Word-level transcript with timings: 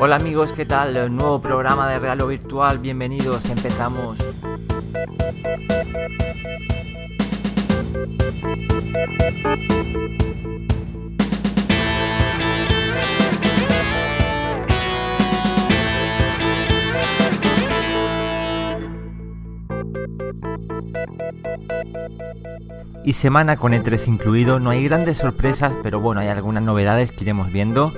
Hola 0.00 0.14
amigos, 0.14 0.52
¿qué 0.52 0.64
tal? 0.64 1.14
Nuevo 1.16 1.40
programa 1.40 1.90
de 1.90 1.98
Real 1.98 2.20
o 2.20 2.28
Virtual, 2.28 2.78
bienvenidos, 2.78 3.50
empezamos. 3.50 4.16
Y 23.04 23.12
semana 23.14 23.56
con 23.56 23.72
E3 23.72 24.08
incluido, 24.08 24.58
no 24.60 24.70
hay 24.70 24.84
grandes 24.84 25.18
sorpresas, 25.18 25.72
pero 25.82 26.00
bueno, 26.00 26.20
hay 26.20 26.28
algunas 26.28 26.62
novedades 26.62 27.10
que 27.10 27.24
iremos 27.24 27.50
viendo. 27.50 27.92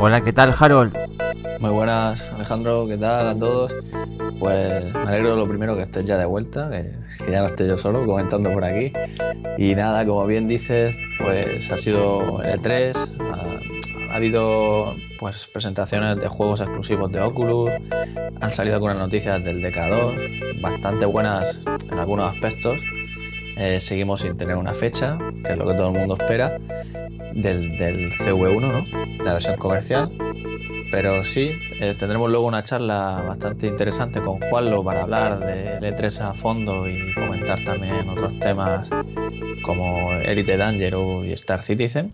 Hola, 0.00 0.20
¿qué 0.22 0.32
tal 0.32 0.54
Harold? 0.58 0.96
Muy 1.60 1.70
buenas 1.70 2.20
Alejandro, 2.32 2.86
¿qué 2.86 2.96
tal 2.96 3.28
a 3.28 3.34
todos? 3.34 3.72
Pues 4.38 4.94
me 4.94 5.00
alegro 5.00 5.36
lo 5.36 5.48
primero 5.48 5.76
que 5.76 5.82
estés 5.82 6.04
ya 6.04 6.16
de 6.16 6.24
vuelta, 6.24 6.70
que, 6.70 6.92
ya 7.30 7.40
no 7.40 7.46
esté 7.46 7.66
yo 7.66 7.76
solo 7.76 8.06
comentando 8.06 8.52
por 8.52 8.64
aquí. 8.64 8.92
Y 9.58 9.74
nada, 9.74 10.06
como 10.06 10.26
bien 10.26 10.48
dices, 10.48 10.94
pues 11.18 11.70
ha 11.70 11.78
sido 11.78 12.42
el 12.42 12.60
E3, 12.60 12.96
ha, 12.96 13.77
habido 14.18 14.96
pues 15.20 15.46
presentaciones 15.46 16.18
de 16.18 16.26
juegos 16.26 16.60
exclusivos 16.60 17.12
de 17.12 17.20
Oculus, 17.20 17.70
han 18.40 18.50
salido 18.52 18.74
algunas 18.74 18.98
noticias 18.98 19.42
del 19.44 19.62
DK2, 19.62 20.60
bastante 20.60 21.06
buenas 21.06 21.56
en 21.90 21.98
algunos 21.98 22.34
aspectos. 22.34 22.80
Eh, 23.56 23.80
seguimos 23.80 24.22
sin 24.22 24.36
tener 24.36 24.56
una 24.56 24.74
fecha, 24.74 25.18
que 25.44 25.52
es 25.52 25.58
lo 25.58 25.68
que 25.68 25.74
todo 25.74 25.90
el 25.90 25.98
mundo 26.00 26.16
espera, 26.18 26.58
del, 27.32 27.78
del 27.78 28.12
CV1, 28.14 28.60
¿no? 28.60 29.24
la 29.24 29.34
versión 29.34 29.56
comercial. 29.56 30.10
Pero 30.90 31.24
sí, 31.24 31.52
eh, 31.80 31.94
tendremos 31.98 32.30
luego 32.30 32.46
una 32.46 32.64
charla 32.64 33.22
bastante 33.26 33.66
interesante 33.66 34.20
con 34.20 34.38
Juanlo 34.38 34.82
para 34.82 35.02
hablar 35.02 35.38
de 35.38 35.78
E3 35.80 36.20
a 36.20 36.34
fondo 36.34 36.88
y 36.88 37.12
comentar 37.14 37.62
también 37.64 38.08
otros 38.08 38.38
temas 38.38 38.88
como 39.62 40.12
Elite 40.12 40.56
Dangerous 40.56 41.26
y 41.26 41.32
Star 41.34 41.62
Citizen. 41.62 42.10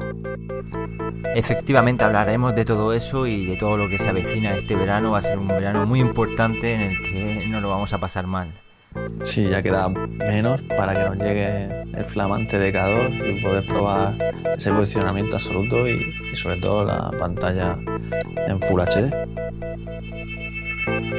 Efectivamente 1.36 2.05
hablaremos 2.05 2.55
de 2.55 2.64
todo 2.64 2.92
eso 2.92 3.27
y 3.27 3.47
de 3.47 3.56
todo 3.56 3.77
lo 3.77 3.89
que 3.89 3.98
se 3.98 4.08
avecina 4.08 4.55
este 4.56 4.75
verano. 4.75 5.12
Va 5.12 5.19
a 5.19 5.22
ser 5.22 5.38
un 5.38 5.48
verano 5.48 5.86
muy 5.86 6.00
importante 6.00 6.75
en 6.75 6.81
el 6.81 7.03
que 7.03 7.47
no 7.48 7.61
lo 7.61 7.70
vamos 7.70 7.92
a 7.92 7.98
pasar 7.98 8.27
mal. 8.27 8.48
Sí, 9.22 9.48
ya 9.48 9.62
queda 9.62 9.88
menos 9.88 10.61
para 10.62 10.94
que 10.94 11.00
nos 11.00 11.19
llegue 11.19 11.64
el 11.97 12.05
flamante 12.05 12.59
DK2 12.61 13.38
y 13.38 13.42
poder 13.42 13.64
probar 13.64 14.12
ese 14.56 14.70
posicionamiento 14.70 15.34
absoluto 15.34 15.88
y, 15.88 16.14
y 16.33 16.36
sobre 16.36 16.59
todo 16.59 16.84
la 16.84 17.11
pantalla 17.19 17.77
în 18.47 18.58
Full 18.58 18.80
HD. 18.80 19.12
Thank 20.86 21.14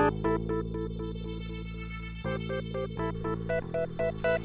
you. 0.00 1.31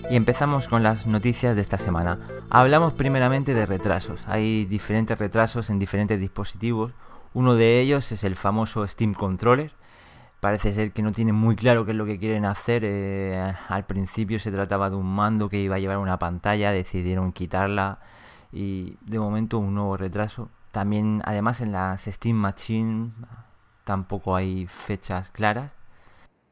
Y 0.10 0.16
empezamos 0.16 0.68
con 0.68 0.84
las 0.84 1.06
noticias 1.06 1.56
de 1.56 1.62
esta 1.62 1.78
semana. 1.78 2.18
Hablamos 2.50 2.94
primeramente 2.94 3.54
de 3.54 3.66
retrasos. 3.66 4.24
Hay 4.28 4.66
diferentes 4.66 5.18
retrasos 5.18 5.70
en 5.70 5.80
diferentes 5.80 6.20
dispositivos. 6.20 6.94
Uno 7.34 7.56
de 7.56 7.80
ellos 7.80 8.12
es 8.12 8.24
el 8.24 8.36
famoso 8.36 8.88
Steam 8.88 9.14
Controller. 9.14 9.72
Parece 10.40 10.74
ser 10.74 10.92
que 10.92 11.02
no 11.02 11.12
tienen 11.12 11.36
muy 11.36 11.56
claro 11.56 11.86
qué 11.86 11.92
es 11.92 11.98
lo 11.98 12.06
que 12.06 12.20
quieren 12.20 12.46
hacer. 12.46 12.84
Eh, 12.86 13.54
al 13.68 13.86
principio 13.86 14.40
se 14.40 14.52
trataba 14.52 14.90
de 14.90 14.96
un 14.96 15.14
mando 15.14 15.50
que 15.50 15.60
iba 15.60 15.76
a 15.76 15.80
llevar 15.80 15.98
una 15.98 16.20
pantalla, 16.20 16.72
decidieron 16.72 17.32
quitarla 17.32 18.00
y 18.52 18.98
de 19.02 19.20
momento 19.20 19.60
un 19.60 19.76
nuevo 19.76 19.98
retraso. 19.98 20.50
También, 20.72 21.22
además, 21.26 21.60
en 21.62 21.72
las 21.72 22.04
Steam 22.04 22.38
Machine 22.38 23.12
tampoco 23.84 24.36
hay 24.36 24.68
fechas 24.68 25.32
claras. 25.32 25.77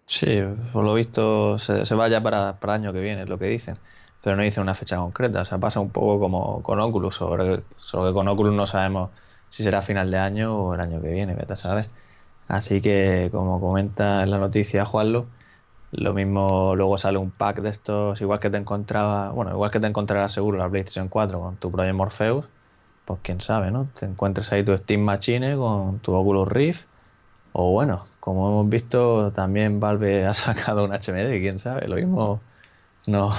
Sí, 0.07 0.41
por 0.71 0.83
lo 0.85 0.93
visto 0.93 1.57
se, 1.59 1.85
se 1.85 1.95
va 1.95 2.07
ya 2.07 2.21
para, 2.21 2.59
para 2.59 2.75
el 2.75 2.81
año 2.83 2.93
que 2.93 2.99
viene, 3.01 3.23
es 3.23 3.29
lo 3.29 3.39
que 3.39 3.45
dicen. 3.47 3.79
Pero 4.21 4.35
no 4.35 4.43
dicen 4.43 4.63
una 4.63 4.75
fecha 4.75 4.97
concreta. 4.97 5.41
O 5.41 5.45
sea, 5.45 5.57
pasa 5.57 5.79
un 5.79 5.91
poco 5.91 6.19
como 6.19 6.61
con 6.63 6.79
Oculus, 6.79 7.15
sobre, 7.15 7.63
solo 7.77 8.07
que 8.09 8.13
con 8.13 8.27
Oculus 8.27 8.53
no 8.53 8.67
sabemos 8.67 9.11
si 9.49 9.63
será 9.63 9.81
final 9.81 10.11
de 10.11 10.17
año 10.19 10.55
o 10.57 10.73
el 10.73 10.81
año 10.81 11.01
que 11.01 11.09
viene, 11.09 11.33
vete 11.35 11.53
a 11.53 11.55
saber. 11.55 11.89
Así 12.47 12.81
que, 12.81 13.29
como 13.31 13.59
comenta 13.61 14.23
en 14.23 14.31
la 14.31 14.37
noticia 14.39 14.85
Juanlo, 14.85 15.27
lo 15.91 16.13
mismo 16.13 16.75
luego 16.75 16.97
sale 16.97 17.17
un 17.17 17.31
pack 17.31 17.61
de 17.61 17.69
estos, 17.69 18.21
igual 18.21 18.39
que 18.39 18.49
te 18.49 18.57
encontraba, 18.57 19.31
bueno, 19.31 19.51
igual 19.51 19.71
que 19.71 19.79
te 19.79 19.87
encontrarás 19.87 20.33
seguro 20.33 20.57
la 20.57 20.69
PlayStation 20.69 21.09
4 21.09 21.39
con 21.41 21.57
tu 21.57 21.71
Project 21.71 21.95
Morpheus, 21.95 22.45
pues 23.05 23.19
quién 23.23 23.41
sabe, 23.41 23.71
¿no? 23.71 23.89
Te 23.99 24.05
encuentres 24.05 24.51
ahí 24.51 24.63
tu 24.65 24.77
Steam 24.77 25.01
Machine 25.01 25.55
con 25.57 25.99
tu 25.99 26.13
Oculus 26.15 26.47
Rift, 26.49 26.87
o 27.53 27.71
bueno, 27.71 28.07
como 28.25 28.49
hemos 28.49 28.69
visto, 28.69 29.31
también 29.31 29.79
Valve 29.79 30.25
ha 30.27 30.33
sacado 30.33 30.83
un 30.83 30.91
HMD, 30.91 31.39
quién 31.39 31.59
sabe, 31.59 31.87
lo 31.87 31.95
mismo 31.95 32.41
no 33.07 33.31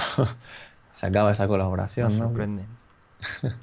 se 0.93 1.05
acaba 1.05 1.31
esa 1.33 1.47
colaboración, 1.47 2.17
¿no? 2.17 2.25
sorprende. 2.25 2.63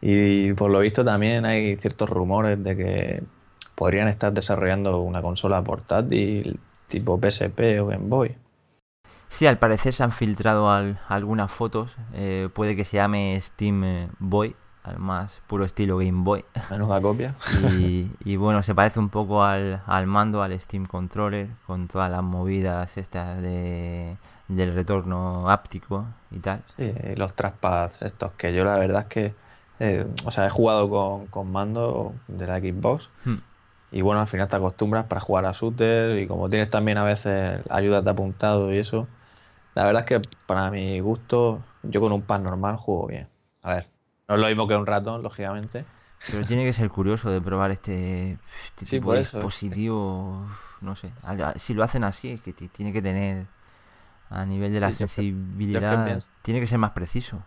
Y 0.00 0.52
por 0.52 0.70
lo 0.70 0.78
visto 0.78 1.04
también 1.04 1.44
hay 1.44 1.74
ciertos 1.76 2.08
rumores 2.08 2.62
de 2.62 2.76
que 2.76 3.22
podrían 3.74 4.06
estar 4.06 4.32
desarrollando 4.32 5.00
una 5.00 5.20
consola 5.22 5.60
portátil 5.62 6.60
tipo 6.86 7.18
PSP 7.18 7.80
o 7.80 7.86
Game 7.86 8.06
Boy. 8.06 8.36
Sí, 9.28 9.46
al 9.46 9.58
parecer 9.58 9.92
se 9.92 10.04
han 10.04 10.12
filtrado 10.12 10.70
al- 10.70 11.00
algunas 11.08 11.50
fotos. 11.50 11.96
eh, 12.14 12.48
puede 12.54 12.76
que 12.76 12.84
se 12.84 12.96
llame 12.98 13.36
Steam 13.40 13.82
eh, 13.84 14.08
Boy, 14.20 14.54
al 14.88 14.98
más 14.98 15.40
puro 15.46 15.64
estilo 15.64 15.98
Game 15.98 16.22
Boy. 16.24 16.44
Menuda 16.70 17.00
copia. 17.00 17.34
Y, 17.62 18.10
y 18.24 18.36
bueno, 18.36 18.62
se 18.62 18.74
parece 18.74 18.98
un 18.98 19.08
poco 19.08 19.44
al, 19.44 19.82
al 19.86 20.06
mando, 20.06 20.42
al 20.42 20.58
Steam 20.58 20.86
Controller, 20.86 21.48
con 21.66 21.88
todas 21.88 22.10
las 22.10 22.22
movidas 22.22 22.96
estas 22.96 23.40
de, 23.42 24.16
del 24.48 24.74
retorno 24.74 25.50
áptico 25.50 26.04
y 26.30 26.38
tal. 26.40 26.62
Sí, 26.76 26.92
los 27.16 27.34
trackpads 27.34 28.02
estos 28.02 28.32
que 28.32 28.54
yo 28.54 28.64
la 28.64 28.76
verdad 28.76 29.02
es 29.02 29.06
que, 29.08 29.34
eh, 29.80 30.06
o 30.24 30.30
sea, 30.30 30.46
he 30.46 30.50
jugado 30.50 30.88
con, 30.90 31.26
con 31.26 31.50
mando 31.52 32.14
de 32.28 32.46
la 32.46 32.58
Xbox 32.58 33.08
Hmm. 33.24 33.38
y 33.92 34.02
bueno, 34.02 34.20
al 34.20 34.26
final 34.28 34.48
te 34.48 34.56
acostumbras 34.56 35.04
para 35.06 35.20
jugar 35.20 35.46
a 35.46 35.52
shooter 35.52 36.18
y 36.18 36.26
como 36.26 36.48
tienes 36.50 36.70
también 36.70 36.98
a 36.98 37.04
veces 37.04 37.60
ayudas 37.70 38.04
de 38.04 38.10
apuntado 38.10 38.72
y 38.72 38.78
eso, 38.78 39.06
la 39.74 39.84
verdad 39.86 40.02
es 40.02 40.20
que 40.20 40.28
para 40.46 40.70
mi 40.70 41.00
gusto 41.00 41.62
yo 41.82 42.00
con 42.00 42.12
un 42.12 42.22
pad 42.22 42.40
normal 42.40 42.76
juego 42.76 43.06
bien. 43.06 43.28
A 43.62 43.74
ver, 43.74 43.86
no 44.28 44.34
es 44.34 44.40
lo 44.42 44.46
mismo 44.48 44.68
que 44.68 44.76
un 44.76 44.84
ratón, 44.86 45.22
lógicamente. 45.22 45.84
Pero 46.30 46.44
tiene 46.46 46.64
que 46.64 46.72
ser 46.74 46.90
curioso 46.90 47.30
de 47.30 47.40
probar 47.40 47.70
este, 47.70 48.32
este 48.66 48.84
Sí, 48.84 48.96
tipo 48.98 49.14
de 49.14 49.20
eso. 49.22 49.38
dispositivo. 49.38 50.46
No 50.82 50.94
sé. 50.96 51.10
Si 51.56 51.72
lo 51.74 51.82
hacen 51.82 52.04
así, 52.04 52.32
es 52.32 52.42
que 52.42 52.52
ti- 52.52 52.68
tiene 52.68 52.92
que 52.92 53.00
tener 53.00 53.46
a 54.30 54.44
nivel 54.44 54.72
de 54.72 54.80
la 54.80 54.88
Sí, 54.88 54.92
que- 54.92 54.98
sensibilidad, 55.08 56.20
tiene 56.42 56.60
que 56.60 56.66
ser 56.66 56.78
más 56.78 56.90
preciso. 56.90 57.38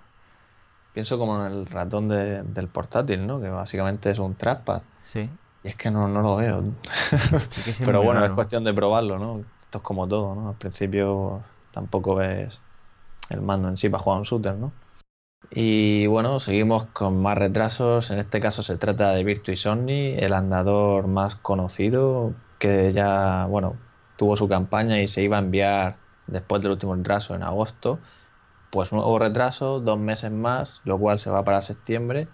Pienso 0.93 1.17
como 1.19 1.45
en 1.45 1.51
el 1.51 1.65
ratón 1.67 2.07
de- 2.09 2.41
del 2.43 2.67
portátil, 2.67 3.27
¿no? 3.27 3.39
Que 3.39 3.49
básicamente 3.49 4.09
es 4.09 4.17
un 4.19 4.33
trackpad. 4.35 4.81
Sí. 5.03 5.29
Y 5.63 5.67
es 5.67 5.75
que 5.75 5.91
no, 5.91 6.07
no 6.07 6.21
lo 6.21 6.35
veo. 6.37 6.63
Pero 7.85 8.01
bueno, 8.01 8.25
es 8.25 8.31
cuestión 8.31 8.63
de 8.63 8.73
probarlo, 8.73 9.19
¿no? 9.19 9.41
Esto 9.61 9.77
es 9.77 9.83
como 9.83 10.07
todo, 10.07 10.33
¿no? 10.33 10.49
Al 10.49 10.55
principio 10.55 11.41
tampoco 11.71 12.15
ves 12.15 12.59
el 13.29 13.41
mando 13.41 13.67
en 13.67 13.77
sí 13.77 13.87
para 13.89 14.01
jugar 14.03 14.19
un 14.19 14.25
shooter, 14.25 14.55
¿no? 14.55 14.71
Y 15.49 16.07
bueno, 16.07 16.39
seguimos 16.39 16.85
con 16.87 17.21
más 17.21 17.37
retrasos. 17.37 18.11
En 18.11 18.19
este 18.19 18.39
caso 18.39 18.63
se 18.63 18.77
trata 18.77 19.11
de 19.11 19.23
Virtua 19.23 19.53
Insomni, 19.53 20.13
el 20.17 20.33
andador 20.33 21.07
más 21.07 21.35
conocido, 21.35 22.33
que 22.59 22.93
ya, 22.93 23.47
bueno, 23.47 23.75
tuvo 24.17 24.37
su 24.37 24.47
campaña 24.47 25.01
y 25.01 25.07
se 25.07 25.23
iba 25.23 25.37
a 25.37 25.39
enviar 25.39 25.97
después 26.27 26.61
del 26.61 26.71
último 26.71 26.95
retraso 26.95 27.35
en 27.35 27.43
agosto. 27.43 27.99
Pues 28.71 28.93
nuevo 28.93 29.19
retraso, 29.19 29.79
dos 29.81 29.99
meses 29.99 30.31
más, 30.31 30.81
lo 30.85 30.97
cual 30.99 31.19
se 31.19 31.29
va 31.29 31.43
para 31.43 31.61
septiembre. 31.61 32.27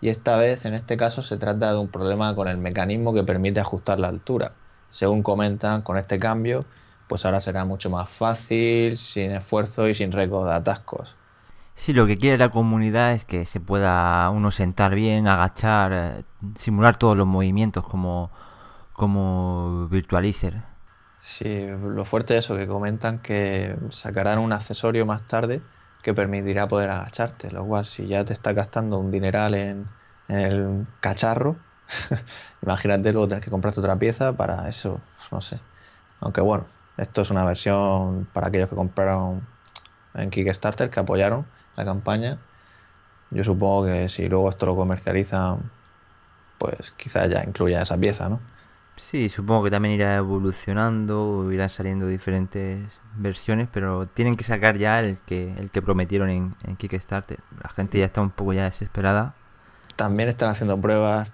Y 0.00 0.08
esta 0.10 0.36
vez, 0.36 0.64
en 0.64 0.74
este 0.74 0.96
caso, 0.96 1.22
se 1.22 1.38
trata 1.38 1.72
de 1.72 1.78
un 1.78 1.88
problema 1.88 2.34
con 2.34 2.48
el 2.48 2.58
mecanismo 2.58 3.14
que 3.14 3.24
permite 3.24 3.60
ajustar 3.60 3.98
la 4.00 4.08
altura. 4.08 4.54
Según 4.90 5.22
comentan, 5.22 5.82
con 5.82 5.96
este 5.98 6.18
cambio, 6.18 6.64
pues 7.08 7.24
ahora 7.24 7.40
será 7.40 7.64
mucho 7.64 7.90
más 7.90 8.10
fácil, 8.10 8.96
sin 8.96 9.32
esfuerzo 9.32 9.88
y 9.88 9.94
sin 9.94 10.12
récord 10.12 10.48
de 10.48 10.54
atascos. 10.54 11.16
Sí, 11.82 11.92
lo 11.92 12.06
que 12.06 12.16
quiere 12.16 12.38
la 12.38 12.48
comunidad 12.50 13.10
es 13.12 13.24
que 13.24 13.44
se 13.44 13.58
pueda 13.58 14.30
uno 14.30 14.52
sentar 14.52 14.94
bien, 14.94 15.26
agachar, 15.26 15.92
eh, 15.92 16.24
simular 16.54 16.96
todos 16.96 17.16
los 17.16 17.26
movimientos 17.26 17.84
como, 17.84 18.30
como 18.92 19.88
Virtualizer. 19.88 20.62
Sí, 21.18 21.66
lo 21.66 22.04
fuerte 22.04 22.38
es 22.38 22.44
eso, 22.44 22.56
que 22.56 22.68
comentan 22.68 23.18
que 23.18 23.76
sacarán 23.90 24.38
un 24.38 24.52
accesorio 24.52 25.06
más 25.06 25.26
tarde 25.26 25.60
que 26.04 26.14
permitirá 26.14 26.68
poder 26.68 26.90
agacharte, 26.90 27.50
lo 27.50 27.66
cual 27.66 27.84
si 27.84 28.06
ya 28.06 28.24
te 28.24 28.32
está 28.32 28.52
gastando 28.52 29.00
un 29.00 29.10
dineral 29.10 29.54
en, 29.54 29.88
en 30.28 30.38
el 30.38 30.86
cacharro, 31.00 31.56
imagínate 32.62 33.12
luego 33.12 33.26
tener 33.26 33.42
que 33.42 33.50
comprarte 33.50 33.80
otra 33.80 33.98
pieza 33.98 34.36
para 34.36 34.68
eso, 34.68 35.00
no 35.32 35.40
sé. 35.40 35.58
Aunque 36.20 36.42
bueno, 36.42 36.66
esto 36.96 37.22
es 37.22 37.30
una 37.30 37.44
versión 37.44 38.28
para 38.32 38.46
aquellos 38.46 38.68
que 38.70 38.76
compraron 38.76 39.42
en 40.14 40.30
Kickstarter, 40.30 40.88
que 40.88 41.00
apoyaron 41.00 41.44
la 41.76 41.84
campaña. 41.84 42.38
Yo 43.30 43.44
supongo 43.44 43.86
que 43.86 44.08
si 44.08 44.28
luego 44.28 44.50
esto 44.50 44.66
lo 44.66 44.76
comercializan, 44.76 45.70
pues 46.58 46.92
quizás 46.96 47.30
ya 47.30 47.42
incluya 47.44 47.82
esa 47.82 47.96
pieza, 47.98 48.28
¿no? 48.28 48.40
Sí, 48.96 49.28
supongo 49.30 49.64
que 49.64 49.70
también 49.70 49.94
irá 49.94 50.16
evolucionando, 50.16 51.50
irán 51.50 51.70
saliendo 51.70 52.06
diferentes 52.06 53.00
versiones, 53.16 53.68
pero 53.72 54.06
tienen 54.06 54.36
que 54.36 54.44
sacar 54.44 54.76
ya 54.76 55.00
el 55.00 55.18
que 55.18 55.54
el 55.54 55.70
que 55.70 55.82
prometieron 55.82 56.28
en, 56.30 56.54
en 56.64 56.76
Kickstarter. 56.76 57.40
La 57.62 57.70
gente 57.70 57.98
ya 57.98 58.04
está 58.04 58.20
un 58.20 58.30
poco 58.30 58.52
ya 58.52 58.64
desesperada. 58.64 59.34
También 59.96 60.28
están 60.28 60.50
haciendo 60.50 60.80
pruebas 60.80 61.30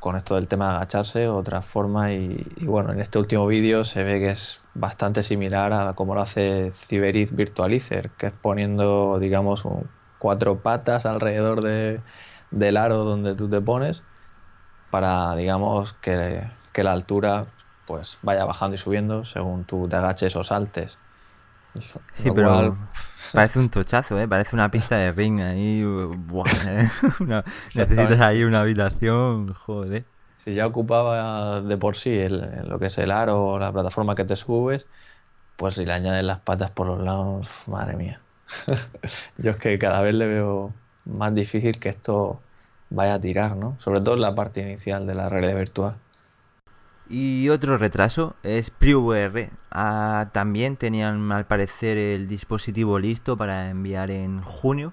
con 0.00 0.16
esto 0.16 0.36
del 0.36 0.48
tema 0.48 0.70
de 0.70 0.76
agacharse, 0.78 1.28
otra 1.28 1.62
forma, 1.62 2.12
y, 2.14 2.54
y 2.56 2.66
bueno, 2.66 2.92
en 2.92 3.00
este 3.00 3.18
último 3.18 3.46
vídeo 3.46 3.84
se 3.84 4.04
ve 4.04 4.20
que 4.20 4.30
es 4.32 4.62
bastante 4.74 5.22
similar 5.24 5.72
a 5.72 5.94
como 5.94 6.14
lo 6.16 6.22
hace 6.22 6.72
Cyberiz 6.76 7.34
Virtualizer, 7.34 8.12
que 8.16 8.28
es 8.28 8.34
poniendo, 8.34 9.18
digamos, 9.20 9.64
un, 9.64 9.90
cuatro 10.18 10.62
patas 10.62 11.06
alrededor 11.06 11.62
de, 11.62 12.04
del 12.50 12.76
aro 12.78 13.04
donde 13.04 13.34
tú 13.36 13.48
te 13.50 13.60
pones 13.62 14.04
para, 14.90 15.34
digamos, 15.36 15.94
que, 15.94 16.50
que 16.72 16.84
la 16.84 16.92
altura 16.92 17.54
pues 17.86 18.18
vaya 18.22 18.44
bajando 18.44 18.76
y 18.76 18.78
subiendo 18.78 19.24
según 19.24 19.64
tú 19.66 19.88
te 19.88 19.96
agaches 19.96 20.36
o 20.36 20.44
saltes. 20.44 21.02
Sí, 22.14 22.28
Lo 22.28 22.34
pero 22.34 22.50
cual- 22.50 22.72
parece 23.32 23.58
un 23.58 23.70
tochazo, 23.70 24.18
¿eh? 24.20 24.28
Parece 24.28 24.54
una 24.56 24.70
pista 24.70 24.96
de 24.96 25.12
ring 25.12 25.40
ahí. 25.40 25.82
buah, 25.84 26.48
¿eh? 26.66 26.90
Una- 27.20 27.44
necesitas 27.74 28.20
ahí 28.20 28.42
una 28.44 28.60
habitación, 28.60 29.52
joder. 29.54 30.06
Si 30.32 30.54
ya 30.54 30.66
ocupaba 30.66 31.60
de 31.60 31.76
por 31.76 31.96
sí 31.96 32.10
el- 32.10 32.66
lo 32.68 32.78
que 32.78 32.86
es 32.86 32.98
el 32.98 33.10
aro 33.10 33.44
o 33.46 33.58
la 33.58 33.72
plataforma 33.72 34.14
que 34.14 34.24
te 34.24 34.36
subes, 34.36 34.88
pues 35.56 35.74
si 35.76 35.84
le 35.86 35.92
añades 35.94 36.24
las 36.24 36.40
patas 36.42 36.70
por 36.72 36.86
los 36.88 37.00
lados, 37.00 37.48
madre 37.66 37.96
mía. 37.96 38.26
Yo 39.38 39.50
es 39.52 39.56
que 39.58 39.78
cada 39.78 40.02
vez 40.02 40.14
le 40.14 40.26
veo 40.26 40.80
más 41.04 41.34
difícil 41.34 41.80
que 41.80 41.90
esto 41.90 42.46
vaya 42.90 43.14
a 43.14 43.20
tirar, 43.20 43.56
¿no? 43.56 43.78
Sobre 43.80 44.00
todo 44.00 44.14
en 44.16 44.22
la 44.22 44.34
parte 44.34 44.60
inicial 44.62 45.06
de 45.06 45.14
la 45.14 45.28
realidad 45.28 45.56
virtual. 45.56 46.02
Y 47.10 47.48
otro 47.48 47.76
retraso 47.76 48.36
es 48.44 48.70
PriVR. 48.70 49.50
Ah, 49.72 50.28
también 50.32 50.76
tenían 50.76 51.32
al 51.32 51.44
parecer 51.44 51.98
el 51.98 52.28
dispositivo 52.28 53.00
listo 53.00 53.36
para 53.36 53.68
enviar 53.68 54.12
en 54.12 54.42
junio, 54.42 54.92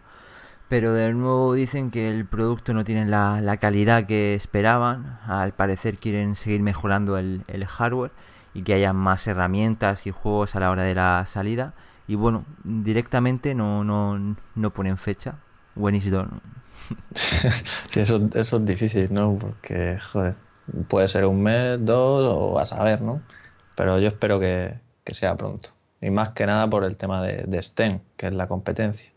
pero 0.68 0.94
de 0.94 1.14
nuevo 1.14 1.54
dicen 1.54 1.92
que 1.92 2.10
el 2.10 2.26
producto 2.26 2.74
no 2.74 2.84
tiene 2.84 3.06
la, 3.06 3.58
calidad 3.62 4.08
que 4.08 4.34
esperaban. 4.34 5.20
Al 5.28 5.54
parecer 5.54 6.00
quieren 6.00 6.36
seguir 6.36 6.62
mejorando 6.64 7.20
el, 7.20 7.44
el 7.48 7.68
hardware 7.68 8.12
y 8.56 8.64
que 8.64 8.74
haya 8.74 8.94
más 8.94 9.28
herramientas 9.28 10.08
y 10.08 10.12
juegos 10.12 10.56
a 10.56 10.60
la 10.60 10.72
hora 10.72 10.82
de 10.84 10.96
la 10.96 11.24
salida. 11.28 11.76
Y 12.08 12.16
bueno, 12.16 12.46
directamente 12.64 13.54
no, 13.54 13.84
no, 13.84 14.36
no 14.56 14.70
ponen 14.72 14.98
fecha. 14.98 15.36
Done. 15.76 16.30
Sí, 17.14 18.00
eso, 18.00 18.28
eso 18.34 18.58
es 18.58 18.66
difícil, 18.66 19.14
¿no? 19.14 19.38
Porque, 19.38 20.00
joder, 20.12 20.36
puede 20.88 21.08
ser 21.08 21.26
un 21.26 21.44
mes, 21.44 21.84
dos, 21.84 22.36
o 22.36 22.60
a 22.60 22.66
saber, 22.66 23.02
¿no? 23.02 23.22
Pero 23.76 24.00
yo 24.00 24.08
espero 24.08 24.40
que, 24.40 24.80
que 25.04 25.14
sea 25.14 25.36
pronto. 25.36 25.70
Y 26.02 26.10
más 26.10 26.30
que 26.30 26.46
nada 26.46 26.70
por 26.70 26.84
el 26.84 26.98
tema 26.98 27.22
de, 27.22 27.44
de 27.48 27.62
STEM, 27.62 28.02
que 28.18 28.28
es 28.28 28.34
la 28.34 28.48
competencia. 28.48 29.12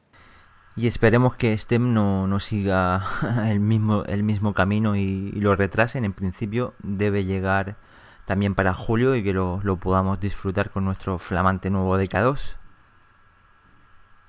Y 0.76 0.86
esperemos 0.86 1.34
que 1.36 1.56
STEM 1.56 1.92
no, 1.92 2.26
no 2.26 2.40
siga 2.40 3.04
el 3.46 3.60
mismo, 3.60 4.04
el 4.04 4.22
mismo 4.22 4.54
camino 4.54 4.96
y, 4.96 5.32
y 5.34 5.40
lo 5.40 5.56
retrasen. 5.56 6.04
En 6.04 6.12
principio 6.12 6.74
debe 6.82 7.24
llegar 7.24 7.76
también 8.24 8.54
para 8.54 8.74
julio 8.74 9.16
y 9.16 9.24
que 9.24 9.32
lo, 9.32 9.60
lo 9.62 9.76
podamos 9.76 10.20
disfrutar 10.20 10.70
con 10.70 10.84
nuestro 10.84 11.18
flamante 11.18 11.68
nuevo 11.68 11.98
DK2. 11.98 12.56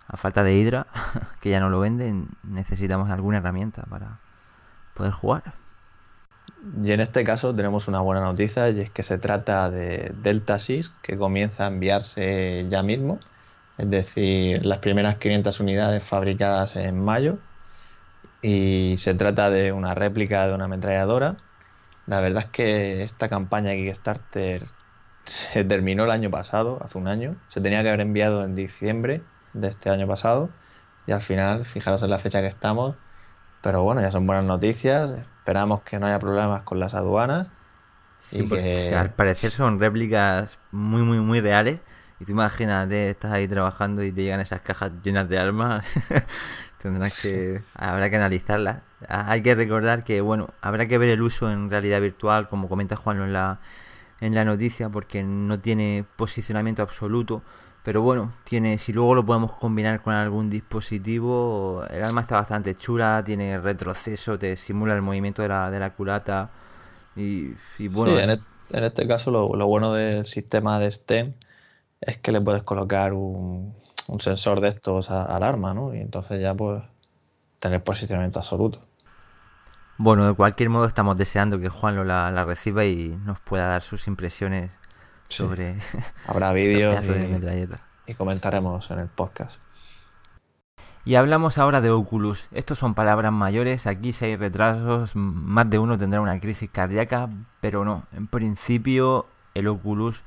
A 0.07 0.17
falta 0.17 0.43
de 0.43 0.55
Hydra, 0.55 0.87
que 1.39 1.51
ya 1.51 1.59
no 1.59 1.69
lo 1.69 1.79
venden, 1.79 2.29
necesitamos 2.43 3.09
alguna 3.09 3.37
herramienta 3.37 3.83
para 3.83 4.19
poder 4.93 5.13
jugar. 5.13 5.53
Y 6.83 6.91
en 6.91 7.01
este 7.01 7.23
caso 7.23 7.55
tenemos 7.55 7.87
una 7.87 8.01
buena 8.01 8.21
noticia 8.21 8.69
y 8.69 8.81
es 8.81 8.91
que 8.91 9.03
se 9.03 9.17
trata 9.17 9.69
de 9.71 10.11
Delta 10.21 10.59
Sys 10.59 10.91
que 11.01 11.17
comienza 11.17 11.65
a 11.65 11.67
enviarse 11.67 12.67
ya 12.69 12.83
mismo, 12.83 13.19
es 13.77 13.89
decir, 13.89 14.65
las 14.65 14.79
primeras 14.79 15.17
500 15.17 15.59
unidades 15.59 16.03
fabricadas 16.03 16.75
en 16.75 16.99
mayo. 16.99 17.39
Y 18.41 18.95
se 18.97 19.13
trata 19.15 19.49
de 19.49 19.71
una 19.71 19.93
réplica 19.95 20.47
de 20.47 20.53
una 20.55 20.65
ametralladora. 20.65 21.37
La 22.07 22.21
verdad 22.21 22.43
es 22.45 22.49
que 22.49 23.03
esta 23.03 23.29
campaña 23.29 23.71
de 23.71 23.77
Kickstarter 23.77 24.67
se 25.25 25.63
terminó 25.63 26.05
el 26.05 26.11
año 26.11 26.31
pasado, 26.31 26.79
hace 26.83 26.97
un 26.97 27.07
año, 27.07 27.37
se 27.49 27.61
tenía 27.61 27.83
que 27.83 27.89
haber 27.89 28.01
enviado 28.01 28.43
en 28.43 28.55
diciembre 28.55 29.23
de 29.53 29.67
este 29.67 29.89
año 29.89 30.07
pasado. 30.07 30.49
Y 31.07 31.11
al 31.13 31.21
final, 31.21 31.65
fijaros 31.65 32.03
en 32.03 32.09
la 32.09 32.19
fecha 32.19 32.41
que 32.41 32.47
estamos, 32.47 32.97
pero 33.61 33.83
bueno, 33.83 34.01
ya 34.01 34.11
son 34.11 34.27
buenas 34.27 34.45
noticias. 34.45 35.11
Esperamos 35.51 35.81
que 35.81 35.99
no 35.99 36.07
haya 36.07 36.17
problemas 36.17 36.61
con 36.61 36.79
las 36.79 36.93
aduanas. 36.93 37.47
Sí, 38.19 38.39
Y 38.39 38.47
porque 38.47 38.63
que- 38.89 38.95
al 38.95 39.13
parecer 39.13 39.51
son 39.51 39.79
réplicas 39.79 40.57
muy, 40.71 41.01
muy, 41.01 41.19
muy 41.19 41.41
reales. 41.41 41.81
Y 42.21 42.25
tú 42.25 42.31
imagínate, 42.31 43.09
estás 43.09 43.33
ahí 43.33 43.47
trabajando 43.47 44.01
y 44.03 44.11
te 44.13 44.23
llegan 44.23 44.39
esas 44.39 44.61
cajas 44.61 44.91
llenas 45.03 45.27
de 45.27 45.39
armas. 45.39 45.85
Tendrás 46.81 47.13
que. 47.21 47.61
Habrá 47.75 48.09
que 48.09 48.15
analizarlas. 48.15 48.77
Ah, 49.09 49.25
Hay 49.29 49.41
que 49.41 49.55
recordar 49.55 50.03
que, 50.05 50.21
bueno, 50.21 50.49
habrá 50.61 50.87
que 50.87 50.97
ver 50.97 51.09
el 51.09 51.21
uso 51.21 51.51
en 51.51 51.69
realidad 51.69 51.99
virtual, 51.99 52.47
como 52.47 52.69
comenta 52.69 52.95
Juan 52.95 53.21
en 53.21 53.33
la, 53.33 53.59
en 54.21 54.35
la 54.35 54.45
noticia, 54.45 54.89
porque 54.89 55.23
no 55.23 55.59
tiene 55.59 56.05
posicionamiento 56.15 56.81
absoluto. 56.81 57.41
Pero 57.83 58.01
bueno, 58.01 58.33
tiene, 58.43 58.77
si 58.77 58.93
luego 58.93 59.15
lo 59.15 59.25
podemos 59.25 59.53
combinar 59.53 60.01
con 60.03 60.13
algún 60.13 60.49
dispositivo, 60.49 61.83
el 61.89 62.03
arma 62.03 62.21
está 62.21 62.35
bastante 62.35 62.75
chula, 62.77 63.23
tiene 63.25 63.59
retroceso, 63.59 64.37
te 64.39 64.55
simula 64.57 64.93
el 64.95 65.01
movimiento 65.01 65.41
de 65.41 65.47
la, 65.49 65.71
de 65.71 65.79
la 65.79 65.93
culata. 65.95 66.51
Y, 67.15 67.55
y 67.77 67.87
bueno, 67.89 68.17
Sí, 68.17 68.17
en, 68.17 68.29
este 68.69 69.07
caso 69.07 69.31
lo, 69.31 69.55
lo 69.55 69.67
bueno 69.67 69.93
del 69.93 70.25
sistema 70.25 70.79
de 70.79 70.91
STEM 70.91 71.35
es 72.01 72.17
que 72.19 72.31
le 72.31 72.41
puedes 72.41 72.63
colocar 72.63 73.13
un, 73.13 73.75
un 74.07 74.21
sensor 74.21 74.61
de 74.61 74.69
estos 74.69 75.11
a- 75.11 75.25
al 75.25 75.43
arma, 75.43 75.73
¿no? 75.75 75.95
Y 75.95 75.99
entonces 75.99 76.41
ya 76.41 76.55
pues 76.55 76.83
tener 77.59 77.83
posicionamiento 77.83 78.39
absoluto. 78.39 78.81
Bueno, 79.97 80.25
de 80.27 80.33
cualquier 80.33 80.69
modo 80.69 80.85
estamos 80.85 81.15
deseando 81.17 81.59
que 81.59 81.69
Juan 81.69 81.95
lo 81.95 82.03
la, 82.03 82.31
la 82.31 82.43
reciba 82.45 82.85
y 82.85 83.09
nos 83.23 83.39
pueda 83.39 83.67
dar 83.67 83.81
sus 83.83 84.07
impresiones 84.07 84.71
Sí. 85.31 85.43
Habrá 86.27 86.51
vídeos 86.53 87.03
y, 88.07 88.13
comentaremos 88.13 88.91
en 88.91 88.99
el 88.99 89.07
podcast. 89.07 89.57
Y 91.03 91.15
hablamos 91.15 91.57
ahora 91.57 91.81
de 91.81 91.89
Oculus. 91.89 92.47
Estos 92.51 92.77
son 92.77 92.93
palabras 92.93 93.31
mayores, 93.31 93.87
aquí 93.87 94.13
si 94.13 94.25
hay 94.25 94.35
retrasos, 94.35 95.15
más 95.15 95.69
de 95.69 95.79
uno 95.79 95.97
tendrá 95.97 96.21
una 96.21 96.39
crisis 96.39 96.69
cardíaca, 96.69 97.29
pero 97.59 97.85
no. 97.85 98.03
En 98.11 98.27
principio 98.27 99.25
el 99.55 99.67
Oculus, 99.67 100.23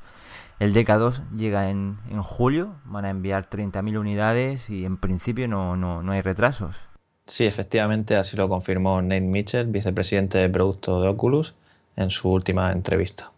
el 0.58 0.74
DK2 0.74 1.30
llega 1.36 1.70
en, 1.70 1.98
en 2.10 2.22
julio, 2.22 2.74
van 2.84 3.04
a 3.04 3.10
enviar 3.10 3.48
30.000 3.48 3.98
unidades 3.98 4.70
y 4.70 4.84
en 4.84 4.96
principio 4.96 5.46
no, 5.46 5.76
no, 5.76 6.02
no 6.02 6.12
hay 6.12 6.22
retrasos. 6.22 6.76
Sí, 7.26 7.46
efectivamente, 7.46 8.16
así 8.16 8.36
lo 8.36 8.48
confirmó 8.48 9.00
Nate 9.00 9.22
Mitchell, 9.22 9.66
vicepresidente 9.66 10.38
de 10.38 10.48
producto 10.48 11.00
de 11.00 11.08
Oculus, 11.08 11.54
en 11.96 12.10
su 12.10 12.30
última 12.30 12.70
entrevista. 12.72 13.30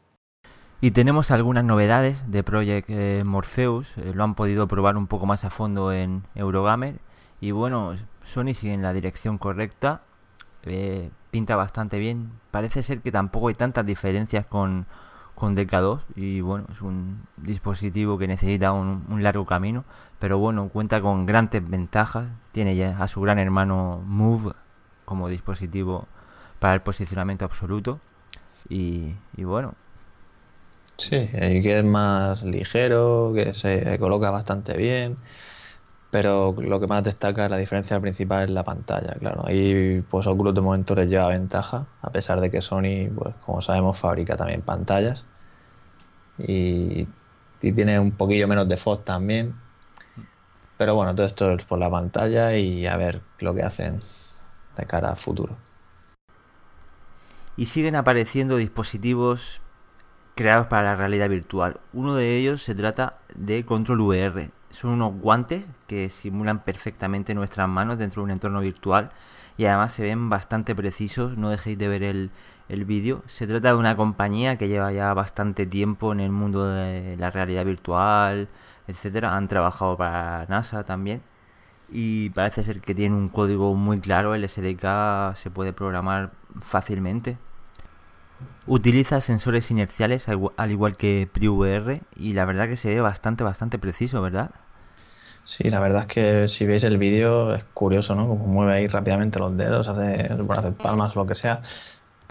Y 0.80 0.90
tenemos 0.90 1.30
algunas 1.30 1.64
novedades 1.64 2.30
de 2.30 2.42
Project 2.42 2.90
eh, 2.90 3.22
Morpheus, 3.24 3.96
eh, 3.96 4.12
lo 4.14 4.24
han 4.24 4.34
podido 4.34 4.68
probar 4.68 4.98
un 4.98 5.06
poco 5.06 5.24
más 5.24 5.44
a 5.44 5.50
fondo 5.50 5.90
en 5.90 6.24
Eurogamer. 6.34 6.96
Y 7.40 7.50
bueno, 7.50 7.94
Sony 8.24 8.52
sigue 8.54 8.74
en 8.74 8.82
la 8.82 8.92
dirección 8.92 9.38
correcta, 9.38 10.02
eh, 10.64 11.10
pinta 11.30 11.56
bastante 11.56 11.98
bien, 11.98 12.30
parece 12.50 12.82
ser 12.82 13.00
que 13.00 13.10
tampoco 13.10 13.48
hay 13.48 13.54
tantas 13.54 13.86
diferencias 13.86 14.44
con, 14.46 14.86
con 15.34 15.56
DK2 15.56 16.00
y 16.14 16.40
bueno, 16.42 16.66
es 16.70 16.82
un 16.82 17.22
dispositivo 17.38 18.18
que 18.18 18.26
necesita 18.26 18.72
un, 18.72 19.06
un 19.08 19.22
largo 19.22 19.46
camino, 19.46 19.84
pero 20.18 20.38
bueno, 20.38 20.68
cuenta 20.68 21.00
con 21.00 21.24
grandes 21.24 21.66
ventajas, 21.68 22.26
tiene 22.52 22.76
ya 22.76 22.98
a 22.98 23.08
su 23.08 23.20
gran 23.22 23.38
hermano 23.38 24.02
Move 24.04 24.52
como 25.06 25.28
dispositivo 25.28 26.06
para 26.58 26.74
el 26.74 26.80
posicionamiento 26.82 27.46
absoluto. 27.46 28.00
Y, 28.68 29.14
y 29.36 29.44
bueno, 29.44 29.74
Sí, 30.98 31.28
que 31.30 31.78
es 31.78 31.84
más 31.84 32.42
ligero, 32.42 33.32
que 33.34 33.52
se 33.54 33.98
coloca 33.98 34.30
bastante 34.30 34.76
bien, 34.76 35.18
pero 36.10 36.54
lo 36.58 36.80
que 36.80 36.86
más 36.86 37.04
destaca, 37.04 37.48
la 37.48 37.58
diferencia 37.58 38.00
principal 38.00 38.44
es 38.44 38.50
la 38.50 38.64
pantalla, 38.64 39.14
claro. 39.18 39.44
Ahí 39.46 40.02
pues 40.10 40.26
Oculus 40.26 40.54
de 40.54 40.62
momento 40.62 40.94
les 40.94 41.08
lleva 41.10 41.28
ventaja, 41.28 41.86
a 42.00 42.10
pesar 42.10 42.40
de 42.40 42.50
que 42.50 42.62
Sony, 42.62 43.10
pues 43.14 43.34
como 43.44 43.60
sabemos, 43.62 43.98
fabrica 43.98 44.36
también 44.36 44.62
pantallas 44.62 45.26
y, 46.38 47.06
tiene 47.60 47.98
un 47.98 48.12
poquillo 48.12 48.46
menos 48.46 48.68
de 48.68 48.76
FOV 48.76 49.04
también. 49.04 49.54
Pero 50.78 50.94
bueno, 50.94 51.14
todo 51.14 51.26
esto 51.26 51.52
es 51.52 51.64
por 51.64 51.78
la 51.78 51.90
pantalla 51.90 52.54
y 52.56 52.86
a 52.86 52.96
ver 52.96 53.22
lo 53.40 53.54
que 53.54 53.62
hacen 53.62 54.02
de 54.76 54.86
cara 54.86 55.10
a 55.10 55.16
futuro. 55.16 55.56
Y 57.56 57.66
siguen 57.66 57.96
apareciendo 57.96 58.56
dispositivos 58.56 59.60
creados 60.36 60.66
para 60.66 60.82
la 60.82 60.96
realidad 60.96 61.30
virtual. 61.30 61.80
Uno 61.94 62.14
de 62.14 62.36
ellos 62.36 62.62
se 62.62 62.74
trata 62.74 63.18
de 63.34 63.64
Control 63.64 64.00
VR. 64.02 64.50
Son 64.68 64.90
unos 64.90 65.14
guantes 65.14 65.66
que 65.86 66.10
simulan 66.10 66.62
perfectamente 66.62 67.34
nuestras 67.34 67.68
manos 67.68 67.98
dentro 67.98 68.20
de 68.20 68.24
un 68.24 68.30
entorno 68.32 68.60
virtual 68.60 69.10
y 69.56 69.64
además 69.64 69.94
se 69.94 70.02
ven 70.02 70.28
bastante 70.28 70.74
precisos. 70.74 71.38
No 71.38 71.48
dejéis 71.48 71.78
de 71.78 71.88
ver 71.88 72.02
el, 72.02 72.30
el 72.68 72.84
vídeo. 72.84 73.22
Se 73.26 73.46
trata 73.46 73.68
de 73.68 73.76
una 73.76 73.96
compañía 73.96 74.58
que 74.58 74.68
lleva 74.68 74.92
ya 74.92 75.14
bastante 75.14 75.66
tiempo 75.66 76.12
en 76.12 76.20
el 76.20 76.30
mundo 76.30 76.66
de 76.68 77.16
la 77.18 77.30
realidad 77.30 77.64
virtual, 77.64 78.48
etcétera. 78.88 79.36
Han 79.36 79.48
trabajado 79.48 79.96
para 79.96 80.44
NASA 80.50 80.84
también. 80.84 81.22
Y 81.90 82.30
parece 82.30 82.62
ser 82.64 82.80
que 82.82 82.94
tiene 82.94 83.16
un 83.16 83.30
código 83.30 83.74
muy 83.74 84.00
claro. 84.00 84.34
El 84.34 84.46
SDK 84.46 85.34
se 85.34 85.50
puede 85.50 85.72
programar 85.72 86.32
fácilmente. 86.60 87.38
Utiliza 88.66 89.20
sensores 89.20 89.70
inerciales 89.70 90.26
al 90.28 90.70
igual 90.70 90.96
que 90.96 91.28
PriVR 91.32 92.02
y 92.16 92.32
la 92.32 92.44
verdad 92.44 92.68
que 92.68 92.76
se 92.76 92.88
ve 92.88 93.00
bastante, 93.00 93.44
bastante 93.44 93.78
preciso, 93.78 94.20
¿verdad? 94.20 94.50
Sí, 95.44 95.70
la 95.70 95.78
verdad 95.78 96.02
es 96.02 96.06
que 96.08 96.48
si 96.48 96.66
veis 96.66 96.82
el 96.82 96.98
vídeo 96.98 97.54
es 97.54 97.62
curioso, 97.72 98.16
¿no? 98.16 98.26
Como 98.26 98.46
mueve 98.46 98.74
ahí 98.74 98.88
rápidamente 98.88 99.38
los 99.38 99.56
dedos, 99.56 99.86
hace, 99.86 100.34
bueno, 100.34 100.60
hace 100.60 100.72
palmas 100.72 101.14
lo 101.14 101.24
que 101.26 101.36
sea 101.36 101.62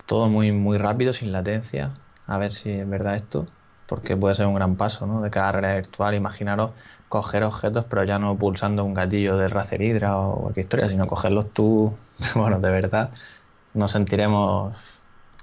todo 0.05 0.29
muy, 0.29 0.51
muy 0.51 0.77
rápido, 0.77 1.13
sin 1.13 1.31
latencia, 1.31 1.91
a 2.27 2.37
ver 2.37 2.51
si 2.51 2.71
es 2.71 2.89
verdad 2.89 3.15
esto, 3.15 3.47
porque 3.87 4.15
puede 4.17 4.35
ser 4.35 4.47
un 4.47 4.55
gran 4.55 4.75
paso 4.75 5.05
¿no? 5.07 5.21
de 5.21 5.29
cada 5.29 5.51
realidad 5.53 5.75
virtual. 5.75 6.15
Imaginaros 6.15 6.71
coger 7.09 7.43
objetos, 7.43 7.85
pero 7.89 8.03
ya 8.03 8.19
no 8.19 8.35
pulsando 8.37 8.83
un 8.83 8.93
gatillo 8.93 9.37
de 9.37 9.47
Racer 9.47 9.81
Hydra 9.81 10.17
o 10.17 10.41
cualquier 10.41 10.65
historia, 10.65 10.89
sino 10.89 11.07
cogerlos 11.07 11.51
tú, 11.53 11.93
bueno, 12.35 12.59
de 12.59 12.71
verdad, 12.71 13.11
nos 13.73 13.91
sentiremos 13.91 14.75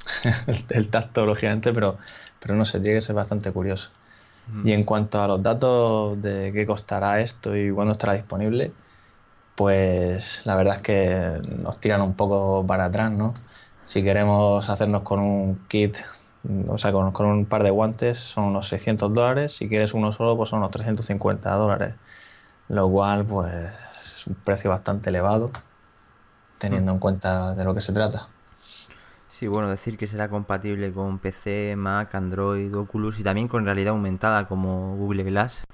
el, 0.69 0.89
tacto, 0.89 1.27
lógicamente, 1.27 1.73
pero, 1.73 1.99
pero 2.41 2.55
no 2.55 2.65
sé, 2.65 2.81
tiene 2.81 2.99
que 2.99 3.03
ser 3.03 3.15
bastante 3.15 3.53
curioso. 3.53 3.91
Mm. 4.49 4.69
Y 4.69 4.73
en 4.73 4.85
cuanto 4.85 5.23
a 5.23 5.29
los 5.29 5.43
datos 5.43 6.21
de 6.23 6.53
qué 6.53 6.67
costará 6.67 7.21
esto 7.21 7.57
y 7.57 7.71
cuándo 7.71 7.93
estará 7.93 8.15
disponible, 8.15 8.73
pues 9.57 10.45
la 10.47 10.57
verdad 10.57 10.77
es 10.77 10.83
que 10.83 11.41
nos 11.63 11.81
tiran 11.81 12.03
un 12.03 12.15
poco 12.15 12.67
para 12.67 12.87
atrás, 12.87 13.13
¿no? 13.13 13.35
Si 13.85 14.03
queremos 14.03 14.69
hacernos 14.69 15.03
con 15.03 15.21
un 15.21 15.67
kit, 15.69 15.97
o 16.69 16.79
sea, 16.79 16.93
con, 16.93 17.15
un 17.27 17.47
par 17.47 17.63
de 17.63 17.71
guantes, 17.71 18.19
son 18.19 18.45
unos 18.45 18.69
600 18.69 19.13
dólares. 19.13 19.57
Si 19.57 19.69
quieres 19.69 19.95
uno 19.95 20.13
solo, 20.13 20.37
pues 20.37 20.51
son 20.51 20.61
unos 20.61 20.71
350 20.71 21.51
dólares. 21.55 21.95
Lo 22.69 22.89
cual, 22.91 23.25
pues, 23.25 23.53
es 24.05 24.27
un 24.27 24.35
precio 24.35 24.71
bastante 24.71 25.11
elevado, 25.11 25.51
teniendo 26.59 26.93
en 26.93 26.99
cuenta 26.99 27.55
de 27.55 27.65
lo 27.65 27.75
que 27.75 27.81
se 27.81 27.93
trata. 27.93 28.29
Sí, 29.43 29.49
bueno, 29.49 29.69
decir 29.69 29.99
que 29.99 30.07
será 30.07 30.29
compatible 30.29 30.93
con 30.93 31.19
PC, 31.19 31.75
Mac, 31.77 32.15
Android, 32.15 32.73
Oculus 32.77 33.19
y 33.19 33.25
también 33.25 33.49
con 33.49 33.65
realidad 33.65 33.89
aumentada 33.89 34.47
como 34.47 34.95
Google 34.95 35.25
Glass. 35.25 35.65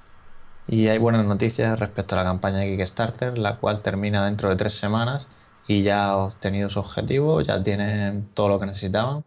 Y 0.66 0.88
hay 0.88 0.96
buenas 0.96 1.26
noticias 1.26 1.78
respecto 1.78 2.14
a 2.14 2.18
la 2.20 2.24
campaña 2.24 2.60
de 2.60 2.74
Kickstarter, 2.74 3.36
la 3.36 3.56
cual 3.56 3.82
termina 3.82 4.24
dentro 4.24 4.48
de 4.48 4.56
tres 4.56 4.78
semanas 4.78 5.28
y 5.66 5.82
ya 5.82 6.06
ha 6.06 6.16
obtenido 6.16 6.70
su 6.70 6.80
objetivo, 6.80 7.42
ya 7.42 7.62
tienen 7.62 8.30
todo 8.32 8.48
lo 8.48 8.58
que 8.58 8.64
necesitaban. 8.64 9.24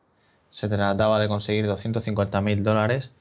Se 0.50 0.68
trataba 0.68 1.20
de 1.20 1.28
conseguir 1.28 1.68
250 1.68 2.42
mil 2.42 2.64
dólares 2.64 3.12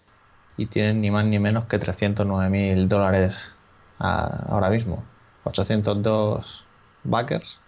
y 0.57 0.69
tienen 0.69 1.03
ni 1.03 1.11
más 1.11 1.27
ni 1.27 1.39
menos 1.39 1.67
que 1.67 1.79
309 1.79 2.49
mil 2.49 2.89
dólares 2.89 3.53
ahora 3.99 4.71
mismo. 4.71 5.05
802 5.45 6.65
backers, 7.05 7.61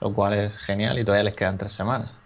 lo 0.00 0.12
cual 0.12 0.32
es 0.34 0.56
genial 0.56 0.98
y 0.98 1.04
todavía 1.04 1.22
les 1.22 1.36
quedan 1.36 1.56
tres 1.56 1.72
semanas. 1.72 2.19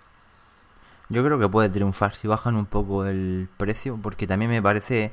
Yo 1.14 1.24
creo 1.24 1.38
que 1.38 1.48
puede 1.48 1.68
triunfar 1.68 2.14
si 2.14 2.28
bajan 2.28 2.56
un 2.56 2.66
poco 2.66 3.06
el 3.06 3.48
precio, 3.56 3.98
porque 4.02 4.26
también 4.26 4.50
me 4.50 4.60
parece, 4.60 5.12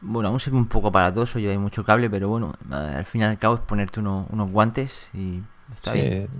bueno, 0.00 0.28
aún 0.28 0.38
sé 0.38 0.50
que 0.50 0.56
un 0.56 0.68
poco 0.68 0.88
aparatoso 0.88 1.38
y 1.38 1.48
hay 1.48 1.58
mucho 1.58 1.84
cable, 1.84 2.08
pero 2.10 2.28
bueno, 2.28 2.52
al 2.70 3.04
fin 3.04 3.22
y 3.22 3.24
al 3.24 3.38
cabo 3.38 3.56
es 3.56 3.60
ponerte 3.62 4.00
unos 4.00 4.50
guantes 4.50 5.10
y 5.14 5.42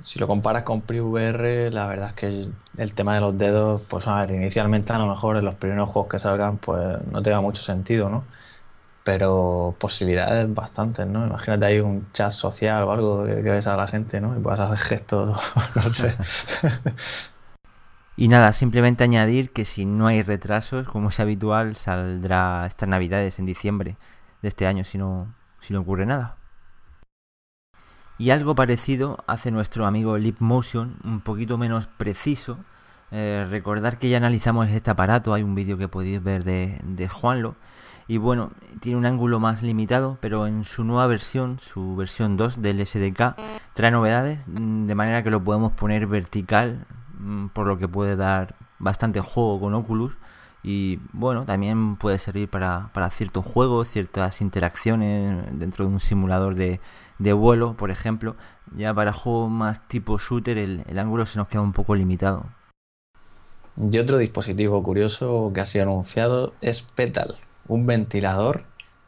si 0.03 0.19
lo 0.19 0.27
comparas 0.27 0.63
con 0.63 0.83
PriVR, 0.83 1.71
la 1.73 1.87
verdad 1.87 2.09
es 2.09 2.15
que 2.15 2.49
el, 2.79 2.95
tema 2.95 3.15
de 3.15 3.21
los 3.21 3.37
dedos, 3.37 3.83
pues 3.89 4.07
a 4.07 4.21
ver, 4.21 4.33
inicialmente 4.33 4.93
a 4.93 4.99
lo 4.99 5.07
mejor 5.07 5.37
en 5.37 5.45
los 5.45 5.55
primeros 5.55 5.89
juegos 5.89 6.11
que 6.11 6.19
salgan, 6.19 6.59
pues 6.59 6.99
no 7.11 7.23
tenga 7.23 7.41
mucho 7.41 7.63
sentido, 7.63 8.09
¿no? 8.09 8.25
Pero 9.05 9.75
posibilidades 9.79 10.53
bastantes, 10.55 11.07
¿no? 11.07 11.27
Imagínate 11.27 11.65
ahí 11.65 11.81
un 11.81 12.07
chat 12.13 12.31
social 12.31 12.85
o 12.85 12.93
algo 12.93 13.25
que, 13.25 13.35
ves 13.35 13.67
a 13.67 13.77
la 13.77 13.89
gente, 13.89 14.21
¿no? 14.21 14.37
Y 14.37 14.41
puedas 14.41 14.61
hacer 14.61 14.79
gestos, 14.79 15.39
no 15.75 15.83
sé. 15.93 16.15
Y 18.17 18.29
nada, 18.29 18.53
simplemente 18.53 19.05
añadir 19.05 19.53
que 19.53 19.65
si 19.65 19.87
no 19.87 20.07
hay 20.07 20.23
retrasos, 20.23 20.87
como 20.87 21.09
es 21.09 21.21
habitual, 21.21 21.77
saldrá 21.77 22.67
estas 22.67 22.89
navidades 22.89 23.39
en 23.39 23.47
diciembre 23.47 23.97
de 24.43 24.49
este 24.49 24.67
año, 24.67 24.85
si 24.85 24.99
no, 24.99 25.35
si 25.61 25.73
no 25.73 25.81
ocurre 25.81 26.05
nada. 26.05 26.37
Y 28.19 28.31
algo 28.31 28.55
parecido 28.55 29.25
hace 29.27 29.51
nuestro 29.51 29.87
amigo 29.87 30.19
Leap 30.19 30.41
Motion, 30.41 30.97
un 31.05 31.21
poquito 31.21 31.57
menos 31.57 31.87
preciso. 31.87 32.59
Eh, 33.11 33.47
recordar 33.51 33.99
que 33.99 34.11
ya 34.11 34.19
analizamos 34.19 34.69
este 34.69 34.91
aparato, 34.91 35.33
hay 35.33 35.43
un 35.43 35.55
vídeo 35.55 35.79
que 35.79 35.89
podéis 35.89 36.23
ver 36.23 36.45
de, 36.45 36.81
de 36.85 37.09
Juanlo. 37.09 37.57
Y 38.09 38.19
bueno, 38.19 38.53
tiene 38.81 38.99
un 38.99 39.07
ángulo 39.07 39.41
más 39.41 39.63
limitado, 39.63 40.19
pero 40.21 40.47
en 40.47 40.65
su 40.65 40.85
nueva 40.85 41.07
versión, 41.07 41.59
su 41.61 41.97
versión 41.97 42.37
2 42.37 42.61
del 42.61 42.87
SDK, 42.87 43.37
trae 43.75 43.91
novedades, 43.91 44.41
mm, 44.47 44.87
de 44.87 44.95
manera 44.95 45.23
que 45.23 45.31
lo 45.31 45.43
podemos 45.43 45.73
poner 45.73 46.07
vertical, 46.07 46.87
por 47.53 47.67
lo 47.67 47.79
que 47.79 47.89
puede 47.89 48.17
dar 48.17 48.57
bastante 48.79 49.21
juego 49.21 49.61
con 49.61 49.75
Oculus. 49.75 50.13
Y 50.65 51.01
bueno, 51.13 51.45
también 51.45 51.97
puede 51.97 52.19
servir 52.19 52.49
para, 52.49 52.91
para 52.93 53.11
ciertos 53.11 53.45
juegos, 53.45 53.89
ciertas 53.89 54.41
interacciones 54.41 55.45
dentro 55.59 55.85
de 55.85 55.93
un 55.93 55.99
simulador 55.99 56.55
de, 56.55 56.81
de 57.23 57.33
vuelo, 57.33 57.75
por 57.75 57.91
ejemplo, 57.91 58.37
ya 58.77 58.93
para 58.93 59.13
juegos 59.13 59.51
más 59.51 59.87
tipo 59.89 60.19
shooter 60.19 60.59
el, 60.59 60.99
ángulo 60.99 61.27
se 61.27 61.39
nos 61.39 61.49
queda 61.49 61.63
un 61.63 61.73
poco 61.73 61.95
limitado. 61.95 62.47
Y 63.77 63.99
otro 63.99 64.19
dispositivo 64.19 64.83
curioso 64.83 65.51
que 65.55 65.61
ha 65.61 65.67
sido 65.67 65.85
anunciado 65.85 66.53
es 66.61 66.83
Petal, 66.83 67.37
un 67.69 67.87
ventilador 67.87 68.65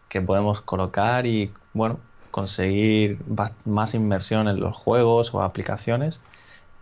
que 0.09 0.21
podemos 0.21 0.62
colocar 0.62 1.26
y 1.26 1.52
bueno, 1.73 1.99
conseguir 2.30 3.18
más 3.64 3.94
inmersión 3.94 4.49
en 4.49 4.61
los 4.61 4.76
juegos 4.76 5.35
o 5.35 5.42
aplicaciones. 5.42 6.21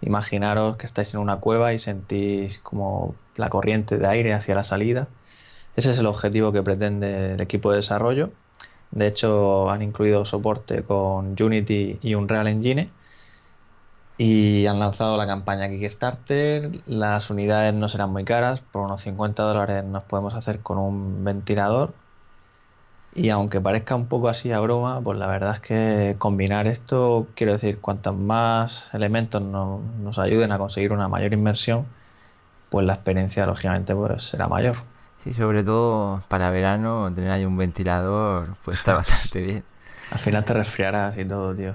Imaginaros 0.02 0.76
que 0.76 0.86
estáis 0.86 1.14
en 1.14 1.20
una 1.20 1.36
cueva 1.38 1.72
y 1.72 1.78
sentís 1.78 2.58
como 2.58 3.14
la 3.36 3.48
corriente 3.48 3.98
de 3.98 4.06
aire 4.06 4.34
hacia 4.34 4.54
la 4.54 4.64
salida. 4.64 5.08
Ese 5.76 5.90
es 5.92 5.98
el 5.98 6.06
objetivo 6.06 6.52
que 6.52 6.62
pretende 6.62 7.34
el 7.34 7.40
equipo 7.40 7.70
de 7.70 7.78
desarrollo 7.78 8.30
de 8.92 9.06
hecho, 9.06 9.70
han 9.70 9.82
incluido 9.82 10.24
soporte 10.26 10.84
con 10.84 11.34
Unity 11.40 11.98
y 12.02 12.14
Unreal 12.14 12.46
Engine 12.46 12.90
y 14.18 14.66
han 14.66 14.78
lanzado 14.78 15.16
la 15.16 15.26
campaña 15.26 15.68
Kickstarter. 15.68 16.70
Las 16.86 17.30
unidades 17.30 17.74
no 17.74 17.88
serán 17.88 18.10
muy 18.12 18.24
caras, 18.24 18.60
por 18.60 18.82
unos 18.82 19.00
50 19.02 19.42
dólares 19.42 19.84
nos 19.84 20.04
podemos 20.04 20.34
hacer 20.34 20.60
con 20.60 20.78
un 20.78 21.24
ventilador. 21.24 21.94
Y 23.14 23.28
aunque 23.28 23.60
parezca 23.60 23.94
un 23.94 24.06
poco 24.06 24.28
así 24.28 24.52
a 24.52 24.60
broma, 24.60 25.00
pues 25.02 25.18
la 25.18 25.26
verdad 25.26 25.56
es 25.56 25.60
que 25.60 26.16
combinar 26.18 26.66
esto, 26.66 27.26
quiero 27.34 27.52
decir, 27.52 27.78
cuantos 27.78 28.16
más 28.16 28.88
elementos 28.94 29.42
nos 29.42 30.18
ayuden 30.18 30.50
a 30.52 30.58
conseguir 30.58 30.92
una 30.92 31.08
mayor 31.08 31.34
inmersión, 31.34 31.86
pues 32.70 32.86
la 32.86 32.94
experiencia 32.94 33.44
lógicamente 33.44 33.94
pues 33.94 34.24
será 34.24 34.48
mayor. 34.48 34.76
Sí, 35.22 35.34
sobre 35.34 35.62
todo 35.62 36.22
para 36.28 36.50
verano, 36.50 37.12
tener 37.14 37.30
ahí 37.30 37.44
un 37.44 37.56
ventilador, 37.56 38.56
pues 38.64 38.78
está 38.78 38.94
bastante 38.96 39.42
bien. 39.42 39.64
Al 40.10 40.18
final 40.18 40.44
te 40.44 40.52
resfriarás 40.52 41.16
y 41.16 41.24
todo, 41.24 41.54
tío. 41.54 41.74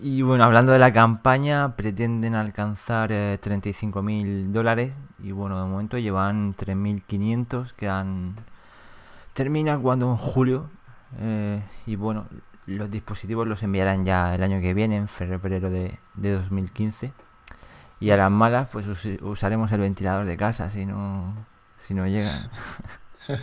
Y 0.00 0.22
bueno, 0.22 0.44
hablando 0.44 0.72
de 0.72 0.78
la 0.78 0.92
campaña, 0.92 1.76
pretenden 1.76 2.34
alcanzar 2.34 3.08
35 3.08 3.98
eh, 3.98 4.02
mil 4.02 4.52
dólares 4.52 4.92
y 5.22 5.32
bueno, 5.32 5.62
de 5.62 5.68
momento 5.68 5.98
llevan 5.98 6.54
3.500 6.54 7.72
que 7.72 7.88
han... 7.88 8.36
Termina 9.34 9.78
cuando 9.78 10.10
en 10.10 10.16
julio 10.16 10.70
eh, 11.18 11.62
y 11.86 11.96
bueno, 11.96 12.26
los 12.66 12.90
dispositivos 12.90 13.46
los 13.46 13.62
enviarán 13.62 14.04
ya 14.04 14.34
el 14.34 14.42
año 14.42 14.60
que 14.60 14.74
viene, 14.74 14.96
en 14.96 15.08
febrero 15.08 15.70
de, 15.70 15.98
de 16.14 16.32
2015. 16.32 17.12
Y 18.00 18.10
a 18.10 18.16
las 18.16 18.30
malas, 18.30 18.68
pues 18.72 18.86
usaremos 19.20 19.72
el 19.72 19.80
ventilador 19.80 20.24
de 20.26 20.36
casa, 20.36 20.70
si 20.70 20.86
no 20.86 21.34
si 21.86 21.94
no 21.94 22.06
llegan. 22.06 22.50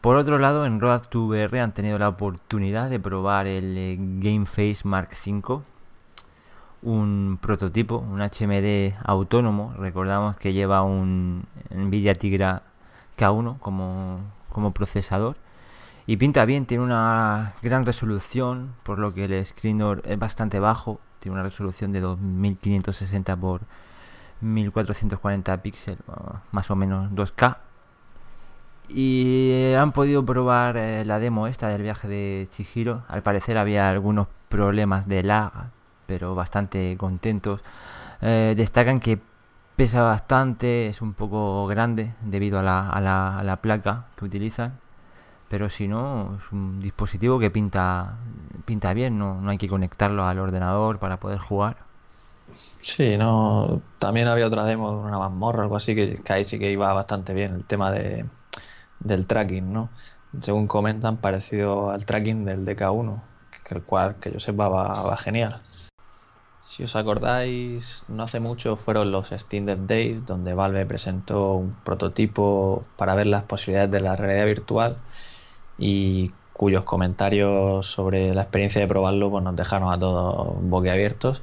Por 0.00 0.16
otro 0.16 0.38
lado, 0.38 0.66
en 0.66 0.80
Road 0.80 1.02
to 1.08 1.24
VR 1.26 1.60
han 1.60 1.72
tenido 1.72 1.98
la 1.98 2.08
oportunidad 2.08 2.90
de 2.90 3.00
probar 3.00 3.46
el 3.46 3.76
eh, 3.78 3.96
Game 3.98 4.44
Face 4.44 4.80
Mark 4.84 5.10
V, 5.12 5.62
un 6.82 7.38
prototipo, 7.40 7.96
un 7.96 8.20
HMD 8.20 8.96
autónomo. 9.02 9.72
Recordamos 9.78 10.36
que 10.36 10.52
lleva 10.52 10.82
un 10.82 11.46
Nvidia 11.70 12.14
Tigra 12.14 12.62
K1 13.18 13.58
como, 13.58 14.20
como 14.50 14.72
procesador. 14.72 15.36
Y 16.06 16.16
pinta 16.18 16.44
bien, 16.44 16.66
tiene 16.66 16.84
una 16.84 17.54
gran 17.62 17.86
resolución, 17.86 18.74
por 18.82 18.98
lo 18.98 19.14
que 19.14 19.24
el 19.24 19.44
screen 19.46 19.80
es 20.04 20.18
bastante 20.18 20.58
bajo. 20.58 21.00
Tiene 21.20 21.34
una 21.34 21.42
resolución 21.42 21.92
de 21.92 22.00
2560 22.00 23.36
por 23.36 23.62
1440 24.40 25.62
píxeles, 25.62 26.00
más 26.52 26.70
o 26.70 26.76
menos 26.76 27.10
2K. 27.12 27.56
Y 28.88 29.72
han 29.78 29.92
podido 29.92 30.24
probar 30.26 30.76
eh, 30.76 31.04
la 31.06 31.18
demo 31.18 31.46
esta 31.46 31.68
del 31.68 31.82
viaje 31.82 32.06
de 32.06 32.48
Chihiro. 32.50 33.02
Al 33.08 33.22
parecer 33.22 33.56
había 33.56 33.88
algunos 33.88 34.28
problemas 34.50 35.08
de 35.08 35.22
lag, 35.22 35.70
pero 36.06 36.34
bastante 36.34 36.96
contentos. 36.98 37.62
Eh, 38.20 38.54
destacan 38.56 39.00
que 39.00 39.18
pesa 39.76 40.02
bastante, 40.02 40.88
es 40.88 41.02
un 41.02 41.14
poco 41.14 41.66
grande 41.66 42.14
debido 42.22 42.58
a 42.58 42.62
la, 42.62 42.88
a 42.90 43.00
la, 43.00 43.38
a 43.38 43.44
la 43.44 43.56
placa 43.62 44.06
que 44.16 44.24
utilizan. 44.24 44.80
Pero 45.48 45.70
si 45.70 45.88
no, 45.88 46.38
es 46.38 46.52
un 46.52 46.80
dispositivo 46.80 47.38
que 47.38 47.50
pinta, 47.50 48.18
pinta 48.66 48.94
bien, 48.94 49.18
no, 49.18 49.40
no 49.40 49.50
hay 49.50 49.58
que 49.58 49.68
conectarlo 49.68 50.26
al 50.26 50.38
ordenador 50.38 50.98
para 50.98 51.20
poder 51.20 51.38
jugar. 51.38 51.78
Sí, 52.78 53.16
no. 53.16 53.82
También 53.98 54.28
había 54.28 54.46
otra 54.46 54.64
demo 54.64 54.90
de 54.92 54.98
una 54.98 55.18
mazmorra 55.18 55.60
o 55.60 55.62
algo 55.62 55.76
así 55.76 55.94
que, 55.94 56.20
ahí 56.28 56.44
sí 56.44 56.58
que 56.58 56.70
iba 56.70 56.92
bastante 56.92 57.32
bien 57.34 57.54
el 57.54 57.64
tema 57.64 57.90
de, 57.90 58.28
del 59.00 59.26
tracking, 59.26 59.72
¿no? 59.72 59.90
Según 60.40 60.66
comentan, 60.68 61.18
parecido 61.18 61.90
al 61.90 62.06
tracking 62.06 62.44
del 62.44 62.64
DK1, 62.66 63.22
que 63.64 63.74
el 63.76 63.82
cual, 63.84 64.16
que 64.20 64.32
yo 64.32 64.40
sepa, 64.40 64.68
va, 64.68 65.02
va 65.02 65.16
genial. 65.16 65.62
Si 66.74 66.82
os 66.82 66.96
acordáis, 66.96 68.02
no 68.08 68.24
hace 68.24 68.40
mucho 68.40 68.74
fueron 68.74 69.12
los 69.12 69.28
Steam 69.30 69.64
Dev 69.64 69.86
Days, 69.86 70.26
donde 70.26 70.54
Valve 70.54 70.84
presentó 70.86 71.54
un 71.54 71.76
prototipo 71.84 72.84
para 72.96 73.14
ver 73.14 73.28
las 73.28 73.44
posibilidades 73.44 73.92
de 73.92 74.00
la 74.00 74.16
realidad 74.16 74.44
virtual 74.46 74.96
y 75.78 76.32
cuyos 76.52 76.82
comentarios 76.82 77.86
sobre 77.86 78.34
la 78.34 78.42
experiencia 78.42 78.80
de 78.80 78.88
probarlo 78.88 79.30
pues, 79.30 79.44
nos 79.44 79.54
dejaron 79.54 79.92
a 79.92 80.00
todos 80.00 80.56
boquiabiertos 80.62 81.42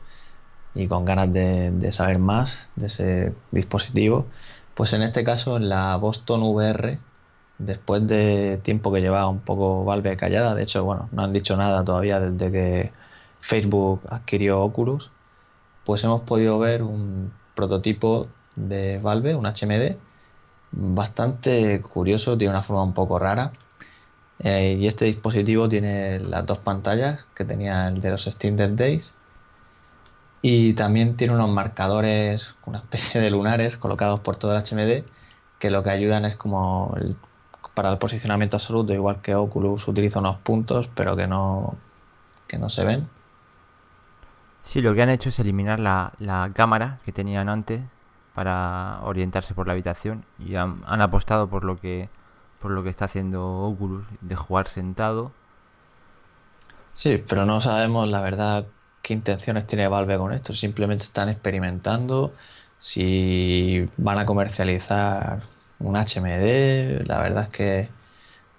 y 0.76 0.88
con 0.90 1.06
ganas 1.06 1.32
de, 1.32 1.72
de 1.72 1.92
saber 1.94 2.20
más 2.20 2.60
de 2.76 2.88
ese 2.88 3.34
dispositivo. 3.52 4.26
Pues 4.76 4.92
en 4.92 5.02
este 5.02 5.24
caso, 5.24 5.56
en 5.56 5.70
la 5.70 5.96
Boston 5.96 6.44
VR, 6.44 7.00
después 7.58 8.06
de 8.06 8.60
tiempo 8.64 8.92
que 8.92 9.02
llevaba 9.02 9.30
un 9.30 9.40
poco 9.40 9.86
Valve 9.86 10.18
callada, 10.18 10.56
de 10.56 10.64
hecho, 10.64 10.84
bueno, 10.84 11.08
no 11.14 11.24
han 11.24 11.32
dicho 11.32 11.56
nada 11.56 11.86
todavía 11.86 12.20
desde 12.20 12.52
que 12.52 12.92
Facebook 13.40 14.02
adquirió 14.10 14.62
Oculus, 14.62 15.10
pues 15.86 16.04
hemos 16.04 16.22
podido 16.22 16.60
ver 16.60 16.84
un 16.84 17.34
prototipo 17.56 18.28
de 18.56 19.00
Valve, 19.00 19.36
un 19.36 19.46
HMD, 19.46 19.98
bastante 20.72 21.82
curioso, 21.82 22.38
tiene 22.38 22.52
una 22.54 22.64
forma 22.64 22.84
un 22.84 22.94
poco 22.94 23.20
rara. 23.20 23.52
Eh, 24.40 24.78
y 24.80 24.88
este 24.88 25.06
dispositivo 25.06 25.70
tiene 25.70 26.20
las 26.20 26.46
dos 26.46 26.58
pantallas 26.60 27.26
que 27.36 27.46
tenía 27.46 27.88
el 27.88 28.02
de 28.02 28.12
los 28.12 28.26
Steam 28.26 28.56
Dev 28.58 28.76
Days. 28.76 29.16
Y 30.42 30.74
también 30.74 31.18
tiene 31.18 31.34
unos 31.36 31.50
marcadores, 31.50 32.56
una 32.66 32.80
especie 32.80 33.22
de 33.22 33.30
lunares 33.32 33.78
colocados 33.78 34.22
por 34.22 34.38
todo 34.38 34.56
el 34.56 34.64
HMD, 34.64 35.06
que 35.60 35.70
lo 35.70 35.84
que 35.84 35.92
ayudan 35.92 36.26
es 36.26 36.36
como 36.36 36.96
el 37.00 37.16
para 37.74 37.92
el 37.92 37.98
posicionamiento 37.98 38.58
absoluto, 38.58 38.94
igual 38.94 39.22
que 39.22 39.36
Oculus 39.36 39.88
utiliza 39.88 40.20
unos 40.20 40.38
puntos, 40.38 40.90
pero 40.94 41.16
que 41.16 41.28
no, 41.28 41.76
que 42.48 42.58
no 42.58 42.70
se 42.70 42.84
ven. 42.84 43.08
Sí, 44.64 44.82
lo 44.82 44.94
que 44.94 45.02
han 45.02 45.10
hecho 45.10 45.30
es 45.30 45.40
eliminar 45.40 45.80
la, 45.80 46.14
la 46.20 46.52
cámara 46.54 47.00
que 47.04 47.12
tenían 47.12 47.50
antes 47.50 47.82
para 48.34 49.00
orientarse 49.04 49.54
por 49.54 49.68
la 49.68 49.74
habitación 49.74 50.26
y 50.40 50.56
han, 50.56 50.84
apostado 51.02 51.50
por 51.50 51.64
lo 51.64 51.80
que 51.80 52.10
por 52.60 52.72
lo 52.72 52.84
que 52.84 52.90
está 52.90 53.06
haciendo 53.06 53.44
Oculus 53.64 54.06
de 54.22 54.36
jugar 54.36 54.68
sentado. 54.68 55.32
Sí, 56.94 57.24
pero 57.28 57.46
no 57.46 57.60
sabemos 57.62 58.08
la 58.10 58.22
verdad 58.22 58.68
qué 59.02 59.14
intenciones 59.14 59.68
tiene 59.68 59.88
Valve 59.88 60.18
con 60.18 60.34
esto. 60.34 60.54
Simplemente 60.54 61.06
están 61.06 61.30
experimentando 61.30 62.34
si 62.80 63.90
van 63.98 64.20
a 64.20 64.26
comercializar 64.26 65.42
un 65.80 65.96
HMD. 65.96 67.08
La 67.08 67.22
verdad 67.22 67.44
es 67.46 67.50
que 67.50 67.90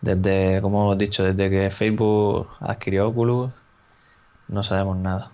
desde, 0.00 0.60
como 0.62 0.82
hemos 0.84 0.98
dicho, 0.98 1.24
desde 1.24 1.50
que 1.50 1.70
Facebook 1.70 2.48
adquirió 2.60 3.08
Oculus, 3.08 3.52
no 4.48 4.62
sabemos 4.62 4.96
nada. 4.96 5.31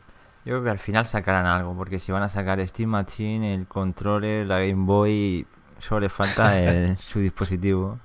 Yo 0.48 0.54
creo 0.54 0.64
que 0.64 0.70
al 0.70 0.78
final 0.78 1.04
sacarán 1.04 1.44
algo, 1.44 1.76
porque 1.76 1.98
si 1.98 2.10
van 2.10 2.22
a 2.22 2.30
sacar 2.30 2.66
Steam 2.66 2.88
Machine, 2.88 3.54
el 3.54 3.66
controller, 3.66 4.46
la 4.46 4.60
Game 4.60 4.86
Boy, 4.86 5.46
solo 5.78 6.00
les 6.00 6.12
falta 6.12 6.58
el, 6.62 6.96
su 6.96 7.18
dispositivo 7.18 7.98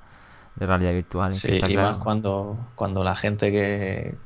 de 0.57 0.65
realidad 0.65 0.91
virtual. 0.91 1.31
Sí, 1.31 1.53
y 1.53 1.59
claro. 1.61 1.93
más 1.93 2.03
cuando, 2.03 2.57
cuando 2.75 3.01
la 3.05 3.15
gente 3.15 3.49
que, 3.49 4.17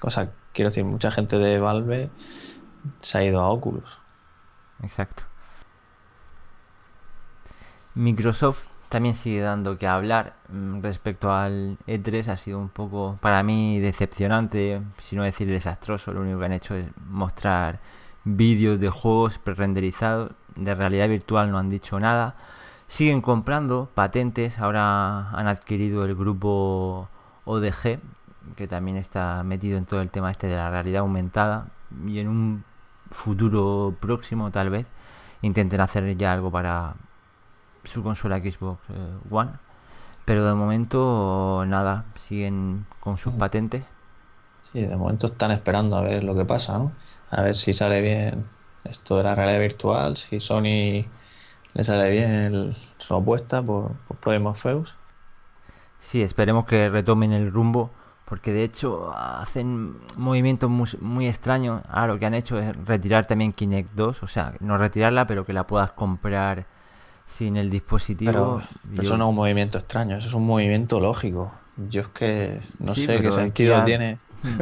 o 0.00 0.10
sea, 0.10 0.30
quiero 0.54 0.70
decir, 0.70 0.86
mucha 0.86 1.10
gente 1.10 1.36
de 1.36 1.58
Valve 1.58 2.08
se 3.00 3.18
ha 3.18 3.24
ido 3.24 3.38
a 3.42 3.50
Oculus. 3.50 4.00
Exacto. 4.82 5.24
Microsoft 7.94 8.67
también 8.88 9.14
sigue 9.14 9.40
dando 9.40 9.78
que 9.78 9.86
hablar 9.86 10.34
mm, 10.48 10.80
respecto 10.82 11.32
al 11.32 11.78
E3 11.86 12.28
ha 12.28 12.36
sido 12.36 12.58
un 12.58 12.68
poco 12.68 13.18
para 13.20 13.42
mí 13.42 13.80
decepcionante 13.80 14.80
si 14.98 15.16
no 15.16 15.24
decir 15.24 15.48
desastroso. 15.48 16.12
Lo 16.12 16.22
único 16.22 16.38
que 16.38 16.44
han 16.46 16.52
hecho 16.52 16.74
es 16.74 16.86
mostrar 17.08 17.80
vídeos 18.24 18.80
de 18.80 18.90
juegos 18.90 19.38
pre-renderizados. 19.38 20.32
De 20.56 20.74
realidad 20.74 21.08
virtual 21.08 21.50
no 21.50 21.58
han 21.58 21.70
dicho 21.70 22.00
nada. 22.00 22.34
Siguen 22.86 23.20
comprando 23.20 23.90
patentes. 23.94 24.58
Ahora 24.58 25.30
han 25.30 25.46
adquirido 25.46 26.04
el 26.04 26.14
grupo 26.14 27.08
ODG 27.44 28.00
que 28.56 28.66
también 28.66 28.96
está 28.96 29.42
metido 29.44 29.78
en 29.78 29.84
todo 29.84 30.00
el 30.00 30.10
tema 30.10 30.30
este 30.30 30.46
de 30.46 30.56
la 30.56 30.70
realidad 30.70 31.00
aumentada. 31.00 31.68
Y 32.06 32.20
en 32.20 32.28
un 32.28 32.64
futuro 33.10 33.94
próximo 34.00 34.50
tal 34.50 34.70
vez 34.70 34.86
intenten 35.42 35.80
hacer 35.80 36.16
ya 36.16 36.32
algo 36.32 36.50
para 36.50 36.94
su 37.88 38.02
consola 38.02 38.38
Xbox 38.38 38.80
eh, 38.90 39.18
One. 39.30 39.52
Pero 40.24 40.44
de 40.44 40.54
momento 40.54 41.64
nada, 41.66 42.04
siguen 42.16 42.86
con 43.00 43.18
sus 43.18 43.34
patentes. 43.34 43.88
Sí, 44.72 44.82
de 44.82 44.96
momento 44.96 45.28
están 45.28 45.50
esperando 45.50 45.96
a 45.96 46.02
ver 46.02 46.22
lo 46.22 46.34
que 46.34 46.44
pasa, 46.44 46.78
¿no? 46.78 46.92
A 47.30 47.42
ver 47.42 47.56
si 47.56 47.72
sale 47.72 48.00
bien 48.02 48.44
esto 48.84 49.16
de 49.16 49.24
la 49.24 49.34
realidad 49.34 49.60
virtual, 49.60 50.16
si 50.16 50.40
Sony 50.40 51.06
le 51.74 51.84
sale 51.84 52.10
bien 52.10 52.76
su 52.98 53.14
apuesta 53.14 53.62
por, 53.62 53.92
por 54.06 54.16
Project 54.18 54.56
Feus. 54.56 54.94
Sí, 55.98 56.22
esperemos 56.22 56.64
que 56.64 56.88
retomen 56.88 57.32
el 57.32 57.50
rumbo, 57.50 57.90
porque 58.24 58.52
de 58.52 58.64
hecho 58.64 59.12
hacen 59.16 59.96
movimientos 60.16 60.70
muy, 60.70 60.88
muy, 61.00 61.26
extraños. 61.26 61.82
Ahora 61.88 62.14
lo 62.14 62.18
que 62.18 62.26
han 62.26 62.34
hecho 62.34 62.58
es 62.58 62.76
retirar 62.86 63.26
también 63.26 63.52
Kinect 63.52 63.92
2, 63.94 64.22
o 64.22 64.26
sea, 64.26 64.54
no 64.60 64.78
retirarla, 64.78 65.26
pero 65.26 65.44
que 65.44 65.52
la 65.52 65.66
puedas 65.66 65.92
comprar 65.92 66.66
sin 67.28 67.56
el 67.56 67.70
dispositivo. 67.70 68.32
Pero, 68.32 68.62
pero 68.90 68.96
yo... 68.96 69.02
eso 69.02 69.18
no 69.18 69.26
es 69.26 69.28
un 69.28 69.36
movimiento 69.36 69.78
extraño, 69.78 70.16
eso 70.16 70.26
es 70.26 70.34
un 70.34 70.46
movimiento 70.46 70.98
lógico. 70.98 71.52
Yo 71.88 72.00
es 72.00 72.08
que 72.08 72.60
no 72.80 72.94
sí, 72.94 73.06
sé 73.06 73.20
qué 73.20 73.30
sentido 73.30 73.76
ya... 73.76 73.84
tiene 73.84 74.18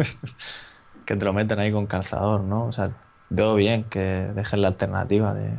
que 1.07 1.17
te 1.17 1.25
lo 1.25 1.33
metan 1.33 1.59
ahí 1.61 1.73
con 1.73 1.87
calzador, 1.87 2.43
¿no? 2.43 2.67
O 2.67 2.73
sea, 2.73 2.91
veo 3.31 3.55
bien 3.55 3.85
que 3.85 4.01
dejen 4.01 4.63
la 4.63 4.69
alternativa 4.69 5.33
de. 5.33 5.55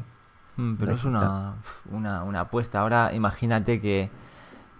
Pero 0.55 0.91
de 0.91 0.97
es 0.97 1.05
una, 1.05 1.55
una, 1.91 2.23
una 2.23 2.41
apuesta. 2.41 2.81
Ahora 2.81 3.13
imagínate 3.13 3.79
que, 3.79 4.09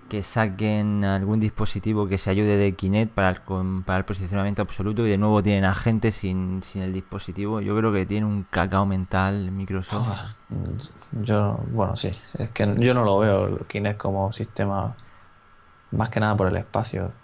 que 0.10 0.24
saquen 0.24 1.06
algún 1.06 1.40
dispositivo 1.40 2.08
que 2.08 2.18
se 2.18 2.30
ayude 2.30 2.58
de 2.58 2.74
Kinect 2.74 3.14
para 3.14 3.30
el, 3.30 3.84
para 3.86 4.00
el 4.00 4.06
posicionamiento 4.06 4.62
absoluto 4.64 5.06
y 5.06 5.10
de 5.12 5.18
nuevo 5.18 5.42
tienen 5.42 5.66
a 5.66 5.76
gente 5.76 6.12
sin, 6.12 6.62
sin 6.64 6.82
el 6.82 6.94
dispositivo. 6.94 7.62
Yo 7.62 7.78
creo 7.78 7.94
que 7.94 8.06
tiene 8.06 8.26
un 8.26 8.44
cacao 8.44 8.86
mental 8.86 9.52
Microsoft. 9.52 10.20
Yo, 11.12 11.58
bueno, 11.70 11.96
sí, 11.96 12.12
es 12.34 12.52
que 12.52 12.66
yo 12.80 12.94
no 12.94 13.04
lo 13.04 13.20
veo 13.20 13.46
el 13.48 13.68
Kinect 13.68 13.98
como 14.00 14.32
sistema 14.34 14.96
más 15.92 16.10
que 16.10 16.20
nada 16.20 16.38
por 16.38 16.48
el 16.48 16.58
espacio. 16.58 17.22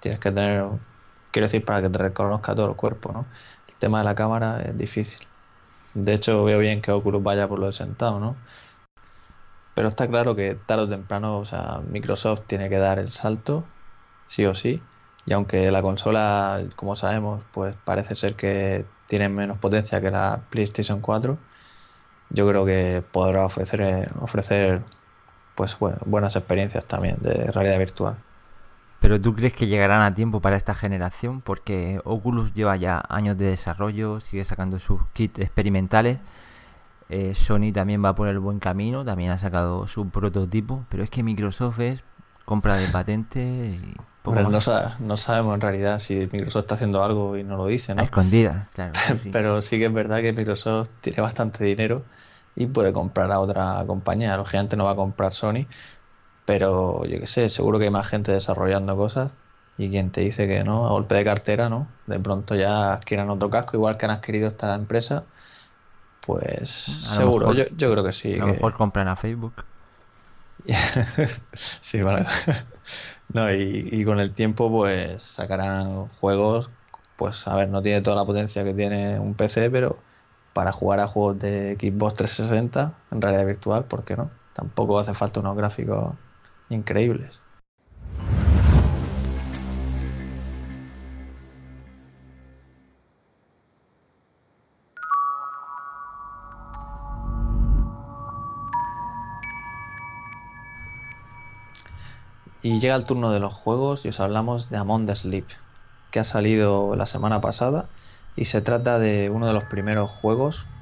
Tienes 0.00 0.20
que 0.20 0.30
tener, 0.32 0.64
quiero 1.30 1.46
decir, 1.46 1.64
para 1.64 1.82
que 1.82 1.90
te 1.90 1.98
reconozca 1.98 2.54
todo 2.54 2.70
el 2.70 2.76
cuerpo, 2.76 3.12
¿no? 3.12 3.30
El 3.68 3.76
tema 3.78 3.98
de 3.98 4.04
la 4.04 4.14
cámara 4.14 4.62
es 4.62 4.76
difícil. 4.78 5.28
De 5.94 6.14
hecho, 6.14 6.44
veo 6.44 6.58
bien 6.60 6.82
que 6.82 6.92
Oculus 6.92 7.22
vaya 7.22 7.48
por 7.48 7.58
lo 7.60 7.66
de 7.66 7.72
sentado, 7.74 8.20
¿no? 8.20 8.36
Pero 9.74 9.88
está 9.88 10.08
claro 10.08 10.34
que 10.34 10.54
tarde 10.54 10.84
o 10.84 10.88
temprano, 10.88 11.38
o 11.38 11.44
sea, 11.44 11.80
Microsoft 11.86 12.46
tiene 12.46 12.68
que 12.68 12.76
dar 12.76 12.98
el 12.98 13.10
salto, 13.10 13.64
sí 14.26 14.44
o 14.46 14.54
sí. 14.54 14.88
Y 15.24 15.32
aunque 15.32 15.70
la 15.70 15.82
consola, 15.82 16.68
como 16.76 16.96
sabemos, 16.96 17.44
pues 17.52 17.76
parece 17.76 18.14
ser 18.14 18.36
que 18.36 18.92
tiene 19.06 19.28
menos 19.28 19.58
potencia 19.58 20.00
que 20.00 20.10
la 20.10 20.48
PlayStation 20.50 21.00
4, 21.00 21.46
yo 22.30 22.48
creo 22.48 22.64
que 22.64 23.02
podrá 23.12 23.44
ofrecer, 23.44 24.10
ofrecer 24.20 24.82
pues 25.54 25.78
bueno, 25.78 25.98
buenas 26.06 26.36
experiencias 26.36 26.84
también 26.86 27.16
de 27.20 27.50
realidad 27.52 27.78
virtual. 27.78 28.16
Pero 29.00 29.20
tú 29.20 29.34
crees 29.34 29.54
que 29.54 29.66
llegarán 29.66 30.02
a 30.02 30.14
tiempo 30.14 30.40
para 30.40 30.56
esta 30.56 30.74
generación? 30.74 31.40
Porque 31.40 32.00
Oculus 32.04 32.52
lleva 32.52 32.76
ya 32.76 33.02
años 33.08 33.36
de 33.38 33.46
desarrollo, 33.46 34.20
sigue 34.20 34.44
sacando 34.44 34.78
sus 34.78 35.00
kits 35.12 35.40
experimentales. 35.40 36.18
Eh, 37.08 37.34
Sony 37.34 37.72
también 37.72 38.04
va 38.04 38.14
por 38.14 38.28
el 38.28 38.38
buen 38.38 38.60
camino, 38.60 39.04
también 39.04 39.30
ha 39.30 39.38
sacado 39.38 39.86
su 39.88 40.08
prototipo, 40.10 40.84
pero 40.88 41.02
es 41.02 41.10
que 41.10 41.22
Microsoft 41.22 41.80
es 41.80 42.04
compra 42.44 42.76
de 42.76 42.88
patente 42.88 43.40
y 43.40 43.94
no, 44.24 44.60
sa 44.60 44.96
no, 44.98 45.16
sabemos 45.16 45.54
en 45.54 45.60
realidad 45.60 45.98
si 45.98 46.28
Microsoft 46.30 46.64
está 46.64 46.74
haciendo 46.74 47.02
algo 47.02 47.36
y 47.36 47.42
no 47.42 47.56
lo 47.56 47.66
dice, 47.66 47.94
¿no? 47.94 48.02
A 48.02 48.04
escondidas, 48.04 48.68
claro. 48.74 48.92
Sí. 49.22 49.30
pero 49.32 49.62
sí 49.62 49.78
que 49.78 49.86
es 49.86 49.92
verdad 49.92 50.20
que 50.20 50.32
Microsoft 50.32 50.90
tiene 51.00 51.22
bastante 51.22 51.64
dinero 51.64 52.02
y 52.54 52.66
puede 52.66 52.92
comprar 52.92 53.30
a 53.32 53.40
otra 53.40 53.84
compañía. 53.86 54.36
Lógicamente 54.36 54.76
no 54.76 54.84
va 54.84 54.92
a 54.92 54.96
comprar 54.96 55.32
Sony, 55.32 55.66
pero 56.44 57.04
yo 57.04 57.20
qué 57.20 57.26
sé, 57.26 57.48
seguro 57.48 57.78
que 57.78 57.86
hay 57.86 57.90
más 57.90 58.08
gente 58.08 58.32
desarrollando 58.32 58.96
cosas 58.96 59.32
y 59.78 59.90
quien 59.90 60.10
te 60.10 60.20
dice 60.22 60.46
que 60.46 60.62
no, 60.64 60.86
a 60.86 60.90
golpe 60.90 61.14
de 61.14 61.24
cartera, 61.24 61.68
¿no? 61.68 61.86
De 62.06 62.18
pronto 62.18 62.54
ya 62.54 62.92
adquieran 62.94 63.30
otro 63.30 63.50
casco, 63.50 63.76
igual 63.76 63.96
que 63.96 64.06
han 64.06 64.12
adquirido 64.12 64.48
esta 64.48 64.74
empresa, 64.74 65.24
pues 66.26 66.70
seguro, 66.70 67.52
yo, 67.52 67.64
creo 67.92 68.04
que 68.04 68.12
sí. 68.12 68.34
A 68.34 68.38
lo 68.38 68.46
mejor 68.48 68.74
compran 68.74 69.08
a 69.08 69.16
Facebook. 69.16 69.54
sí, 71.80 72.02
bueno. 72.02 72.26
no, 73.32 73.50
y, 73.52 73.88
y, 73.90 74.04
con 74.04 74.20
el 74.20 74.34
tiempo 74.34 74.70
pues 74.70 75.22
sacarán 75.22 76.08
juegos, 76.08 76.70
pues 77.16 77.46
a 77.48 77.56
ver, 77.56 77.68
no 77.70 77.80
tiene 77.80 78.02
toda 78.02 78.16
la 78.16 78.26
potencia 78.26 78.62
que 78.64 78.74
tiene 78.74 79.18
un 79.18 79.34
PC, 79.34 79.70
pero 79.70 79.98
para 80.52 80.72
jugar 80.72 81.00
a 81.00 81.06
juegos 81.06 81.38
de 81.38 81.76
Xbox 81.80 82.14
360 82.16 82.94
en 83.10 83.22
realidad 83.22 83.46
virtual, 83.46 83.84
¿por 83.84 84.04
qué 84.04 84.16
no? 84.16 84.30
Tampoco 84.54 84.98
hace 84.98 85.14
falta 85.14 85.40
unos 85.40 85.56
gráficos 85.56 86.14
increíbles. 86.68 87.40
Y 102.62 102.78
llega 102.78 102.94
el 102.94 103.04
turno 103.04 103.30
de 103.30 103.40
los 103.40 103.54
juegos 103.54 104.04
y 104.04 104.08
os 104.08 104.20
hablamos 104.20 104.68
de 104.68 104.76
Among 104.76 105.06
the 105.06 105.16
Sleep, 105.16 105.46
que 106.10 106.20
ha 106.20 106.24
salido 106.24 106.94
la 106.94 107.06
semana 107.06 107.40
pasada 107.40 107.88
y 108.34 108.46
se 108.46 108.62
trata 108.62 108.98
de 108.98 109.30
uno 109.30 109.46
de 109.46 109.52
los 109.54 109.64
primeros 109.64 110.10
juegos 110.10 110.72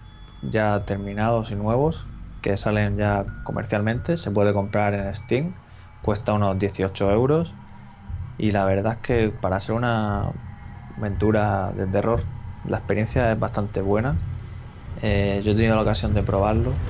ya 0.41 0.85
terminados 0.85 1.51
y 1.51 1.57
nuevos 1.57 2.11
que 2.41 2.57
salen 2.57 2.97
ya 2.97 3.27
comercialmente. 3.43 4.17
Se 4.17 4.31
puede 4.31 4.53
comprar 4.55 4.95
en 4.95 5.13
Steam, 5.15 5.55
cuesta 6.01 6.35
unos 6.35 6.59
18 6.59 7.11
euros 7.11 7.59
y 8.37 8.51
la 8.53 8.65
verdad 8.65 8.95
es 8.95 8.99
que 9.01 9.31
para 9.33 9.61
ser 9.61 9.75
una 9.75 10.33
aventura 10.97 11.73
de 11.73 11.87
terror 11.89 12.31
la 12.63 12.79
experiencia 12.79 13.33
es 13.33 13.39
bastante 13.39 13.81
buena. 13.83 14.19
Eh, 14.97 15.43
yo 15.45 15.53
he 15.53 15.55
tenido 15.55 15.77
la 15.77 15.83
ocasión 15.83 16.15
de 16.15 16.23
probarlo 16.25 16.83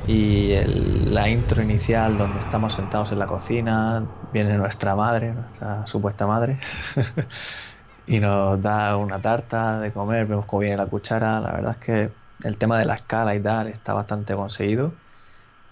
y 0.00 0.54
la 0.66 1.30
intro 1.30 1.62
inicial 1.62 2.16
donde 2.18 2.40
estamos 2.40 2.74
sentados 2.74 3.12
en 3.12 3.18
la 3.20 3.26
cocina, 3.26 4.08
viene 4.32 4.56
nuestra 4.58 4.96
madre, 4.96 5.34
nuestra 5.34 5.86
supuesta 5.86 6.26
madre, 6.26 6.60
y 8.06 8.20
nos 8.20 8.60
da 8.62 8.96
una 8.96 9.20
tarta 9.20 9.80
de 9.80 9.92
comer, 9.92 10.26
vemos 10.26 10.46
cómo 10.46 10.60
viene 10.60 10.76
la 10.76 10.86
cuchara, 10.86 11.40
la 11.40 11.52
verdad 11.52 11.72
es 11.72 11.84
que 11.84 12.12
el 12.44 12.56
tema 12.58 12.78
de 12.78 12.84
la 12.84 12.94
escala 12.94 13.34
y 13.34 13.40
tal 13.40 13.68
está 13.68 13.94
bastante 13.94 14.34
conseguido. 14.34 14.92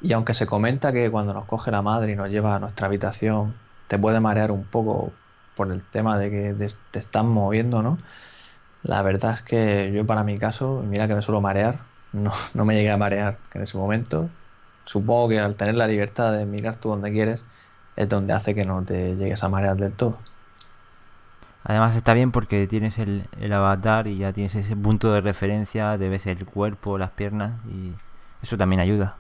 Y 0.00 0.12
aunque 0.12 0.34
se 0.34 0.46
comenta 0.46 0.92
que 0.92 1.10
cuando 1.10 1.34
nos 1.34 1.44
coge 1.46 1.70
la 1.70 1.82
madre 1.82 2.12
y 2.12 2.16
nos 2.16 2.30
lleva 2.30 2.56
a 2.56 2.58
nuestra 2.58 2.86
habitación, 2.86 3.54
te 3.88 3.98
puede 3.98 4.20
marear 4.20 4.50
un 4.52 4.64
poco 4.64 5.12
por 5.56 5.72
el 5.72 5.82
tema 5.82 6.18
de 6.18 6.30
que 6.30 6.68
te 6.90 6.98
están 6.98 7.28
moviendo, 7.28 7.82
¿no? 7.82 7.98
La 8.82 9.02
verdad 9.02 9.34
es 9.34 9.42
que 9.42 9.92
yo 9.92 10.06
para 10.06 10.24
mi 10.24 10.38
caso, 10.38 10.82
mira 10.86 11.08
que 11.08 11.14
me 11.14 11.22
suelo 11.22 11.40
marear, 11.40 11.80
no, 12.12 12.32
no 12.54 12.64
me 12.64 12.74
llegué 12.74 12.90
a 12.90 12.96
marear 12.96 13.38
en 13.52 13.62
ese 13.62 13.76
momento. 13.78 14.36
Supongo 14.84 15.28
que 15.28 15.40
al 15.40 15.56
tener 15.56 15.76
la 15.76 15.86
libertad 15.86 16.32
de 16.32 16.46
mirar 16.46 16.76
tú 16.76 16.90
donde 16.90 17.12
quieres, 17.12 17.46
es 17.96 18.08
donde 18.08 18.32
hace 18.32 18.54
que 18.54 18.64
no 18.64 18.84
te 18.84 19.16
llegues 19.16 19.42
a 19.44 19.48
marear 19.48 19.76
del 19.76 19.96
todo. 19.96 20.29
Además 21.64 21.94
está 21.94 22.14
bien 22.14 22.32
porque 22.32 22.66
tienes 22.66 22.98
el, 22.98 23.24
el, 23.38 23.52
avatar 23.52 24.06
y 24.06 24.18
ya 24.18 24.32
tienes 24.32 24.54
ese 24.54 24.76
punto 24.76 25.12
de 25.12 25.20
referencia, 25.20 25.98
de 25.98 26.08
ves 26.08 26.26
el 26.26 26.46
cuerpo, 26.46 26.96
las 26.96 27.10
piernas 27.10 27.52
y 27.68 27.92
eso 28.42 28.56
también 28.56 28.80
ayuda. 28.80 29.16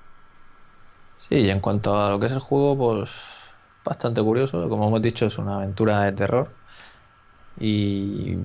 Sí, 1.28 1.36
y 1.36 1.50
en 1.50 1.60
cuanto 1.60 2.02
a 2.02 2.08
lo 2.08 2.18
que 2.18 2.26
es 2.26 2.32
el 2.32 2.38
juego, 2.40 2.76
pues 2.76 3.10
bastante 3.84 4.22
curioso. 4.22 4.68
Como 4.68 4.88
hemos 4.88 5.02
dicho, 5.02 5.26
es 5.26 5.38
una 5.38 5.56
aventura 5.56 6.00
de 6.00 6.12
terror 6.12 6.50
y 7.58 8.38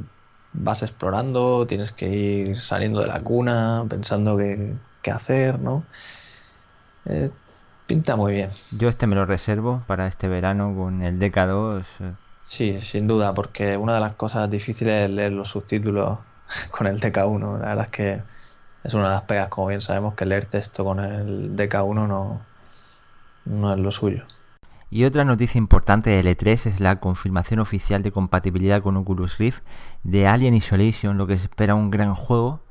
vas 0.53 0.83
explorando, 0.83 1.65
tienes 1.67 1.91
que 1.91 2.09
ir 2.09 2.59
saliendo 2.59 3.01
de 3.01 3.07
la 3.07 3.21
cuna, 3.21 3.85
pensando 3.89 4.37
qué, 4.37 4.73
qué 5.01 5.11
hacer, 5.11 5.59
¿no? 5.59 5.83
Eh, 7.05 7.29
pinta 7.87 8.15
muy 8.15 8.33
bien. 8.33 8.51
Yo 8.71 8.89
este 8.89 9.07
me 9.07 9.15
lo 9.15 9.25
reservo 9.25 9.83
para 9.87 10.07
este 10.07 10.27
verano 10.27 10.73
con 10.75 11.01
el 11.01 11.19
DK2. 11.19 11.85
Sí, 12.47 12.79
sin 12.81 13.07
duda, 13.07 13.33
porque 13.33 13.75
una 13.77 13.95
de 13.95 14.01
las 14.01 14.15
cosas 14.15 14.49
difíciles 14.49 15.05
es 15.05 15.09
leer 15.09 15.31
los 15.31 15.49
subtítulos 15.49 16.19
con 16.71 16.87
el 16.87 16.99
DK1. 16.99 17.59
La 17.59 17.67
verdad 17.67 17.85
es 17.85 17.91
que 17.91 18.21
es 18.83 18.93
una 18.93 19.05
de 19.05 19.15
las 19.15 19.23
pegas, 19.23 19.49
como 19.49 19.67
bien 19.67 19.81
sabemos, 19.81 20.13
que 20.13 20.25
leer 20.25 20.45
texto 20.45 20.83
con 20.85 20.99
el 20.99 21.55
DK1 21.55 22.07
no, 22.07 22.41
no 23.45 23.73
es 23.73 23.79
lo 23.79 23.91
suyo. 23.91 24.25
Y 24.91 25.03
otra 25.03 25.25
noticia 25.25 25.57
importante 25.57 26.11
de 26.11 26.23
L3 26.23 26.67
es 26.67 26.79
la 26.79 26.99
confirmación 26.99 27.59
oficial 27.59 28.03
de 28.03 28.11
compatibilidad 28.11 28.81
con 28.81 28.95
Oculus 28.95 29.37
Rift 29.39 29.63
de 30.03 30.27
Alien 30.27 30.53
Isolation, 30.53 31.17
lo 31.17 31.27
que 31.27 31.37
se 31.37 31.45
espera 31.45 31.75
un 31.75 31.89
gran 31.89 32.13
juego 32.13 32.61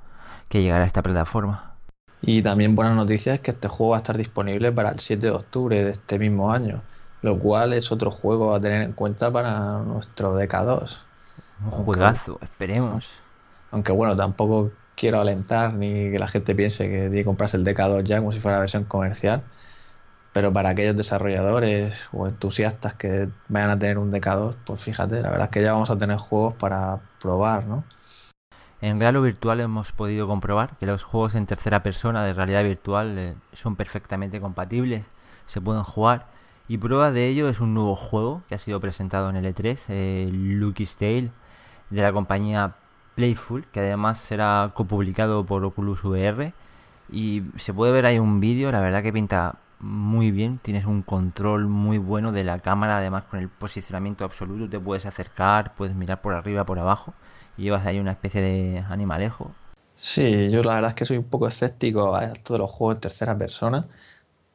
que 0.48 0.62
llegará 0.62 0.84
a 0.84 0.86
esta 0.86 1.02
plataforma. 1.02 1.74
Y 2.22 2.40
también 2.42 2.74
buena 2.74 2.94
noticia 2.94 3.34
es 3.34 3.40
que 3.40 3.50
este 3.50 3.68
juego 3.68 3.90
va 3.90 3.96
a 3.96 4.00
estar 4.00 4.16
disponible 4.16 4.72
para 4.72 4.90
el 4.90 5.00
7 5.00 5.26
de 5.26 5.32
octubre 5.32 5.84
de 5.84 5.90
este 5.90 6.18
mismo 6.18 6.52
año, 6.52 6.82
lo 7.24 7.38
cual 7.38 7.72
es 7.72 7.90
otro 7.90 8.10
juego 8.10 8.54
a 8.54 8.60
tener 8.60 8.82
en 8.82 8.92
cuenta 8.92 9.32
para 9.32 9.78
nuestro 9.78 10.38
DK2. 10.38 10.94
Un 11.64 11.70
juegazo, 11.70 12.38
esperemos. 12.42 13.08
Aunque 13.70 13.92
bueno, 13.92 14.14
tampoco 14.14 14.72
quiero 14.94 15.22
alentar 15.22 15.72
ni 15.72 16.10
que 16.10 16.18
la 16.18 16.28
gente 16.28 16.54
piense 16.54 16.84
que 16.84 17.00
tiene 17.00 17.16
que 17.16 17.24
comprarse 17.24 17.56
el 17.56 17.64
DK2 17.64 18.04
ya 18.04 18.18
como 18.18 18.30
si 18.30 18.40
fuera 18.40 18.58
la 18.58 18.60
versión 18.60 18.84
comercial 18.84 19.42
pero 20.34 20.52
para 20.52 20.70
aquellos 20.70 20.96
desarrolladores 20.96 22.08
o 22.12 22.26
entusiastas 22.26 22.94
que 22.94 23.28
vayan 23.48 23.70
a 23.70 23.78
tener 23.78 23.98
un 23.98 24.12
DK2, 24.12 24.56
pues 24.66 24.82
fíjate, 24.82 25.22
la 25.22 25.30
verdad 25.30 25.44
es 25.44 25.50
que 25.50 25.62
ya 25.62 25.72
vamos 25.72 25.90
a 25.90 25.96
tener 25.96 26.18
juegos 26.18 26.54
para 26.54 26.98
probar, 27.22 27.66
¿no? 27.66 27.84
En 28.80 28.98
real 28.98 29.14
o 29.14 29.22
virtual 29.22 29.60
hemos 29.60 29.92
podido 29.92 30.26
comprobar 30.26 30.76
que 30.76 30.86
los 30.86 31.04
juegos 31.04 31.36
en 31.36 31.46
tercera 31.46 31.84
persona 31.84 32.24
de 32.24 32.32
realidad 32.32 32.64
virtual 32.64 33.16
eh, 33.16 33.36
son 33.52 33.76
perfectamente 33.76 34.40
compatibles, 34.40 35.06
se 35.46 35.60
pueden 35.60 35.84
jugar 35.84 36.33
y 36.68 36.78
prueba 36.78 37.10
de 37.10 37.28
ello 37.28 37.48
es 37.48 37.60
un 37.60 37.74
nuevo 37.74 37.94
juego 37.94 38.42
que 38.48 38.54
ha 38.54 38.58
sido 38.58 38.80
presentado 38.80 39.28
en 39.30 39.36
el 39.36 39.44
E3, 39.44 39.78
eh, 39.88 40.30
Lucky's 40.32 40.96
Tale, 40.96 41.30
de 41.90 42.02
la 42.02 42.12
compañía 42.12 42.76
Playful, 43.14 43.66
que 43.66 43.80
además 43.80 44.18
será 44.18 44.72
copublicado 44.74 45.44
por 45.44 45.64
Oculus 45.64 46.04
VR 46.04 46.52
y 47.10 47.42
se 47.56 47.74
puede 47.74 47.92
ver 47.92 48.06
ahí 48.06 48.18
un 48.18 48.40
vídeo, 48.40 48.72
la 48.72 48.80
verdad 48.80 49.02
que 49.02 49.12
pinta 49.12 49.56
muy 49.78 50.30
bien, 50.30 50.58
tienes 50.58 50.86
un 50.86 51.02
control 51.02 51.66
muy 51.66 51.98
bueno 51.98 52.32
de 52.32 52.44
la 52.44 52.58
cámara, 52.60 52.98
además 52.98 53.24
con 53.24 53.38
el 53.38 53.50
posicionamiento 53.50 54.24
absoluto 54.24 54.68
te 54.68 54.80
puedes 54.80 55.04
acercar, 55.04 55.74
puedes 55.74 55.94
mirar 55.94 56.22
por 56.22 56.34
arriba, 56.34 56.64
por 56.64 56.78
abajo 56.78 57.12
y 57.58 57.64
llevas 57.64 57.86
ahí 57.86 57.98
una 57.98 58.12
especie 58.12 58.40
de 58.40 58.84
animalejo. 58.88 59.52
Sí, 59.96 60.50
yo 60.50 60.62
la 60.62 60.74
verdad 60.74 60.90
es 60.90 60.96
que 60.96 61.04
soy 61.04 61.18
un 61.18 61.24
poco 61.24 61.46
escéptico 61.46 62.14
a 62.16 62.26
de 62.26 62.58
los 62.58 62.70
juegos 62.70 62.96
en 62.96 63.00
tercera 63.02 63.36
persona, 63.36 63.86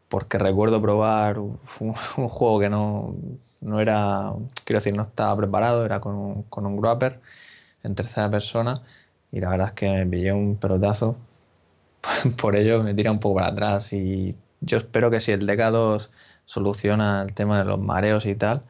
porque 0.10 0.38
recuerdo 0.38 0.82
probar 0.82 1.40
un, 1.40 1.54
juego 1.94 2.60
que 2.60 2.70
no, 2.70 3.16
no, 3.62 3.80
era, 3.80 4.34
quiero 4.66 4.80
decir, 4.80 4.96
no 4.96 5.04
estaba 5.04 5.36
preparado, 5.38 5.86
era 5.86 6.00
con 6.02 6.16
un, 6.16 6.44
con 6.44 6.66
un 6.66 6.82
grapper 6.82 7.20
en 7.84 7.96
tercera 7.96 8.30
persona 8.30 8.82
y 9.32 9.40
la 9.40 9.50
verdad 9.50 9.68
es 9.70 9.74
que 9.74 9.92
me 9.92 10.06
pillé 10.08 10.34
un 10.34 10.58
pelotazo, 10.58 11.18
por 12.42 12.56
ello 12.56 12.84
me 12.84 12.94
tira 12.94 13.12
un 13.12 13.20
poco 13.20 13.36
para 13.36 13.48
atrás 13.48 13.94
y 13.94 14.36
yo 14.62 14.78
espero 14.78 15.12
que 15.12 15.22
si 15.22 15.32
el 15.32 15.48
DK2 15.48 16.10
soluciona 16.46 17.22
el 17.22 17.34
tema 17.34 17.60
de 17.60 17.66
los 17.66 17.80
mareos 17.80 18.26
y 18.26 18.36
tal, 18.36 18.64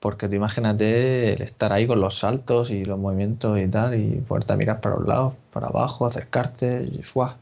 porque 0.00 0.28
tú 0.28 0.34
imagínate 0.34 1.34
el 1.34 1.42
estar 1.42 1.72
ahí 1.72 1.86
con 1.86 2.00
los 2.00 2.18
saltos 2.18 2.70
y 2.70 2.84
los 2.84 2.98
movimientos 2.98 3.58
y 3.58 3.68
tal, 3.68 3.94
y 3.94 4.16
poderte 4.20 4.56
mirar 4.56 4.80
para 4.80 4.96
un 4.96 5.08
lado, 5.08 5.36
para 5.52 5.68
abajo, 5.68 6.06
acercarte, 6.06 6.84
y 6.84 7.02
¡fuah! 7.02 7.36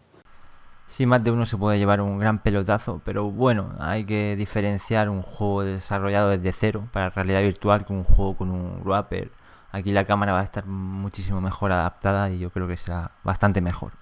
Sí, 0.91 1.07
más 1.07 1.23
de 1.23 1.31
uno 1.31 1.47
se 1.47 1.57
puede 1.57 1.79
llevar 1.79 2.01
un 2.01 2.19
gran 2.19 2.41
pelotazo, 2.41 3.01
pero 3.05 3.31
bueno, 3.31 3.77
hay 3.79 4.05
que 4.05 4.35
diferenciar 4.35 5.09
un 5.09 5.23
juego 5.23 5.63
desarrollado 5.63 6.31
desde 6.31 6.51
cero 6.51 6.89
para 6.93 7.11
realidad 7.11 7.43
virtual 7.43 7.85
que 7.85 7.93
un 7.93 8.03
juego 8.03 8.37
con 8.37 8.51
un 8.51 8.83
wrapper. 8.85 9.31
Aquí 9.71 9.93
la 9.93 10.05
cámara 10.05 10.33
va 10.33 10.41
a 10.41 10.43
estar 10.43 10.67
muchísimo 10.67 11.41
mejor 11.41 11.71
adaptada 11.71 12.29
y 12.31 12.41
yo 12.41 12.51
creo 12.51 12.67
que 12.67 12.77
será 12.77 13.13
bastante 13.23 13.61
mejor. 13.61 13.93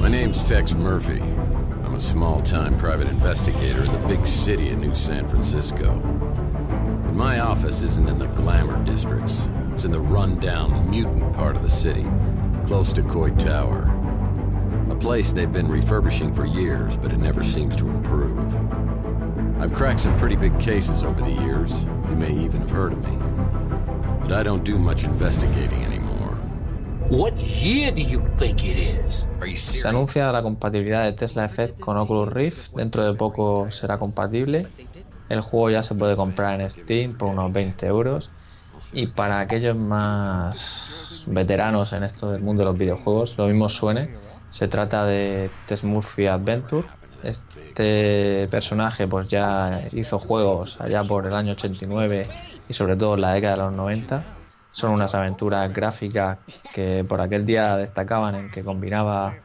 My 0.00 0.08
name's 0.08 0.44
Tex 0.44 0.74
Murphy. 0.74 1.20
I'm 1.94 1.98
a 1.98 2.02
small 2.02 2.40
time 2.40 2.76
private 2.76 3.06
investigator 3.06 3.84
in 3.84 3.92
the 3.92 4.08
big 4.08 4.26
city 4.26 4.72
of 4.72 4.80
New 4.80 4.96
San 4.96 5.28
Francisco. 5.28 6.00
But 7.04 7.14
my 7.14 7.38
office 7.38 7.82
isn't 7.82 8.08
in 8.08 8.18
the 8.18 8.26
glamour 8.26 8.84
districts, 8.84 9.46
it's 9.70 9.84
in 9.84 9.92
the 9.92 10.00
rundown, 10.00 10.90
mutant 10.90 11.32
part 11.34 11.54
of 11.54 11.62
the 11.62 11.70
city, 11.70 12.04
close 12.66 12.92
to 12.94 13.02
Coy 13.04 13.30
Tower. 13.36 13.94
A 14.90 14.96
place 14.96 15.32
they've 15.32 15.52
been 15.52 15.68
refurbishing 15.68 16.34
for 16.34 16.44
years, 16.44 16.96
but 16.96 17.12
it 17.12 17.18
never 17.18 17.44
seems 17.44 17.76
to 17.76 17.86
improve. 17.86 18.52
I've 19.60 19.72
cracked 19.72 20.00
some 20.00 20.18
pretty 20.18 20.34
big 20.34 20.58
cases 20.58 21.04
over 21.04 21.20
the 21.20 21.42
years. 21.44 21.84
You 22.08 22.16
may 22.16 22.32
even 22.32 22.60
have 22.62 22.70
heard 22.70 22.94
of 22.94 23.04
me. 23.04 23.16
But 24.20 24.32
I 24.32 24.42
don't 24.42 24.64
do 24.64 24.78
much 24.78 25.04
investigating 25.04 25.84
anymore. 25.84 26.03
Se 29.80 29.86
anuncia 29.86 30.32
la 30.32 30.42
compatibilidad 30.42 31.04
de 31.04 31.12
Tesla 31.12 31.44
Effect 31.44 31.78
con 31.78 31.98
Oculus 31.98 32.32
Rift. 32.32 32.74
Dentro 32.74 33.04
de 33.04 33.14
poco 33.14 33.70
será 33.70 33.98
compatible. 33.98 34.66
El 35.28 35.42
juego 35.42 35.70
ya 35.70 35.82
se 35.82 35.94
puede 35.94 36.16
comprar 36.16 36.60
en 36.60 36.70
Steam 36.70 37.18
por 37.18 37.28
unos 37.28 37.52
20 37.52 37.86
euros. 37.86 38.30
Y 38.92 39.08
para 39.08 39.40
aquellos 39.40 39.76
más 39.76 41.24
veteranos 41.26 41.92
en 41.92 42.04
esto 42.04 42.32
del 42.32 42.42
mundo 42.42 42.62
de 42.62 42.70
los 42.70 42.78
videojuegos, 42.78 43.36
lo 43.36 43.46
mismo 43.48 43.68
suene. 43.68 44.16
Se 44.50 44.66
trata 44.66 45.04
de 45.04 45.50
Tess 45.66 45.84
Murphy 45.84 46.26
Adventure. 46.26 46.88
Este 47.22 48.48
personaje 48.50 49.06
pues 49.06 49.28
ya 49.28 49.88
hizo 49.92 50.18
juegos 50.18 50.80
allá 50.80 51.04
por 51.04 51.26
el 51.26 51.34
año 51.34 51.52
89 51.52 52.26
y 52.68 52.72
sobre 52.72 52.96
todo 52.96 53.14
en 53.14 53.20
la 53.20 53.32
década 53.34 53.56
de 53.56 53.62
los 53.62 53.72
90. 53.72 54.24
Son 54.74 54.90
unas 54.90 55.14
aventuras 55.14 55.72
gráficas 55.72 56.38
que 56.74 57.04
por 57.04 57.20
aquel 57.20 57.46
día 57.46 57.76
destacaban 57.76 58.34
en 58.34 58.50
que 58.50 58.64
combinaba 58.64 59.36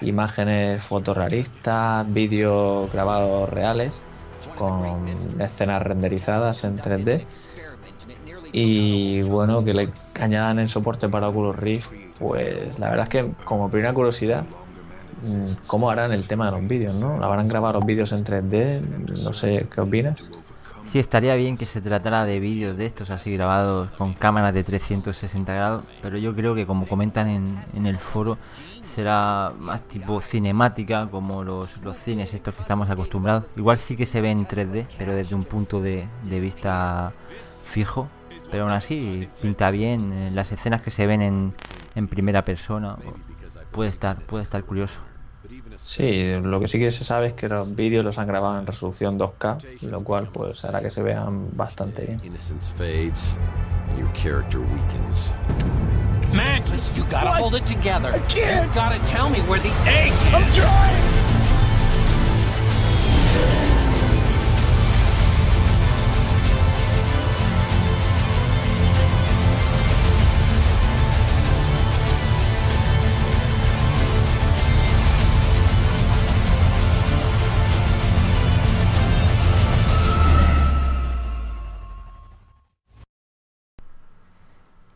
imágenes 0.00 0.82
fotorrealistas, 0.82 2.10
vídeos 2.10 2.90
grabados 2.90 3.50
reales 3.50 4.00
con 4.56 5.06
escenas 5.40 5.82
renderizadas 5.82 6.64
en 6.64 6.78
3D 6.78 7.26
y 8.50 9.20
bueno 9.24 9.62
que 9.62 9.74
le 9.74 9.90
añadan 10.18 10.58
el 10.58 10.70
soporte 10.70 11.10
para 11.10 11.28
Oculus 11.28 11.56
Rift 11.56 11.90
pues 12.18 12.78
la 12.78 12.88
verdad 12.88 13.04
es 13.04 13.10
que 13.10 13.30
como 13.44 13.70
primera 13.70 13.92
curiosidad 13.92 14.46
mm, 15.22 15.66
cómo 15.66 15.90
harán 15.90 16.12
el 16.12 16.26
tema 16.26 16.46
de 16.46 16.52
los 16.52 16.66
vídeos 16.66 16.94
no 16.94 17.22
habrán 17.22 17.46
grabado 17.46 17.74
los 17.74 17.84
vídeos 17.84 18.12
en 18.12 18.24
3D 18.24 18.80
no 19.22 19.34
sé 19.34 19.66
qué 19.70 19.82
opinas 19.82 20.22
Sí, 20.88 20.98
estaría 20.98 21.34
bien 21.34 21.58
que 21.58 21.66
se 21.66 21.82
tratara 21.82 22.24
de 22.24 22.40
vídeos 22.40 22.74
de 22.78 22.86
estos 22.86 23.10
así 23.10 23.30
grabados 23.34 23.90
con 23.90 24.14
cámaras 24.14 24.54
de 24.54 24.64
360 24.64 25.52
grados, 25.52 25.84
pero 26.00 26.16
yo 26.16 26.34
creo 26.34 26.54
que 26.54 26.66
como 26.66 26.86
comentan 26.86 27.28
en, 27.28 27.62
en 27.74 27.84
el 27.84 27.98
foro 27.98 28.38
será 28.82 29.52
más 29.58 29.82
tipo 29.82 30.22
cinemática 30.22 31.06
como 31.10 31.44
los, 31.44 31.82
los 31.82 31.94
cines 31.98 32.32
estos 32.32 32.54
que 32.54 32.62
estamos 32.62 32.90
acostumbrados. 32.90 33.44
Igual 33.58 33.76
sí 33.76 33.96
que 33.96 34.06
se 34.06 34.22
ve 34.22 34.30
en 34.30 34.46
3D, 34.46 34.86
pero 34.96 35.14
desde 35.14 35.34
un 35.34 35.44
punto 35.44 35.82
de, 35.82 36.08
de 36.24 36.40
vista 36.40 37.12
fijo, 37.64 38.08
pero 38.50 38.62
aún 38.62 38.72
así 38.72 39.28
pinta 39.42 39.70
bien 39.70 40.10
eh, 40.14 40.30
las 40.32 40.52
escenas 40.52 40.80
que 40.80 40.90
se 40.90 41.06
ven 41.06 41.20
en, 41.20 41.54
en 41.96 42.08
primera 42.08 42.46
persona. 42.46 42.96
Puede 43.72 43.90
estar, 43.90 44.16
puede 44.22 44.44
estar 44.44 44.64
curioso. 44.64 45.02
Sí, 45.80 46.34
lo 46.42 46.60
que 46.60 46.68
sí 46.68 46.78
que 46.78 46.92
se 46.92 47.04
sabe 47.04 47.28
es 47.28 47.32
que 47.34 47.48
los 47.48 47.74
vídeos 47.74 48.04
los 48.04 48.18
han 48.18 48.26
grabado 48.26 48.58
en 48.58 48.66
resolución 48.66 49.18
2K, 49.18 49.80
lo 49.82 50.02
cual 50.04 50.28
pues 50.32 50.64
hará 50.64 50.80
que 50.80 50.90
se 50.90 51.02
vean 51.02 51.56
bastante 51.56 52.04
bien. 52.04 52.20
Magnus, 56.34 56.90
you 56.94 57.04
gotta 57.04 57.32
hold 57.32 57.54
it 57.54 57.64
together. 57.64 58.10
I 58.10 58.18
can't. 58.28 58.66
You 58.66 58.74
gotta 58.74 58.98
tell 59.06 59.30
me 59.30 59.40
where 59.48 59.60
the 59.60 59.72
egg 59.86 60.12
is. 60.12 60.58
I'm 60.58 61.27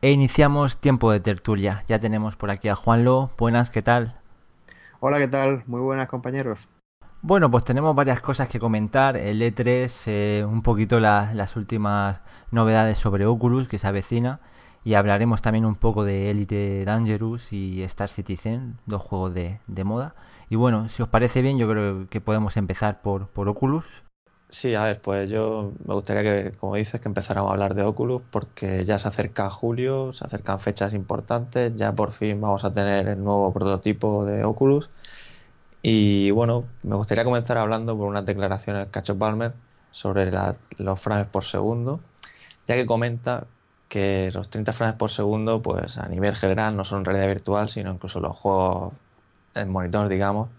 E 0.03 0.11
iniciamos 0.11 0.77
tiempo 0.79 1.11
de 1.13 1.21
tertulia. 1.21 1.85
Ya 1.89 1.99
tenemos 1.99 2.37
por 2.37 2.51
aquí 2.51 2.69
a 2.69 2.75
Juanlo. 2.77 3.31
Buenas, 3.39 3.71
¿qué 3.71 3.83
tal? 3.83 4.17
Hola, 5.01 5.19
¿qué 5.19 5.29
tal? 5.29 5.63
Muy 5.67 5.81
buenas 5.81 6.09
compañeros. 6.09 6.69
Bueno, 7.23 7.51
pues 7.51 7.65
tenemos 7.65 7.95
varias 7.95 8.21
cosas 8.21 8.49
que 8.49 8.59
comentar. 8.59 9.17
El 9.17 9.41
E3, 9.43 10.05
eh, 10.09 10.45
un 10.47 10.63
poquito 10.63 10.99
la- 10.99 11.33
las 11.35 11.57
últimas 11.57 12.21
novedades 12.51 12.99
sobre 12.99 13.27
Oculus 13.27 13.69
que 13.69 13.79
se 13.79 13.87
avecina. 13.87 14.41
Y 14.85 14.95
hablaremos 14.95 15.43
también 15.43 15.65
un 15.65 15.77
poco 15.77 16.03
de 16.05 16.31
Elite 16.31 16.85
Dangerous 16.85 17.53
y 17.53 17.83
Star 17.85 18.09
Citizen, 18.09 18.79
dos 18.87 19.01
juegos 19.03 19.33
de, 19.35 19.61
de 19.69 19.85
moda. 19.85 20.17
Y 20.51 20.57
bueno, 20.57 20.89
si 20.89 21.03
os 21.03 21.09
parece 21.09 21.41
bien, 21.41 21.57
yo 21.59 21.69
creo 21.71 22.09
que 22.09 22.21
podemos 22.21 22.57
empezar 22.57 23.01
por, 23.03 23.29
por 23.29 23.49
Oculus. 23.49 23.85
Sí, 24.53 24.75
a 24.75 24.83
ver, 24.85 25.01
pues 25.01 25.31
yo 25.31 25.73
me 25.87 25.95
gustaría 25.95 26.23
que, 26.23 26.57
como 26.59 26.75
dices, 26.77 27.01
que 27.01 27.09
empezáramos 27.09 27.49
a 27.51 27.53
hablar 27.55 27.75
de 27.75 27.85
Oculus 27.85 28.23
porque 28.31 28.85
ya 28.85 28.99
se 28.99 29.09
acerca 29.09 29.49
julio, 29.49 30.13
se 30.13 30.25
acercan 30.27 30.61
fechas 30.61 30.93
importantes, 30.93 31.73
ya 31.75 31.95
por 31.95 32.13
fin 32.13 32.39
vamos 32.39 32.63
a 32.63 32.71
tener 32.73 33.09
el 33.09 33.25
nuevo 33.25 33.51
prototipo 33.55 34.27
de 34.27 34.45
Oculus. 34.45 34.91
Y 35.83 36.31
bueno, 36.33 36.71
me 36.83 36.97
gustaría 36.97 37.25
comenzar 37.25 37.59
hablando 37.59 37.97
por 37.99 38.09
unas 38.09 38.27
declaraciones 38.27 38.87
de 38.87 38.91
Cacho 38.93 39.19
Palmer 39.19 39.55
sobre 39.91 40.31
la- 40.33 40.59
los 40.79 41.01
frames 41.01 41.29
por 41.29 41.45
segundo, 41.45 42.01
ya 42.67 42.77
que 42.77 42.87
comenta 42.87 43.49
que 43.89 44.31
los 44.33 44.51
30 44.51 44.73
frames 44.73 44.97
por 44.97 45.11
segundo, 45.11 45.63
pues 45.63 45.99
a 45.99 46.09
nivel 46.09 46.35
general 46.37 46.77
no 46.77 46.85
son 46.85 47.05
realidad 47.05 47.29
virtual, 47.29 47.69
sino 47.71 47.93
incluso 47.93 48.21
los 48.21 48.37
juegos 48.37 48.95
en 49.55 49.71
monitor, 49.71 50.09
digamos, 50.09 50.51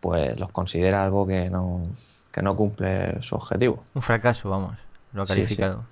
pues 0.00 0.38
los 0.38 0.52
considera 0.52 1.04
algo 1.04 1.26
que 1.26 1.50
no, 1.50 1.96
que 2.32 2.42
no 2.42 2.56
cumple 2.56 3.22
su 3.22 3.36
objetivo. 3.36 3.84
Un 3.94 4.02
fracaso, 4.02 4.50
vamos, 4.50 4.78
lo 5.12 5.22
ha 5.22 5.26
Sí, 5.26 5.46
sí. 5.46 5.54
calificado. 5.56 5.84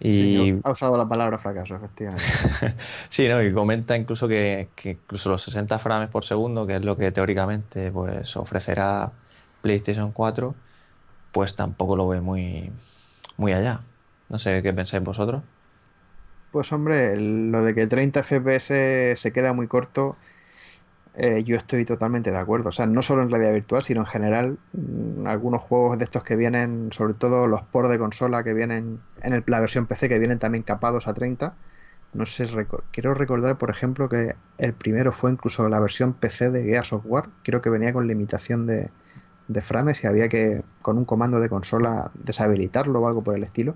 Y 0.00 0.10
Sí, 0.10 0.60
ha 0.64 0.70
usado 0.72 0.96
la 0.98 1.08
palabra 1.08 1.38
fracaso, 1.38 1.76
efectivamente. 1.76 2.42
Sí, 3.08 3.28
¿no? 3.28 3.42
Y 3.42 3.52
comenta 3.52 3.96
incluso 3.96 4.28
que, 4.28 4.72
que 4.74 4.90
incluso 4.92 5.30
los 5.30 5.42
60 5.42 5.78
frames 5.78 6.08
por 6.10 6.24
segundo, 6.24 6.66
que 6.66 6.76
es 6.76 6.84
lo 6.84 6.96
que 6.96 7.12
teóricamente 7.12 7.90
pues 7.92 8.36
ofrecerá 8.36 9.12
PlayStation 9.60 10.12
4, 10.12 10.54
pues 11.32 11.56
tampoco 11.56 11.96
lo 11.96 12.08
ve 12.08 12.20
muy, 12.20 12.72
muy 13.36 13.52
allá. 13.52 13.86
No 14.28 14.38
sé 14.38 14.62
qué 14.62 14.72
pensáis 14.74 15.02
vosotros. 15.04 15.44
Pues 16.50 16.72
hombre, 16.72 17.16
lo 17.18 17.62
de 17.64 17.74
que 17.74 17.86
30 17.86 18.20
FPS 18.20 19.16
se 19.20 19.32
queda 19.32 19.52
muy 19.52 19.68
corto, 19.68 20.18
eh, 21.16 21.42
yo 21.44 21.56
estoy 21.56 21.84
totalmente 21.84 22.30
de 22.30 22.36
acuerdo. 22.38 22.68
O 22.68 22.72
sea, 22.72 22.86
no 22.86 23.00
solo 23.02 23.22
en 23.22 23.30
realidad 23.30 23.52
virtual, 23.52 23.82
sino 23.82 24.00
en 24.00 24.06
general, 24.06 24.58
mm, 24.72 25.26
algunos 25.26 25.62
juegos 25.62 25.98
de 25.98 26.04
estos 26.04 26.22
que 26.22 26.36
vienen, 26.36 26.90
sobre 26.92 27.14
todo 27.14 27.46
los 27.46 27.62
por 27.62 27.88
de 27.88 27.98
consola 27.98 28.42
que 28.44 28.52
vienen 28.54 29.00
en 29.22 29.32
el- 29.32 29.44
la 29.46 29.60
versión 29.60 29.86
PC, 29.86 30.08
que 30.08 30.18
vienen 30.18 30.38
también 30.38 30.62
capados 30.62 31.08
a 31.08 31.14
30. 31.14 31.54
No 32.12 32.24
sé, 32.26 32.46
reco- 32.46 32.82
quiero 32.92 33.14
recordar, 33.14 33.56
por 33.58 33.70
ejemplo, 33.70 34.08
que 34.08 34.36
el 34.58 34.72
primero 34.74 35.12
fue 35.12 35.30
incluso 35.32 35.68
la 35.68 35.80
versión 35.80 36.12
PC 36.14 36.50
de 36.50 36.64
Gears 36.64 36.92
of 36.92 37.02
War. 37.06 37.28
Creo 37.42 37.60
que 37.62 37.70
venía 37.70 37.92
con 37.92 38.06
limitación 38.06 38.66
de, 38.66 38.90
de 39.48 39.62
frames 39.62 40.02
y 40.04 40.06
había 40.06 40.28
que, 40.28 40.62
con 40.82 40.98
un 40.98 41.04
comando 41.04 41.40
de 41.40 41.48
consola, 41.48 42.10
deshabilitarlo 42.14 43.00
o 43.00 43.08
algo 43.08 43.22
por 43.22 43.34
el 43.36 43.42
estilo. 43.44 43.74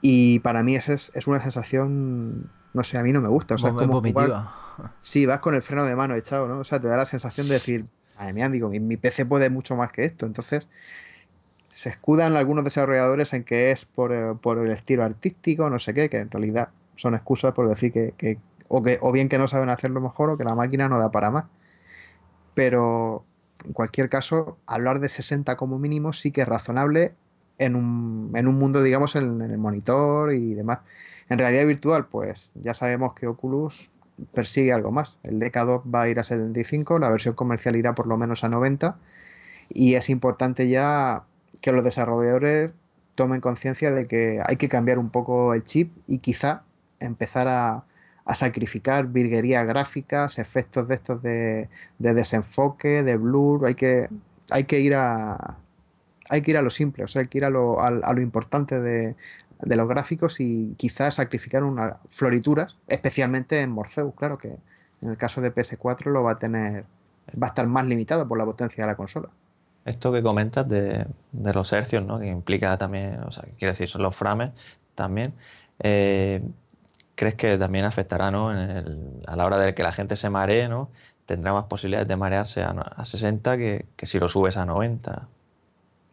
Y 0.00 0.38
para 0.40 0.62
mí 0.62 0.74
esa 0.76 0.94
es, 0.94 1.12
es 1.14 1.26
una 1.26 1.40
sensación, 1.40 2.48
no 2.72 2.84
sé, 2.84 2.98
a 2.98 3.02
mí 3.02 3.12
no 3.12 3.20
me 3.20 3.28
gusta. 3.28 3.54
O 3.54 3.58
sea, 3.58 3.70
es 3.70 3.74
como 3.86 4.00
jugar-. 4.12 4.28
Sí, 5.00 5.26
vas 5.26 5.40
con 5.40 5.54
el 5.54 5.62
freno 5.62 5.84
de 5.84 5.96
mano 5.96 6.14
echado, 6.14 6.48
¿no? 6.48 6.58
O 6.60 6.64
sea, 6.64 6.80
te 6.80 6.88
da 6.88 6.96
la 6.96 7.06
sensación 7.06 7.46
de 7.46 7.54
decir, 7.54 7.86
madre 8.18 8.32
mía, 8.32 8.48
digo, 8.48 8.68
mi, 8.68 8.80
mi 8.80 8.96
PC 8.96 9.26
puede 9.26 9.50
mucho 9.50 9.76
más 9.76 9.92
que 9.92 10.04
esto. 10.04 10.26
Entonces, 10.26 10.68
se 11.68 11.88
escudan 11.88 12.36
algunos 12.36 12.64
desarrolladores 12.64 13.32
en 13.32 13.44
que 13.44 13.70
es 13.70 13.84
por, 13.84 14.12
eh, 14.12 14.34
por 14.40 14.58
el 14.58 14.70
estilo 14.72 15.04
artístico, 15.04 15.70
no 15.70 15.78
sé 15.78 15.94
qué, 15.94 16.08
que 16.10 16.18
en 16.18 16.30
realidad 16.30 16.70
son 16.96 17.14
excusas 17.14 17.52
por 17.54 17.68
decir 17.68 17.92
que, 17.92 18.14
que- 18.16 18.38
o 18.68 18.82
que, 18.82 18.98
o 19.00 19.10
bien 19.12 19.28
que 19.28 19.38
no 19.38 19.48
saben 19.48 19.68
hacerlo 19.68 20.00
mejor 20.00 20.30
o 20.30 20.36
que 20.38 20.44
la 20.44 20.54
máquina 20.54 20.88
no 20.88 20.98
da 20.98 21.10
para 21.10 21.30
más. 21.30 21.44
Pero 22.54 23.24
en 23.64 23.72
cualquier 23.72 24.08
caso, 24.08 24.58
hablar 24.66 25.00
de 25.00 25.08
60 25.08 25.56
como 25.56 25.78
mínimo 25.78 26.12
sí 26.12 26.30
que 26.32 26.42
es 26.42 26.48
razonable 26.48 27.14
en 27.58 27.76
un, 27.76 28.32
en 28.34 28.48
un 28.48 28.58
mundo, 28.58 28.82
digamos, 28.82 29.16
en, 29.16 29.40
en 29.42 29.50
el 29.50 29.58
monitor 29.58 30.32
y 30.32 30.54
demás. 30.54 30.80
En 31.28 31.38
realidad 31.38 31.66
virtual, 31.66 32.06
pues 32.06 32.50
ya 32.54 32.74
sabemos 32.74 33.14
que 33.14 33.26
Oculus 33.26 33.90
persigue 34.32 34.72
algo 34.72 34.90
más. 34.90 35.18
El 35.22 35.40
DK2 35.40 35.82
va 35.92 36.02
a 36.02 36.08
ir 36.08 36.20
a 36.20 36.24
75, 36.24 36.98
la 36.98 37.08
versión 37.08 37.34
comercial 37.34 37.76
irá 37.76 37.94
por 37.94 38.06
lo 38.06 38.16
menos 38.16 38.44
a 38.44 38.48
90 38.48 38.96
y 39.68 39.94
es 39.94 40.10
importante 40.10 40.68
ya 40.68 41.24
que 41.60 41.72
los 41.72 41.84
desarrolladores 41.84 42.72
tomen 43.14 43.40
conciencia 43.40 43.90
de 43.90 44.06
que 44.06 44.42
hay 44.44 44.56
que 44.56 44.68
cambiar 44.68 44.98
un 44.98 45.10
poco 45.10 45.54
el 45.54 45.64
chip 45.64 45.92
y 46.06 46.18
quizá 46.18 46.62
empezar 46.98 47.48
a, 47.48 47.84
sacrificar 48.32 49.08
virguerías 49.08 49.66
gráficas, 49.66 50.38
efectos 50.38 50.86
de 50.86 50.94
estos 50.94 51.20
de, 51.20 51.68
de 51.98 52.14
desenfoque, 52.14 53.02
de 53.02 53.16
blur, 53.16 53.66
hay 53.66 53.74
que, 53.74 54.08
hay 54.50 54.64
que 54.64 54.78
ir 54.78 54.94
a 54.94 55.56
hay 56.28 56.42
que 56.42 56.52
ir 56.52 56.56
a 56.56 56.62
lo 56.62 56.70
simple, 56.70 57.02
o 57.02 57.08
sea, 57.08 57.22
hay 57.22 57.28
que 57.28 57.38
ir 57.38 57.44
a 57.44 57.50
lo, 57.50 57.80
a 57.82 57.90
lo 57.90 58.20
importante 58.20 58.80
de, 58.80 59.16
de 59.62 59.76
los 59.76 59.88
gráficos 59.88 60.40
y 60.40 60.74
quizás 60.76 61.14
sacrificar 61.16 61.62
unas 61.64 61.94
florituras, 62.08 62.76
especialmente 62.88 63.60
en 63.60 63.70
Morpheus, 63.70 64.14
claro 64.14 64.38
que 64.38 64.56
en 65.02 65.10
el 65.10 65.16
caso 65.16 65.40
de 65.40 65.54
PS4 65.54 66.06
lo 66.06 66.22
va 66.22 66.32
a 66.32 66.38
tener, 66.38 66.84
va 67.40 67.48
a 67.48 67.50
estar 67.50 67.66
más 67.66 67.86
limitado 67.86 68.26
por 68.26 68.38
la 68.38 68.44
potencia 68.44 68.84
de 68.84 68.90
la 68.90 68.96
consola. 68.96 69.28
esto 69.84 70.12
que 70.12 70.22
comentas 70.22 70.68
de, 70.68 71.06
los 71.32 71.72
hercios, 71.72 72.04
¿no? 72.04 72.18
que 72.18 72.26
implica 72.26 72.76
también, 72.78 73.20
o 73.20 73.30
sea, 73.30 73.44
quiero 73.58 73.72
decir, 73.72 73.88
son 73.88 74.02
los 74.02 74.14
frames 74.14 74.50
también, 74.94 75.34
eh, 75.78 76.42
¿crees 77.14 77.34
que 77.34 77.56
también 77.58 77.84
afectará 77.84 78.30
¿no? 78.30 78.50
a 78.50 79.36
la 79.36 79.46
hora 79.46 79.58
de 79.58 79.74
que 79.74 79.82
la 79.82 79.92
gente 79.92 80.16
se 80.16 80.30
maree, 80.30 80.68
¿no? 80.68 80.90
tendrá 81.26 81.52
más 81.52 81.64
posibilidades 81.64 82.08
de 82.08 82.16
marearse 82.16 82.62
a, 82.62 83.04
60 83.04 83.56
que, 83.56 83.86
que 83.96 84.06
si 84.06 84.18
lo 84.18 84.28
subes 84.28 84.56
a 84.56 84.64
90? 84.64 85.28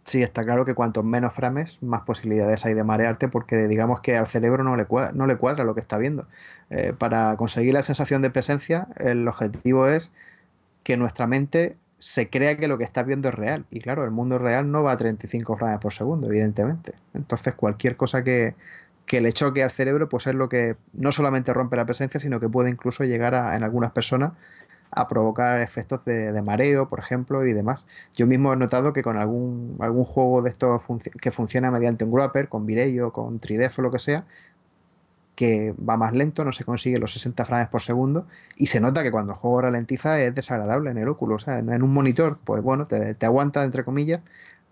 Sí, 0.07 0.23
está 0.23 0.45
claro 0.45 0.63
que 0.63 0.73
cuantos 0.73 1.03
menos 1.03 1.33
frames, 1.33 1.83
más 1.83 2.03
posibilidades 2.03 2.65
hay 2.65 2.73
de 2.73 2.85
marearte 2.85 3.27
porque 3.27 3.67
digamos 3.67 3.99
que 3.99 4.15
al 4.15 4.25
cerebro 4.25 4.63
no 4.63 4.77
le 4.77 4.85
cuadra, 4.85 5.11
no 5.11 5.27
le 5.27 5.35
cuadra 5.35 5.65
lo 5.65 5.75
que 5.75 5.81
está 5.81 5.97
viendo. 5.97 6.25
Eh, 6.69 6.93
para 6.97 7.35
conseguir 7.35 7.73
la 7.73 7.81
sensación 7.81 8.21
de 8.21 8.29
presencia, 8.29 8.87
el 8.95 9.27
objetivo 9.27 9.85
es 9.85 10.13
que 10.83 10.95
nuestra 10.95 11.27
mente 11.27 11.75
se 11.99 12.29
crea 12.29 12.55
que 12.55 12.69
lo 12.69 12.77
que 12.77 12.85
está 12.85 13.03
viendo 13.03 13.27
es 13.27 13.35
real. 13.35 13.65
Y 13.69 13.81
claro, 13.81 14.05
el 14.05 14.11
mundo 14.11 14.37
real 14.37 14.71
no 14.71 14.81
va 14.81 14.93
a 14.93 14.97
35 14.97 15.57
frames 15.57 15.79
por 15.79 15.91
segundo, 15.91 16.27
evidentemente. 16.27 16.93
Entonces 17.13 17.53
cualquier 17.55 17.97
cosa 17.97 18.23
que, 18.23 18.55
le 19.11 19.33
choque 19.33 19.61
al 19.61 19.71
cerebro, 19.71 20.07
pues 20.07 20.25
es 20.27 20.35
lo 20.35 20.47
que 20.47 20.77
no 20.93 21.11
solamente 21.11 21.51
rompe 21.51 21.75
la 21.75 21.85
presencia, 21.85 22.21
sino 22.21 22.39
que 22.39 22.47
puede 22.47 22.69
incluso 22.69 23.03
llegar 23.03 23.35
a, 23.35 23.57
en 23.57 23.63
algunas 23.63 23.91
personas 23.91 24.31
a 24.91 25.07
provocar 25.07 25.61
efectos 25.61 26.03
de, 26.05 26.41
mareo, 26.41 26.89
por 26.89 26.99
ejemplo, 26.99 27.45
y 27.45 27.53
demás. 27.53 27.85
Yo 28.15 28.27
mismo 28.27 28.53
he 28.53 28.55
notado 28.55 28.93
que 28.93 29.03
con 29.03 29.17
algún, 29.17 29.77
algún 29.79 30.05
juego 30.05 30.41
de 30.41 30.49
estos 30.49 30.81
que 31.21 31.31
funciona 31.31 31.71
mediante 31.71 32.05
un 32.05 32.11
grapper, 32.11 32.49
con 32.49 32.65
Vireo, 32.65 33.11
con 33.11 33.39
Tridef 33.39 33.77
o 33.79 33.81
lo 33.81 33.91
que 33.91 33.99
sea, 33.99 34.25
que 35.35 35.75
va 35.77 35.97
más 35.97 36.13
lento, 36.13 36.43
no 36.43 36.51
se 36.51 36.63
consigue 36.63 36.97
los 36.97 37.13
60 37.13 37.45
frames 37.45 37.67
por 37.67 37.81
segundo, 37.81 38.25
y 38.55 38.67
se 38.67 38.79
nota 38.79 39.03
que 39.03 39.11
cuando 39.11 39.33
el 39.33 39.37
juego 39.37 39.61
ralentiza 39.61 40.19
es 40.19 40.33
desagradable 40.33 40.89
en 40.89 40.97
el 40.97 41.07
Oculus. 41.07 41.43
O 41.43 41.45
sea, 41.45 41.59
en 41.59 41.83
un 41.83 41.93
monitor, 41.93 42.39
pues 42.43 42.63
bueno, 42.63 42.85
te, 42.87 43.15
aguanta, 43.25 43.63
entre 43.63 43.83
comillas, 43.83 44.21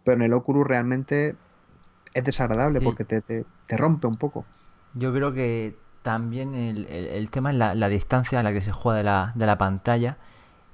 pero 0.03 0.17
en 0.17 0.23
el 0.23 0.33
Oculus 0.33 0.65
realmente 0.65 1.35
es 2.13 2.23
desagradable 2.23 2.81
porque 2.81 3.03
te, 3.03 3.21
te, 3.21 3.45
te 3.67 3.77
rompe 3.77 4.07
un 4.07 4.17
poco. 4.17 4.45
Yo 4.95 5.13
creo 5.13 5.33
que 5.33 5.75
también 6.05 6.53
el, 6.53 6.85
el, 6.85 7.31
tema 7.31 7.49
es 7.49 7.57
la, 7.57 7.89
distancia 7.89 8.39
a 8.39 8.43
la 8.43 8.53
que 8.53 8.61
se 8.61 8.71
juega 8.71 8.99
de 8.99 9.03
la, 9.03 9.31
de 9.33 9.47
la 9.47 9.57
pantalla 9.57 10.17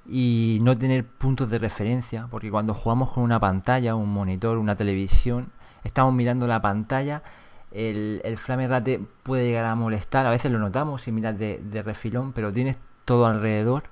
y 0.06 0.58
no 0.60 0.76
tener 0.76 1.06
puntos 1.06 1.48
de 1.48 1.58
referencia, 1.58 2.28
porque 2.30 2.50
cuando 2.50 2.74
jugamos 2.74 3.12
con 3.12 3.22
una 3.22 3.40
pantalla, 3.40 3.94
un 3.94 4.12
monitor, 4.12 4.58
una 4.58 4.76
televisión, 4.76 5.50
estamos 5.84 6.12
mirando 6.12 6.46
la 6.46 6.60
pantalla, 6.60 7.22
el, 7.70 8.20
el 8.24 8.36
frame 8.36 8.68
rate 8.68 9.00
puede 9.22 9.46
llegar 9.46 9.64
a 9.64 9.74
molestar, 9.74 10.26
a 10.26 10.30
veces 10.30 10.52
lo 10.52 10.58
notamos 10.58 11.00
si 11.00 11.12
miras 11.12 11.38
de, 11.38 11.62
de 11.64 11.82
refilón, 11.82 12.34
pero 12.34 12.52
tienes 12.52 12.76
todo 13.06 13.24
alrededor, 13.24 13.84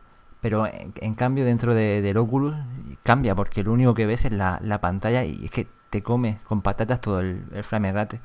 pero 0.42 0.66
en, 0.66 1.14
cambio 1.14 1.46
dentro 1.46 1.72
de, 1.74 2.03
del 2.03 2.18
Oculus 2.18 2.55
cambia, 3.03 3.35
porque 3.35 3.62
lo 3.62 3.72
único 3.72 3.94
que 3.94 4.05
ves 4.05 4.26
es 4.26 4.33
la, 4.33 4.59
la 4.61 4.83
pantalla 4.83 5.24
y 5.24 5.46
es 5.46 5.50
que 5.50 5.66
te 5.88 6.03
come 6.03 6.40
con 6.44 6.61
patatas 6.61 7.00
todo 7.00 7.20
el, 7.20 7.44
el 7.55 7.64
frame 7.64 7.92
rate. 7.92 8.20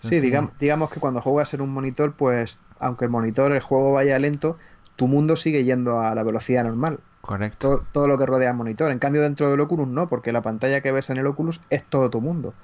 Sí, 0.00 0.20
digamos, 0.20 0.52
digamos 0.58 0.90
que 0.90 1.00
cuando 1.00 1.20
juegas 1.20 1.52
en 1.54 1.60
un 1.60 1.70
monitor, 1.70 2.12
pues 2.12 2.60
aunque 2.78 3.04
el 3.04 3.10
monitor, 3.10 3.52
el 3.52 3.60
juego 3.60 3.92
vaya 3.92 4.18
lento, 4.18 4.56
tu 4.96 5.08
mundo 5.08 5.36
sigue 5.36 5.64
yendo 5.64 6.00
a 6.00 6.14
la 6.14 6.22
velocidad 6.22 6.64
normal. 6.64 7.00
Correcto. 7.20 7.84
Todo, 7.92 8.08
lo 8.08 8.16
que 8.16 8.24
rodea 8.24 8.50
al 8.50 8.56
monitor. 8.56 8.90
En 8.90 8.98
cambio, 8.98 9.20
dentro 9.20 9.50
del 9.50 9.60
Oculus 9.60 9.86
no, 9.86 10.08
porque 10.08 10.32
la 10.32 10.40
pantalla 10.40 10.80
que 10.80 10.92
ves 10.92 11.10
en 11.10 11.18
el 11.18 11.26
Oculus 11.26 11.60
es 11.68 11.84
todo 11.84 12.08
tu 12.08 12.20
mundo. 12.20 12.54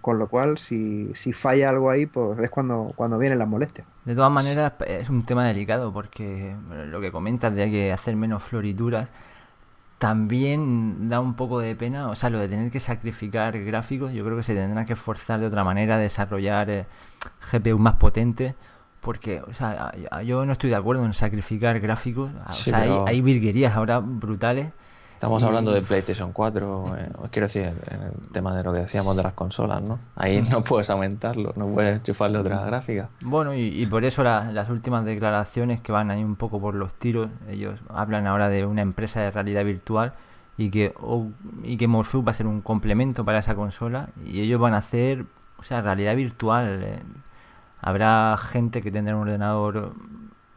Con 0.00 0.18
lo 0.18 0.28
cual, 0.28 0.58
si, 0.58 1.12
si 1.12 1.32
falla 1.32 1.70
algo 1.70 1.90
ahí, 1.90 2.06
pues 2.06 2.38
es 2.38 2.48
cuando, 2.48 2.92
cuando 2.94 3.18
vienen 3.18 3.38
las 3.38 3.48
molestias. 3.48 3.86
De 4.04 4.14
todas 4.14 4.30
maneras, 4.30 4.74
es 4.86 5.10
un 5.10 5.24
tema 5.26 5.44
delicado, 5.44 5.92
porque 5.92 6.54
lo 6.86 7.00
que 7.00 7.10
comentas 7.10 7.54
de 7.54 7.70
que 7.70 7.92
hacer 7.92 8.14
menos 8.16 8.42
florituras 8.42 9.10
también 10.02 11.08
da 11.08 11.20
un 11.20 11.34
poco 11.34 11.60
de 11.60 11.76
pena, 11.76 12.08
o 12.08 12.16
sea, 12.16 12.28
lo 12.28 12.40
de 12.40 12.48
tener 12.48 12.72
que 12.72 12.80
sacrificar 12.80 13.56
gráficos, 13.62 14.12
yo 14.12 14.24
creo 14.24 14.36
que 14.36 14.42
se 14.42 14.52
tendrá 14.52 14.84
que 14.84 14.94
esforzar 14.94 15.38
de 15.38 15.46
otra 15.46 15.62
manera, 15.62 15.96
desarrollar 15.96 16.70
eh, 16.70 16.86
GPU 17.52 17.78
más 17.78 17.94
potentes, 17.94 18.56
porque, 19.00 19.42
o 19.42 19.54
sea, 19.54 19.92
yo 20.24 20.44
no 20.44 20.54
estoy 20.54 20.70
de 20.70 20.76
acuerdo 20.76 21.04
en 21.04 21.14
sacrificar 21.14 21.78
gráficos, 21.78 22.32
o 22.48 22.50
sea, 22.50 22.78
hay, 22.78 22.90
hay 23.06 23.20
virguerías 23.20 23.76
ahora 23.76 24.00
brutales 24.00 24.72
Estamos 25.22 25.44
hablando 25.44 25.70
de 25.70 25.82
PlayStation 25.82 26.32
4, 26.32 26.96
eh, 26.98 27.12
quiero 27.30 27.46
decir, 27.46 27.62
en 27.62 28.02
el 28.02 28.28
tema 28.32 28.56
de 28.56 28.64
lo 28.64 28.72
que 28.72 28.80
decíamos 28.80 29.16
de 29.16 29.22
las 29.22 29.34
consolas, 29.34 29.80
¿no? 29.80 30.00
Ahí 30.16 30.42
no 30.42 30.64
puedes 30.64 30.90
aumentarlo, 30.90 31.52
no 31.54 31.68
puedes 31.68 32.02
chufarle 32.02 32.38
otras 32.38 32.66
gráficas. 32.66 33.08
Bueno, 33.20 33.54
y, 33.54 33.86
por 33.86 34.04
eso 34.04 34.24
las 34.24 34.68
últimas 34.68 35.04
declaraciones 35.04 35.80
que 35.80 35.92
van 35.92 36.10
ahí 36.10 36.24
un 36.24 36.34
poco 36.34 36.60
por 36.60 36.74
los 36.74 36.92
tiros, 36.94 37.30
ellos 37.48 37.78
hablan 37.88 38.26
ahora 38.26 38.48
de 38.48 38.66
una 38.66 38.82
empresa 38.82 39.20
de 39.20 39.30
realidad 39.30 39.64
virtual 39.64 40.14
y 40.56 40.70
que, 40.70 40.92
y 41.62 41.76
que 41.76 41.86
Morpheus 41.86 42.26
va 42.26 42.32
a 42.32 42.34
ser 42.34 42.48
un 42.48 42.60
complemento 42.60 43.24
para 43.24 43.38
esa 43.38 43.54
consola 43.54 44.08
y 44.26 44.40
ellos 44.40 44.60
van 44.60 44.74
a 44.74 44.78
hacer, 44.78 45.26
o 45.56 45.62
sea, 45.62 45.82
realidad 45.82 46.16
virtual. 46.16 46.80
Eh, 46.82 46.98
habrá 47.80 48.36
gente 48.38 48.82
que 48.82 48.90
tendrá 48.90 49.14
un 49.14 49.22
ordenador 49.22 49.92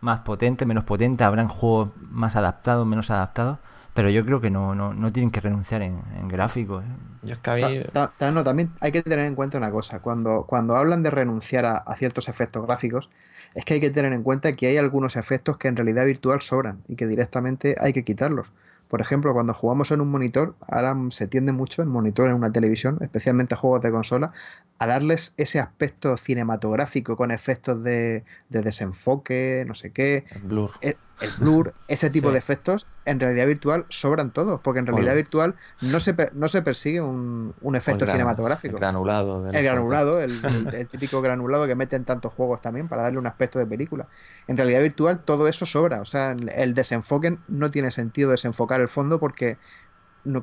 más 0.02 0.22
potente, 0.22 0.66
menos 0.66 0.86
potente, 0.86 1.24
habrán 1.24 1.50
juegos 1.50 1.90
más 2.10 2.36
adaptados, 2.36 2.88
menos 2.88 3.12
adaptados 3.12 3.60
pero 3.96 4.10
yo 4.10 4.26
creo 4.26 4.42
que 4.42 4.50
no, 4.50 4.76
no, 4.76 4.94
no 4.94 5.14
tienen 5.14 5.32
que 5.32 5.40
renunciar 5.40 5.82
en, 5.82 6.02
gráficos. 6.28 6.84
¿eh? 6.84 6.88
Yo 7.24 7.36
es 7.56 8.34
no, 8.34 8.44
también 8.44 8.72
hay 8.82 8.92
que 8.92 9.02
tener 9.02 9.26
en 9.26 9.36
cuenta 9.36 9.58
una 9.58 9.72
cosa. 9.72 10.02
Cuando, 10.02 10.44
cuando 10.46 10.76
hablan 10.76 11.02
de 11.02 11.10
renunciar 11.12 11.66
a, 11.66 11.96
ciertos 11.96 12.28
efectos 12.28 12.66
gráficos, 12.68 13.10
es 13.54 13.64
que 13.64 13.76
hay 13.76 13.80
que 13.80 13.90
tener 13.92 14.12
en 14.12 14.22
cuenta 14.22 14.52
que 14.52 14.68
hay 14.68 14.76
algunos 14.76 15.16
efectos 15.16 15.58
que 15.58 15.70
en 15.70 15.78
realidad 15.78 16.06
virtual 16.06 16.42
sobran 16.42 16.84
y 16.90 16.98
que 16.98 17.08
directamente 17.08 17.78
hay 17.80 17.94
que 17.94 18.04
quitarlos. 18.04 18.48
Por 18.90 19.00
ejemplo, 19.00 19.34
cuando 19.34 19.54
jugamos 19.54 19.90
en 19.92 20.02
un 20.02 20.10
monitor, 20.10 20.56
ahora 20.68 20.94
se 21.10 21.28
tiende 21.28 21.54
mucho 21.54 21.82
en 21.82 21.88
monitor 21.88 22.28
en 22.28 22.36
una 22.36 22.52
televisión, 22.52 22.98
especialmente 23.00 23.54
a 23.54 23.58
juegos 23.58 23.82
de 23.82 23.92
consola, 23.92 24.34
a 24.78 24.88
darles 24.88 25.34
ese 25.38 25.60
aspecto 25.60 26.18
cinematográfico 26.18 27.16
con 27.16 27.32
efectos 27.32 27.82
de, 27.82 28.26
de 28.50 28.62
desenfoque, 28.62 29.64
no 29.66 29.74
sé 29.74 29.92
qué. 29.92 30.26
Blur. 30.44 30.72
E, 30.82 30.98
el 31.22 31.32
blur, 31.38 31.74
ese 31.88 32.10
tipo 32.10 32.32
de 32.32 32.38
efectos, 32.38 32.88
en 33.06 33.20
realidad 33.20 33.48
virtual 33.48 33.86
sobran 33.90 34.32
todos, 34.32 34.60
porque 34.62 34.80
en 34.80 34.88
realidad 34.88 35.16
virtual 35.16 35.56
no 35.82 36.00
se, 36.00 36.16
no 36.34 36.50
se 36.50 36.62
persigue 36.62 37.02
un, 37.02 37.54
efecto 37.76 38.06
cinematográfico. 38.06 38.76
El 38.76 38.80
granulado. 38.82 39.48
El 39.48 39.64
granulado, 39.64 40.20
el, 40.22 40.42
típico 40.92 41.22
granulado 41.22 41.68
que 41.68 41.76
meten 41.76 42.04
tantos 42.04 42.34
juegos 42.34 42.62
también 42.62 42.88
para 42.88 43.04
darle 43.04 43.20
un 43.20 43.28
aspecto 43.28 43.60
de 43.60 43.66
película. 43.66 44.08
En 44.48 44.58
realidad 44.58 44.82
virtual 44.82 45.20
todo 45.20 45.48
eso 45.48 45.66
sobra, 45.66 46.02
o 46.02 46.06
sea, 46.06 46.36
el 46.56 46.74
desenfoque 46.74 47.38
no 47.48 47.72
tiene 47.72 47.92
sentido 47.92 48.32
desenfocar 48.32 48.82
el 48.82 48.90
fondo 48.90 49.20
porque 49.20 49.58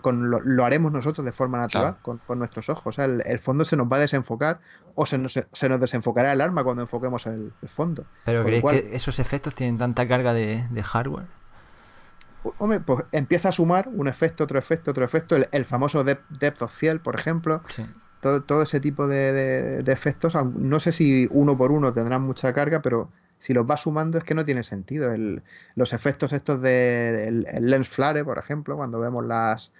con 0.00 0.30
lo, 0.30 0.64
haremos 0.64 0.92
nosotros 0.92 1.24
de 1.24 1.32
forma 1.32 1.58
natural, 1.58 1.96
con, 2.02 2.20
nuestros 2.38 2.68
ojos. 2.68 2.86
O 2.86 2.92
sea, 2.92 3.04
el, 3.04 3.38
fondo 3.38 3.64
se 3.64 3.76
nos 3.76 3.90
va 3.90 3.96
a 3.96 4.00
desenfocar 4.00 4.60
o 4.94 5.06
se 5.06 5.18
nos, 5.18 5.38
se 5.52 5.68
nos 5.68 5.80
desenfocará 5.80 6.32
el 6.32 6.40
arma 6.40 6.64
cuando 6.64 6.82
enfoquemos 6.82 7.26
el, 7.26 7.52
fondo. 7.66 8.04
¿Pero 8.24 8.44
creéis 8.44 8.64
que 8.64 8.96
esos 8.96 9.18
efectos 9.18 9.54
tienen 9.54 9.78
tanta 9.78 10.06
carga 10.06 10.32
de, 10.34 10.82
hardware? 10.82 11.26
Hombre, 12.58 12.80
pues 12.80 13.04
empieza 13.12 13.50
a 13.50 13.52
sumar 13.52 13.88
un 13.88 14.08
efecto, 14.08 14.44
otro 14.44 14.58
efecto, 14.58 14.90
otro 14.90 15.04
efecto. 15.04 15.36
El, 15.36 15.64
famoso 15.64 16.04
depth, 16.04 16.62
of 16.62 16.72
field, 16.72 17.00
por 17.00 17.14
ejemplo. 17.14 17.62
Todo, 18.20 18.42
todo, 18.42 18.62
ese 18.62 18.78
tipo 18.78 19.08
de, 19.08 19.82
de, 19.82 19.92
efectos, 19.92 20.36
no 20.54 20.78
sé 20.78 20.92
si 20.92 21.28
uno 21.32 21.56
por 21.56 21.72
uno 21.72 21.92
tendrán 21.92 22.22
mucha 22.22 22.52
carga, 22.52 22.80
pero 22.80 23.10
si 23.42 23.52
los 23.52 23.66
vas 23.66 23.80
sumando 23.80 24.18
es 24.18 24.24
que 24.24 24.36
no 24.36 24.44
tiene 24.44 24.62
sentido. 24.62 25.12
los 25.74 25.92
efectos 25.92 26.32
estos 26.32 26.62
de, 26.62 27.44
lens 27.60 27.88
flare, 27.88 28.24
por 28.24 28.38
ejemplo, 28.38 28.76
cuando 28.76 29.00
vemos 29.00 29.26
las, 29.26 29.72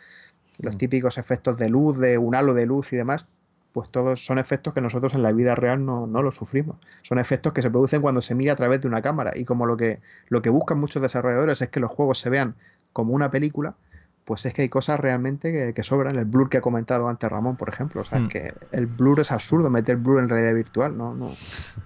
los 0.59 0.75
mm. 0.75 0.79
típicos 0.79 1.17
efectos 1.17 1.57
de 1.59 1.69
luz, 1.69 1.97
de 1.97 2.19
un 2.19 2.35
halo 2.35 2.55
de 2.55 2.67
luz 2.67 2.93
y 2.93 2.97
demás, 2.97 3.29
pues 3.73 3.89
todos 3.89 4.27
son 4.27 4.41
efectos 4.41 4.75
que 4.75 4.81
nosotros 4.81 5.15
en 5.15 5.23
la 5.23 5.31
vida 5.31 5.55
real 5.55 5.87
no, 5.87 6.09
no 6.09 6.23
los 6.25 6.35
sufrimos. 6.35 6.77
Son 7.03 7.21
efectos 7.21 7.53
que 7.53 7.63
se 7.63 7.71
producen 7.71 8.03
cuando 8.03 8.21
se 8.21 8.35
mira 8.35 8.55
a 8.55 8.57
través 8.57 8.81
de 8.81 8.89
una 8.89 9.01
cámara. 9.01 9.31
Y 9.37 9.45
como 9.45 9.65
lo 9.65 9.77
que, 9.77 10.01
lo 10.29 10.43
que 10.43 10.51
buscan 10.51 10.81
muchos 10.81 11.01
desarrolladores 11.01 11.63
es 11.63 11.69
que 11.69 11.79
los 11.79 11.93
juegos 11.93 12.19
se 12.19 12.31
vean 12.31 12.57
como 12.93 13.15
una 13.15 13.31
película, 13.31 13.77
pues 14.25 14.47
es 14.47 14.55
que 14.55 14.62
hay 14.62 14.68
cosas 14.68 15.01
realmente 15.01 15.75
que, 15.75 15.83
sobran. 15.83 16.16
El 16.16 16.25
blur 16.25 16.49
que 16.49 16.59
ha 16.59 16.61
comentado 16.61 17.09
antes 17.09 17.31
Ramón, 17.31 17.57
por 17.57 17.68
ejemplo. 17.68 18.03
O 18.03 18.05
sea, 18.05 18.20
hmm. 18.20 18.29
que 18.29 18.55
el 18.70 18.87
blur 18.87 19.20
es 19.20 19.33
absurdo, 19.33 19.68
meter 19.68 19.97
blur 19.97 20.20
en 20.20 20.29
realidad 20.29 20.55
virtual, 20.55 20.97
no, 20.97 21.14
no, 21.14 21.35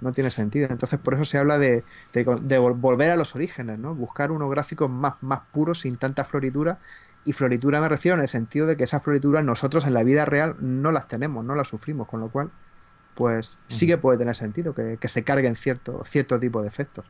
no 0.00 0.12
tiene 0.12 0.30
sentido. 0.30 0.68
Entonces, 0.70 0.98
por 0.98 1.14
eso 1.14 1.24
se 1.24 1.38
habla 1.38 1.58
de, 1.58 1.82
de, 2.12 2.58
volver 2.58 3.10
a 3.10 3.16
los 3.16 3.34
orígenes, 3.34 3.78
¿no? 3.78 3.94
Buscar 3.94 4.30
unos 4.30 4.50
gráficos 4.50 4.90
más, 4.90 5.14
más 5.22 5.40
puros, 5.52 5.80
sin 5.80 5.96
tanta 5.96 6.24
floritura. 6.24 6.78
Y 7.24 7.32
floritura 7.32 7.80
me 7.80 7.88
refiero 7.88 8.16
en 8.16 8.22
el 8.22 8.28
sentido 8.28 8.66
de 8.66 8.76
que 8.76 8.84
esas 8.84 9.02
florituras 9.02 9.44
nosotros 9.44 9.86
en 9.86 9.94
la 9.94 10.02
vida 10.02 10.24
real 10.26 10.56
no 10.60 10.92
las 10.92 11.08
tenemos, 11.08 11.44
no 11.44 11.54
las 11.54 11.68
sufrimos, 11.68 12.06
con 12.06 12.20
lo 12.20 12.28
cual, 12.28 12.50
pues 13.14 13.58
sí 13.68 13.86
que 13.86 13.98
puede 13.98 14.18
tener 14.18 14.36
sentido 14.36 14.74
que, 14.74 14.98
que 15.00 15.08
se 15.08 15.24
carguen 15.24 15.56
cierto, 15.56 16.02
cierto 16.04 16.38
tipo 16.38 16.62
de 16.62 16.68
efectos. 16.68 17.04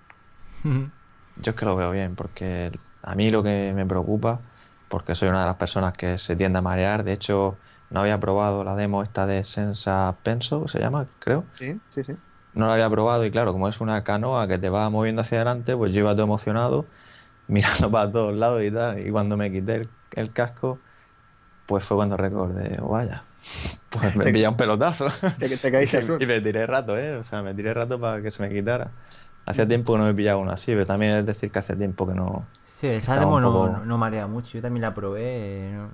Yo 0.63 1.51
es 1.51 1.57
que 1.57 1.67
lo 1.67 1.77
veo 1.77 1.91
bien, 1.91 2.15
porque 2.15 2.73
a 3.03 3.15
mí 3.15 3.29
lo 3.29 3.43
que 3.43 3.73
me 3.75 3.85
preocupa 3.85 4.41
porque 4.89 5.15
soy 5.15 5.29
una 5.29 5.41
de 5.41 5.47
las 5.47 5.57
personas 5.57 5.93
que 5.93 6.19
se 6.19 6.37
tiende 6.37 6.59
a 6.59 6.63
marear. 6.63 7.05
De 7.05 7.13
hecho, 7.13 7.57
no 7.91 8.01
había 8.01 8.19
probado 8.19 8.65
la 8.65 8.75
demo 8.75 9.03
esta 9.03 9.27
de 9.27 9.45
Sensa 9.45 10.17
Penso, 10.23 10.69
se 10.69 10.81
llama, 10.81 11.07
creo. 11.19 11.45
Sí, 11.53 11.81
sí, 11.89 12.05
sí. 12.05 12.17
No 12.55 12.69
la 12.69 12.75
había 12.75 12.89
probado 12.89 13.25
y 13.25 13.31
claro, 13.31 13.53
como 13.53 13.69
es 13.69 13.81
una 13.81 14.03
canoa 14.03 14.49
que 14.49 14.59
te 14.59 14.71
va 14.71 14.89
moviendo 14.91 15.23
hacia 15.23 15.39
adelante, 15.39 15.77
pues 15.77 15.93
yo 15.93 16.01
iba 16.01 16.13
todo 16.15 16.25
emocionado, 16.25 16.87
mirando 17.49 17.91
para 17.91 18.11
todos 18.11 18.35
lados 18.35 18.63
y 18.63 18.71
tal. 18.71 18.99
Y 19.07 19.11
cuando 19.11 19.37
me 19.37 19.53
quité 19.53 19.89
el, 20.13 20.33
casco, 20.33 20.79
pues 21.67 21.85
fue 21.85 21.97
cuando 21.97 22.17
recordé, 22.17 22.79
oh, 22.81 22.89
vaya, 22.89 23.25
pues 23.91 24.17
me 24.17 24.33
pillado 24.33 24.53
un 24.53 24.57
pelotazo. 24.57 25.09
Te, 25.39 25.57
te 25.57 25.71
caíste 25.71 26.01
y, 26.01 26.23
y 26.23 26.27
me 26.27 26.41
tiré 26.41 26.67
rato, 26.67 26.99
¿eh? 26.99 27.17
O 27.17 27.25
sea, 27.25 27.43
me 27.43 27.55
tiré 27.55 27.75
rato 27.75 28.01
para 28.01 28.23
que 28.23 28.31
se 28.31 28.43
me 28.43 28.49
quitara. 28.49 28.91
Hacía 29.45 29.69
tiempo 29.69 29.93
que 29.93 30.01
no 30.01 30.05
me 30.07 30.15
pillaba 30.15 30.41
uno 30.41 30.51
así, 30.51 30.73
pero 30.73 30.87
también 30.87 31.13
es 31.13 31.27
decir 31.27 31.53
que 31.53 31.61
hace 31.61 31.77
tiempo 31.77 32.07
que 32.07 32.15
no. 32.15 32.47
Sí, 32.77 32.89
esa 32.89 33.19
demo 33.19 33.41
no, 33.41 33.85
no, 33.87 33.99
marea 33.99 34.27
mucho. 34.27 34.51
Yo 34.53 34.61
también 34.61 34.83
la 34.83 34.93
probé. 34.93 35.73
¿no? 35.73 35.91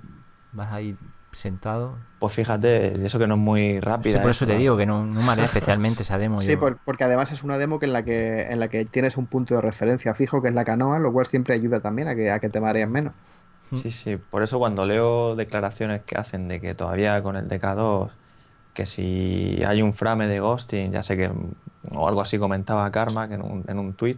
Vas 0.51 0.73
ahí 0.73 0.97
sentado. 1.31 1.95
Pues 2.19 2.33
fíjate, 2.33 3.05
eso 3.05 3.17
que 3.19 3.25
no 3.25 3.35
es 3.35 3.39
muy 3.39 3.79
rápida. 3.79 4.17
Sí, 4.17 4.21
por 4.21 4.31
eso 4.31 4.45
te 4.45 4.57
digo 4.57 4.75
que 4.75 4.85
no, 4.85 5.05
no 5.05 5.21
marea 5.21 5.45
especialmente 5.45 6.03
esa 6.03 6.17
demo. 6.17 6.39
Sí, 6.39 6.57
por, 6.57 6.77
porque 6.83 7.05
además 7.05 7.31
es 7.31 7.41
una 7.41 7.57
demo 7.57 7.79
que 7.79 7.85
en 7.85 7.93
la 7.93 8.03
que 8.03 8.51
en 8.51 8.59
la 8.59 8.67
que 8.67 8.83
tienes 8.83 9.15
un 9.15 9.27
punto 9.27 9.55
de 9.55 9.61
referencia 9.61 10.13
fijo, 10.13 10.41
que 10.41 10.49
es 10.49 10.53
la 10.53 10.65
canoa, 10.65 10.99
lo 10.99 11.13
cual 11.13 11.25
siempre 11.25 11.55
ayuda 11.55 11.79
también 11.79 12.09
a 12.09 12.15
que, 12.15 12.29
a 12.29 12.39
que 12.39 12.49
te 12.49 12.59
marees 12.59 12.89
menos. 12.89 13.13
Sí, 13.81 13.91
sí, 13.91 14.17
por 14.17 14.43
eso 14.43 14.59
cuando 14.59 14.85
leo 14.85 15.37
declaraciones 15.37 16.01
que 16.03 16.17
hacen 16.17 16.49
de 16.49 16.59
que 16.59 16.75
todavía 16.75 17.23
con 17.23 17.37
el 17.37 17.47
DK2, 17.47 18.11
que 18.73 18.85
si 18.85 19.61
hay 19.65 19.81
un 19.81 19.93
frame 19.93 20.27
de 20.27 20.41
ghosting, 20.41 20.91
ya 20.91 21.01
sé 21.01 21.15
que, 21.15 21.31
o 21.91 22.07
algo 22.09 22.21
así 22.21 22.37
comentaba 22.37 22.91
Karma 22.91 23.29
que 23.29 23.35
en 23.35 23.41
un, 23.41 23.63
en 23.67 23.79
un 23.79 23.93
tweet. 23.93 24.17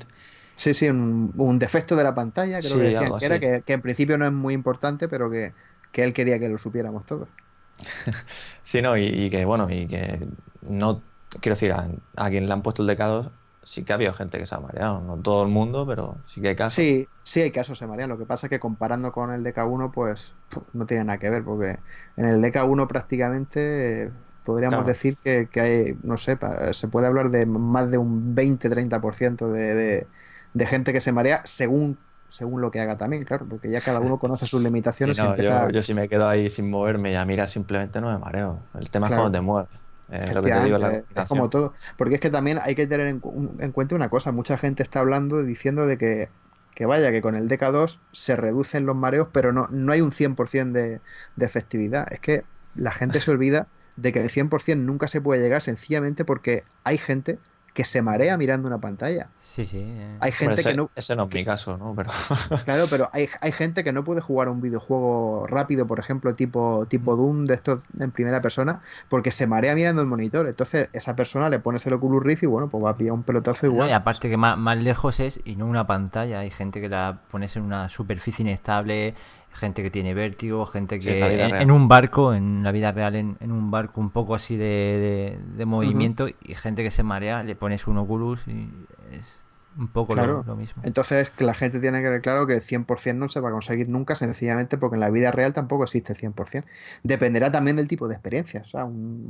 Sí, 0.56 0.74
sí, 0.74 0.89
un, 0.89 1.34
un 1.38 1.60
defecto 1.60 1.95
de 1.95 2.03
la 2.03 2.16
pantalla, 2.16 2.62
creo 2.62 2.78
Sí, 2.78 2.80
que 2.80 2.86
decían 2.86 3.16
que 3.16 3.26
era, 3.26 3.39
que, 3.39 3.64
que 3.66 3.74
en 3.74 3.82
principio 3.82 4.18
no 4.18 4.26
es 4.26 4.32
muy 4.32 4.53
importante, 4.53 5.08
pero 5.10 5.30
que, 5.30 5.53
que 5.91 6.03
él 6.03 6.14
quería 6.14 6.39
que 6.39 6.49
lo 6.49 6.58
supiéramos 6.58 7.06
todos. 7.06 7.30
Sí, 8.64 8.82
no, 8.82 8.97
y, 8.97 9.06
y 9.08 9.30
que 9.30 9.45
bueno, 9.45 9.68
y 9.70 9.88
que 9.88 10.28
no, 10.62 11.03
quiero 11.41 11.56
decir, 11.56 11.72
a, 11.72 11.89
a 12.18 12.30
quien 12.30 12.47
le 12.47 12.53
han 12.53 12.62
puesto 12.64 12.82
el 12.82 12.88
DK2, 12.88 13.32
sí 13.64 13.84
que 13.86 13.93
ha 13.93 13.95
habido 13.95 14.14
gente 14.14 14.38
que 14.38 14.45
se 14.47 14.56
ha 14.56 14.60
mareado, 14.60 15.01
no 15.01 15.22
todo 15.22 15.43
el 15.43 15.49
mundo, 15.49 15.86
pero 15.88 16.24
sí 16.28 16.41
que 16.41 16.49
hay 16.49 16.56
casos. 16.56 16.88
Sí, 16.88 17.08
sí 17.24 17.41
hay 17.41 17.51
casos 17.51 17.78
se 17.78 17.88
marean. 17.88 18.10
Lo 18.10 18.18
que 18.18 18.26
pasa 18.26 18.47
es 18.47 18.49
que 18.49 18.60
comparando 18.60 19.12
con 19.12 19.32
el 19.32 19.43
DK1, 19.43 19.91
pues 19.91 20.36
no 20.74 20.86
tiene 20.86 21.03
nada 21.06 21.20
que 21.20 21.30
ver, 21.30 21.43
porque 21.43 21.80
en 22.16 22.26
el 22.26 22.41
DK1 22.41 22.88
prácticamente 22.88 24.12
podríamos 24.43 24.86
Claro. 24.86 24.86
decir 24.86 25.18
que, 25.20 25.47
que 25.49 25.60
hay, 25.62 25.99
no 26.03 26.18
sé, 26.18 26.38
pa- 26.38 26.74
se 26.74 26.88
puede 26.88 27.08
hablar 27.08 27.30
de 27.32 27.45
más 27.45 27.89
de 27.91 27.97
un 27.97 28.34
20-30% 28.36 29.49
de, 29.51 29.74
de, 29.76 30.08
de 30.56 30.66
gente 30.66 30.91
que 30.93 31.01
se 31.01 31.12
marea 31.12 31.41
según, 31.43 31.99
según 32.30 32.62
lo 32.62 32.72
que 32.72 32.80
haga 32.80 32.97
también, 32.97 33.24
claro, 33.26 33.45
porque 33.47 33.70
ya 33.70 33.82
cada 33.82 33.99
uno 33.99 34.18
conoce 34.18 34.47
sus 34.47 34.62
limitaciones 34.62 35.18
y 35.20 35.22
no, 35.22 35.30
empieza... 35.32 35.66
yo, 35.66 35.70
yo 35.70 35.84
si 35.84 35.93
me 35.93 36.10
quedo 36.10 36.28
ahí 36.28 36.49
sin 36.49 36.70
moverme 36.70 37.12
y 37.12 37.16
a 37.16 37.26
mirar 37.26 37.47
simplemente 37.49 38.01
no 38.01 38.12
me 38.12 38.18
mareo. 38.18 38.60
El 38.80 38.89
tema 38.89 39.08
Claro. 39.08 39.22
es 39.22 39.24
cuando 39.24 39.38
te 39.38 39.41
mueves. 39.41 39.70
Eh, 40.10 40.34
lo 40.34 40.41
que 40.41 40.51
te 40.51 40.64
digo 40.64 40.76
es 40.76 40.82
la 40.82 40.88
Efectivamente, 40.88 41.22
es 41.22 41.28
como 41.28 41.49
todo. 41.49 41.74
Porque 41.97 42.16
es 42.16 42.20
que 42.22 42.30
también 42.30 42.60
hay 42.62 42.74
que 42.76 42.88
tener 42.88 43.08
en, 43.08 43.22
en 43.60 43.72
cuenta 43.72 43.95
una 43.95 44.10
cosa. 44.10 44.32
Mucha 44.32 44.58
gente 44.58 44.82
está 44.82 44.99
hablando, 45.01 45.43
diciendo 45.43 45.86
de 45.88 45.97
que, 45.97 46.30
que 46.74 46.86
vaya, 46.86 47.12
que 47.12 47.22
con 47.22 47.36
el 47.36 47.49
DK2 47.49 47.99
se 48.12 48.36
reducen 48.36 48.86
los 48.86 48.95
mareos, 48.95 49.28
pero 49.32 49.51
no, 49.51 49.68
no 49.72 49.91
hay 49.91 50.01
un 50.01 50.12
100% 50.12 50.72
de, 50.72 51.01
de 51.36 51.45
efectividad. 51.45 52.08
Es 52.14 52.20
que 52.20 52.43
la 52.76 52.91
gente 52.91 53.20
se 53.20 53.32
olvida 53.32 53.68
de 53.95 54.12
que 54.12 54.22
el 54.22 54.30
100% 54.30 54.78
nunca 54.78 55.08
se 55.08 55.22
puede 55.22 55.41
llegar 55.41 55.62
sencillamente 55.62 56.24
porque 56.24 56.64
hay 56.84 56.97
gente 56.97 57.39
que 57.76 57.84
se 57.84 58.01
marea 58.01 58.38
mirando 58.38 58.67
una 58.67 58.80
pantalla. 58.80 59.28
Sí, 59.38 59.65
sí. 59.65 59.80
eh. 59.84 60.17
Hay 60.21 60.32
gente 60.32 60.61
ese, 60.61 60.69
que 60.71 60.78
no... 60.78 60.89
ese 60.95 61.13
no 61.15 61.26
es 61.26 61.34
mi 61.34 61.43
caso, 61.43 61.78
¿no? 61.78 61.93
Pero 61.93 62.09
Claro, 62.65 62.88
pero 62.89 63.09
hay, 63.11 63.28
hay 63.41 63.51
gente 63.51 63.84
que 63.84 63.91
no 63.91 64.03
puede 64.05 64.21
jugar 64.21 64.47
un 64.47 64.61
videojuego 64.61 65.45
rápido, 65.45 65.86
por 65.86 65.99
ejemplo, 65.99 66.34
tipo, 66.36 66.86
tipo 66.88 67.17
Doom, 67.17 67.45
de 67.45 67.53
estos 67.53 67.84
en 67.99 68.11
primera 68.11 68.41
persona, 68.41 68.80
porque 69.09 69.30
se 69.32 69.45
marea 69.45 69.76
mirando 69.76 70.01
el 70.01 70.07
monitor. 70.07 70.47
Entonces, 70.47 70.89
esa 70.93 71.15
persona 71.17 71.49
le 71.49 71.59
pones 71.59 71.86
el 71.86 71.93
Oculus 71.93 72.23
Rift 72.23 72.43
y 72.43 72.47
bueno, 72.47 72.69
pues 72.69 72.82
va 72.84 72.91
a 72.91 72.97
pillar 72.97 73.11
un 73.13 73.23
pelotazo 73.23 73.67
No, 73.67 73.73
igual. 73.73 73.89
y 73.89 73.91
aparte 73.91 74.30
que 74.30 74.38
más, 74.38 74.57
más 74.57 74.78
lejos 74.78 75.19
es 75.19 75.41
y 75.43 75.57
no 75.57 75.67
una 75.67 75.86
pantalla. 75.86 76.39
Hay 76.39 76.51
gente 76.51 76.80
que 76.80 76.88
la 76.88 77.19
pones 77.30 77.57
en 77.57 77.63
una 77.63 77.89
superficie 77.89 78.41
inestable, 78.43 79.13
gente 79.56 79.82
que 79.84 79.89
tiene 79.89 80.14
vértigo, 80.14 80.66
gente 80.66 80.97
Sí, 80.97 81.06
que 81.06 81.20
en 81.62 81.72
un 81.72 81.88
barco, 81.88 82.34
en 82.34 82.64
la 82.64 82.72
vida 82.72 82.91
real, 82.91 83.16
en, 83.16 83.38
en 83.39 83.51
un 83.51 83.72
barco 83.72 84.01
un 84.01 84.10
poco 84.10 84.36
así 84.36 84.56
de, 84.58 84.66
de- 84.66 85.39
de 85.58 85.66
movimiento 85.66 86.28
y 86.28 86.56
gente 86.56 86.84
que 86.84 86.91
se 86.91 87.03
marea, 87.03 87.43
le 87.43 87.56
pones 87.56 87.88
un 87.88 87.97
Oculus 87.97 88.47
y 88.47 88.70
es 89.12 89.39
un 89.78 89.88
poco 89.89 90.16
lo, 90.16 90.56
mismo. 90.56 90.82
Entonces, 90.86 91.30
que 91.30 91.43
la 91.43 91.53
gente 91.53 91.80
tiene 91.82 92.01
que 92.01 92.10
ver 92.10 92.22
claro 92.22 92.47
que 92.47 92.53
el 92.53 92.62
100% 92.62 93.16
no 93.16 93.28
se 93.30 93.41
va 93.41 93.49
a 93.49 93.51
conseguir 93.51 93.89
nunca, 93.89 94.16
sencillamente 94.16 94.78
porque 94.78 94.95
en 94.95 95.01
la 95.01 95.10
vida 95.10 95.32
real 95.32 95.53
tampoco 95.53 95.84
existe 95.84 96.14
el 96.14 96.18
100%. 96.20 96.64
Dependerá 97.03 97.51
también 97.51 97.76
del 97.76 97.88
tipo 97.89 98.08
de 98.08 98.14
experiencia. 98.16 98.62
O 98.62 98.68
sea, 98.68 98.86
un- 98.86 99.28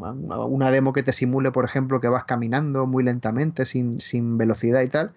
una 0.49 0.69
demo 0.71 0.93
que 0.93 1.01
te 1.03 1.13
simule, 1.13 1.51
por 1.51 1.65
ejemplo, 1.65 1.99
que 1.99 2.09
vas 2.09 2.25
caminando 2.25 2.85
muy 2.85 3.03
lentamente, 3.03 3.65
sin, 3.65 3.99
sin 4.01 4.37
velocidad 4.37 4.81
y 4.83 4.89
tal, 4.89 5.11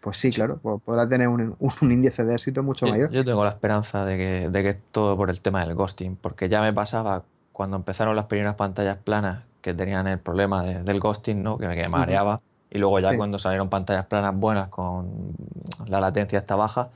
pues 0.00 0.16
sí, 0.16 0.30
claro, 0.30 0.58
pues 0.62 0.80
podrá 0.82 1.08
tener 1.08 1.28
un, 1.28 1.56
un 1.82 1.92
índice 1.92 2.24
de 2.24 2.34
éxito 2.34 2.62
mucho 2.62 2.86
yo, 2.86 2.92
mayor. 2.92 3.10
yo 3.10 3.24
tengo 3.24 3.44
la 3.44 3.50
esperanza 3.50 4.04
de 4.04 4.16
que, 4.16 4.48
de 4.48 4.62
que 4.62 4.68
es 4.70 4.82
todo 4.92 5.16
por 5.16 5.30
el 5.30 5.40
tema 5.40 5.64
del 5.64 5.74
ghosting, 5.74 6.16
porque 6.16 6.48
ya 6.48 6.60
me 6.60 6.72
pasaba 6.72 7.24
cuando 7.52 7.76
empezaron 7.76 8.16
las 8.16 8.24
primeras 8.26 8.54
pantallas 8.54 8.96
planas 8.96 9.44
que 9.60 9.74
tenían 9.74 10.06
el 10.06 10.18
problema 10.18 10.62
de- 10.62 10.82
del 10.82 11.00
ghosting, 11.00 11.42
¿no? 11.42 11.58
Que 11.58 11.68
me, 11.68 11.88
mareaba. 11.88 12.40
Y 12.70 12.78
luego 12.78 12.98
ya 13.00 13.10
Sí. 13.10 13.16
cuando 13.16 13.38
salieron 13.38 13.68
pantallas 13.68 14.06
planas 14.06 14.34
buenas 14.34 14.68
con 14.68 15.34
la 15.86 16.00
latencia 16.00 16.38
esta 16.38 16.56
baja, 16.56 16.88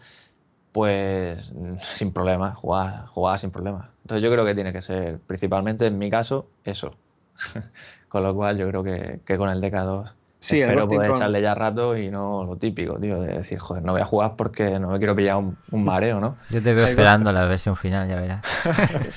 pues 0.73 1.53
sin 1.83 2.13
problemas, 2.13 2.57
jugaba, 2.57 3.07
jugaba 3.09 3.39
sin 3.39 3.51
problemas. 3.51 3.89
Entonces 4.03 4.23
yo 4.23 4.33
creo 4.33 4.45
que 4.47 4.55
tiene 4.55 4.73
que 4.73 4.83
ser, 4.83 5.19
principalmente 5.19 5.87
en 5.87 5.99
mi 5.99 6.11
caso, 6.11 6.47
eso. 6.65 6.95
con 8.09 8.23
lo 8.23 8.35
cual 8.35 8.57
yo 8.57 8.69
creo 8.69 8.83
que, 8.83 9.21
que 9.25 9.37
con 9.37 9.51
el 9.51 9.61
DK2 9.61 10.13
Sí, 10.45 10.61
espero 10.61 10.81
ghosting 10.83 10.97
poder 10.99 11.11
con- 11.11 11.17
echarle 11.19 11.41
ya 11.43 11.55
rato 11.55 11.97
y 11.97 12.11
no 12.11 12.45
lo 12.45 12.57
típico, 12.57 12.99
tío, 12.99 13.21
de 13.21 13.39
decir, 13.39 13.59
joder, 13.59 13.83
no 13.83 13.93
voy 13.93 14.03
a 14.03 14.05
jugar 14.05 14.37
porque 14.37 14.79
no 14.79 14.89
me 14.91 14.99
quiero 14.99 15.17
pillar 15.17 15.37
un, 15.37 15.57
un 15.71 15.85
mareo, 15.87 16.21
¿no? 16.21 16.37
Yo 16.51 16.63
te 16.63 16.75
veo 16.75 16.87
esperando 16.87 17.33
la 17.33 17.47
versión 17.47 17.77
final, 17.77 18.09
ya 18.09 18.17
verás. 18.21 18.43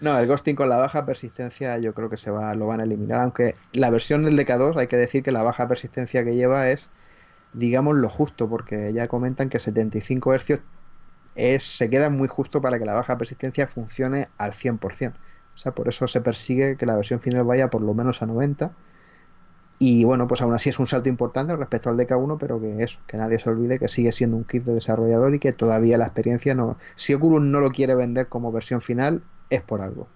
No, 0.00 0.18
el 0.18 0.26
ghosting 0.26 0.56
con 0.56 0.68
la 0.68 0.76
baja 0.76 1.06
persistencia 1.06 1.78
yo 1.78 1.94
creo 1.94 2.10
que 2.10 2.16
se 2.16 2.30
va, 2.30 2.54
lo 2.54 2.66
van 2.66 2.80
a 2.80 2.84
eliminar, 2.84 3.20
aunque 3.20 3.54
la 3.72 3.90
versión 3.90 4.24
del 4.24 4.36
DK2 4.38 4.76
hay 4.76 4.86
que 4.88 4.96
decir 4.96 5.22
que 5.22 5.32
la 5.32 5.42
baja 5.42 5.68
persistencia 5.68 6.24
que 6.24 6.34
lleva 6.34 6.68
es, 6.68 6.90
digamos, 7.52 7.96
lo 7.96 8.08
justo, 8.08 8.48
porque 8.48 8.92
ya 8.92 9.08
comentan 9.08 9.48
que 9.48 9.58
75 9.58 10.34
Hz 10.36 10.60
es, 11.34 11.64
se 11.64 11.88
queda 11.88 12.10
muy 12.10 12.28
justo 12.28 12.60
para 12.60 12.78
que 12.78 12.84
la 12.84 12.92
baja 12.94 13.16
persistencia 13.18 13.66
funcione 13.66 14.28
al 14.38 14.52
100%. 14.52 15.12
O 15.54 15.58
sea, 15.58 15.72
por 15.72 15.88
eso 15.88 16.06
se 16.06 16.20
persigue 16.20 16.76
que 16.76 16.86
la 16.86 16.96
versión 16.96 17.20
final 17.20 17.44
vaya 17.44 17.68
por 17.70 17.82
lo 17.82 17.94
menos 17.94 18.22
a 18.22 18.26
90. 18.26 18.70
Y 19.84 20.04
bueno, 20.04 20.28
pues 20.28 20.40
aún 20.42 20.54
así 20.54 20.68
es 20.70 20.78
un 20.78 20.86
salto 20.86 21.08
importante 21.08 21.56
respecto 21.56 21.90
al 21.90 21.96
DK1, 21.96 22.36
pero 22.38 22.60
que 22.60 22.82
eso, 22.84 23.00
que 23.06 23.16
nadie 23.16 23.38
se 23.40 23.50
olvide 23.50 23.78
que 23.80 23.88
sigue 23.88 24.12
siendo 24.12 24.36
un 24.36 24.44
kit 24.44 24.64
de 24.64 24.74
desarrollador 24.74 25.34
y 25.34 25.40
que 25.40 25.52
todavía 25.52 25.98
la 25.98 26.04
experiencia 26.06 26.54
no. 26.54 26.78
Si 26.94 27.14
Oculus 27.14 27.42
no 27.42 27.60
lo 27.60 27.70
quiere 27.72 27.94
vender 27.96 28.28
como 28.28 28.52
versión 28.52 28.80
final, 28.80 29.22
es 29.50 29.62
por 29.62 29.82
algo. 29.82 30.08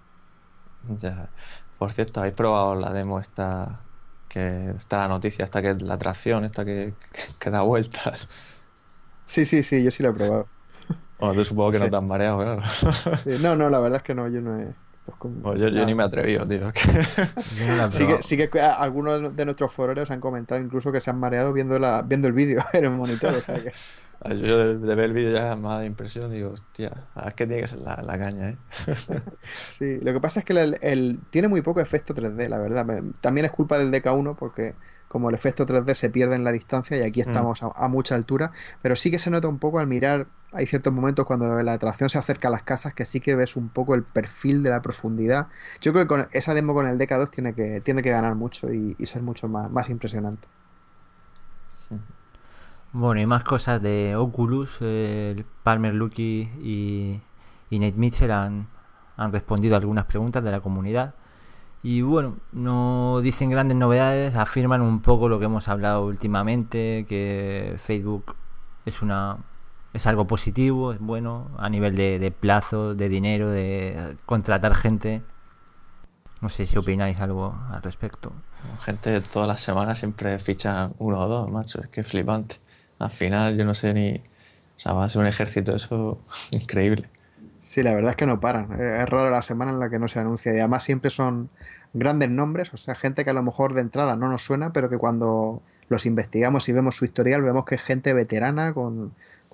Ya. 0.82 1.30
Por 1.78 1.92
cierto, 1.92 2.20
¿habéis 2.20 2.34
probado 2.34 2.74
la 2.76 2.92
demo 2.92 3.18
esta 3.20 3.80
que 4.28 4.70
está 4.70 4.98
la 4.98 5.08
noticia, 5.08 5.44
esta 5.44 5.62
que 5.62 5.70
es 5.70 5.82
la 5.82 5.94
atracción, 5.94 6.44
esta 6.44 6.64
que, 6.64 6.94
que, 7.12 7.34
que 7.38 7.50
da 7.50 7.62
vueltas? 7.62 8.28
Sí, 9.24 9.44
sí, 9.44 9.62
sí, 9.62 9.82
yo 9.84 9.90
sí 9.90 10.02
lo 10.02 10.10
he 10.10 10.12
probado. 10.14 10.50
Bueno, 11.18 11.34
tú 11.34 11.44
supongo 11.44 11.72
que 11.72 11.78
Sí. 11.78 11.84
no 11.84 11.90
te 11.90 11.96
has 11.96 12.02
mareado, 12.02 12.38
claro. 12.38 12.62
Sí, 13.12 13.38
no, 13.40 13.56
no, 13.56 13.70
la 13.70 13.80
verdad 13.80 13.98
es 13.98 14.02
que 14.02 14.14
no, 14.14 14.28
yo 14.28 14.40
no 14.40 14.58
he. 14.60 14.76
Pues, 15.06 15.32
Pues 15.42 15.60
yo, 15.60 15.84
ni 15.84 15.94
me 15.94 16.02
he 16.02 16.06
atrevido, 16.06 16.46
tío. 16.46 16.60
no 16.66 16.72
Sí 17.92 17.98
que, 17.98 18.04
probado. 18.06 18.22
sí 18.22 18.36
que 18.36 18.60
a- 18.60 18.74
algunos 18.74 19.34
de 19.36 19.44
nuestros 19.44 19.72
foreros 19.72 20.10
han 20.10 20.20
comentado 20.20 20.60
incluso 20.60 20.90
que 20.92 21.00
se 21.00 21.10
han 21.10 21.18
mareado 21.18 21.52
viendo, 21.52 21.78
la, 21.78 22.02
viendo 22.02 22.28
el 22.28 22.34
vídeo 22.34 22.62
en 22.72 22.84
el 22.84 22.90
monitor. 22.90 23.34
O 23.34 23.40
sea 23.40 23.54
que, 23.62 23.72
Yo 24.24 24.58
de, 24.58 24.78
de 24.78 24.94
ver 24.94 25.06
el 25.06 25.12
vídeo 25.12 25.32
ya 25.32 25.54
me 25.56 25.68
dado 25.68 25.84
impresión, 25.84 26.30
digo, 26.32 26.50
hostia, 26.50 27.08
es 27.26 27.34
que 27.34 27.46
tiene 27.46 27.62
que 27.62 27.68
ser 27.68 27.78
la, 27.80 27.96
la 28.02 28.18
caña, 28.18 28.50
¿eh? 28.50 28.58
sí, 29.68 29.98
lo 30.00 30.12
que 30.12 30.20
pasa 30.20 30.40
es 30.40 30.46
que 30.46 30.52
el, 30.52 30.78
el- 30.82 31.20
tiene 31.30 31.48
muy 31.48 31.62
poco 31.62 31.80
efecto 31.80 32.14
3D, 32.14 32.48
la 32.48 32.58
verdad. 32.58 32.86
También 33.20 33.46
es 33.46 33.52
culpa 33.52 33.78
del 33.78 33.90
DK1 33.90 34.36
porque 34.36 34.74
como 35.08 35.28
el 35.28 35.34
efecto 35.34 35.66
3D 35.66 35.94
se 35.94 36.10
pierde 36.10 36.34
en 36.36 36.44
la 36.44 36.52
distancia 36.52 36.96
y 36.98 37.02
aquí 37.02 37.20
Mm. 37.26 37.26
estamos 37.26 37.62
a, 37.62 37.68
a 37.74 37.88
mucha 37.88 38.14
altura, 38.14 38.52
pero 38.82 38.96
sí 38.96 39.10
que 39.10 39.18
se 39.18 39.30
nota 39.30 39.48
un 39.48 39.58
poco 39.58 39.78
al 39.78 39.86
mirar, 39.86 40.26
hay 40.52 40.66
ciertos 40.66 40.92
momentos 40.92 41.26
cuando 41.26 41.62
la 41.62 41.72
atracción 41.74 42.10
se 42.10 42.18
acerca 42.18 42.48
a 42.48 42.50
las 42.50 42.62
casas 42.62 42.94
que 42.94 43.04
sí 43.06 43.20
que 43.20 43.34
ves 43.36 43.56
un 43.56 43.68
poco 43.68 43.94
el 43.94 44.02
perfil 44.04 44.62
de 44.62 44.70
la 44.70 44.82
profundidad. 44.82 45.48
Yo 45.80 45.92
creo 45.92 46.04
que 46.04 46.08
con 46.08 46.28
esa 46.32 46.54
demo 46.54 46.74
con 46.74 46.86
el 46.86 46.98
DK2 46.98 47.30
tiene 47.30 47.54
que, 47.54 47.80
tiene 47.80 48.02
que 48.02 48.10
ganar 48.10 48.34
mucho 48.34 48.72
y, 48.72 48.96
y 48.98 49.06
ser 49.06 49.22
mucho 49.22 49.48
más, 49.48 49.70
más 49.70 49.88
impresionante. 49.90 50.48
Bueno, 52.92 53.20
y 53.20 53.26
más 53.26 53.44
cosas 53.44 53.82
de 53.82 54.16
Oculus. 54.16 54.78
eh, 54.80 55.44
Palmer 55.62 55.94
Luckey 55.94 57.20
y, 57.70 57.78
Nate 57.78 57.96
Mitchell 57.96 58.30
han, 58.30 58.68
han 59.16 59.32
respondido 59.32 59.76
algunas 59.76 60.06
preguntas 60.06 60.42
de 60.42 60.50
la 60.50 60.60
comunidad. 60.60 61.14
Y 61.82 62.02
bueno, 62.02 62.38
no 62.52 63.20
dicen 63.22 63.50
grandes 63.50 63.76
novedades, 63.76 64.34
afirman 64.34 64.82
un 64.82 65.00
poco 65.02 65.28
lo 65.28 65.38
que 65.38 65.44
hemos 65.44 65.68
hablado 65.68 66.04
últimamente, 66.06 67.06
que 67.08 67.76
Facebook 67.78 68.34
es 68.86 69.02
una 69.02 69.38
es 69.92 70.06
algo 70.06 70.26
positivo, 70.26 70.92
es 70.92 70.98
bueno 71.00 71.50
a 71.58 71.70
nivel 71.70 71.96
de, 71.96 72.18
de 72.18 72.30
plazo, 72.30 72.94
de 72.94 73.08
dinero, 73.08 73.50
de 73.50 74.16
contratar 74.26 74.74
gente. 74.74 75.22
No 76.40 76.48
sé 76.50 76.66
si 76.66 76.76
opináis 76.76 77.18
algo 77.18 77.58
al 77.70 77.82
respecto. 77.82 78.32
Gente 78.80 79.20
todas 79.22 79.48
las 79.48 79.62
semanas 79.62 79.98
siempre 79.98 80.38
fichan 80.38 80.92
uno 80.98 81.20
o 81.20 81.28
dos, 81.28 81.50
macho, 81.50 81.80
es 81.80 81.88
que 81.88 82.04
flipante. 82.04 82.60
Al 82.98 83.10
final 83.10 83.56
yo 83.56 83.64
no 83.64 83.74
sé 83.74 83.92
ni... 83.92 84.20
O 84.76 84.80
sea, 84.80 84.92
va 84.92 85.04
a 85.04 85.08
ser 85.08 85.22
un 85.22 85.26
ejército 85.26 85.74
eso 85.74 86.20
increíble. 86.50 87.08
Sí, 87.62 87.82
la 87.82 87.94
verdad 87.94 88.10
es 88.10 88.16
que 88.16 88.26
no 88.26 88.38
paran. 88.38 88.72
Es 88.72 89.08
raro 89.08 89.30
la 89.30 89.42
semana 89.42 89.72
en 89.72 89.80
la 89.80 89.90
que 89.90 89.98
no 89.98 90.06
se 90.06 90.20
anuncia. 90.20 90.52
Y 90.54 90.58
además 90.58 90.84
siempre 90.84 91.10
son 91.10 91.50
grandes 91.94 92.30
nombres, 92.30 92.72
o 92.74 92.76
sea, 92.76 92.94
gente 92.94 93.24
que 93.24 93.30
a 93.30 93.34
lo 93.34 93.42
mejor 93.42 93.74
de 93.74 93.80
entrada 93.80 94.16
no 94.16 94.28
nos 94.28 94.44
suena, 94.44 94.72
pero 94.72 94.90
que 94.90 94.98
cuando 94.98 95.62
los 95.88 96.04
investigamos 96.04 96.68
y 96.68 96.72
vemos 96.72 96.96
su 96.96 97.04
historial, 97.04 97.42
vemos 97.42 97.64
que 97.64 97.76
es 97.76 97.82
gente 97.82 98.12
veterana 98.12 98.72
con, 98.74 99.12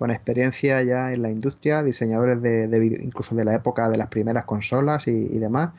experiencia 0.09 0.83
ya 0.83 1.13
en 1.13 1.23
la 1.23 1.31
industria, 1.31 1.85
diseñadores 1.85 2.43
de, 2.43 2.99
incluso 3.01 3.37
de 3.37 3.45
la 3.45 3.55
época 3.55 3.89
de 3.89 3.97
las 3.97 4.09
primeras 4.09 4.45
consolas 4.47 5.07
y, 5.07 5.39
demás. 5.39 5.71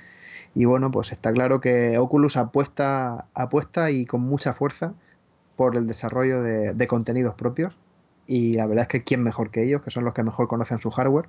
Y 0.56 0.64
bueno, 0.64 0.92
pues 0.92 1.12
está 1.12 1.34
claro 1.34 1.60
que 1.60 1.98
Oculus 1.98 2.38
apuesta, 2.38 3.26
apuesta 3.34 3.92
y 3.92 4.06
con 4.06 4.22
mucha 4.22 4.54
fuerza 4.54 4.94
por 5.56 5.76
el 5.76 5.88
desarrollo 5.88 6.42
de, 6.42 6.74
de 6.74 6.88
contenidos 6.88 7.36
propios. 7.36 7.78
Y 8.26 8.54
la 8.54 8.68
verdad 8.68 8.84
es 8.84 8.88
que 8.88 9.04
quién 9.04 9.22
mejor 9.22 9.52
que 9.52 9.64
ellos, 9.64 9.82
que 9.82 9.92
son 9.92 10.06
los 10.06 10.14
que 10.14 10.24
mejor 10.24 10.48
conocen 10.48 10.80
su 10.80 10.90
hardware, 10.92 11.28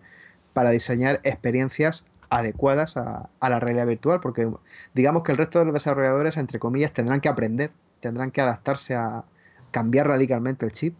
para 0.52 0.70
diseñar 0.70 1.20
experiencias 1.24 2.04
adecuadas 2.30 2.96
a, 2.96 3.28
la 3.40 3.60
realidad 3.60 3.86
virtual, 3.86 4.20
porque 4.20 4.50
digamos 4.94 5.22
que 5.22 5.32
el 5.32 5.38
resto 5.38 5.58
de 5.58 5.66
los 5.66 5.74
desarrolladores, 5.74 6.36
entre 6.36 6.58
comillas, 6.58 6.92
tendrán 6.92 7.20
que 7.20 7.28
aprender, 7.28 7.70
tendrán 8.00 8.30
que 8.30 8.40
adaptarse 8.40 8.94
a 8.94 9.24
cambiar 9.70 10.06
radicalmente 10.06 10.64
el 10.64 10.72
chip, 10.72 10.96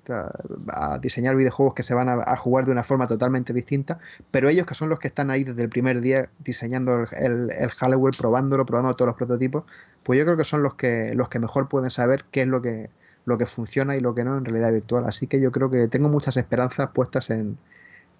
a, 0.68 0.98
diseñar 0.98 1.36
videojuegos 1.36 1.74
que 1.74 1.82
se 1.82 1.94
van 1.94 2.08
a, 2.08 2.36
jugar 2.36 2.66
de 2.66 2.72
una 2.72 2.84
forma 2.84 3.06
totalmente 3.06 3.52
distinta, 3.52 3.98
pero 4.30 4.48
ellos 4.48 4.66
que 4.66 4.74
son 4.74 4.88
los 4.88 4.98
que 4.98 5.08
están 5.08 5.30
ahí 5.30 5.44
desde 5.44 5.62
el 5.62 5.68
primer 5.68 6.00
día 6.00 6.28
diseñando 6.40 7.06
el, 7.12 7.50
el, 7.50 7.70
hardware, 7.70 8.14
probándolo, 8.18 8.66
probando 8.66 8.94
todos 8.94 9.08
los 9.08 9.16
prototipos, 9.16 9.64
pues 10.02 10.18
yo 10.18 10.24
creo 10.24 10.36
que 10.36 10.44
son 10.44 10.62
los 10.62 10.74
que, 10.74 11.14
los 11.14 11.28
que 11.28 11.38
mejor 11.38 11.68
pueden 11.68 11.90
saber 11.90 12.24
qué 12.30 12.42
es 12.42 12.48
lo 12.48 12.60
que, 12.62 12.90
lo 13.24 13.38
que 13.38 13.46
funciona 13.46 13.96
y 13.96 14.00
lo 14.00 14.14
que 14.14 14.24
no 14.24 14.36
en 14.36 14.44
realidad 14.44 14.72
virtual. 14.72 15.04
Así 15.06 15.26
que 15.26 15.40
yo 15.40 15.50
creo 15.50 15.70
que 15.70 15.88
tengo 15.88 16.08
muchas 16.08 16.36
esperanzas 16.36 16.90
puestas 16.92 17.30
en, 17.30 17.58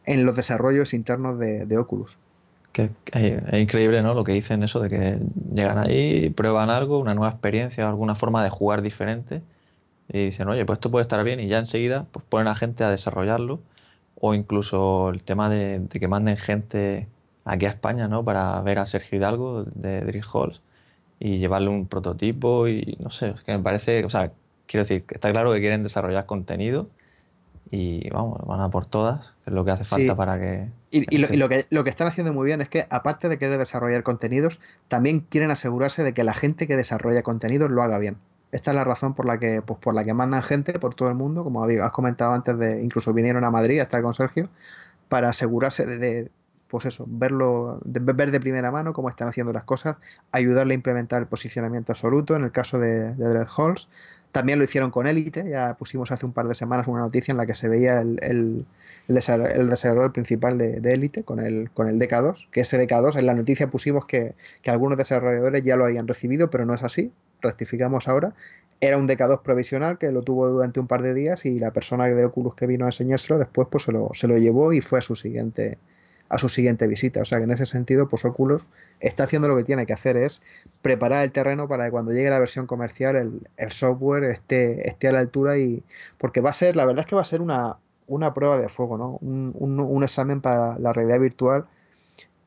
en 0.07 0.25
los 0.25 0.37
desarrollos 0.37 0.95
internos 0.95 1.39
de, 1.39 1.79
Oculus. 1.79 2.19
Que 2.73 2.91
es 3.13 3.61
increíble, 3.61 4.03
¿no? 4.03 4.15
Lo 4.15 4.25
que 4.25 4.33
dicen 4.33 4.63
eso 4.63 4.81
de 4.81 4.89
que 4.89 5.19
llegan 5.55 5.79
ahí, 5.79 6.31
prueban 6.31 6.71
algo, 6.71 6.99
una 6.99 7.15
nueva 7.15 7.31
experiencia, 7.31 7.89
alguna 7.89 8.15
forma 8.15 8.43
de 8.43 8.51
jugar 8.51 8.83
diferente 8.83 9.43
y 10.09 10.27
dicen, 10.27 10.49
oye, 10.49 10.65
pues 10.65 10.79
esto 10.79 10.91
puede 10.91 11.03
estar 11.03 11.23
bien 11.25 11.41
y 11.41 11.49
ya 11.49 11.59
enseguida 11.59 12.07
pues 12.11 12.25
ponen 12.29 12.49
a 12.49 12.55
gente 12.55 12.85
a 12.85 12.91
desarrollarlo 12.91 13.61
o 14.17 14.35
incluso 14.35 15.11
el 15.11 15.23
tema 15.23 15.49
de, 15.49 15.87
que 15.91 16.09
manden 16.09 16.37
gente 16.37 17.09
aquí 17.45 17.67
a 17.67 17.71
España, 17.71 18.09
¿no? 18.09 18.25
Para 18.25 18.61
ver 18.61 18.79
a 18.79 18.87
Sergio 18.87 19.19
Hidalgo 19.19 19.65
de 19.65 20.01
Dream 20.01 20.25
Halls 20.33 20.61
y 21.21 21.39
llevarle 21.39 21.69
un 21.69 21.87
prototipo 21.87 22.69
y 22.69 22.97
no 23.01 23.11
sé, 23.11 23.31
es 23.31 23.43
que 23.43 23.53
me 23.57 23.63
parece, 23.63 24.05
o 24.05 24.11
sea, 24.11 24.33
quiero 24.67 24.85
decir, 24.85 25.05
está 25.09 25.31
claro 25.31 25.53
que 25.53 25.61
quieren 25.61 25.83
desarrollar 25.83 26.27
contenido 26.27 26.89
y 27.71 28.09
vamos, 28.11 28.41
van 28.47 28.61
a 28.61 28.71
por 28.71 28.87
todas, 28.87 29.35
que 29.43 29.51
es 29.51 29.55
lo 29.55 29.65
que 29.65 29.73
hace 29.73 29.85
falta 29.85 30.15
para 30.15 30.39
que... 30.39 30.69
Y, 30.91 31.19
lo, 31.19 31.49
que, 31.49 31.67
lo 31.71 31.83
que 31.83 31.91
están 31.91 32.07
haciendo 32.07 32.33
muy 32.33 32.47
bien 32.47 32.61
es 32.61 32.69
que, 32.69 32.87
aparte 32.89 33.29
de 33.29 33.37
querer 33.37 33.59
desarrollar 33.59 34.05
contenidos, 34.05 34.61
también 34.87 35.21
quieren 35.21 35.51
asegurarse 35.51 36.05
de 36.05 36.15
que 36.15 36.23
la 36.23 36.35
gente 36.35 36.69
que 36.69 36.77
desarrolla 36.77 37.23
contenidos 37.23 37.71
lo 37.71 37.83
haga 37.83 37.99
bien. 37.99 38.17
Esta 38.53 38.71
es 38.71 38.77
la 38.77 38.85
razón 38.85 39.15
por 39.15 39.27
la 39.27 39.39
que, 39.39 39.61
pues, 39.61 39.81
por 39.81 39.95
la 39.95 40.05
que 40.05 40.15
mandan 40.15 40.45
gente 40.45 40.79
por 40.79 40.95
todo 40.95 41.09
el 41.09 41.17
mundo, 41.17 41.43
como 41.43 41.65
has 41.65 41.91
comentado 41.91 42.33
antes, 42.33 42.57
de 42.57 42.81
incluso 42.81 43.13
vinieron 43.13 43.43
a 43.43 43.51
Madrid 43.51 43.81
a 43.81 43.85
estar 43.85 44.01
con 44.03 44.15
Sergio, 44.15 44.49
para 45.09 45.31
asegurarse 45.31 45.85
de, 45.85 46.31
pues 46.69 46.85
eso, 46.85 47.05
verlo, 47.09 47.81
de, 47.85 47.99
ver 48.01 48.31
de 48.31 48.39
primera 48.39 48.71
mano 48.71 48.93
cómo 48.93 49.09
están 49.09 49.27
haciendo 49.27 49.53
las 49.53 49.65
cosas, 49.65 49.97
ayudarle 50.31 50.75
a 50.75 50.77
implementar 50.77 51.23
el 51.23 51.27
posicionamiento 51.27 51.91
absoluto 51.91 52.37
en 52.37 52.45
el 52.45 52.53
caso 52.53 52.79
de, 52.79 53.15
de 53.15 53.29
Dread 53.29 53.49
Halls, 53.57 53.89
también 54.35 54.59
lo 54.59 54.65
hicieron 54.65 54.91
con 54.91 55.07
Elite, 55.07 55.49
ya 55.49 55.77
pusimos 55.77 56.11
hace 56.11 56.27
un 56.27 56.33
par 56.33 56.49
de 56.49 56.57
semanas 56.57 56.89
una 56.89 57.03
noticia 57.03 57.31
en 57.31 57.39
la 57.39 57.47
que 57.47 57.55
se 57.55 57.69
veía 57.69 58.01
el, 58.01 58.19
el, 58.21 58.67
desarrollador 59.07 60.13
principal 60.13 60.59
de, 60.59 60.93
Elite 60.93 61.23
con 61.23 61.39
el, 61.39 61.71
con 61.71 61.89
el 61.89 62.01
DK2, 62.01 62.49
que 62.51 62.63
ese 62.63 62.77
DK2, 62.77 63.17
en 63.17 63.27
la 63.27 63.35
noticia 63.35 63.71
pusimos 63.71 64.07
que, 64.07 64.35
algunos 64.67 64.99
desarrolladores 64.99 65.63
ya 65.63 65.77
lo 65.77 65.85
habían 65.85 66.09
recibido, 66.09 66.51
pero 66.51 66.67
no 66.67 66.75
es 66.75 66.83
así, 66.83 67.13
rectificamos 67.43 68.09
ahora. 68.09 68.35
Era 68.81 68.99
un 68.99 69.07
DK2 69.07 69.41
provisional 69.43 69.99
que 69.99 70.11
lo 70.11 70.23
tuvo 70.23 70.49
durante 70.49 70.81
un 70.81 70.89
par 70.89 71.03
de 71.03 71.15
días 71.15 71.47
y 71.47 71.61
la 71.61 71.71
persona 71.71 72.09
de 72.09 72.25
Oculus 72.25 72.57
que 72.57 72.67
vino 72.67 72.87
a 72.87 72.89
enseñárselo 72.89 73.39
después 73.39 73.69
pues 73.71 73.85
se 73.85 73.93
lo, 73.93 74.11
se 74.15 74.27
lo 74.27 74.37
llevó 74.37 74.73
y 74.73 74.81
fue 74.81 74.99
a 74.99 75.03
su 75.03 75.15
siguiente, 75.15 75.79
a 76.29 76.39
su 76.39 76.49
siguiente 76.49 76.89
visita. 76.89 77.23
O 77.23 77.25
sea 77.25 77.39
que 77.39 77.45
en 77.45 77.53
ese 77.53 77.67
sentido, 77.67 78.09
pues 78.09 78.25
Oculus 78.25 78.63
está 79.05 79.25
haciendo 79.25 79.49
lo 79.49 79.57
que 79.57 79.65
tiene 79.65 79.87
que 79.87 79.93
hacer, 79.93 80.17
es 80.17 80.43
preparar 80.83 81.25
el 81.25 81.33
terreno 81.33 81.69
para 81.69 81.85
que 81.85 81.91
cuando 81.91 82.13
llegue 82.13 82.31
la 82.31 82.39
versión 82.39 82.67
comercial 82.67 83.17
el, 83.57 83.73
software 83.73 84.25
esté, 84.25 84.89
esté 84.89 85.09
a 85.09 85.13
la 85.13 85.21
altura 85.21 85.59
y 85.59 85.83
porque 86.19 86.41
va 86.41 86.51
a 86.51 86.55
ser, 86.55 86.75
la 86.77 86.85
verdad 86.85 87.01
es 87.05 87.07
que 87.07 87.15
va 87.15 87.23
a 87.23 87.27
ser 87.27 87.41
una, 87.43 87.77
una 88.07 88.35
prueba 88.35 88.59
de 88.59 88.69
fuego, 88.69 88.97
¿no? 88.99 89.19
Un, 89.21 90.03
examen 90.03 90.41
para 90.41 90.79
la 90.79 90.93
realidad 90.93 91.21
virtual. 91.21 91.67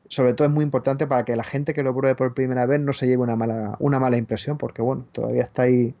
Sobre 0.08 0.34
todo 0.34 0.48
es 0.48 0.54
muy 0.54 0.64
importante 0.64 1.06
para 1.06 1.24
que 1.24 1.36
la 1.36 1.44
gente 1.44 1.74
que 1.74 1.82
lo 1.82 1.94
pruebe 1.94 2.14
por 2.14 2.34
primera 2.34 2.66
vez 2.66 2.80
no 2.80 2.92
se 2.92 3.06
lleve 3.06 3.22
una 3.22 3.36
mala, 3.36 3.76
una 3.78 4.00
mala 4.00 4.16
impresión, 4.16 4.58
porque 4.58 4.82
bueno, 4.82 5.04
todavía 5.12 5.42
está 5.42 5.62
ahí 5.62 5.94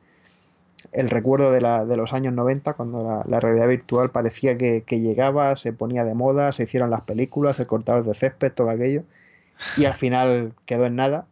el 0.92 1.10
recuerdo 1.10 1.52
de, 1.52 1.60
la, 1.60 1.84
de 1.84 1.96
los 1.96 2.12
años 2.12 2.32
90, 2.34 2.74
cuando 2.74 3.24
la, 3.26 3.40
realidad 3.40 3.68
virtual 3.68 4.10
parecía 4.10 4.56
que, 4.56 4.84
que, 4.86 5.00
llegaba, 5.00 5.54
se 5.56 5.72
ponía 5.72 6.04
de 6.04 6.14
moda, 6.14 6.52
se 6.52 6.62
hicieron 6.64 6.90
las 6.90 7.02
películas, 7.02 7.58
el 7.60 7.66
cortador 7.66 8.04
de 8.04 8.14
césped, 8.14 8.52
todo 8.52 8.70
aquello 8.70 9.02
y 9.76 9.84
al 9.84 9.94
final 9.94 10.52
quedó 10.66 10.86
en 10.86 10.96
nada. 10.96 11.26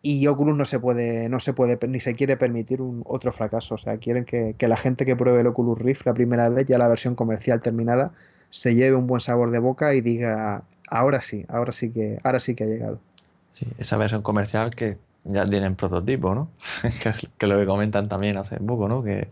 Y 0.00 0.26
Oculus 0.28 0.56
no 0.56 0.64
se 0.64 0.78
puede, 0.78 1.28
no 1.28 1.40
se 1.40 1.52
puede, 1.52 1.78
ni 1.88 2.00
se 2.00 2.14
quiere 2.14 2.36
permitir 2.36 2.80
un 2.80 3.02
otro 3.04 3.32
fracaso. 3.32 3.74
O 3.74 3.78
sea, 3.78 3.98
quieren 3.98 4.24
que, 4.24 4.54
la 4.60 4.76
gente 4.76 5.04
que 5.04 5.16
pruebe 5.16 5.40
el 5.40 5.48
Oculus 5.48 5.78
Rift 5.78 6.06
la 6.06 6.14
primera 6.14 6.48
vez, 6.48 6.66
ya 6.66 6.78
la 6.78 6.88
versión 6.88 7.14
comercial 7.14 7.60
terminada, 7.60 8.12
se 8.50 8.74
lleve 8.74 8.96
un 8.96 9.06
buen 9.06 9.20
sabor 9.20 9.50
de 9.50 9.58
boca 9.58 9.94
y 9.94 10.00
diga, 10.00 10.62
ahora 10.88 11.20
sí, 11.20 11.44
ahora 11.48 11.72
sí 11.72 11.90
que, 11.90 12.18
ahora 12.22 12.38
sí 12.40 12.54
que 12.54 12.64
ha 12.64 12.66
llegado. 12.68 13.00
Sí, 13.54 13.66
esa 13.78 13.96
versión 13.96 14.22
comercial 14.22 14.74
que 14.74 14.98
ya 15.24 15.44
tienen 15.44 15.74
prototipo, 15.74 16.34
¿no? 16.34 16.48
que, 17.38 17.46
lo 17.46 17.58
que 17.58 17.66
comentan 17.66 18.08
también 18.08 18.36
hace 18.36 18.56
poco, 18.58 18.88
¿no? 18.88 19.02
Que, 19.02 19.28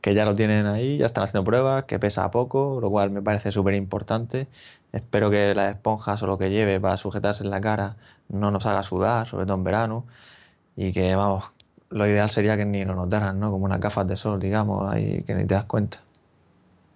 que 0.00 0.14
ya 0.14 0.24
lo 0.24 0.34
tienen 0.34 0.66
ahí, 0.66 0.98
ya 0.98 1.06
están 1.06 1.24
haciendo 1.24 1.44
pruebas, 1.44 1.84
que 1.84 1.98
pesa 1.98 2.30
poco, 2.30 2.78
lo 2.80 2.90
cual 2.90 3.10
me 3.10 3.22
parece 3.22 3.50
súper 3.50 3.74
importante 3.74 4.46
Espero 4.92 5.30
que 5.30 5.54
las 5.54 5.70
esponjas 5.70 6.22
o 6.22 6.26
lo 6.26 6.38
que 6.38 6.50
lleve 6.50 6.80
para 6.80 6.96
sujetarse 6.96 7.44
en 7.44 7.50
la 7.50 7.60
cara 7.60 7.96
no 8.28 8.50
nos 8.50 8.66
haga 8.66 8.82
sudar, 8.82 9.26
sobre 9.26 9.46
todo 9.46 9.56
en 9.56 9.64
verano. 9.64 10.06
Y 10.76 10.92
que, 10.92 11.14
vamos, 11.14 11.52
lo 11.90 12.06
ideal 12.06 12.30
sería 12.30 12.56
que 12.56 12.64
ni 12.64 12.84
lo 12.84 12.94
notaran, 12.94 13.38
¿no? 13.38 13.50
Como 13.50 13.64
unas 13.64 13.80
gafas 13.80 14.06
de 14.06 14.16
sol, 14.16 14.40
digamos, 14.40 14.90
ahí 14.92 15.22
que 15.24 15.34
ni 15.34 15.44
te 15.44 15.54
das 15.54 15.64
cuenta. 15.64 15.98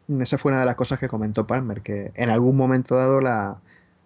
Esa 0.08 0.38
fue 0.38 0.52
una 0.52 0.60
de 0.60 0.66
las 0.66 0.74
cosas 0.74 0.98
que 0.98 1.08
comentó 1.08 1.46
Palmer, 1.46 1.82
que 1.82 2.12
en 2.14 2.30
algún 2.30 2.56
momento 2.56 2.96
dado 2.96 3.20
la, 3.20 3.58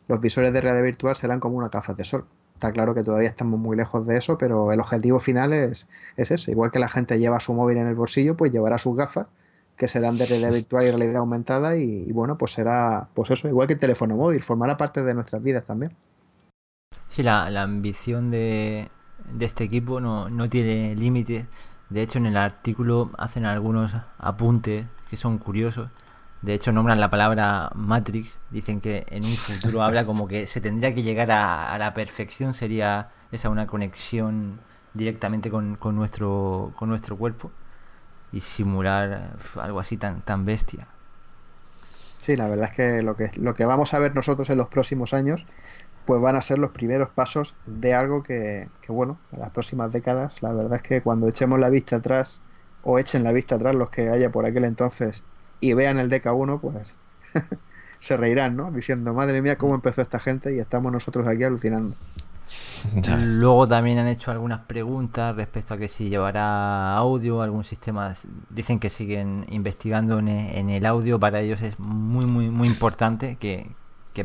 los 0.06 0.20
visores 0.20 0.52
de 0.52 0.60
realidad 0.60 0.84
virtual 0.84 1.16
serán 1.16 1.40
como 1.40 1.56
unas 1.56 1.70
gafas 1.70 1.96
de 1.96 2.04
sol. 2.04 2.24
Está 2.54 2.72
claro 2.72 2.94
que 2.94 3.02
todavía 3.02 3.28
estamos 3.28 3.58
muy 3.58 3.76
lejos 3.76 4.06
de 4.06 4.16
eso, 4.16 4.36
pero 4.36 4.72
el 4.72 4.80
objetivo 4.80 5.20
final 5.20 5.52
es, 5.52 5.88
es 6.16 6.30
ese. 6.30 6.50
Igual 6.50 6.72
que 6.72 6.78
la 6.78 6.88
gente 6.88 7.18
lleva 7.18 7.40
su 7.40 7.54
móvil 7.54 7.78
en 7.78 7.86
el 7.86 7.94
bolsillo, 7.94 8.36
pues 8.36 8.52
llevará 8.52 8.78
sus 8.78 8.96
gafas 8.96 9.26
que 9.78 9.86
serán 9.86 10.18
de 10.18 10.26
realidad 10.26 10.52
virtual 10.52 10.84
y 10.84 10.90
realidad 10.90 11.16
aumentada 11.16 11.76
y, 11.76 12.10
bueno, 12.12 12.36
pues 12.36 12.52
será, 12.52 13.08
pues 13.14 13.30
eso, 13.30 13.48
igual 13.48 13.68
que 13.68 13.74
el 13.74 13.78
teléfono 13.78 14.16
móvil, 14.16 14.42
formará 14.42 14.76
parte 14.76 15.04
de 15.04 15.14
nuestras 15.14 15.40
vidas 15.40 15.64
también. 15.64 15.92
Sí, 17.06 17.22
la, 17.22 17.48
la 17.48 17.62
ambición 17.62 18.30
de, 18.30 18.90
de, 19.32 19.46
este 19.46 19.64
equipo 19.64 20.00
no, 20.00 20.28
no 20.28 20.50
tiene 20.50 20.96
límites. 20.96 21.46
De 21.90 22.02
hecho, 22.02 22.18
en 22.18 22.26
el 22.26 22.36
artículo 22.36 23.12
hacen 23.16 23.46
algunos 23.46 23.94
apuntes 24.18 24.86
que 25.08 25.16
son 25.16 25.38
curiosos. 25.38 25.90
De 26.42 26.54
hecho, 26.54 26.72
nombran 26.72 27.00
la 27.00 27.08
palabra 27.08 27.70
Matrix. 27.74 28.38
Dicen 28.50 28.80
que 28.80 29.06
en 29.08 29.24
un 29.24 29.36
futuro 29.36 29.82
habla 29.82 30.04
como 30.04 30.26
que 30.26 30.46
se 30.46 30.60
tendría 30.60 30.94
que 30.94 31.02
llegar 31.02 31.30
a, 31.30 31.72
a 31.72 31.78
la 31.78 31.94
perfección. 31.94 32.52
Sería 32.52 33.10
esa 33.30 33.48
una 33.48 33.66
conexión 33.66 34.60
directamente 34.92 35.50
con, 35.50 35.76
con, 35.76 35.94
nuestro, 35.94 36.72
con 36.76 36.88
nuestro 36.88 37.16
cuerpo 37.16 37.52
y 38.32 38.40
simular 38.40 39.36
algo 39.56 39.80
así 39.80 39.96
tan, 39.96 40.20
tan 40.22 40.44
bestia. 40.44 40.88
Sí, 42.18 42.36
la 42.36 42.48
verdad 42.48 42.70
es 42.70 42.76
que 42.76 43.02
lo, 43.02 43.16
que 43.16 43.30
lo 43.36 43.54
que 43.54 43.64
vamos 43.64 43.94
a 43.94 43.98
ver 43.98 44.14
nosotros 44.14 44.50
en 44.50 44.58
los 44.58 44.68
próximos 44.68 45.14
años, 45.14 45.46
pues 46.04 46.20
van 46.20 46.36
a 46.36 46.42
ser 46.42 46.58
los 46.58 46.72
primeros 46.72 47.10
pasos 47.10 47.54
de 47.66 47.94
algo 47.94 48.22
que, 48.22 48.68
que, 48.82 48.92
bueno, 48.92 49.18
en 49.32 49.40
las 49.40 49.50
próximas 49.50 49.92
décadas, 49.92 50.42
la 50.42 50.52
verdad 50.52 50.76
es 50.76 50.82
que 50.82 51.00
cuando 51.00 51.28
echemos 51.28 51.58
la 51.58 51.70
vista 51.70 51.96
atrás, 51.96 52.40
o 52.82 52.98
echen 52.98 53.24
la 53.24 53.32
vista 53.32 53.56
atrás 53.56 53.74
los 53.74 53.90
que 53.90 54.08
haya 54.08 54.30
por 54.30 54.46
aquel 54.46 54.64
entonces, 54.64 55.22
y 55.60 55.74
vean 55.74 55.98
el 55.98 56.10
DK1, 56.10 56.60
pues 56.60 56.98
se 57.98 58.16
reirán, 58.16 58.56
¿no? 58.56 58.70
Diciendo, 58.70 59.12
madre 59.14 59.42
mía, 59.42 59.56
cómo 59.56 59.74
empezó 59.74 60.02
esta 60.02 60.18
gente 60.18 60.54
y 60.54 60.58
estamos 60.58 60.92
nosotros 60.92 61.26
aquí 61.26 61.44
alucinando. 61.44 61.96
Luego 62.94 63.66
también 63.66 63.98
han 63.98 64.08
hecho 64.08 64.30
algunas 64.30 64.60
preguntas 64.60 65.36
respecto 65.36 65.74
a 65.74 65.78
que 65.78 65.88
si 65.88 66.08
llevará 66.08 66.94
audio, 66.96 67.42
algún 67.42 67.64
sistema. 67.64 68.12
Dicen 68.50 68.78
que 68.78 68.90
siguen 68.90 69.46
investigando 69.48 70.18
en, 70.18 70.28
el 70.70 70.86
audio. 70.86 71.18
Para 71.18 71.40
ellos 71.40 71.60
es 71.62 71.78
muy, 71.78 72.26
muy, 72.26 72.50
muy 72.50 72.68
importante 72.68 73.36
que, 73.36 73.74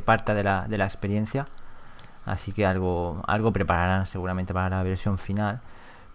parta 0.05 0.33
de 0.33 0.43
la, 0.43 0.67
de 0.67 0.77
la 0.77 0.85
experiencia. 0.85 1.45
Así 2.25 2.51
que 2.51 2.65
algo, 2.65 3.21
algo 3.27 3.51
prepararán 3.51 4.05
seguramente 4.07 4.53
para 4.53 4.69
la 4.69 4.83
versión 4.83 5.17
final. 5.17 5.61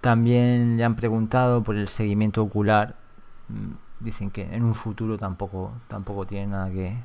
También 0.01 0.77
le 0.77 0.85
han 0.85 0.97
preguntado 0.97 1.63
por 1.63 1.77
el 1.77 1.89
seguimiento 1.89 2.43
ocular. 2.43 2.97
Mm, 3.49 3.73
dicen 4.01 4.31
que 4.31 4.43
en 4.55 4.65
un 4.65 4.75
futuro 4.75 5.19
tampoco, 5.19 5.73
tampoco 5.89 6.27
tiene 6.27 6.49
nada 6.49 6.71
que, 6.71 6.97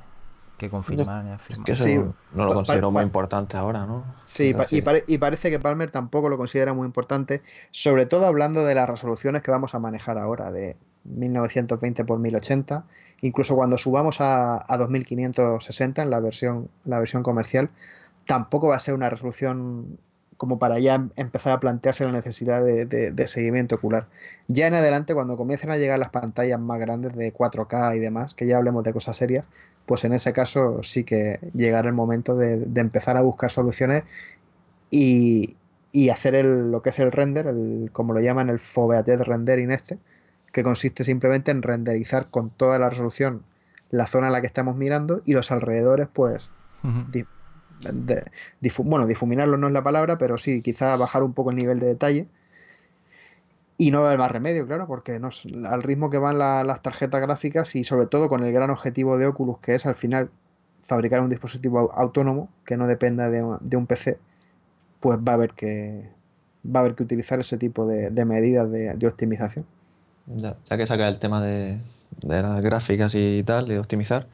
que 0.64 0.70
confirmar 0.70 1.26
y 1.26 1.30
afirmar. 1.32 1.66
Que 1.66 1.74
Sí. 1.74 1.96
no 2.34 2.46
lo 2.46 2.54
considero 2.54 2.90
muy 2.92 3.04
importante 3.04 3.58
ahora, 3.58 3.86
¿no? 3.86 4.04
Sí, 4.26 4.54
Pero 4.54 4.68
y, 4.72 4.82
pare- 4.82 5.04
y 5.08 5.18
parece 5.18 5.50
que 5.50 5.60
Palmer 5.60 5.92
tampoco 5.92 6.30
lo 6.30 6.38
considera 6.38 6.74
muy 6.74 6.86
importante, 6.86 7.42
sobre 7.72 8.06
todo 8.06 8.26
hablando 8.26 8.66
de 8.66 8.76
las 8.76 8.90
resoluciones 8.90 9.42
que 9.42 9.52
vamos 9.52 9.76
a 9.76 9.80
manejar 9.80 10.18
ahora, 10.18 10.52
de 10.52 10.76
1920 11.04 12.06
por 12.06 12.20
1080, 12.20 12.84
incluso 13.22 13.56
cuando 13.56 13.78
subamos 13.78 14.22
a, 14.22 14.64
a 14.68 14.78
2560 14.78 16.02
en 16.02 16.10
la 16.10 16.20
versión, 16.20 16.70
la 16.86 17.00
versión 17.00 17.24
comercial, 17.24 17.70
tampoco 18.28 18.68
va 18.70 18.76
a 18.78 18.80
ser 18.80 18.94
una 18.94 19.10
resolución 19.10 19.98
como 20.38 20.60
para 20.60 20.80
ya 20.80 20.96
em- 20.96 21.10
empezar 21.16 21.54
a 21.54 21.60
plantearse 21.60 22.04
la 22.06 22.12
necesidad 22.12 22.64
de, 22.64 22.86
de- 22.86 23.12
de 23.12 23.28
seguimiento 23.28 23.76
ocular. 23.76 24.08
Ya 24.48 24.68
en 24.68 24.74
adelante, 24.74 25.14
cuando 25.14 25.38
comiencen 25.38 25.70
a 25.72 25.78
llegar 25.78 26.00
las 26.00 26.10
pantallas 26.10 26.60
más 26.60 26.80
grandes 26.80 27.16
de 27.16 27.32
4K 27.34 27.96
y 27.96 28.00
demás, 28.00 28.34
que 28.34 28.46
ya 28.48 28.58
hablemos 28.58 28.84
de 28.84 28.92
cosas 28.94 29.16
serias, 29.16 29.46
pues 29.86 30.04
en 30.06 30.14
ese 30.14 30.32
caso 30.34 30.82
sí 30.84 31.04
que 31.04 31.40
llegará 31.54 31.90
el 31.90 31.96
momento 31.96 32.36
de, 32.36 32.58
de 32.58 32.82
empezar 32.82 33.18
a 33.18 33.22
buscar 33.22 33.50
soluciones 33.52 34.04
y, 34.92 35.56
y 35.92 36.10
hacer 36.10 36.36
el- 36.36 36.72
lo 36.72 36.82
que 36.82 36.90
es 36.90 37.00
el 37.00 37.12
render, 37.12 37.48
el, 37.48 37.90
como 37.92 38.14
lo 38.14 38.20
llaman 38.22 38.50
el 38.50 38.60
foveated 38.60 39.22
rendering 39.22 39.72
este, 39.72 39.98
que 40.52 40.64
consiste 40.64 41.04
simplemente 41.04 41.52
en 41.52 41.62
renderizar 41.62 42.28
con 42.30 42.50
toda 42.50 42.80
la 42.80 42.90
resolución 42.90 43.44
la 43.90 44.08
zona 44.08 44.28
en 44.28 44.34
la 44.34 44.42
que 44.42 44.48
estamos 44.48 44.76
mirando 44.76 45.22
y 45.26 45.34
los 45.34 45.52
alrededores, 45.52 46.08
pues, 46.12 46.50
Ujú. 46.84 47.12
di- 47.12 47.26
de- 47.92 48.24
difu- 48.62 48.84
bueno, 48.84 49.06
difuminarlo 49.06 49.58
no 49.58 49.68
es 49.68 49.74
la 49.74 49.84
palabra, 49.84 50.18
pero 50.18 50.38
sí, 50.38 50.62
quizá 50.62 50.96
bajar 50.96 51.22
un 51.22 51.34
poco 51.34 51.52
el 51.52 51.58
nivel 51.58 51.80
de 51.80 51.88
detalle. 51.88 52.28
Y 53.78 53.92
no 53.92 54.00
va 54.00 54.06
a 54.06 54.08
haber 54.10 54.20
más 54.20 54.32
remedio, 54.32 54.68
claro, 54.68 54.88
porque 54.88 55.20
no, 55.20 55.30
es- 55.30 55.44
al 55.68 55.84
ritmo 55.84 56.10
que 56.10 56.18
van 56.18 56.38
la- 56.38 56.64
las 56.64 56.82
tarjetas 56.82 57.22
gráficas 57.22 57.76
y 57.76 57.84
sobre 57.84 58.06
todo 58.08 58.30
con 58.30 58.44
el 58.44 58.54
gran 58.54 58.70
objetivo 58.70 59.18
de 59.18 59.28
Oculus, 59.28 59.58
que 59.60 59.76
es 59.76 59.86
al 59.86 59.96
final 59.96 60.30
fabricar 60.84 61.22
un 61.22 61.30
dispositivo 61.30 61.80
au- 61.80 61.92
autónomo 61.96 62.50
que 62.66 62.78
no 62.78 62.88
dependa 62.88 63.30
de, 63.30 63.44
un- 63.44 63.60
PC, 63.88 64.20
pues 65.00 65.18
va 65.20 65.32
a 65.34 65.36
haber 65.36 65.52
que, 65.54 66.10
va 66.66 66.80
a 66.80 66.84
haber 66.84 66.96
que 66.96 67.04
utilizar 67.04 67.40
ese 67.40 67.58
tipo 67.58 67.88
de, 67.88 68.12
medidas 68.26 68.70
de, 68.72 68.94
de 68.94 69.08
optimización. 69.08 69.66
Ya, 70.28 70.56
ya 70.70 70.78
que 70.78 70.88
saca 70.88 71.08
el 71.08 71.20
tema 71.20 71.42
de, 71.42 71.80
de 72.22 72.42
las 72.42 72.62
gráficas 72.62 73.14
y 73.16 73.44
tal, 73.44 73.68
de 73.68 73.80
optimizar, 73.80 74.28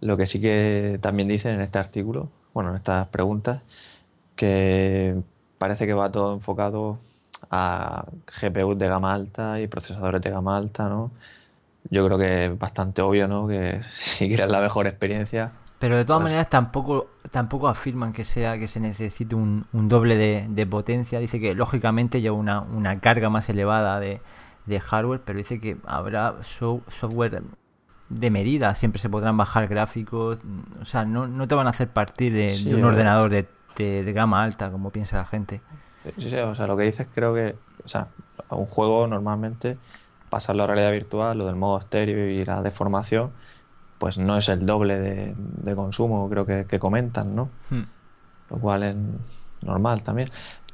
lo 0.00 0.16
que 0.16 0.26
sí 0.26 0.40
que 0.40 0.98
también 1.00 1.28
dicen 1.28 1.54
en 1.54 1.60
este 1.62 1.78
artículo, 1.78 2.28
bueno, 2.54 2.70
en 2.70 2.76
estas 2.76 3.08
preguntas, 3.08 3.62
que 4.36 5.16
parece 5.58 5.86
que 5.86 5.94
va 5.94 6.10
todo 6.10 6.34
enfocado 6.34 6.98
a 7.50 8.04
GPUs 8.40 8.78
de 8.78 8.88
gama 8.88 9.12
alta 9.12 9.60
y 9.60 9.66
procesadores 9.66 10.20
de 10.20 10.30
gama 10.30 10.56
alta, 10.56 10.88
¿no? 10.88 11.10
Yo 11.90 12.06
creo 12.06 12.16
que 12.18 12.46
es 12.46 12.58
bastante 12.58 13.02
obvio, 13.02 13.26
¿no? 13.28 13.46
Que 13.48 13.80
si 13.90 14.28
quieres 14.28 14.50
la 14.50 14.60
mejor 14.60 14.86
experiencia, 14.86 15.52
Pero 15.78 15.96
de 15.96 16.04
todas 16.04 16.20
Pues- 16.20 16.30
maneras 16.30 16.48
tampoco 16.50 17.08
tampoco 17.30 17.66
afirman 17.68 18.12
que 18.12 18.24
sea 18.24 18.58
que 18.58 18.68
se 18.68 18.78
necesite 18.78 19.34
un, 19.34 19.64
un 19.72 19.88
doble 19.88 20.16
de, 20.16 20.46
de 20.48 20.66
potencia. 20.66 21.18
Dice 21.18 21.40
que 21.40 21.54
lógicamente 21.54 22.20
lleva 22.20 22.36
una, 22.36 22.60
una 22.60 23.00
carga 23.00 23.30
más 23.30 23.48
elevada 23.48 23.98
de, 24.00 24.20
de 24.66 24.80
hardware, 24.80 25.22
pero 25.24 25.38
dice 25.38 25.58
que 25.60 25.76
habrá 25.86 26.34
so- 26.42 26.82
software 26.88 27.42
de 28.10 28.30
medida, 28.30 28.74
siempre 28.74 29.00
se 29.00 29.08
podrán 29.08 29.36
bajar 29.38 29.66
gráficos, 29.66 30.38
o 30.80 30.84
sea, 30.84 31.06
no, 31.06 31.26
no 31.26 31.48
te 31.48 31.54
van 31.54 31.66
a 31.66 31.70
hacer 31.70 31.88
partir 31.88 32.32
de, 32.34 32.50
Sí, 32.50 32.68
de 32.68 32.74
un 32.76 32.84
o- 32.84 32.88
ordenador 32.88 33.30
de, 33.30 33.48
de- 33.76 34.04
de 34.04 34.12
gama 34.12 34.42
alta, 34.42 34.70
como 34.70 34.90
piensa 34.90 35.16
la 35.16 35.24
gente. 35.24 35.62
Sí, 36.04 36.10
sí, 36.30 36.36
o 36.36 36.54
sea, 36.54 36.66
lo 36.66 36.76
que 36.76 36.82
dices 36.84 37.08
creo 37.12 37.32
que, 37.34 37.62
o 37.84 37.88
sea, 37.88 38.12
a 38.48 38.56
un 38.56 38.66
juego 38.66 39.06
normalmente 39.06 39.80
pasarlo 40.28 40.64
a 40.64 40.66
realidad 40.66 40.90
virtual, 40.90 41.38
lo 41.38 41.46
del 41.46 41.54
modo 41.56 41.78
estéreo 41.78 42.28
y 42.28 42.44
la 42.44 42.60
deformación, 42.62 43.34
pues 43.98 44.18
no 44.18 44.36
es 44.38 44.48
el 44.48 44.66
doble 44.66 44.98
de, 44.98 45.34
de 45.38 45.76
consumo, 45.76 46.28
creo 46.30 46.46
que, 46.46 46.66
que 46.66 46.78
comentan, 46.80 47.34
¿no? 47.36 47.50
Hmm. 47.70 47.82
Lo 48.48 48.60
cual 48.60 48.82
es 48.84 48.96
normal 49.62 50.02
también. 50.02 50.30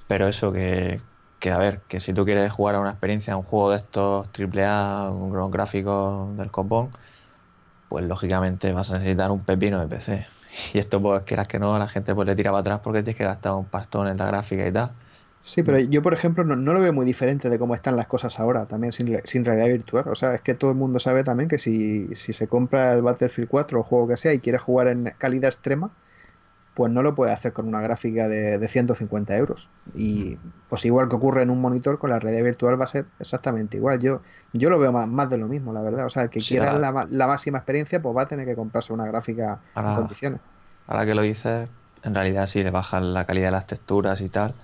Pero 0.07 0.29
eso 0.29 0.53
que, 0.53 1.03
que, 1.39 1.51
a 1.53 1.59
ver, 1.59 1.85
que 1.87 2.01
si 2.01 2.15
tú 2.15 2.25
quieres 2.25 2.53
jugar 2.53 2.77
a 2.77 2.81
una 2.81 2.91
experiencia, 2.91 3.35
a 3.35 3.37
un 3.37 3.45
juego 3.45 3.71
de 3.71 3.79
estos 3.79 4.33
AAA, 4.33 5.11
con 5.11 5.51
gráficos 5.51 6.37
del 6.37 6.51
copón, 6.51 6.91
pues 7.89 8.05
lógicamente 8.07 8.73
vas 8.73 8.91
a 8.91 8.95
necesitar 8.95 9.31
un 9.31 9.45
pepino 9.45 9.81
de 9.81 9.89
PC. 9.89 10.27
Y 10.75 10.79
esto, 10.79 11.01
pues 11.03 11.23
quieras 11.25 11.47
que 11.49 11.59
no, 11.59 11.75
a 11.75 11.79
la 11.79 11.89
gente 11.89 12.15
pues 12.15 12.27
le 12.27 12.35
tira 12.37 12.51
para 12.51 12.61
atrás 12.61 12.81
porque 12.83 13.03
tienes 13.03 13.17
que 13.19 13.25
gastar 13.25 13.53
un 13.55 13.69
pastón 13.71 14.09
en 14.09 14.17
la 14.17 14.27
gráfica 14.27 14.67
y 14.67 14.73
tal. 14.73 14.97
Sí, 15.43 15.63
pero 15.63 15.79
yo, 15.79 16.03
por 16.03 16.13
ejemplo, 16.13 16.45
no, 16.45 16.57
no 16.57 16.75
lo 16.75 16.81
veo 16.81 16.93
muy 16.93 17.07
diferente 17.07 17.49
de 17.49 17.59
cómo 17.59 17.75
están 17.75 17.97
las 17.97 18.07
cosas 18.07 18.39
ahora, 18.39 18.67
también 18.67 18.93
sin, 18.93 19.19
sin 19.25 19.45
realidad 19.45 19.67
virtual. 19.69 20.05
O 20.09 20.15
sea, 20.15 20.35
es 20.35 20.43
que 20.43 20.55
todo 20.55 20.71
el 20.73 20.77
mundo 20.77 20.99
sabe 20.99 21.25
también 21.25 21.49
que 21.49 21.59
si, 21.59 22.15
si 22.15 22.33
se 22.35 22.49
compra 22.49 22.93
el 22.93 23.03
Battlefield 23.03 23.49
4 23.49 23.81
o 23.81 23.83
juego 23.83 24.09
que 24.09 24.17
sea 24.19 24.35
y 24.35 24.41
quiere 24.41 24.59
jugar 24.59 24.89
en 24.89 25.13
calidad 25.17 25.49
extrema, 25.49 25.91
pues 26.75 26.93
no 26.93 27.03
lo 27.03 27.15
puede 27.15 27.33
hacer 27.33 27.53
con 27.53 27.67
una 27.67 27.81
gráfica 27.81 28.29
de, 28.29 28.59
de 28.59 28.69
150 28.69 29.37
euros. 29.37 29.69
Y 29.95 30.37
pues 30.69 30.85
igual 30.85 31.09
que 31.09 31.17
ocurre 31.17 31.43
en 31.43 31.51
un 31.51 31.61
monitor, 31.61 31.99
con 31.99 32.11
la 32.11 32.19
realidad 32.19 32.45
virtual 32.45 32.79
va 32.81 32.85
a 32.85 32.89
ser 32.89 33.07
exactamente 33.19 33.79
igual. 33.79 33.99
Yo, 34.01 34.21
yo 34.53 34.69
lo 34.71 34.79
veo 34.79 34.93
más, 34.93 35.09
más 35.09 35.31
de 35.31 35.39
lo 35.39 35.49
mismo, 35.49 35.73
la 35.73 35.81
verdad. 35.83 36.05
O 36.07 36.11
sea, 36.11 36.25
el 36.25 36.31
que 36.31 36.41
Sí, 36.41 36.49
quiera 36.51 36.73
ahora- 36.73 36.93
la, 36.93 37.07
la 37.09 37.27
máxima 37.27 37.59
experiencia, 37.59 38.03
pues 38.03 38.15
va 38.15 38.23
a 38.23 38.29
tener 38.29 38.45
que 38.47 38.55
comprarse 38.55 38.93
una 38.93 39.07
gráfica 39.07 39.61
en 39.75 39.83
condiciones. 39.97 40.41
Ahora 40.87 41.07
que 41.07 41.15
lo 41.15 41.23
dices, 41.23 41.69
en 42.03 42.15
realidad 42.15 42.47
si 42.47 42.63
le 42.63 42.71
bajan 42.71 43.15
la 43.15 43.25
calidad 43.25 43.47
de 43.49 43.53
las 43.53 43.67
texturas 43.67 44.21
y 44.21 44.29
tal, 44.29 44.55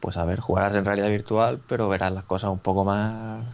pues 0.00 0.16
a 0.16 0.24
ver, 0.24 0.40
jugarás 0.40 0.74
en 0.76 0.84
realidad 0.84 1.08
virtual, 1.10 1.60
pero 1.68 1.88
verás 1.88 2.12
las 2.12 2.24
cosas 2.24 2.50
un 2.50 2.60
poco 2.60 2.84
más 2.84 3.44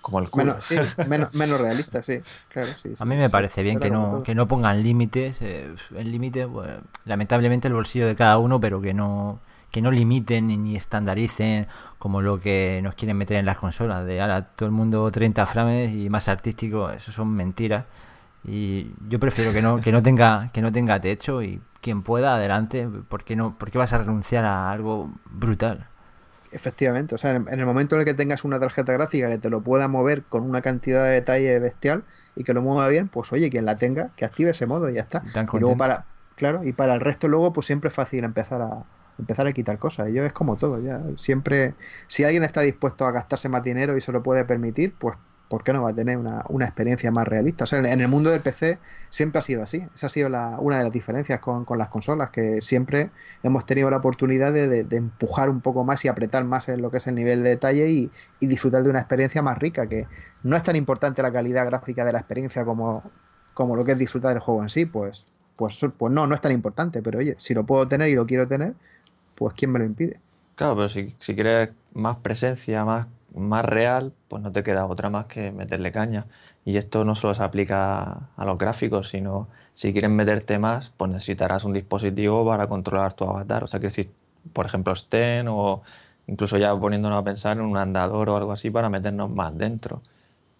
como 0.00 0.18
el 0.20 0.30
culo. 0.30 0.54
Menos, 0.54 0.64
sí, 0.64 0.76
menos, 1.02 1.32
menos 1.34 1.60
realista, 1.60 2.02
sí. 2.02 2.22
Claro, 2.48 2.76
sí, 2.76 2.94
A 2.98 3.04
mí 3.04 3.14
me 3.16 3.30
sí, 3.30 3.30
parece 3.30 3.62
bien 3.62 3.78
que 3.80 3.90
no, 3.90 4.22
que 4.24 4.34
no 4.34 4.48
pongan 4.48 4.82
límites. 4.82 5.40
eh, 5.40 5.72
el 5.96 6.10
límite, 6.10 6.46
pues, 6.48 6.68
lamentablemente, 7.04 7.68
el 7.68 7.74
bolsillo 7.74 8.06
de 8.08 8.16
cada 8.16 8.38
uno, 8.38 8.60
pero 8.60 8.80
que 8.80 8.94
no 8.94 9.40
que 9.70 9.82
no 9.82 9.90
limiten 9.90 10.46
ni- 10.48 10.56
ni 10.56 10.76
estandaricen 10.76 11.66
como 11.98 12.22
lo 12.22 12.40
que 12.40 12.80
nos 12.82 12.94
quieren 12.94 13.18
meter 13.18 13.36
en 13.36 13.44
las 13.46 13.58
consolas. 13.58 14.06
De 14.06 14.18
ahora 14.20 14.42
todo 14.56 14.66
el 14.66 14.72
mundo 14.72 15.10
30 15.10 15.44
frames 15.46 15.92
y 15.92 16.08
más 16.08 16.26
artístico, 16.28 16.90
eso 16.90 17.12
son 17.12 17.28
mentiras. 17.34 17.84
Y 18.44 18.92
yo 19.08 19.18
prefiero 19.18 19.52
que 19.52 19.62
no, 19.62 19.80
que 19.80 19.92
no 19.92 20.02
tenga, 20.02 20.50
que 20.52 20.62
no 20.62 20.72
tenga 20.72 21.00
techo 21.00 21.42
y 21.42 21.60
quien 21.80 22.02
pueda, 22.02 22.36
adelante, 22.36 22.88
¿por 23.08 23.24
qué 23.24 23.36
no? 23.36 23.58
¿Por 23.58 23.70
qué 23.70 23.78
vas 23.78 23.92
a 23.92 23.98
renunciar 23.98 24.44
a 24.44 24.70
algo 24.70 25.10
brutal? 25.26 25.88
Efectivamente, 26.50 27.14
o 27.14 27.18
sea, 27.18 27.36
en 27.36 27.46
el 27.48 27.66
momento 27.66 27.94
en 27.94 28.00
el 28.00 28.04
que 28.06 28.14
tengas 28.14 28.44
una 28.44 28.58
tarjeta 28.58 28.92
gráfica 28.92 29.28
que 29.28 29.38
te 29.38 29.50
lo 29.50 29.60
pueda 29.60 29.86
mover 29.86 30.22
con 30.22 30.44
una 30.44 30.62
cantidad 30.62 31.04
de 31.04 31.10
detalle 31.10 31.58
bestial 31.58 32.04
y 32.36 32.44
que 32.44 32.54
lo 32.54 32.62
mueva 32.62 32.88
bien, 32.88 33.08
pues 33.08 33.32
oye, 33.32 33.50
quien 33.50 33.66
la 33.66 33.76
tenga, 33.76 34.10
que 34.16 34.24
active 34.24 34.50
ese 34.50 34.64
modo 34.64 34.88
y 34.88 34.94
ya 34.94 35.02
está. 35.02 35.22
Tan 35.34 35.46
Y 35.52 35.58
luego 35.58 35.76
para, 35.76 36.06
claro, 36.36 36.64
y 36.64 36.72
para 36.72 36.94
el 36.94 37.00
resto 37.00 37.28
luego, 37.28 37.52
pues 37.52 37.66
siempre 37.66 37.88
es 37.88 37.94
fácil 37.94 38.24
empezar 38.24 38.62
a 38.62 38.84
empezar 39.18 39.46
a 39.46 39.52
quitar 39.52 39.78
cosas. 39.78 40.08
Yo 40.12 40.24
es 40.24 40.32
como 40.32 40.56
todo, 40.56 40.80
ya. 40.80 41.02
Siempre, 41.16 41.74
si 42.06 42.24
alguien 42.24 42.44
está 42.44 42.60
dispuesto 42.62 43.04
a 43.04 43.12
gastarse 43.12 43.48
más 43.48 43.62
dinero 43.62 43.96
y 43.96 44.00
se 44.00 44.12
lo 44.12 44.22
puede 44.22 44.44
permitir, 44.44 44.94
pues 44.96 45.16
¿por 45.48 45.64
qué 45.64 45.72
no 45.72 45.82
va 45.82 45.90
a 45.90 45.94
tener 45.94 46.18
una, 46.18 46.44
una 46.48 46.66
experiencia 46.66 47.10
más 47.10 47.26
realista? 47.26 47.64
O 47.64 47.66
sea, 47.66 47.78
en, 47.80 48.00
el 48.00 48.08
mundo 48.08 48.30
del 48.30 48.40
PC 48.42 48.78
siempre 49.10 49.38
ha 49.38 49.42
sido 49.42 49.62
así. 49.62 49.86
Esa 49.94 50.06
ha 50.06 50.10
sido 50.10 50.28
la, 50.28 50.56
una 50.60 50.78
de 50.78 50.84
las 50.84 50.92
diferencias 50.92 51.40
con, 51.40 51.64
con 51.64 51.78
las 51.78 51.88
consolas, 51.88 52.30
que 52.30 52.60
siempre 52.62 53.10
hemos 53.42 53.66
tenido 53.66 53.90
la 53.90 53.98
oportunidad 53.98 54.52
de, 54.52 54.68
de- 54.68 54.84
de 54.84 54.96
empujar 54.96 55.50
un 55.50 55.60
poco 55.60 55.84
más 55.84 56.04
y 56.04 56.08
apretar 56.08 56.44
más 56.44 56.68
en 56.68 56.82
lo 56.82 56.90
que 56.90 56.98
es 56.98 57.06
el 57.06 57.14
nivel 57.14 57.42
de 57.42 57.50
detalle 57.50 57.88
y, 57.90 58.12
y 58.40 58.46
disfrutar 58.46 58.82
de 58.82 58.90
una 58.90 59.00
experiencia 59.00 59.42
más 59.42 59.58
rica, 59.58 59.88
que 59.88 60.06
no 60.42 60.56
es 60.56 60.62
tan 60.62 60.76
importante 60.76 61.22
la 61.22 61.32
calidad 61.32 61.66
gráfica 61.66 62.04
de 62.04 62.12
la 62.12 62.18
experiencia 62.20 62.64
como, 62.64 63.10
como 63.54 63.76
lo 63.76 63.84
que 63.84 63.92
es 63.92 63.98
disfrutar 63.98 64.32
del 64.34 64.40
juego 64.42 64.62
en 64.62 64.68
sí, 64.68 64.86
pues, 64.86 65.26
pues, 65.56 65.78
pues 65.96 66.12
no, 66.12 66.26
no 66.26 66.34
es 66.34 66.40
tan 66.40 66.52
importante, 66.52 67.02
pero 67.02 67.18
oye, 67.18 67.36
si 67.38 67.54
lo 67.54 67.64
puedo 67.66 67.88
tener 67.88 68.08
y 68.08 68.14
lo 68.14 68.26
quiero 68.26 68.46
tener, 68.46 68.74
pues 69.34 69.54
¿quién 69.54 69.72
me 69.72 69.78
lo 69.78 69.84
impide? 69.86 70.20
Claro, 70.56 70.74
pero 70.76 70.88
si, 70.88 71.14
si 71.18 71.34
quieres 71.34 71.70
más 71.92 72.16
presencia, 72.18 72.84
más, 72.84 73.06
más 73.34 73.64
real, 73.64 74.12
pues 74.28 74.42
no 74.42 74.52
te 74.52 74.62
queda 74.62 74.86
otra 74.86 75.10
más 75.10 75.26
que 75.26 75.52
meterle 75.52 75.92
caña. 75.92 76.26
Y 76.64 76.76
esto 76.76 77.04
no 77.04 77.14
solo 77.14 77.34
se 77.34 77.42
aplica 77.42 78.28
a 78.36 78.44
los 78.44 78.58
gráficos, 78.58 79.08
sino 79.08 79.48
si 79.74 79.92
quieres 79.92 80.10
meterte 80.10 80.58
más, 80.58 80.92
pues 80.96 81.10
necesitarás 81.10 81.64
un 81.64 81.72
dispositivo 81.72 82.44
para 82.46 82.66
controlar 82.68 83.14
tu 83.14 83.24
avatar. 83.24 83.64
O 83.64 83.66
sea, 83.66 83.80
que 83.80 83.90
si, 83.90 84.10
por 84.52 84.66
ejemplo, 84.66 84.94
Sten 84.94 85.46
o 85.48 85.82
incluso 86.26 86.58
ya 86.58 86.76
poniéndonos 86.78 87.20
a 87.20 87.24
pensar 87.24 87.56
en 87.58 87.64
un 87.64 87.76
andador 87.78 88.28
o 88.30 88.36
algo 88.36 88.52
así 88.52 88.70
para 88.70 88.88
meternos 88.90 89.30
más 89.30 89.56
dentro. 89.56 90.02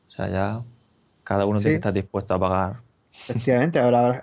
O 0.08 0.10
sea, 0.10 0.28
ya 0.28 0.62
cada 1.24 1.46
uno 1.46 1.60
tiene 1.60 1.72
Sí. 1.72 1.74
que 1.74 1.76
estar 1.76 1.92
dispuesto 1.92 2.34
a 2.34 2.38
pagar. 2.40 2.76
Efectivamente, 3.28 3.80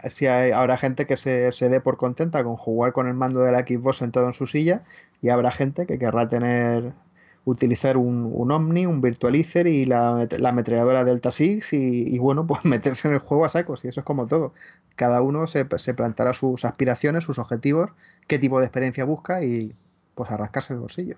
si 0.09 0.25
hay, 0.27 0.51
habrá 0.51 0.77
gente 0.77 1.05
que 1.05 1.17
se, 1.17 1.51
se 1.51 1.69
dé 1.69 1.81
por 1.81 1.97
contenta 1.97 2.43
con 2.43 2.55
jugar 2.55 2.93
con 2.93 3.07
el 3.07 3.13
mando 3.13 3.41
de 3.41 3.51
la 3.51 3.59
Xbox 3.59 3.97
sentado 3.97 4.25
en 4.27 4.33
su 4.33 4.47
silla 4.47 4.83
y 5.21 5.29
habrá 5.29 5.51
gente 5.51 5.85
que 5.85 5.99
querrá 5.99 6.29
tener 6.29 6.93
utilizar 7.45 7.95
un, 7.97 8.29
un 8.33 8.51
Omni, 8.51 8.85
un 8.85 9.01
Virtualizer 9.01 9.67
y 9.67 9.85
la, 9.85 10.27
la 10.37 10.49
ametralladora 10.49 11.03
Delta 11.03 11.31
Six 11.31 11.73
y, 11.73 12.15
y, 12.15 12.19
bueno, 12.19 12.45
pues 12.45 12.65
meterse 12.65 13.07
en 13.07 13.13
el 13.13 13.19
juego 13.19 13.45
a 13.45 13.49
sacos 13.49 13.85
y 13.85 13.87
eso 13.87 14.01
es 14.01 14.05
como 14.05 14.27
todo. 14.27 14.53
Cada 14.95 15.21
uno 15.21 15.47
se, 15.47 15.67
se 15.77 15.93
plantará 15.93 16.33
sus 16.33 16.65
aspiraciones, 16.65 17.23
sus 17.23 17.39
objetivos, 17.39 17.91
qué 18.27 18.39
tipo 18.39 18.59
de 18.59 18.65
experiencia 18.65 19.05
busca 19.05 19.43
y 19.43 19.73
pues 20.15 20.31
a 20.31 20.37
rascarse 20.37 20.73
el 20.73 20.79
bolsillo. 20.79 21.17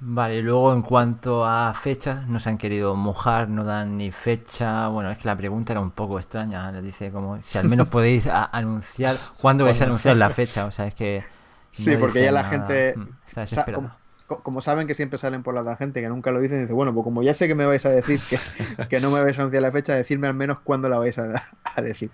Vale, 0.00 0.42
luego 0.42 0.72
en 0.72 0.82
cuanto 0.82 1.44
a 1.44 1.74
fechas, 1.74 2.28
no 2.28 2.38
se 2.38 2.50
han 2.50 2.58
querido 2.58 2.94
mojar, 2.94 3.48
no 3.48 3.64
dan 3.64 3.98
ni 3.98 4.12
fecha. 4.12 4.86
Bueno, 4.88 5.10
es 5.10 5.18
que 5.18 5.26
la 5.26 5.36
pregunta 5.36 5.72
era 5.72 5.80
un 5.80 5.90
poco 5.90 6.18
extraña. 6.18 6.70
Les 6.70 6.84
dice 6.84 7.10
como 7.10 7.42
si 7.42 7.58
al 7.58 7.68
menos 7.68 7.88
podéis 7.90 8.28
anunciar 8.28 9.16
cuándo 9.40 9.64
vais 9.64 9.80
a 9.80 9.84
anunciar 9.84 10.16
la 10.16 10.30
fecha. 10.30 10.66
O 10.66 10.70
sea, 10.70 10.86
es 10.86 10.94
que. 10.94 11.24
Sí, 11.70 11.92
no 11.92 11.98
porque 12.00 12.22
ya 12.22 12.32
la 12.32 12.40
nada. 12.42 12.50
gente. 12.50 12.98
Mm, 12.98 13.08
Está 13.44 13.64
como, 13.72 13.90
co- 14.26 14.42
como 14.42 14.60
saben 14.60 14.86
que 14.86 14.94
siempre 14.94 15.18
salen 15.18 15.42
por 15.42 15.54
la 15.54 15.64
tangente, 15.64 16.00
que 16.00 16.08
nunca 16.08 16.30
lo 16.30 16.40
dicen, 16.40 16.62
dice, 16.62 16.72
bueno, 16.74 16.92
pues 16.94 17.04
como 17.04 17.22
ya 17.22 17.34
sé 17.34 17.48
que 17.48 17.54
me 17.54 17.66
vais 17.66 17.84
a 17.86 17.90
decir 17.90 18.26
que, 18.26 18.42
que 18.88 19.00
no 19.00 19.10
me 19.10 19.22
vais 19.22 19.38
a 19.38 19.42
anunciar 19.42 19.62
la 19.62 19.72
fecha, 19.72 19.94
decirme 19.94 20.26
al 20.28 20.34
menos 20.34 20.60
cuándo 20.60 20.88
la 20.88 20.98
vais 20.98 21.18
a, 21.18 21.42
a 21.64 21.82
decir. 21.82 22.12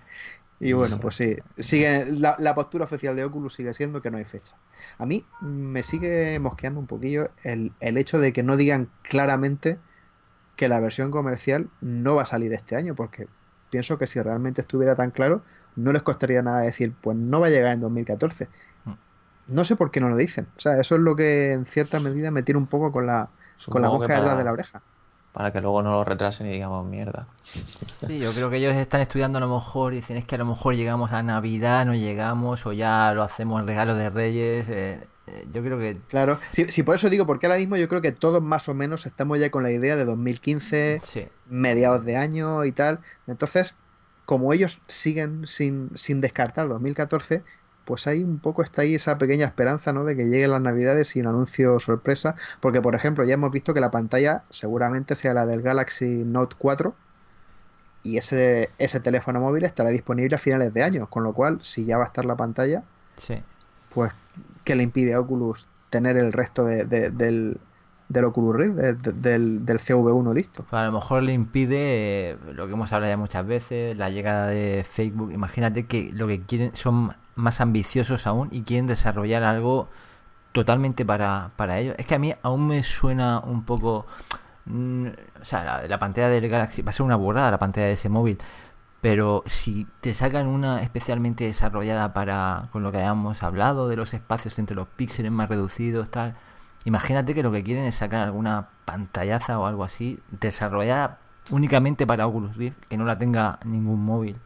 Y 0.59 0.73
bueno, 0.73 0.99
pues 0.99 1.15
sí, 1.15 1.37
sigue, 1.57 2.05
la, 2.07 2.35
la 2.39 2.55
postura 2.55 2.85
oficial 2.85 3.15
de 3.15 3.25
Oculus 3.25 3.55
sigue 3.55 3.73
siendo 3.73 4.01
que 4.01 4.11
no 4.11 4.17
hay 4.17 4.25
fecha. 4.25 4.55
A 4.97 5.05
mí 5.05 5.25
me 5.41 5.83
sigue 5.83 6.39
mosqueando 6.39 6.79
un 6.79 6.87
poquillo 6.87 7.31
el, 7.43 7.73
el 7.81 7.97
hecho 7.97 8.19
de 8.19 8.33
que 8.33 8.43
no 8.43 8.57
digan 8.57 8.89
claramente 9.03 9.79
que 10.55 10.69
la 10.69 10.79
versión 10.79 11.11
comercial 11.11 11.69
no 11.81 12.15
va 12.15 12.23
a 12.23 12.25
salir 12.25 12.53
este 12.53 12.75
año, 12.75 12.95
porque 12.95 13.27
pienso 13.69 13.97
que 13.97 14.07
si 14.07 14.21
realmente 14.21 14.61
estuviera 14.61 14.95
tan 14.95 15.11
claro, 15.11 15.43
no 15.75 15.91
les 15.91 16.01
costaría 16.03 16.41
nada 16.41 16.61
decir, 16.61 16.93
pues 17.01 17.17
no 17.17 17.39
va 17.41 17.47
a 17.47 17.49
llegar 17.49 17.73
en 17.73 17.81
2014. 17.81 18.47
No 19.47 19.63
sé 19.63 19.75
por 19.75 19.91
qué 19.91 19.99
no 19.99 20.09
lo 20.09 20.17
dicen. 20.17 20.47
O 20.57 20.59
sea, 20.59 20.79
eso 20.79 20.95
es 20.95 21.01
lo 21.01 21.15
que 21.15 21.51
en 21.53 21.65
cierta 21.65 21.99
medida 21.99 22.31
me 22.31 22.43
tira 22.43 22.57
un 22.57 22.67
poco 22.67 22.91
con 22.91 23.05
la, 23.05 23.29
con 23.69 23.81
la 23.81 23.89
mosca 23.89 24.15
detrás 24.15 24.37
de 24.37 24.43
la 24.43 24.51
oreja. 24.51 24.81
Para 25.33 25.51
que 25.51 25.59
luego 25.59 25.81
no 25.83 25.91
lo 25.91 26.03
retrasen 26.05 26.47
y 26.47 26.51
digamos 26.51 26.85
mierda. 26.85 27.27
Sí, 28.07 28.19
yo 28.19 28.31
creo 28.33 28.49
que 28.49 28.57
ellos 28.57 28.73
están 28.75 29.01
estudiando 29.01 29.37
a 29.37 29.41
lo 29.41 29.53
mejor 29.53 29.93
y 29.93 29.97
dicen 29.97 30.15
es 30.17 30.25
que 30.25 30.35
a 30.35 30.37
lo 30.37 30.45
mejor 30.45 30.75
llegamos 30.75 31.11
a 31.11 31.21
Navidad, 31.23 31.85
no 31.85 31.93
llegamos, 31.93 32.65
o 32.65 32.71
ya 32.71 33.13
lo 33.13 33.21
hacemos 33.21 33.59
en 33.61 33.67
regalo 33.67 33.95
de 33.95 34.09
Reyes. 34.09 34.69
eh, 34.69 35.07
eh, 35.27 35.47
yo 35.51 35.63
creo 35.63 35.79
que 35.79 35.97
Claro, 36.07 36.39
si, 36.51 36.69
si 36.69 36.83
por 36.83 36.95
eso 36.95 37.09
digo, 37.09 37.25
porque 37.25 37.47
ahora 37.47 37.57
mismo 37.57 37.77
yo 37.77 37.87
creo 37.87 38.01
que 38.01 38.11
todos 38.11 38.41
más 38.41 38.69
o 38.69 38.73
menos 38.73 39.05
estamos 39.05 39.39
ya 39.39 39.49
con 39.49 39.63
la 39.63 39.71
idea 39.71 39.95
de 39.95 40.05
2015, 40.05 41.01
sí. 41.03 41.27
mediados 41.47 42.05
de 42.05 42.17
año 42.17 42.63
y 42.65 42.71
tal. 42.71 42.99
Entonces, 43.27 43.75
como 44.25 44.53
ellos 44.53 44.79
siguen 44.87 45.47
sin, 45.47 45.89
sin 45.97 46.21
descartar 46.21 46.67
2014, 46.67 47.43
pues 47.85 48.07
ahí 48.07 48.23
un 48.23 48.39
poco 48.39 48.63
está 48.63 48.81
ahí 48.81 48.95
esa 48.95 49.17
pequeña 49.17 49.45
esperanza, 49.45 49.93
¿no? 49.93 50.03
De 50.03 50.15
que 50.15 50.25
lleguen 50.25 50.51
las 50.51 50.61
navidades 50.61 51.07
sin 51.09 51.27
anuncio 51.27 51.79
sorpresa. 51.79 52.35
Porque, 52.59 52.81
por 52.81 52.95
ejemplo, 52.95 53.23
ya 53.23 53.35
hemos 53.35 53.51
visto 53.51 53.73
que 53.73 53.79
la 53.79 53.91
pantalla 53.91 54.43
seguramente 54.49 55.15
sea 55.15 55.33
la 55.33 55.45
del 55.45 55.61
Galaxy 55.61 56.23
Note 56.25 56.55
4. 56.57 56.93
Y 58.03 58.17
ese, 58.17 58.69
ese 58.77 58.99
teléfono 58.99 59.39
móvil 59.39 59.63
estará 59.63 59.89
disponible 59.89 60.35
a 60.35 60.39
finales 60.39 60.73
de 60.73 60.83
año. 60.83 61.07
Con 61.09 61.23
lo 61.23 61.33
cual, 61.33 61.59
si 61.61 61.85
ya 61.85 61.97
va 61.97 62.03
a 62.03 62.07
estar 62.07 62.25
la 62.25 62.35
pantalla, 62.35 62.83
Sí. 63.17 63.41
pues, 63.93 64.11
¿qué 64.63 64.75
le 64.75 64.83
impide 64.83 65.13
a 65.13 65.19
Oculus 65.19 65.67
tener 65.89 66.17
el 66.17 66.33
resto 66.33 66.65
de- 66.65 66.85
de- 66.85 67.09
del, 67.11 67.59
del 68.09 68.25
Oculus 68.25 68.55
Rift, 68.55 68.75
de- 68.75 68.93
de- 68.93 69.11
del, 69.13 69.65
del 69.65 69.79
CV1 69.79 70.33
listo? 70.33 70.63
Pues 70.69 70.81
a 70.81 70.85
lo 70.85 70.91
mejor 70.91 71.23
le 71.23 71.33
impide 71.33 72.31
eh, 72.31 72.37
lo 72.53 72.67
que 72.67 72.73
hemos 72.73 72.91
hablado 72.93 73.11
ya 73.11 73.17
muchas 73.17 73.45
veces, 73.45 73.97
la 73.97 74.09
llegada 74.09 74.47
de 74.47 74.85
Facebook. 74.89 75.31
Imagínate 75.31 75.85
que 75.87 76.11
lo 76.13 76.27
que 76.27 76.41
quieren 76.41 76.75
son 76.75 77.13
más 77.35 77.61
ambiciosos 77.61 78.27
aún 78.27 78.49
y 78.51 78.61
quieren 78.61 78.87
desarrollar 78.87 79.43
algo 79.43 79.87
totalmente 80.51 81.05
para, 81.05 81.51
para 81.57 81.79
ellos. 81.79 81.95
Es 81.97 82.05
que 82.05 82.15
a 82.15 82.19
mí 82.19 82.33
aún 82.43 82.67
me 82.67 82.83
suena 82.83 83.39
un 83.39 83.63
poco... 83.65 84.05
mm, 84.65 85.07
o 85.41 85.45
sea, 85.45 85.63
la, 85.63 85.87
la 85.87 85.99
pantalla 85.99 86.29
del 86.29 86.47
Galaxy 86.47 86.81
va 86.81 86.89
a 86.91 86.93
ser 86.93 87.05
una 87.05 87.15
borrada 87.17 87.51
la 87.51 87.59
pantalla 87.59 87.87
de 87.87 87.93
ese 87.93 88.07
móvil. 88.09 88.37
Pero 89.01 89.43
si 89.45 89.85
te 90.01 90.13
sacan 90.15 90.47
una 90.47 90.81
especialmente 90.81 91.43
desarrollada 91.43 92.13
para 92.13 92.69
con 92.71 92.81
lo 92.83 92.91
que 92.91 92.97
hayamos 92.99 93.43
hablado 93.43 93.87
de 93.87 93.95
los 93.97 94.13
espacios 94.15 94.57
entre 94.57 94.75
los 94.75 94.87
píxeles 94.87 95.31
más 95.31 95.49
reducidos, 95.49 96.09
tal, 96.09 96.35
imagínate 96.85 97.33
que 97.33 97.43
lo 97.43 97.51
que 97.51 97.63
quieren 97.63 97.83
es 97.83 97.95
sacar 97.95 98.21
alguna 98.21 98.69
pantallaza 98.85 99.59
o 99.59 99.65
algo 99.65 99.83
así 99.83 100.19
desarrollada 100.31 101.19
únicamente 101.51 102.07
para 102.07 102.25
Oculus 102.25 102.55
Rift, 102.55 102.77
que 102.87 102.97
no 102.97 103.05
la 103.05 103.17
tenga 103.17 103.59
ningún 103.65 104.03
móvil. 104.03 104.37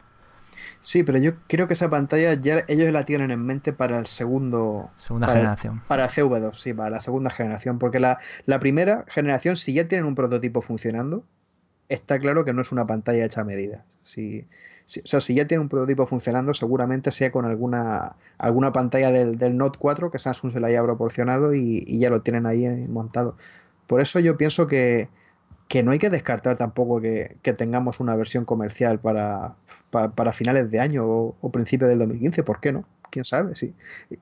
Sí, 0.80 1.02
pero 1.02 1.18
yo 1.18 1.32
creo 1.46 1.66
que 1.66 1.74
esa 1.74 1.88
pantalla 1.88 2.34
ya 2.34 2.64
ellos 2.68 2.90
la 2.92 3.04
tienen 3.04 3.30
en 3.30 3.44
mente 3.44 3.72
para 3.72 3.98
el 3.98 4.06
segundo. 4.06 4.90
Segunda 4.96 5.26
para, 5.26 5.40
generación. 5.40 5.82
Para 5.86 6.08
CV2, 6.08 6.54
sí, 6.54 6.74
para 6.74 6.90
la 6.90 7.00
segunda 7.00 7.30
generación. 7.30 7.78
Porque 7.78 8.00
la, 8.00 8.18
la 8.46 8.60
primera 8.60 9.04
generación, 9.08 9.56
si 9.56 9.72
ya 9.74 9.88
tienen 9.88 10.06
un 10.06 10.14
prototipo 10.14 10.60
funcionando, 10.60 11.24
está 11.88 12.18
claro 12.18 12.44
que 12.44 12.52
no 12.52 12.62
es 12.62 12.72
una 12.72 12.86
pantalla 12.86 13.24
hecha 13.24 13.42
a 13.42 13.44
medida. 13.44 13.84
Si, 14.02 14.46
si- 14.90 15.00
o 15.00 15.06
sea, 15.06 15.20
si 15.20 15.34
ya 15.34 15.46
tienen 15.46 15.62
un 15.62 15.68
prototipo 15.68 16.04
funcionando, 16.04 16.52
seguramente 16.52 17.12
sea 17.12 17.30
con 17.30 17.44
alguna, 17.44 18.16
alguna 18.38 18.72
pantalla 18.72 19.12
del, 19.12 19.38
del 19.38 19.56
Note 19.56 19.78
4 19.78 20.10
que 20.10 20.18
Samsung 20.18 20.52
se 20.52 20.58
la 20.58 20.66
haya 20.66 20.82
proporcionado 20.82 21.54
y, 21.54 21.84
ya 22.00 22.10
lo 22.10 22.22
tienen 22.22 22.44
ahí 22.44 22.66
eh, 22.66 22.86
montado. 22.88 23.36
Por 23.86 24.00
eso 24.00 24.18
yo 24.18 24.36
pienso 24.36 24.66
que, 24.66 25.08
que 25.68 25.84
no 25.84 25.92
hay 25.92 26.00
que 26.00 26.10
descartar 26.10 26.56
tampoco 26.56 27.00
que, 27.00 27.36
que 27.42 27.52
tengamos 27.52 28.00
una 28.00 28.16
versión 28.16 28.44
comercial 28.44 28.98
para, 28.98 29.54
para, 29.90 30.32
finales 30.32 30.72
de 30.72 30.80
año 30.80 31.04
o, 31.06 31.36
o 31.40 31.50
principios 31.52 31.88
del 31.88 32.00
2015. 32.00 32.42
¿Por 32.42 32.58
qué 32.58 32.72
no? 32.72 32.84
¿Quién 33.10 33.24
sabe? 33.24 33.54
Sí. 33.54 33.74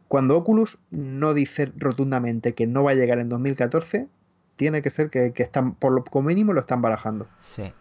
Cuando 0.07 0.37
Oculus 0.37 0.79
no 0.91 1.33
dice 1.33 1.73
rotundamente 1.77 2.53
que 2.53 2.67
no 2.67 2.83
va 2.85 2.91
a 2.91 2.95
llegar 2.95 3.21
en 3.21 3.31
2014, 3.31 4.07
tiene 4.57 4.83
que 4.83 4.91
ser 4.91 5.09
que, 5.09 5.33
que 5.33 5.45
están, 5.45 5.75
por 5.75 5.93
lo 5.93 6.23
mínimo, 6.23 6.53
lo 6.53 6.61
están 6.61 6.83
barajando. 6.83 7.27
Sí. 7.57 7.73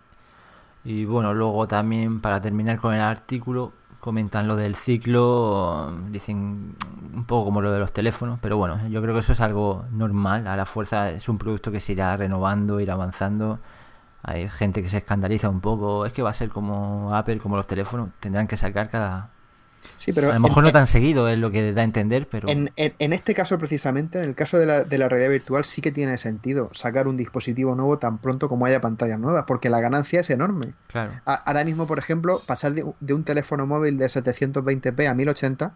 Y 0.88 1.04
bueno, 1.04 1.34
luego 1.34 1.68
también 1.68 2.22
para 2.22 2.40
terminar 2.40 2.80
con 2.80 2.94
el 2.94 3.02
artículo, 3.02 3.74
comentan 4.00 4.48
lo 4.48 4.56
del 4.56 4.76
ciclo, 4.76 5.92
dicen 6.12 6.78
un 7.14 7.26
poco 7.26 7.44
como 7.44 7.62
lo 7.62 7.74
de 7.74 7.80
los 7.80 7.92
teléfonos, 7.92 8.40
pero 8.42 8.56
bueno, 8.56 8.80
yo 8.88 9.02
creo 9.02 9.14
que 9.14 9.20
eso 9.20 9.34
es 9.34 9.42
algo 9.42 9.84
normal, 9.92 10.48
a 10.48 10.56
la 10.56 10.66
fuerza 10.66 11.12
es 11.12 11.28
un 11.28 11.38
producto 11.38 11.74
que 11.74 11.82
se 11.82 11.92
irá 11.92 12.16
renovando, 12.16 12.80
irá 12.80 12.94
avanzando. 12.94 13.60
Hay 14.24 14.50
gente 14.50 14.82
que 14.82 14.88
se 14.88 15.00
escandaliza 15.00 15.50
un 15.50 15.60
poco, 15.60 16.06
es 16.06 16.14
que 16.14 16.22
va 16.22 16.30
a 16.30 16.34
ser 16.34 16.50
como 16.50 17.14
Apple, 17.14 17.40
como 17.40 17.58
los 17.58 17.68
teléfonos, 17.68 18.12
tendrán 18.22 18.48
que 18.48 18.56
sacar 18.56 18.90
cada... 18.90 19.32
Sí, 19.96 20.14
pero 20.14 20.30
A 20.32 20.34
lo 20.36 20.40
mejor 20.40 20.60
en- 20.64 20.66
no 20.66 20.72
tan 20.72 20.88
seguido, 20.88 21.28
es 21.28 21.38
lo 21.40 21.50
que 21.52 21.74
da 21.74 21.82
a 21.82 21.86
entender, 21.86 22.28
pero... 22.30 22.50
En, 22.50 22.72
en- 22.76 22.94
en 23.00 23.14
este 23.14 23.34
caso 23.34 23.58
precisamente, 23.58 24.20
en 24.20 24.26
el 24.26 24.36
caso 24.36 24.58
de 24.60 24.66
la, 24.66 24.84
de 24.84 24.98
la 24.98 25.10
realidad 25.10 25.32
virtual, 25.32 25.66
sí 25.66 25.82
que 25.82 25.92
tiene 25.92 26.18
sentido 26.18 26.70
sacar 26.74 27.08
un 27.08 27.18
dispositivo 27.18 27.74
nuevo 27.76 27.98
tan 27.98 28.18
pronto 28.20 28.48
como 28.50 28.66
haya 28.66 28.80
pantallas 28.82 29.20
nuevas, 29.20 29.46
porque 29.48 29.70
la 29.70 29.80
ganancia 29.80 30.20
es 30.20 30.30
enorme. 30.30 30.74
Claro. 30.88 31.14
A- 31.26 31.34
ahora 31.36 31.64
mismo, 31.66 31.88
por 31.88 32.00
ejemplo, 32.00 32.42
pasar 32.46 32.74
de, 32.74 32.84
un- 32.84 32.96
de 33.00 33.14
un 33.14 33.24
teléfono 33.24 33.66
móvil 33.66 33.98
de 33.98 34.06
720p 34.08 35.08
a 35.08 35.14
1080 35.14 35.74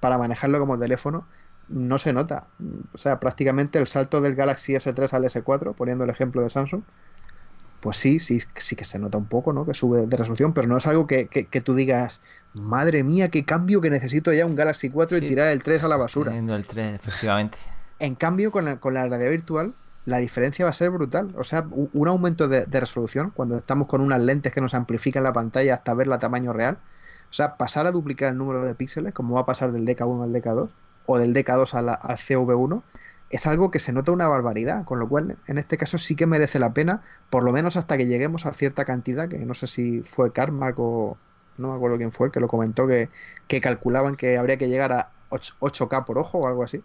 para 0.00 0.18
manejarlo 0.18 0.58
como 0.58 0.78
teléfono 0.78 1.26
no 1.68 1.98
se 1.98 2.12
nota. 2.12 2.46
O 2.92 2.98
sea, 2.98 3.20
prácticamente 3.20 3.78
el 3.78 3.86
salto 3.86 4.20
del 4.20 4.34
Galaxy 4.34 4.74
S3 4.74 5.12
al 5.14 5.24
S4, 5.24 5.74
poniendo 5.74 6.04
el 6.04 6.10
ejemplo 6.10 6.42
de 6.42 6.50
Samsung, 6.50 6.82
pues 7.80 7.96
sí, 7.96 8.20
sí, 8.20 8.40
sí 8.56 8.76
que 8.76 8.84
se 8.84 8.98
nota 8.98 9.18
un 9.18 9.26
poco, 9.26 9.52
¿no? 9.52 9.64
Que 9.66 9.74
sube 9.74 10.06
de 10.06 10.16
resolución, 10.16 10.52
pero 10.52 10.68
no 10.68 10.76
es 10.76 10.86
algo 10.86 11.06
que, 11.06 11.26
que- 11.28 11.46
que 11.46 11.60
tú 11.60 11.74
digas, 11.74 12.20
madre 12.54 13.02
mía, 13.04 13.28
qué 13.30 13.44
cambio 13.44 13.80
que 13.80 13.90
necesito 13.90 14.32
ya 14.32 14.44
un 14.46 14.54
Galaxy 14.54 14.90
4 14.90 15.18
Sí. 15.18 15.24
y 15.24 15.28
tirar 15.28 15.48
el 15.48 15.62
3 15.62 15.82
a 15.84 15.88
la 15.88 15.96
basura. 15.96 16.36
El 16.36 16.64
3, 16.66 16.94
efectivamente. 16.96 17.58
En 17.98 18.14
cambio, 18.14 18.50
con 18.52 18.64
la, 18.64 18.76
con 18.78 18.94
la 18.94 19.06
realidad 19.08 19.30
virtual, 19.30 19.74
la 20.04 20.18
diferencia 20.18 20.64
va 20.64 20.70
a 20.70 20.74
ser 20.74 20.90
brutal. 20.90 21.28
O 21.38 21.44
sea, 21.44 21.64
un 21.70 22.08
aumento 22.08 22.48
de, 22.48 22.66
de 22.66 22.80
resolución 22.80 23.30
cuando 23.34 23.56
estamos 23.56 23.86
con 23.86 24.00
unas 24.00 24.20
lentes 24.20 24.52
que 24.52 24.60
nos 24.60 24.74
amplifican 24.74 25.22
la 25.22 25.32
pantalla 25.32 25.74
hasta 25.74 25.94
verla 25.94 26.16
a 26.16 26.18
tamaño 26.18 26.52
real. 26.52 26.78
O 27.30 27.34
sea, 27.34 27.56
pasar 27.56 27.86
a 27.86 27.92
duplicar 27.92 28.30
el 28.32 28.38
número 28.38 28.64
de 28.64 28.74
píxeles, 28.74 29.14
como 29.14 29.34
va 29.36 29.42
a 29.42 29.46
pasar 29.46 29.72
del 29.72 29.86
DK1 29.86 30.24
al 30.24 30.32
DK2, 30.32 30.68
o 31.06 31.18
del 31.18 31.32
DK2 31.32 31.74
a 31.74 31.82
la- 31.82 31.94
al 31.94 32.16
CV1, 32.18 32.82
es 33.30 33.46
algo 33.46 33.70
que 33.70 33.78
se 33.78 33.92
nota 33.92 34.12
una 34.12 34.28
barbaridad. 34.28 34.84
Con 34.84 34.98
lo 34.98 35.08
cual, 35.08 35.36
en 35.46 35.56
este 35.58 35.78
caso 35.78 35.96
sí 35.96 36.16
que 36.16 36.26
merece 36.26 36.58
la 36.58 36.74
pena, 36.74 37.00
por 37.30 37.44
lo 37.44 37.52
menos 37.52 37.76
hasta 37.76 37.96
que 37.96 38.06
lleguemos 38.06 38.44
a 38.44 38.52
cierta 38.52 38.84
cantidad, 38.84 39.28
que 39.28 39.38
no 39.38 39.54
sé 39.54 39.66
si 39.68 40.02
fue 40.02 40.32
Carmack 40.32 40.74
o 40.78 41.16
no 41.62 41.68
me 41.68 41.76
acuerdo 41.76 41.96
quién 41.96 42.12
fue 42.12 42.26
el 42.26 42.32
que 42.32 42.40
lo 42.40 42.48
comentó, 42.48 42.86
que, 42.86 43.08
que 43.46 43.60
calculaban 43.60 44.16
que 44.16 44.36
habría 44.36 44.56
que 44.56 44.68
llegar 44.68 44.92
a 44.92 45.10
8- 45.30 45.54
8K 45.60 46.04
por 46.04 46.18
ojo 46.18 46.38
o 46.38 46.46
algo 46.46 46.64
así. 46.64 46.82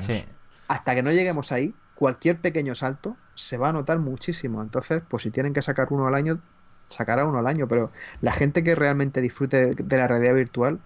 Sí. 0.00 0.24
hasta 0.68 0.94
que 0.94 1.02
no 1.02 1.12
lleguemos 1.12 1.50
ahí, 1.50 1.74
cualquier 1.94 2.38
pequeño 2.38 2.74
salto 2.74 3.16
se 3.34 3.56
va 3.58 3.70
a 3.70 3.72
notar 3.72 3.98
muchísimo. 3.98 4.62
Entonces, 4.62 5.02
pues 5.08 5.22
si 5.22 5.30
tienen 5.30 5.54
que 5.54 5.62
sacar 5.62 5.88
uno 5.90 6.06
al 6.06 6.14
año, 6.14 6.40
sacará 6.88 7.24
uno 7.24 7.38
al 7.38 7.46
año. 7.46 7.68
Pero 7.68 7.90
la 8.20 8.32
gente 8.32 8.62
que 8.62 8.74
realmente 8.74 9.20
disfrute 9.20 9.74
de 9.74 9.96
la 9.96 10.08
realidad 10.08 10.34
virtual, 10.34 10.80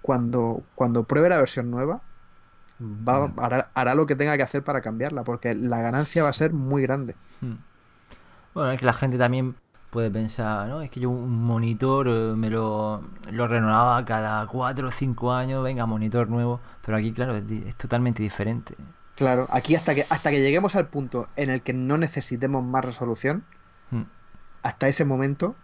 cuando, 0.00 0.62
cuando 0.74 1.04
pruebe 1.04 1.28
la 1.28 1.38
versión 1.38 1.70
nueva, 1.70 2.02
va, 2.80 3.32
hará, 3.36 3.70
hará 3.74 3.94
lo 3.94 4.06
que 4.06 4.16
tenga 4.16 4.36
que 4.36 4.42
hacer 4.42 4.62
para 4.62 4.80
cambiarla, 4.80 5.24
porque 5.24 5.54
la 5.54 5.80
ganancia 5.82 6.22
va 6.22 6.30
a 6.30 6.34
ser 6.34 6.52
muy 6.52 6.82
grande. 6.82 7.14
Hmm. 7.40 7.56
Bueno, 8.54 8.72
es 8.72 8.80
que 8.80 8.86
la 8.86 8.92
gente 8.92 9.18
también 9.18 9.56
puede 9.90 10.10
pensar, 10.10 10.68
¿no? 10.68 10.82
Es 10.82 10.90
que 10.90 11.00
yo 11.00 11.10
un 11.10 11.44
monitor 11.44 12.08
eh, 12.08 12.34
me 12.36 12.50
lo, 12.50 13.02
lo 13.30 13.48
renovaba 13.48 14.04
cada 14.04 14.46
4 14.46 14.88
o 14.88 14.90
5 14.90 15.32
años, 15.32 15.62
venga, 15.62 15.86
monitor 15.86 16.28
nuevo. 16.28 16.60
Pero 16.84 16.98
aquí, 16.98 17.12
claro, 17.12 17.36
es, 17.36 17.76
totalmente 17.76 18.22
diferente. 18.22 18.74
Claro, 19.16 19.46
aquí 19.50 19.74
hasta 19.74 19.94
que, 19.94 20.06
hasta 20.08 20.30
que 20.30 20.40
lleguemos 20.40 20.76
al 20.76 20.86
punto 20.88 21.28
en 21.36 21.50
el 21.50 21.62
que 21.62 21.72
no 21.72 21.98
necesitemos 21.98 22.62
más 22.62 22.84
resolución, 22.84 23.44
Hmm. 23.90 24.02
hasta 24.62 24.88
ese 24.88 25.04
momento, 25.04 25.54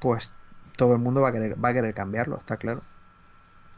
pues 0.00 0.30
todo 0.76 0.94
el 0.94 1.00
mundo 1.00 1.20
va 1.20 1.30
a 1.30 1.32
querer, 1.32 1.62
va 1.62 1.70
a 1.70 1.72
querer 1.74 1.94
cambiarlo, 1.94 2.38
está 2.38 2.56
claro. 2.56 2.82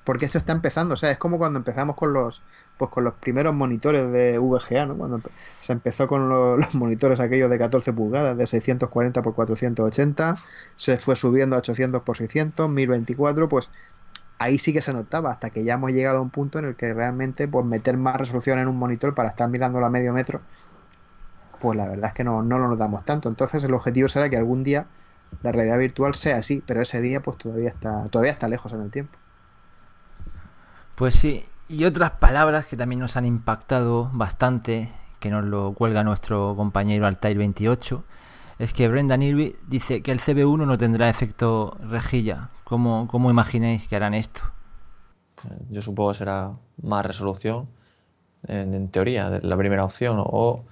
Porque 0.04 0.26
esto 0.26 0.38
está 0.38 0.52
empezando, 0.52 0.94
o 0.94 0.96
sea, 0.96 1.10
es 1.10 1.18
como 1.18 1.38
cuando 1.38 1.58
empezamos 1.58 1.96
con 1.96 2.12
los 2.12 2.42
pues 2.76 2.90
con 2.90 3.04
los 3.04 3.14
primeros 3.14 3.54
monitores 3.54 4.10
de 4.12 4.38
VGA, 4.38 4.86
¿no? 4.86 4.96
Cuando 4.96 5.20
se 5.60 5.72
empezó 5.72 6.08
con 6.08 6.28
los, 6.60 6.74
monitores 6.74 7.20
aquellos 7.20 7.50
de 7.50 7.58
14 7.58 7.92
pulgadas, 7.92 8.36
de 8.36 8.46
640 8.46 9.20
x 9.20 9.32
480, 9.34 10.36
se 10.76 10.98
fue 10.98 11.16
subiendo 11.16 11.56
a 11.56 11.60
800 11.60 12.02
x 12.02 12.18
600, 12.18 12.68
1024, 12.70 13.48
pues 13.48 13.70
ahí 14.38 14.58
sí 14.58 14.72
que 14.72 14.82
se 14.82 14.92
notaba, 14.92 15.30
hasta 15.30 15.50
que 15.50 15.64
ya 15.64 15.74
hemos 15.74 15.92
llegado 15.92 16.18
a 16.18 16.20
un 16.20 16.30
punto 16.30 16.58
en 16.58 16.66
el 16.66 16.76
que 16.76 16.92
realmente 16.92 17.48
pues 17.48 17.64
meter 17.64 17.96
más 17.96 18.16
resolución 18.16 18.58
en 18.58 18.68
un 18.68 18.76
monitor 18.76 19.14
para 19.14 19.30
estar 19.30 19.48
mirándolo 19.48 19.86
a 19.86 19.90
medio 19.90 20.12
metro, 20.12 20.40
pues 21.60 21.76
la 21.78 21.88
verdad 21.88 22.08
es 22.08 22.14
que 22.14 22.24
no, 22.24 22.42
no 22.42 22.58
lo 22.58 22.68
notamos 22.68 23.04
tanto. 23.04 23.28
Entonces 23.28 23.64
el 23.64 23.74
objetivo 23.74 24.08
será 24.08 24.28
que 24.28 24.36
algún 24.36 24.64
día 24.64 24.86
la 25.42 25.52
realidad 25.52 25.78
virtual 25.78 26.14
sea 26.14 26.36
así, 26.36 26.62
pero 26.66 26.82
ese 26.82 27.00
día 27.00 27.20
pues 27.22 27.38
todavía 27.38 27.68
está, 27.68 28.06
todavía 28.08 28.32
está 28.32 28.48
lejos 28.48 28.72
en 28.72 28.82
el 28.82 28.90
tiempo. 28.90 29.18
Pues 30.94 31.16
sí, 31.16 31.44
y 31.68 31.86
otras 31.86 32.12
palabras 32.12 32.66
que 32.66 32.76
también 32.76 33.00
nos 33.00 33.16
han 33.16 33.24
impactado 33.24 34.10
bastante, 34.12 34.90
que 35.18 35.28
nos 35.28 35.44
lo 35.44 35.72
cuelga 35.72 36.04
nuestro 36.04 36.54
compañero 36.56 37.06
Altair 37.08 37.36
28, 37.36 38.04
es 38.60 38.72
que 38.72 38.86
Brendan 38.86 39.22
Irby 39.22 39.56
dice 39.66 40.02
que 40.02 40.12
el 40.12 40.20
CB1 40.20 40.66
no 40.66 40.78
tendrá 40.78 41.08
efecto 41.08 41.76
rejilla. 41.80 42.50
¿Cómo, 42.62 43.08
cómo 43.08 43.28
imagináis 43.28 43.88
que 43.88 43.96
harán 43.96 44.14
esto? 44.14 44.42
Yo 45.68 45.82
supongo 45.82 46.12
que 46.12 46.18
será 46.18 46.52
más 46.80 47.04
resolución, 47.04 47.66
en, 48.46 48.88
teoría, 48.88 49.30
de 49.30 49.40
la 49.40 49.56
primera 49.56 49.84
opción, 49.84 50.22
o 50.24 50.62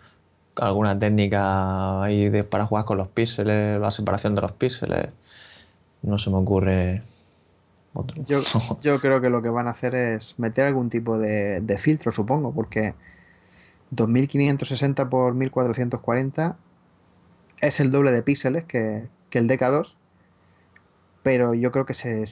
alguna 0.54 0.96
técnica 0.96 2.00
ahí 2.00 2.28
de, 2.28 2.44
para 2.44 2.66
jugar 2.66 2.84
con 2.84 2.96
los 2.96 3.08
píxeles, 3.08 3.80
la 3.80 3.90
separación 3.90 4.36
de 4.36 4.42
los 4.42 4.52
píxeles. 4.52 5.08
No 6.02 6.18
se 6.18 6.30
me 6.30 6.36
ocurre 6.36 7.02
yo, 8.26 8.42
yo, 8.80 9.00
creo 9.00 9.20
que 9.20 9.30
lo 9.30 9.42
que 9.42 9.48
van 9.48 9.68
a 9.68 9.70
hacer 9.70 9.94
es 9.94 10.38
meter 10.38 10.66
algún 10.66 10.88
tipo 10.90 11.18
de, 11.18 11.76
filtro, 11.78 12.12
supongo, 12.12 12.52
porque 12.52 12.94
2560 13.90 15.10
por 15.10 15.34
1440 15.34 16.56
es 17.60 17.80
el 17.80 17.90
doble 17.90 18.10
de 18.12 18.22
píxeles 18.22 18.64
que, 18.64 19.08
el 19.32 19.48
DK2, 19.48 19.94
pero 21.22 21.54
yo 21.54 21.70
creo 21.70 21.86
que 21.86 21.94
se, 21.94 22.26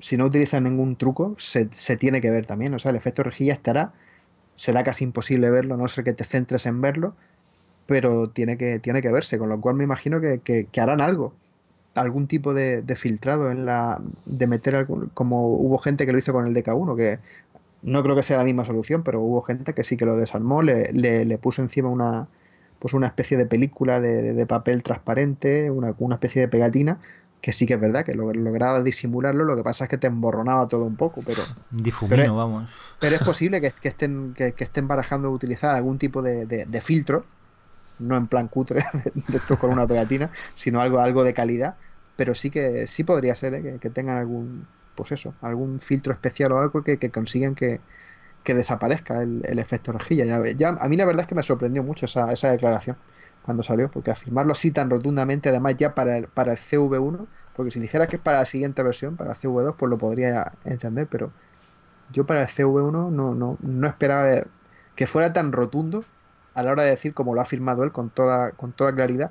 si 0.00 0.16
no 0.16 0.24
utilizan 0.24 0.64
ningún 0.64 0.96
truco, 0.96 1.34
se, 1.38 1.66
tiene 1.96 2.20
que 2.20 2.30
ver 2.30 2.44
también. 2.44 2.74
O 2.74 2.78
sea, 2.78 2.90
el 2.90 2.96
efecto 2.96 3.22
rejilla 3.22 3.52
estará, 3.52 3.92
será 4.54 4.82
casi 4.82 5.04
imposible 5.04 5.50
verlo, 5.50 5.76
no 5.76 5.88
sé 5.88 6.04
que 6.04 6.12
te 6.12 6.24
centres 6.24 6.66
en 6.66 6.80
verlo, 6.80 7.14
pero 7.86 8.28
tiene 8.28 8.58
que, 8.58 8.78
tiene 8.80 9.00
que 9.00 9.12
verse, 9.12 9.38
con 9.38 9.48
lo 9.48 9.60
cual 9.60 9.76
me 9.76 9.84
imagino 9.84 10.20
que 10.20 10.68
harán 10.80 11.00
algo 11.00 11.34
algún 11.94 12.26
tipo 12.26 12.54
de, 12.54 12.82
filtrado 12.96 13.50
en 13.50 13.66
la 13.66 14.00
de 14.26 14.46
meter 14.46 14.76
algún, 14.76 15.10
como 15.14 15.48
hubo 15.48 15.78
gente 15.78 16.06
que 16.06 16.12
lo 16.12 16.18
hizo 16.18 16.32
con 16.32 16.46
el 16.46 16.54
DK1 16.54 16.96
que 16.96 17.18
no 17.82 18.02
creo 18.02 18.16
que 18.16 18.22
sea 18.22 18.38
la 18.38 18.44
misma 18.44 18.64
solución 18.64 19.02
pero 19.02 19.20
hubo 19.20 19.42
gente 19.42 19.74
que 19.74 19.84
sí 19.84 19.96
que 19.96 20.04
lo 20.04 20.16
desarmó 20.16 20.62
le, 20.62 20.92
le, 20.92 21.38
puso 21.38 21.62
encima 21.62 21.88
una 21.88 22.28
pues 22.78 22.94
una 22.94 23.08
especie 23.08 23.36
de 23.36 23.46
película 23.46 24.00
de, 24.00 24.46
papel 24.46 24.82
transparente 24.82 25.70
una, 25.70 25.94
una, 25.98 26.16
especie 26.16 26.40
de 26.40 26.48
pegatina 26.48 26.98
que 27.40 27.52
sí 27.52 27.66
que 27.66 27.74
es 27.74 27.80
verdad 27.80 28.04
que 28.04 28.14
lograba 28.14 28.82
disimularlo 28.82 29.44
lo 29.44 29.56
que 29.56 29.62
pasa 29.62 29.84
es 29.84 29.90
que 29.90 29.98
te 29.98 30.06
emborronaba 30.06 30.66
todo 30.68 30.84
un 30.84 30.96
poco 30.96 31.22
pero 31.24 31.42
difumino 31.70 32.36
vamos. 32.36 32.68
pero 32.98 33.16
es 33.16 33.22
posible 33.22 33.60
que, 33.60 33.72
estén 33.82 34.34
que, 34.34 34.54
estén 34.58 34.88
barajando 34.88 35.30
utilizar 35.30 35.74
algún 35.74 35.98
tipo 35.98 36.22
de, 36.22 36.80
filtro 36.82 37.24
no 37.98 38.16
en 38.16 38.26
plan 38.26 38.48
cutre 38.48 38.84
de 39.28 39.36
esto 39.36 39.58
con 39.58 39.70
una 39.70 39.86
pegatina, 39.86 40.30
sino 40.54 40.80
algo, 40.80 41.00
algo 41.00 41.24
de 41.24 41.34
calidad 41.34 41.76
pero 42.18 42.34
sí 42.34 42.50
que 42.50 42.88
sí 42.88 43.04
podría 43.04 43.36
ser 43.36 43.54
¿eh? 43.54 43.78
que, 43.80 43.90
tengan 43.90 44.16
algún, 44.16 44.66
pues 44.96 45.12
eso, 45.12 45.34
algún 45.40 45.78
filtro 45.78 46.12
especial 46.12 46.50
o 46.50 46.58
algo 46.58 46.82
que, 46.82 46.98
consigan 47.12 47.54
que, 47.54 47.80
desaparezca 48.44 49.22
el, 49.22 49.58
efecto 49.60 49.92
rejilla. 49.92 50.24
Ya, 50.56 50.70
a 50.70 50.88
mí 50.88 50.96
la 50.96 51.04
verdad 51.04 51.22
es 51.22 51.28
que 51.28 51.36
me 51.36 51.44
sorprendió 51.44 51.84
mucho 51.84 52.06
esa, 52.06 52.32
esa 52.32 52.50
declaración 52.50 52.96
cuando 53.44 53.62
salió, 53.62 53.88
porque 53.88 54.10
afirmarlo 54.10 54.52
así 54.52 54.72
tan 54.72 54.90
rotundamente, 54.90 55.48
además 55.48 55.76
ya 55.76 55.94
para 55.94 56.18
el, 56.18 56.26
para 56.26 56.50
el 56.50 56.58
CV1, 56.58 57.26
porque 57.54 57.70
si 57.70 57.78
dijera 57.78 58.08
que 58.08 58.16
es 58.16 58.22
para 58.22 58.38
la 58.38 58.46
siguiente 58.46 58.82
versión, 58.82 59.16
para 59.16 59.34
el 59.34 59.36
CV2, 59.36 59.76
pues 59.78 59.88
lo 59.88 59.96
podría 59.96 60.54
entender, 60.64 61.06
pero 61.06 61.30
yo 62.10 62.26
para 62.26 62.42
el 62.42 62.48
CV1 62.48 63.12
no, 63.12 63.34
no, 63.36 63.58
no 63.60 63.86
esperaba 63.86 64.40
que 64.96 65.06
fuera 65.06 65.32
tan 65.32 65.52
rotundo 65.52 66.04
a 66.58 66.62
la 66.64 66.72
hora 66.72 66.82
de 66.82 66.90
decir, 66.90 67.14
como 67.14 67.34
lo 67.34 67.40
ha 67.40 67.44
afirmado 67.44 67.84
él 67.84 67.92
con 67.92 68.10
toda, 68.10 68.50
con 68.50 68.72
toda 68.72 68.92
claridad, 68.92 69.30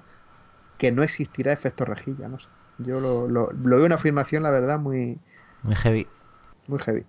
que 0.78 0.93
no 0.93 1.03
existirá 1.03 1.51
efecto 1.51 1.84
rejilla, 1.84 2.30
no 2.30 2.39
sé. 2.39 2.47
Yo 2.78 3.01
lo, 3.01 3.28
lo, 3.28 3.49
veo 3.51 3.86
una 3.86 3.95
afirmación, 3.95 4.43
la 4.43 4.49
verdad, 4.49 4.80
muy... 4.80 5.19
Muy 5.61 5.75
heavy. 5.75 6.07
Muy 6.67 6.80
heavy. 6.80 7.03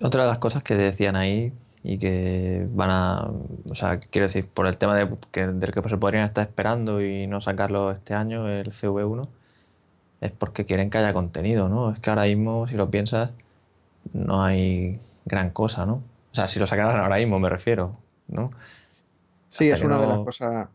Otra 0.00 0.22
de 0.22 0.28
las 0.28 0.38
cosas 0.38 0.64
que 0.64 0.74
decían 0.74 1.14
ahí 1.14 1.52
y 1.84 1.98
que 1.98 2.66
van 2.72 2.90
a... 2.90 3.30
O 3.70 3.74
sea, 3.76 4.00
quiero 4.00 4.26
decir, 4.26 4.48
por 4.48 4.66
el 4.66 4.76
tema 4.76 4.96
de 4.96 5.08
que, 5.30 5.46
del 5.46 5.70
que 5.70 5.88
se 5.88 5.96
podrían 5.96 6.24
estar 6.24 6.44
esperando 6.44 7.00
y 7.00 7.28
no 7.28 7.40
sacarlo 7.40 7.92
este 7.92 8.12
año, 8.14 8.48
el 8.48 8.72
CV1, 8.72 9.28
es 10.20 10.32
porque 10.32 10.64
quieren 10.64 10.90
que 10.90 10.98
haya 10.98 11.14
contenido, 11.14 11.68
¿no? 11.68 11.92
Es 11.92 12.00
que 12.00 12.10
ahora 12.10 12.24
mismo, 12.24 12.66
si 12.66 12.74
lo 12.74 12.90
piensas, 12.90 13.30
no 14.12 14.42
hay 14.42 14.98
gran 15.26 15.50
cosa, 15.50 15.86
¿no? 15.86 16.02
O 16.32 16.34
sea, 16.34 16.48
si 16.48 16.58
lo 16.58 16.66
sacaran 16.66 16.98
ahora 16.98 17.18
mismo, 17.18 17.38
me 17.38 17.48
refiero, 17.48 18.01
¿no? 18.32 18.50
Sí, 19.48 19.70
es 19.70 19.82
una 19.84 20.00
de 20.00 20.06
las 20.06 20.18
cosas 20.18 20.68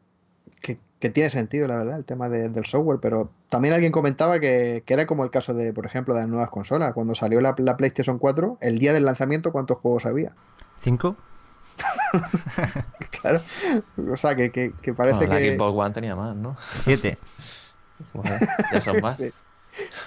que 1.00 1.10
tiene 1.10 1.30
sentido, 1.30 1.68
la 1.68 1.78
verdad, 1.78 1.98
el 1.98 2.06
tema 2.06 2.28
del 2.28 2.66
software, 2.66 3.00
pero 3.00 3.30
también 3.50 3.74
alguien 3.74 3.92
comentaba 3.92 4.40
que, 4.40 4.84
era 4.88 5.06
como 5.06 5.24
el 5.24 5.30
caso 5.30 5.54
de, 5.54 5.72
por 5.74 5.86
ejemplo, 5.86 6.16
de 6.16 6.22
las 6.22 6.30
nuevas 6.30 6.50
consolas. 6.50 6.94
Cuando 6.94 7.14
salió 7.14 7.40
la, 7.40 7.56
PlayStation 7.56 8.18
4, 8.18 8.58
el 8.62 8.80
día 8.80 8.94
del 8.94 9.06
lanzamiento, 9.06 9.52
¿cuántos 9.52 9.78
juegos 9.78 10.06
había? 10.06 10.34
¿Cinco? 10.82 11.16
claro, 13.22 13.42
o 14.12 14.18
sea, 14.18 14.36
que, 14.36 14.74
parece 14.96 15.28
que... 15.28 15.52
La 15.52 15.56
Xbox 15.56 15.80
One 15.80 15.94
tenía 15.94 16.16
más, 16.16 16.36
¿no? 16.36 16.58
Siete. 16.78 17.20
ya 18.74 18.82
son 18.82 19.02
más. 19.02 19.22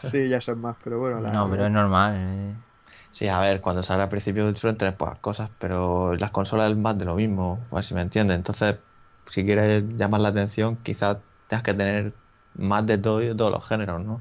Sí. 0.02 0.28
ya 0.28 0.40
son 0.40 0.60
más, 0.60 0.74
pero 0.82 0.98
bueno. 0.98 1.20
no, 1.20 1.48
pero 1.48 1.66
es 1.66 1.70
normal. 1.70 2.14
Eh. 2.16 2.54
Sí, 3.12 3.28
a 3.28 3.40
ver, 3.40 3.60
cuando 3.60 3.82
sale 3.82 4.02
al 4.02 4.08
principio 4.08 4.46
del 4.46 4.56
suelen 4.56 4.78
tener 4.78 4.96
pocas 4.96 5.18
cosas, 5.18 5.50
pero 5.58 6.14
las 6.14 6.30
consolas 6.30 6.70
es 6.70 6.76
más 6.76 6.96
de 6.96 7.04
lo 7.04 7.16
mismo, 7.16 7.58
a 7.70 7.76
ver 7.76 7.84
si 7.84 7.94
me 7.94 8.02
entiendes. 8.02 8.36
Entonces, 8.36 8.76
si 9.28 9.44
quieres 9.44 9.84
llamar 9.96 10.20
la 10.20 10.28
atención, 10.30 10.76
quizás 10.82 11.18
tengas 11.48 11.64
que 11.64 11.74
tener 11.74 12.14
más 12.54 12.86
de 12.86 12.98
todo 12.98 13.18
de 13.18 13.34
todos 13.34 13.52
los 13.52 13.66
géneros, 13.66 14.04
¿no? 14.04 14.20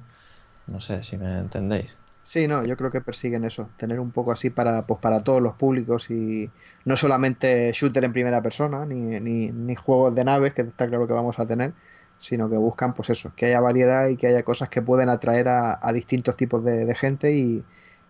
No 0.68 0.82
sé 0.82 1.04
si 1.04 1.18
me 1.18 1.40
entendéis. 1.40 1.96
Sí, 2.22 2.48
no, 2.48 2.64
yo 2.66 2.78
creo 2.78 2.92
que 2.92 3.02
persiguen 3.02 3.44
eso, 3.46 3.70
tener 3.78 4.00
un 4.00 4.12
poco 4.12 4.32
así 4.32 4.50
para, 4.50 4.86
pues 4.86 5.00
para 5.00 5.24
todos 5.24 5.42
los 5.42 5.54
públicos 5.54 6.12
y 6.12 6.50
no 6.86 6.96
solamente 6.96 7.72
shooter 7.74 8.04
en 8.04 8.14
primera 8.14 8.42
persona, 8.42 8.86
ni, 8.86 9.20
ni, 9.52 9.76
juegos 9.76 10.14
de 10.14 10.24
naves, 10.26 10.54
que 10.54 10.62
está 10.62 10.88
claro 10.88 11.08
que 11.08 11.14
vamos 11.14 11.40
a 11.40 11.48
tener, 11.48 11.74
sino 12.20 12.50
que 12.50 12.58
buscan 12.58 12.94
pues 12.94 13.10
eso, 13.10 13.32
que 13.36 13.48
haya 13.48 13.60
variedad 13.62 14.10
y 14.10 14.18
que 14.18 14.28
haya 14.28 14.44
cosas 14.44 14.70
que 14.70 14.82
pueden 14.82 15.10
atraer 15.10 15.48
a, 15.48 15.92
distintos 15.94 16.38
tipos 16.38 16.64
de, 16.64 16.94
gente 16.96 17.34
y, 17.34 17.64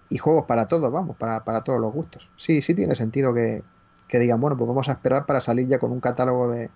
y, 0.10 0.18
juegos 0.18 0.46
para 0.46 0.68
todos, 0.68 0.92
vamos, 0.92 1.16
para, 1.18 1.44
para 1.44 1.62
todos 1.62 1.80
los 1.80 1.94
gustos. 1.94 2.28
Sí, 2.36 2.62
sí 2.62 2.74
tiene 2.74 2.96
sentido 2.96 3.34
que, 3.34 3.64
que 4.08 4.20
digan, 4.20 4.42
bueno, 4.42 4.58
pues 4.58 4.68
vamos 4.68 4.90
a 4.90 4.94
esperar 4.94 5.26
para 5.26 5.40
salir 5.40 5.68
ya 5.68 5.80
con 5.80 5.92
un 5.92 6.00
catálogo 6.00 6.50
de, 6.50 6.70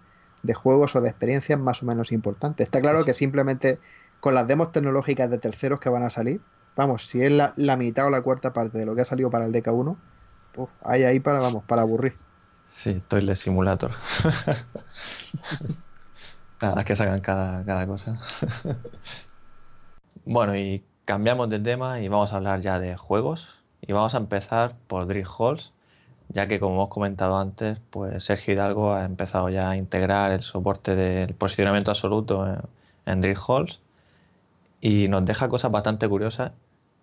de 0.43 0.53
juegos 0.53 0.95
o 0.95 1.01
de 1.01 1.09
experiencias 1.09 1.59
más 1.59 1.81
o 1.81 1.85
menos 1.85 2.11
importantes. 2.11 2.65
Está 2.65 2.81
claro 2.81 3.03
que 3.03 3.13
simplemente 3.13 3.79
con 4.19 4.35
las 4.35 4.47
demos 4.47 4.71
tecnológicas 4.71 5.29
de 5.29 5.39
terceros 5.39 5.79
que 5.79 5.89
van 5.89 6.03
a 6.03 6.09
salir, 6.09 6.41
vamos, 6.75 7.07
si 7.07 7.23
es 7.23 7.31
la, 7.31 7.77
mitad 7.77 8.07
o 8.07 8.09
la 8.09 8.21
cuarta 8.21 8.53
parte 8.53 8.77
de 8.77 8.85
lo 8.85 8.95
que 8.95 9.01
ha 9.01 9.05
salido 9.05 9.29
para 9.29 9.45
el 9.45 9.51
DK1, 9.51 9.95
pues 10.53 10.69
hay 10.83 11.03
ahí 11.03 11.19
para, 11.19 11.39
vamos, 11.39 11.63
para 11.65 11.81
aburrir. 11.81 12.15
Sí, 12.71 13.01
Toilet 13.07 13.35
Simulator. 13.35 13.91
Nada, 16.61 16.81
es 16.81 16.85
que 16.85 16.95
sacan 16.95 17.21
cada, 17.21 17.65
cada 17.65 17.87
cosa. 17.87 18.19
bueno, 20.25 20.55
y 20.55 20.83
cambiamos 21.05 21.49
de 21.49 21.59
tema 21.59 22.01
y 22.01 22.07
vamos 22.07 22.33
a 22.33 22.37
hablar 22.37 22.61
ya 22.61 22.79
de 22.79 22.97
juegos. 22.97 23.59
Y 23.81 23.91
vamos 23.93 24.15
a 24.15 24.17
empezar 24.17 24.75
por 24.87 25.07
Dream 25.07 25.27
Halls, 25.27 25.73
ya 26.29 26.47
que 26.47 26.59
como 26.59 26.75
hemos 26.75 26.89
comentado 26.89 27.37
antes, 27.37 27.79
pues 27.89 28.23
Sergio 28.23 28.53
Hidalgo 28.53 28.93
ha 28.93 29.05
empezado 29.05 29.49
ya 29.49 29.71
a 29.71 29.77
integrar 29.77 30.31
el 30.31 30.41
soporte 30.41 30.95
del 30.95 31.33
posicionamiento 31.35 31.91
absoluto 31.91 32.47
en, 33.05 33.23
en 33.23 33.35
Halls 33.47 33.79
y 34.81 35.07
nos 35.09 35.25
deja 35.25 35.49
cosas 35.49 35.71
bastante 35.71 36.07
curiosas 36.09 36.51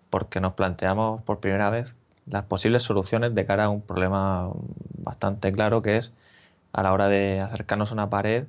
porque 0.09 0.39
nos 0.41 0.53
planteamos 0.53 1.23
por 1.23 1.39
primera 1.39 1.69
vez 1.69 1.95
las 2.27 2.43
posibles 2.43 2.83
soluciones 2.83 3.33
de 3.35 3.45
cara 3.45 3.65
a 3.65 3.69
un 3.69 3.81
problema 3.81 4.51
bastante 4.97 5.51
claro 5.51 5.81
que 5.81 5.97
es 5.97 6.13
a 6.73 6.83
la 6.83 6.93
hora 6.93 7.07
de 7.09 7.39
acercarnos 7.41 7.91
a 7.91 7.93
una 7.95 8.09
pared 8.09 8.45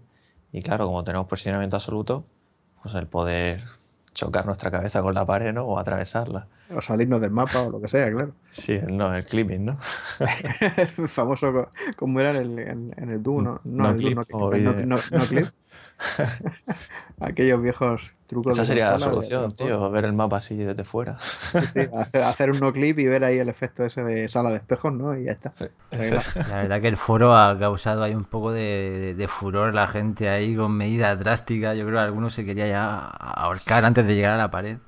y 0.52 0.62
claro, 0.62 0.86
como 0.86 1.04
tenemos 1.04 1.28
posicionamiento 1.28 1.76
absoluto, 1.76 2.24
pues 2.82 2.94
el 2.94 3.06
poder 3.06 3.62
chocar 4.14 4.44
nuestra 4.46 4.70
cabeza 4.70 5.00
con 5.02 5.14
la 5.14 5.24
pared 5.24 5.52
¿no? 5.52 5.64
o 5.64 5.78
atravesarla. 5.78 6.46
O 6.74 6.80
salirnos 6.80 7.20
del 7.20 7.30
mapa 7.30 7.62
o 7.62 7.70
lo 7.70 7.80
que 7.80 7.88
sea, 7.88 8.10
claro. 8.10 8.32
Sí, 8.50 8.78
no, 8.88 9.14
el 9.14 9.24
clipping, 9.24 9.64
¿no? 9.64 9.78
el 10.98 11.08
famoso, 11.08 11.68
como 11.96 12.20
era 12.20 12.30
en 12.30 12.36
el, 12.36 12.58
en, 12.58 12.94
en 12.96 13.08
el 13.10 13.22
Doom, 13.22 13.44
¿no? 13.44 13.60
No, 13.64 13.84
No 13.84 13.90
el 13.90 13.96
clip, 13.98 14.18
Doom, 14.28 14.62
no, 14.62 14.72
no- 14.96 15.02
no 15.10 15.24
clip. 15.26 15.48
Aquellos 17.20 17.62
viejos 17.62 18.12
trucos 18.26 18.54
Esa 18.54 18.62
de 18.62 18.66
sería 18.66 18.90
la 18.90 18.98
solución, 18.98 19.50
de- 19.50 19.56
tío, 19.56 19.90
ver 19.90 20.04
el 20.04 20.12
mapa 20.12 20.38
así 20.38 20.56
desde 20.56 20.84
fuera. 20.84 21.18
Sí, 21.50 21.66
sí, 21.66 21.80
hacer, 21.96 22.22
hacer 22.22 22.50
un 22.50 22.60
no 22.60 22.72
clip 22.72 22.98
y 22.98 23.06
ver 23.06 23.24
ahí 23.24 23.38
el 23.38 23.48
efecto 23.48 23.84
ese 23.84 24.02
de 24.02 24.28
sala 24.28 24.50
de 24.50 24.56
espejos, 24.56 24.92
¿no? 24.92 25.16
Y 25.16 25.24
ya 25.24 25.32
está. 25.32 25.52
Sí. 25.58 25.66
La 26.48 26.62
verdad 26.62 26.80
que 26.80 26.88
el 26.88 26.96
foro 26.96 27.36
ha 27.36 27.58
causado 27.58 28.02
ahí 28.02 28.14
un 28.14 28.24
poco 28.24 28.52
de, 28.52 29.14
de 29.16 29.28
furor 29.28 29.74
la 29.74 29.86
gente 29.86 30.28
ahí 30.28 30.56
con 30.56 30.72
medidas 30.72 31.18
drásticas. 31.18 31.76
Yo 31.76 31.84
creo 31.84 31.96
que 31.98 32.00
algunos 32.04 32.34
se 32.34 32.44
quería 32.44 32.66
ya 32.66 32.98
ahorcar 33.06 33.84
antes 33.84 34.06
de 34.06 34.14
llegar 34.14 34.32
a 34.32 34.36
la 34.38 34.50
pared. 34.50 34.78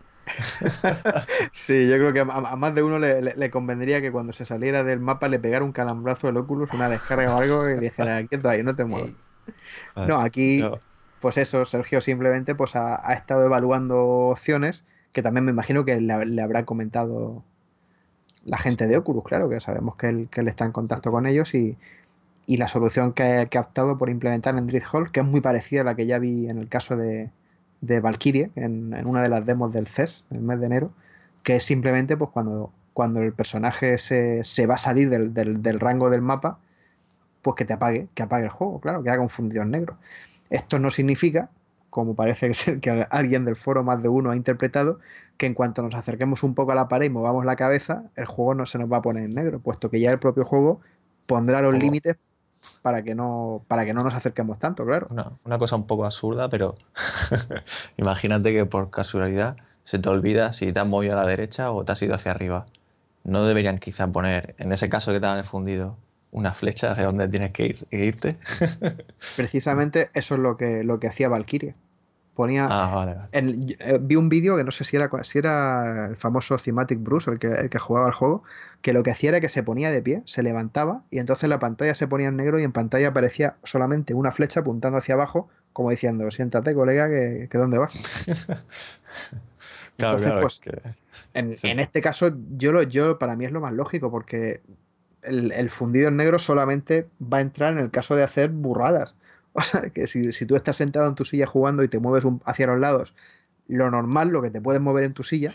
Sí, 1.52 1.88
yo 1.88 1.96
creo 1.98 2.12
que 2.12 2.20
a, 2.20 2.24
más 2.56 2.74
de 2.74 2.82
uno 2.82 2.98
le, 2.98 3.22
le- 3.22 3.34
le 3.36 3.50
convendría 3.50 4.00
que 4.00 4.12
cuando 4.12 4.32
se 4.32 4.44
saliera 4.44 4.82
del 4.84 5.00
mapa 5.00 5.28
le 5.28 5.38
pegara 5.38 5.64
un 5.64 5.72
calambrazo 5.72 6.26
del 6.26 6.36
Oculus, 6.38 6.72
una 6.72 6.88
descarga 6.88 7.34
o 7.34 7.38
algo 7.38 7.68
y 7.68 7.78
dijera, 7.78 8.26
quieto 8.26 8.48
ahí, 8.48 8.62
no 8.62 8.74
te 8.76 8.84
muevas. 8.84 9.12
No, 10.02 10.20
aquí, 10.20 10.74
pues 11.24 11.38
eso, 11.38 11.64
Sergio 11.64 12.02
simplemente 12.02 12.54
pues 12.54 12.76
ha, 12.76 12.96
estado 13.14 13.46
evaluando 13.46 14.04
opciones 14.28 14.84
que 15.10 15.22
también 15.22 15.46
me 15.46 15.52
imagino 15.52 15.86
que 15.86 15.98
le, 15.98 16.26
le 16.26 16.42
habrá 16.42 16.66
comentado 16.66 17.42
la 18.44 18.58
gente 18.58 18.86
de 18.86 18.98
Oculus, 18.98 19.24
claro, 19.24 19.48
que 19.48 19.58
sabemos 19.58 19.96
que 19.96 20.08
él, 20.08 20.28
que 20.30 20.42
está 20.42 20.66
en 20.66 20.72
contacto 20.72 21.10
con 21.10 21.24
ellos 21.24 21.54
y, 21.54 21.78
y 22.46 22.58
la 22.58 22.68
solución 22.68 23.14
que, 23.14 23.48
ha 23.50 23.60
optado 23.60 23.96
por 23.96 24.10
implementar 24.10 24.54
en 24.58 24.66
Drift 24.66 24.86
Hall, 24.92 25.10
que 25.10 25.20
es 25.20 25.26
muy 25.26 25.40
parecida 25.40 25.80
a 25.80 25.84
la 25.84 25.94
que 25.94 26.04
ya 26.04 26.18
vi 26.18 26.46
en 26.50 26.58
el 26.58 26.68
caso 26.68 26.94
de, 26.94 27.30
de 27.80 28.00
Valkyrie, 28.00 28.50
en, 28.54 28.92
en 28.92 29.06
una 29.06 29.22
de 29.22 29.30
las 29.30 29.46
demos 29.46 29.72
del 29.72 29.86
CES, 29.86 30.24
en 30.30 30.36
el 30.36 30.42
mes 30.42 30.60
de 30.60 30.66
enero, 30.66 30.90
que 31.42 31.56
es 31.56 31.62
simplemente 31.62 32.18
pues 32.18 32.28
cuando, 32.32 32.70
cuando 32.92 33.22
el 33.22 33.32
personaje 33.32 33.96
se, 33.96 34.44
se 34.44 34.66
va 34.66 34.74
a 34.74 34.76
salir 34.76 35.08
del, 35.08 35.32
del- 35.32 35.80
rango 35.80 36.10
del 36.10 36.20
mapa, 36.20 36.58
pues 37.40 37.56
que 37.56 37.64
te 37.64 37.72
apague, 37.72 38.08
que 38.14 38.22
apague 38.22 38.44
el 38.44 38.50
juego, 38.50 38.78
claro, 38.78 39.02
que 39.02 39.08
haga 39.08 39.22
un 39.22 39.30
fundido 39.30 39.64
negro. 39.64 39.96
Esto 40.54 40.78
no 40.78 40.92
significa, 40.92 41.50
como 41.90 42.14
parece 42.14 42.54
ser 42.54 42.78
que 42.78 43.06
alguien 43.10 43.44
del 43.44 43.56
foro 43.56 43.82
más 43.82 44.00
de 44.04 44.08
uno 44.08 44.30
ha 44.30 44.36
interpretado, 44.36 45.00
que 45.36 45.46
en 45.46 45.54
cuanto 45.54 45.82
nos 45.82 45.94
acerquemos 45.94 46.44
un 46.44 46.54
poco 46.54 46.70
a 46.70 46.76
la 46.76 46.86
pared 46.86 47.06
y 47.06 47.10
movamos 47.10 47.44
la 47.44 47.56
cabeza, 47.56 48.04
el 48.14 48.26
juego 48.26 48.54
no 48.54 48.64
se 48.64 48.78
nos 48.78 48.90
va 48.90 48.98
a 48.98 49.02
poner 49.02 49.24
en 49.24 49.34
negro, 49.34 49.58
puesto 49.58 49.90
que 49.90 49.98
ya 49.98 50.12
el 50.12 50.20
propio 50.20 50.44
juego 50.44 50.80
pondrá 51.26 51.60
los 51.60 51.74
límites 51.74 52.18
para 52.82 53.02
que 53.02 53.16
no 53.16 53.64
para 53.66 53.84
que 53.84 53.92
no 53.92 54.04
nos 54.04 54.14
acerquemos 54.14 54.60
tanto, 54.60 54.86
claro. 54.86 55.08
Una, 55.10 55.32
una 55.44 55.58
cosa 55.58 55.74
un 55.74 55.88
poco 55.88 56.04
absurda, 56.04 56.48
pero 56.48 56.76
imagínate 57.96 58.52
que 58.52 58.64
por 58.64 58.90
casualidad 58.90 59.56
se 59.82 59.98
te 59.98 60.08
olvida 60.08 60.52
si 60.52 60.72
te 60.72 60.78
has 60.78 60.86
movido 60.86 61.14
a 61.14 61.22
la 61.22 61.28
derecha 61.28 61.72
o 61.72 61.84
te 61.84 61.90
has 61.90 62.00
ido 62.00 62.14
hacia 62.14 62.30
arriba. 62.30 62.66
No 63.24 63.44
deberían 63.44 63.78
quizá 63.78 64.06
poner, 64.06 64.54
en 64.58 64.70
ese 64.70 64.88
caso 64.88 65.10
que 65.10 65.18
te 65.18 65.26
han 65.26 65.44
fundido, 65.44 65.96
una 66.34 66.52
flecha 66.52 66.92
hacia 66.92 67.06
donde 67.06 67.28
tienes 67.28 67.52
que, 67.52 67.66
ir, 67.66 67.86
que 67.88 68.04
irte. 68.04 68.36
Precisamente 69.36 70.10
eso 70.14 70.34
es 70.34 70.40
lo 70.40 70.56
que, 70.56 70.84
lo 70.84 71.00
que 71.00 71.06
hacía 71.08 71.28
Valkyrie. 71.28 71.74
Ponía, 72.34 72.66
Ah, 72.68 72.92
vale, 72.96 73.14
vale. 73.14 73.28
en- 73.30 73.76
eh, 73.78 73.98
vi 74.00 74.16
un 74.16 74.28
vídeo 74.28 74.56
que 74.56 74.64
no 74.64 74.72
sé 74.72 74.82
si 74.82 74.96
era, 74.96 75.08
si 75.22 75.38
era 75.38 76.06
el 76.06 76.16
famoso 76.16 76.56
Thematic 76.56 77.00
Bruce, 77.00 77.30
el 77.30 77.38
que, 77.38 77.46
el 77.46 77.70
que 77.70 77.78
jugaba 77.78 78.08
el 78.08 78.12
juego, 78.12 78.42
que 78.82 78.92
lo 78.92 79.04
que 79.04 79.12
hacía 79.12 79.28
era 79.30 79.40
que 79.40 79.48
se 79.48 79.62
ponía 79.62 79.92
de 79.92 80.02
pie, 80.02 80.22
se 80.26 80.42
levantaba 80.42 81.04
y 81.12 81.20
entonces 81.20 81.48
la 81.48 81.60
pantalla 81.60 81.94
se 81.94 82.08
ponía 82.08 82.26
en 82.28 82.36
negro 82.36 82.58
y 82.58 82.64
en 82.64 82.72
pantalla 82.72 83.08
aparecía 83.08 83.54
solamente 83.62 84.14
una 84.14 84.32
flecha 84.32 84.60
apuntando 84.60 84.98
hacia 84.98 85.14
abajo, 85.14 85.48
como 85.72 85.90
diciendo, 85.90 86.28
siéntate 86.32 86.74
colega, 86.74 87.08
que, 87.08 87.46
que 87.48 87.58
dónde 87.58 87.78
vas. 87.78 87.92
Claro, 89.96 90.16
Entonces, 90.16 90.26
claro, 90.32 90.40
pues, 90.40 90.60
que- 90.60 90.94
En, 91.34 91.56
Sí. 91.56 91.68
en 91.68 91.78
este 91.80 92.00
caso, 92.00 92.32
yo 92.56 92.72
lo, 92.72 92.82
yo 92.82 93.18
para 93.18 93.36
mí 93.36 93.44
es 93.44 93.52
lo 93.52 93.60
más 93.60 93.72
lógico, 93.72 94.10
porque 94.10 94.60
el, 95.24 95.52
el 95.52 95.70
fundido 95.70 96.08
en 96.08 96.16
negro 96.16 96.38
solamente 96.38 97.08
va 97.20 97.38
a 97.38 97.40
entrar 97.40 97.72
en 97.72 97.78
el 97.78 97.90
caso 97.90 98.14
de 98.16 98.22
hacer 98.22 98.50
burradas. 98.50 99.14
O 99.56 99.62
sea, 99.62 99.82
que 99.82 100.08
si, 100.08 100.32
si 100.32 100.46
tú 100.46 100.56
estás 100.56 100.74
sentado 100.74 101.06
en 101.06 101.14
tu 101.14 101.24
silla 101.24 101.46
jugando 101.46 101.84
y 101.84 101.88
te 101.88 102.00
mueves 102.00 102.24
hacia 102.44 102.66
los 102.66 102.80
lados, 102.80 103.14
lo 103.68 103.88
normal, 103.88 104.30
lo 104.30 104.42
que 104.42 104.50
te 104.50 104.60
puedes 104.60 104.82
mover 104.82 105.04
en 105.04 105.12
tu 105.12 105.22
silla, 105.22 105.54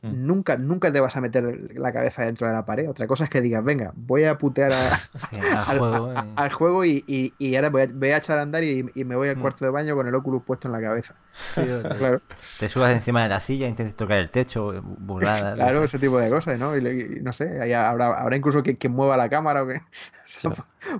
Mm. 0.00 0.26
nunca, 0.28 0.56
nunca 0.56 0.92
te 0.92 1.00
vas 1.00 1.16
a 1.16 1.20
meter 1.20 1.72
la 1.74 1.92
cabeza 1.92 2.24
dentro 2.24 2.46
de 2.46 2.52
la 2.52 2.64
pared. 2.64 2.88
Otra 2.88 3.08
cosa 3.08 3.24
es 3.24 3.30
que 3.30 3.40
digas, 3.40 3.64
venga, 3.64 3.90
voy 3.96 4.24
a 4.24 4.38
putear 4.38 4.72
a- 4.72 4.94
al 5.32 5.56
al, 5.72 5.78
juego. 5.80 6.06
a- 6.10 6.20
eh. 6.20 6.28
al 6.36 6.52
juego 6.52 6.84
y, 6.84 7.02
y- 7.08 7.34
y 7.38 7.56
ahora 7.56 7.70
voy 7.70 7.82
a, 7.82 7.86
voy 7.92 8.10
a 8.10 8.18
echar 8.18 8.38
a 8.38 8.42
andar 8.42 8.62
y, 8.62 8.88
y 8.94 9.04
me 9.04 9.16
voy 9.16 9.28
al 9.28 9.36
Mm. 9.36 9.40
cuarto 9.40 9.64
de 9.64 9.72
baño 9.72 9.96
con 9.96 10.06
el 10.06 10.14
Oculus 10.14 10.44
puesto 10.44 10.68
en 10.68 10.72
la 10.72 10.80
cabeza. 10.80 11.14
Sí, 11.56 11.62
Claro. 11.98 12.20
Te 12.60 12.68
subas 12.68 12.92
encima 12.92 13.24
de 13.24 13.28
la 13.30 13.40
silla, 13.40 13.66
intentes 13.66 13.96
tocar 13.96 14.18
el 14.18 14.30
techo, 14.30 14.72
burradas. 14.82 15.54
Claro, 15.56 15.74
no 15.74 15.80
sé. 15.80 15.84
ese 15.86 15.98
tipo 15.98 16.18
de 16.20 16.30
cosas, 16.30 16.58
¿no? 16.60 16.76
Y, 16.76 17.18
no 17.20 17.32
sé, 17.32 17.60
ahí 17.60 17.72
habrá, 17.72 18.06
habrá 18.20 18.36
incluso 18.36 18.62
quien, 18.62 18.76
quien 18.76 18.92
mueva 18.92 19.16
la 19.16 19.28
cámara 19.28 19.64
o 19.64 19.66
que... 19.66 19.76
o 19.78 19.80
sea, 20.26 20.52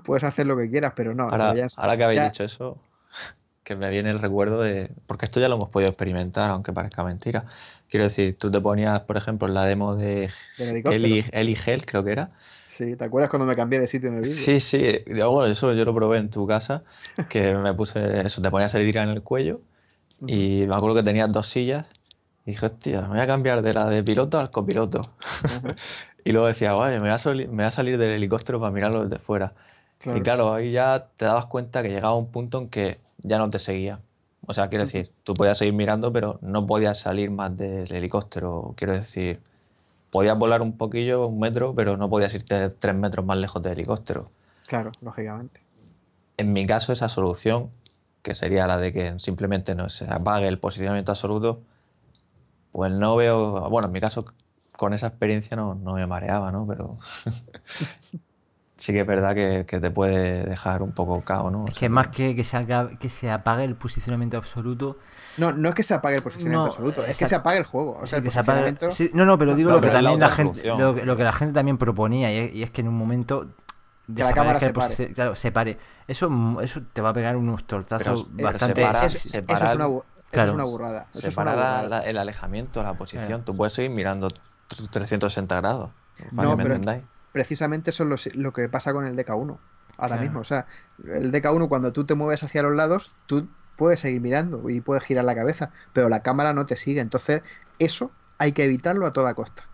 puedes 0.02 0.24
hacer 0.24 0.46
lo 0.46 0.56
que 0.56 0.68
quieras, 0.68 0.92
pero 0.96 1.14
no. 1.14 1.24
Ahora, 1.28 1.54
ya- 1.54 1.66
ahora 1.76 1.96
que 1.96 2.02
habéis 2.04 2.18
ya- 2.20 2.24
dicho 2.30 2.42
eso, 2.42 2.78
que 3.62 3.76
me 3.76 3.90
viene 3.90 4.10
el 4.10 4.18
recuerdo 4.18 4.62
de. 4.62 4.90
Porque 5.06 5.26
esto 5.26 5.40
ya 5.40 5.48
lo 5.48 5.56
hemos 5.56 5.68
podido 5.68 5.90
experimentar, 5.90 6.48
aunque 6.50 6.72
parezca 6.72 7.04
mentira. 7.04 7.44
Quiero 7.90 8.04
decir, 8.04 8.36
tú 8.38 8.50
te 8.50 8.60
ponías, 8.60 9.00
por 9.00 9.16
ejemplo, 9.16 9.48
en 9.48 9.54
la 9.54 9.64
demo 9.64 9.96
de. 9.96 10.30
Eli, 10.84 11.24
Eli 11.32 11.56
Hell, 11.66 11.86
creo 11.86 12.04
que 12.04 12.12
era. 12.12 12.30
Sí, 12.66 12.96
¿te 12.96 13.04
acuerdas 13.04 13.30
cuando 13.30 13.46
me 13.46 13.56
cambié 13.56 13.80
de 13.80 13.86
sitio 13.86 14.08
en 14.10 14.16
el 14.16 14.22
vídeo? 14.22 14.36
Sí, 14.36 14.60
sí. 14.60 14.78
bueno, 15.06 15.46
eso 15.46 15.72
yo 15.72 15.84
lo 15.84 15.94
probé 15.94 16.18
en 16.18 16.28
tu 16.30 16.46
casa, 16.46 16.82
que 17.30 17.54
me 17.54 17.72
puse 17.74 18.20
eso, 18.26 18.42
te 18.42 18.50
ponías 18.50 18.74
el 18.74 18.84
tira 18.86 19.02
en 19.02 19.10
el 19.10 19.22
cuello 19.22 19.60
y 20.26 20.66
me 20.66 20.74
acuerdo 20.74 20.96
que 20.96 21.02
tenías 21.02 21.30
dos 21.32 21.46
sillas 21.46 21.86
y 22.44 22.52
dije, 22.52 22.66
hostia, 22.66 23.02
me 23.02 23.08
voy 23.08 23.20
a 23.20 23.26
cambiar 23.26 23.62
de 23.62 23.74
la 23.74 23.88
de 23.88 24.02
piloto 24.02 24.38
al 24.38 24.50
copiloto. 24.50 25.10
Y 26.24 26.32
luego 26.32 26.46
decía, 26.48 26.72
guay, 26.74 26.94
me 26.96 27.00
voy 27.00 27.08
a, 27.10 27.18
soli- 27.18 27.46
me 27.46 27.54
voy 27.56 27.64
a 27.64 27.70
salir 27.70 27.96
del 27.96 28.10
helicóptero 28.10 28.60
para 28.60 28.70
mirarlo 28.72 29.04
desde 29.06 29.18
fuera. 29.22 29.54
claro. 29.98 30.18
Y 30.18 30.22
claro, 30.22 30.52
ahí 30.54 30.72
ya 30.72 31.08
te 31.16 31.24
dabas 31.24 31.46
cuenta 31.46 31.82
que 31.82 31.88
llegaba 31.90 32.14
un 32.16 32.30
punto 32.30 32.58
en 32.58 32.68
que 32.68 32.98
ya 33.18 33.38
no 33.38 33.48
te 33.50 33.58
seguía. 33.58 34.00
O 34.50 34.54
sea, 34.54 34.68
quiero 34.68 34.84
decir, 34.84 35.12
tú 35.24 35.34
podías 35.34 35.58
seguir 35.58 35.74
mirando, 35.74 36.10
pero 36.10 36.38
no 36.40 36.66
podías 36.66 36.98
salir 36.98 37.30
más 37.30 37.54
del 37.54 37.92
helicóptero. 37.92 38.72
Quiero 38.76 38.94
decir, 38.94 39.42
podías 40.10 40.38
volar 40.38 40.62
un 40.62 40.78
poquillo, 40.78 41.26
un 41.26 41.38
metro, 41.38 41.74
pero 41.74 41.98
no 41.98 42.08
podías 42.08 42.32
irte 42.32 42.70
tres 42.70 42.94
metros 42.94 43.26
más 43.26 43.36
lejos 43.36 43.62
del 43.62 43.74
helicóptero. 43.74 44.30
Claro, 44.66 44.90
lógicamente. 45.02 45.60
En 46.38 46.54
mi 46.54 46.66
caso, 46.66 46.94
esa 46.94 47.10
solución, 47.10 47.68
que 48.22 48.34
sería 48.34 48.66
la 48.66 48.78
de 48.78 48.94
que 48.94 49.18
simplemente 49.18 49.74
no 49.74 49.90
se 49.90 50.10
apague 50.10 50.48
el 50.48 50.58
posicionamiento 50.58 51.12
absoluto, 51.12 51.60
pues 52.72 52.90
no 52.90 53.16
veo, 53.16 53.68
bueno, 53.68 53.88
en 53.88 53.92
mi 53.92 54.00
caso, 54.00 54.24
con 54.72 54.94
esa 54.94 55.08
experiencia 55.08 55.58
no, 55.58 55.74
no 55.74 55.92
me 55.92 56.06
mareaba, 56.06 56.50
¿no? 56.52 56.66
Pero 56.66 56.98
sí 58.78 58.92
que 58.92 59.00
es 59.00 59.06
verdad 59.06 59.34
que, 59.34 59.66
que 59.66 59.80
te 59.80 59.90
puede 59.90 60.44
dejar 60.44 60.82
un 60.82 60.92
poco 60.92 61.20
cao, 61.22 61.50
¿no? 61.50 61.64
O 61.64 61.68
Es 61.68 61.74
que 61.74 61.80
sea, 61.80 61.88
más 61.90 62.08
que 62.08 62.34
que 62.34 62.44
se, 62.44 62.56
haga- 62.56 62.88
que 62.98 63.08
se 63.10 63.30
apague 63.30 63.64
el 63.64 63.74
posicionamiento 63.74 64.36
absoluto. 64.38 64.98
No, 65.36 65.52
no 65.52 65.68
es 65.68 65.74
que 65.74 65.82
se 65.82 65.94
apague 65.94 66.16
el 66.16 66.22
posicionamiento 66.22 66.64
No, 66.66 66.66
absoluto, 66.72 67.04
es 67.04 67.18
que 67.18 67.26
se 67.26 67.34
apague 67.34 67.58
el 67.58 67.64
juego. 67.64 67.98
O 68.00 68.06
sea, 68.06 68.06
Sí, 68.06 68.16
el 68.16 68.22
que 68.22 68.30
se 68.30 68.38
apague- 68.40 68.72
posicionamiento... 68.72 68.90
sí, 68.92 69.10
no, 69.14 69.24
no, 69.26 69.36
pero 69.38 69.54
digo 69.54 69.70
No, 69.70 69.76
lo 69.76 69.80
que 69.82 69.88
la 69.88 69.92
también 69.94 70.20
la 70.20 70.28
gente, 70.30 70.66
lo, 70.66 70.94
que- 70.94 71.04
lo 71.04 71.16
que 71.16 71.24
la 71.24 71.32
gente 71.32 71.54
también 71.54 71.76
proponía, 71.76 72.32
y 72.32 72.36
es, 72.38 72.54
y 72.54 72.62
es 72.62 72.70
que 72.70 72.80
en 72.80 72.88
un 72.88 72.96
momento 72.96 73.46
la 74.06 74.32
cámara 74.32 74.58
se 74.60 74.72
pare. 74.72 75.12
Claro, 75.12 75.34
se 75.34 75.52
pare. 75.52 75.78
Eso, 76.06 76.30
eso 76.62 76.80
te 76.92 77.02
va 77.02 77.10
a 77.10 77.12
pegar 77.12 77.36
unos 77.36 77.66
tortazos 77.66 78.22
Pero- 78.24 78.36
pero 78.36 78.48
bastante. 78.48 78.80
separa- 78.82 79.04
Es- 79.04 79.14
eso, 79.26 79.36
es 79.38 79.44
una, 79.74 79.84
eso 80.32 80.44
es 80.44 80.50
una 80.52 80.64
burrada. 80.64 81.06
Eso 81.10 81.18
es 81.18 81.24
una 81.24 81.30
Separar 81.30 81.56
la- 81.58 81.82
burrada. 81.82 81.88
la- 81.88 82.06
el 82.10 82.16
alejamiento, 82.18 82.82
la 82.82 82.94
posición. 82.94 83.26
Claro. 83.26 83.42
Tú 83.44 83.56
puedes 83.56 83.72
seguir 83.74 83.90
mirando 83.90 84.28
tr- 84.28 84.88
360 84.90 85.56
grados. 85.56 85.90
Para 86.34 86.42
No, 86.48 86.50
que 86.52 86.56
me 86.56 86.62
pero- 86.62 86.74
entendáis. 86.76 87.02
Precisamente 87.32 87.90
eso 87.90 88.04
es 88.04 88.34
lo, 88.34 88.42
lo 88.42 88.52
que 88.52 88.68
pasa 88.68 88.92
con 88.92 89.04
el 89.06 89.16
DK1 89.16 89.58
ahora 89.96 90.08
Claro. 90.16 90.22
mismo. 90.22 90.40
O 90.40 90.44
sea, 90.44 90.66
el 91.12 91.32
DK1 91.32 91.68
cuando 91.68 91.92
tú 91.92 92.04
te 92.04 92.14
mueves 92.14 92.42
hacia 92.42 92.62
los 92.62 92.74
lados, 92.74 93.12
tú 93.26 93.48
puedes 93.76 94.00
seguir 94.00 94.20
mirando 94.20 94.68
y 94.70 94.80
puedes 94.80 95.04
girar 95.04 95.24
la 95.24 95.34
cabeza, 95.34 95.70
pero 95.92 96.08
la 96.08 96.22
cámara 96.22 96.52
no 96.52 96.66
te 96.66 96.76
sigue. 96.76 97.00
Entonces, 97.00 97.42
eso 97.78 98.10
hay 98.38 98.52
que 98.52 98.64
evitarlo 98.64 99.06
a 99.06 99.12
toda 99.12 99.34
costa. 99.34 99.64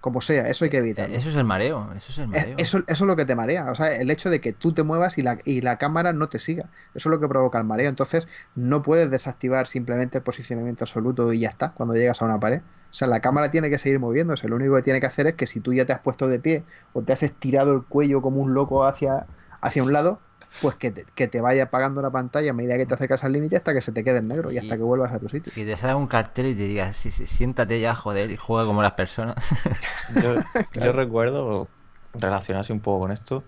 Como 0.00 0.20
sea, 0.20 0.46
eso 0.48 0.64
hay 0.64 0.70
que 0.70 0.78
evitarlo. 0.78 1.14
Eso 1.16 1.28
es 1.28 1.34
el 1.34 1.42
mareo. 1.44 1.92
Eso 1.96 2.12
es 2.12 2.18
el 2.18 2.24
Es- 2.26 2.30
mareo. 2.30 2.54
Eso, 2.58 2.78
eso 2.86 3.04
es 3.04 3.08
lo 3.08 3.16
que 3.16 3.24
te 3.24 3.34
marea. 3.34 3.66
O 3.72 3.74
sea, 3.74 3.96
el 3.96 4.08
hecho 4.12 4.30
de 4.30 4.40
que 4.40 4.52
tú 4.52 4.72
te 4.72 4.84
muevas 4.84 5.18
y 5.18 5.22
la, 5.22 5.38
y 5.44 5.60
la 5.60 5.76
cámara 5.76 6.12
no 6.12 6.28
te 6.28 6.38
siga. 6.38 6.66
Eso 6.94 7.08
es 7.08 7.10
lo 7.12 7.18
que 7.18 7.26
provoca 7.26 7.58
el 7.58 7.64
mareo. 7.64 7.88
Entonces, 7.88 8.28
no 8.54 8.82
puedes 8.82 9.10
desactivar 9.10 9.66
simplemente 9.66 10.18
el 10.18 10.22
posicionamiento 10.24 10.84
absoluto 10.84 11.32
y 11.32 11.40
ya 11.40 11.48
está 11.48 11.72
cuando 11.72 11.94
llegas 11.96 12.22
a 12.22 12.26
una 12.26 12.38
pared. 12.38 12.60
O 12.90 12.94
sea, 12.94 13.06
la 13.08 13.20
cámara 13.20 13.50
tiene 13.50 13.68
que 13.70 13.78
seguir 13.78 13.98
moviéndose. 13.98 14.48
Lo 14.48 14.56
único 14.56 14.74
que 14.76 14.82
tiene 14.82 15.00
que 15.00 15.06
hacer 15.06 15.26
es 15.26 15.34
que 15.34 15.46
si 15.46 15.60
tú 15.60 15.72
ya 15.74 15.84
te 15.84 15.92
has 15.92 16.00
puesto 16.00 16.26
de 16.26 16.38
pie 16.40 16.64
o 16.94 17.02
te 17.02 17.12
has 17.12 17.22
estirado 17.22 17.72
el 17.74 17.82
cuello 17.84 18.22
como 18.22 18.40
un 18.40 18.54
loco 18.54 18.84
hacia, 18.84 19.26
hacia 19.60 19.82
un 19.82 19.92
lado, 19.92 20.20
pues 20.62 20.74
que 20.76 20.90
te, 20.90 21.04
que 21.14 21.28
te 21.28 21.40
vaya 21.42 21.64
apagando 21.64 22.00
la 22.02 22.10
pantalla 22.10 22.50
a 22.50 22.54
medida 22.54 22.76
que 22.78 22.86
te 22.86 22.94
acercas 22.94 23.22
al 23.24 23.32
límite 23.32 23.56
hasta 23.56 23.74
que 23.74 23.80
se 23.82 23.92
te 23.92 24.02
quede 24.02 24.18
en 24.18 24.28
negro 24.28 24.50
y 24.50 24.58
hasta 24.58 24.74
Y- 24.74 24.78
que 24.78 24.82
vuelvas 24.84 25.12
a 25.12 25.18
tu 25.18 25.28
sitio. 25.28 25.52
Que 25.54 25.64
te 25.66 25.76
salga 25.76 25.96
un 25.96 26.06
cartel 26.06 26.46
y 26.46 26.54
te 26.54 26.62
diga, 26.62 26.92
sí, 26.94 27.10
sí, 27.10 27.26
siéntate 27.26 27.78
ya, 27.78 27.94
joder, 27.94 28.30
y 28.30 28.36
juega 28.36 28.64
como 28.66 28.82
las 28.82 28.92
personas. 28.92 29.36
Yo, 30.22 30.36
yo 30.80 30.92
recuerdo, 30.92 31.68
relacionarse 32.14 32.72
un 32.72 32.80
poco 32.80 33.00
con 33.00 33.12
esto, 33.12 33.44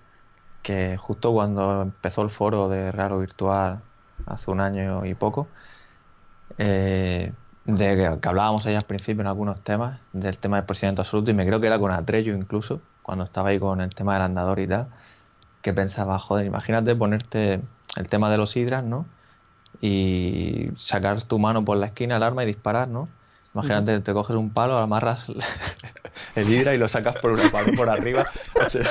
que 0.63 0.99
justo 0.99 1.33
cuando 1.33 1.81
empezó 1.83 2.21
el 2.23 2.31
foro 2.31 2.69
de 2.69 2.93
Raro 2.93 3.19
Virtual, 3.19 3.81
hace 4.27 4.51
un 4.51 4.61
año 4.61 5.07
y 5.07 5.15
poco, 5.15 5.49
eh, 6.59 7.33
de 7.65 7.97
que, 7.97 8.21
que 8.21 8.29
hablábamos 8.29 8.67
ahí 8.67 8.75
al 8.75 8.83
principio 8.83 9.21
en 9.23 9.27
algunos 9.29 9.61
temas, 9.63 10.01
del 10.13 10.39
tema 10.39 10.57
del 10.57 10.67
posicionamiento 10.67 11.03
absoluto, 11.03 11.31
y 11.31 11.35
me 11.35 11.47
creo 11.47 11.61
que 11.61 11.67
era 11.67 11.79
con 11.79 11.93
Atreyu 11.93 12.35
incluso, 12.35 12.81
cuando 13.03 13.25
estaba 13.25 13.51
ahí 13.51 13.59
con 13.59 13.81
el 13.81 13.91
tema 13.95 14.15
del 14.15 14.23
andador 14.23 14.59
y 14.61 14.67
tal, 14.69 14.89
que 15.63 15.73
pensaba, 15.73 16.19
joder, 16.19 16.47
imagínate 16.47 16.95
ponerte 16.97 17.63
el 17.97 18.09
tema 18.09 18.31
de 18.31 18.39
los 18.39 18.57
hidras, 18.57 18.85
¿no? 18.85 19.07
Y 19.81 20.71
sacar 20.77 21.23
tu 21.25 21.39
mano 21.39 21.65
por 21.65 21.77
la 21.77 21.87
esquina 21.87 22.17
al 22.17 22.23
arma 22.23 22.45
y 22.45 22.47
disparar, 22.47 22.89
¿no? 22.89 23.09
Imagínate, 23.53 23.99
te 24.01 24.13
coges 24.13 24.37
un 24.37 24.51
palo, 24.51 24.79
amarras 24.79 25.27
el 26.37 26.49
hidra 26.49 26.75
y 26.75 26.79
lo 26.79 26.87
sacas 26.89 27.17
por 27.19 27.33
una 27.33 27.51
pared 27.51 27.75
por 27.77 27.91
arriba. 27.91 28.25
O 28.65 28.71
sea, 28.71 28.83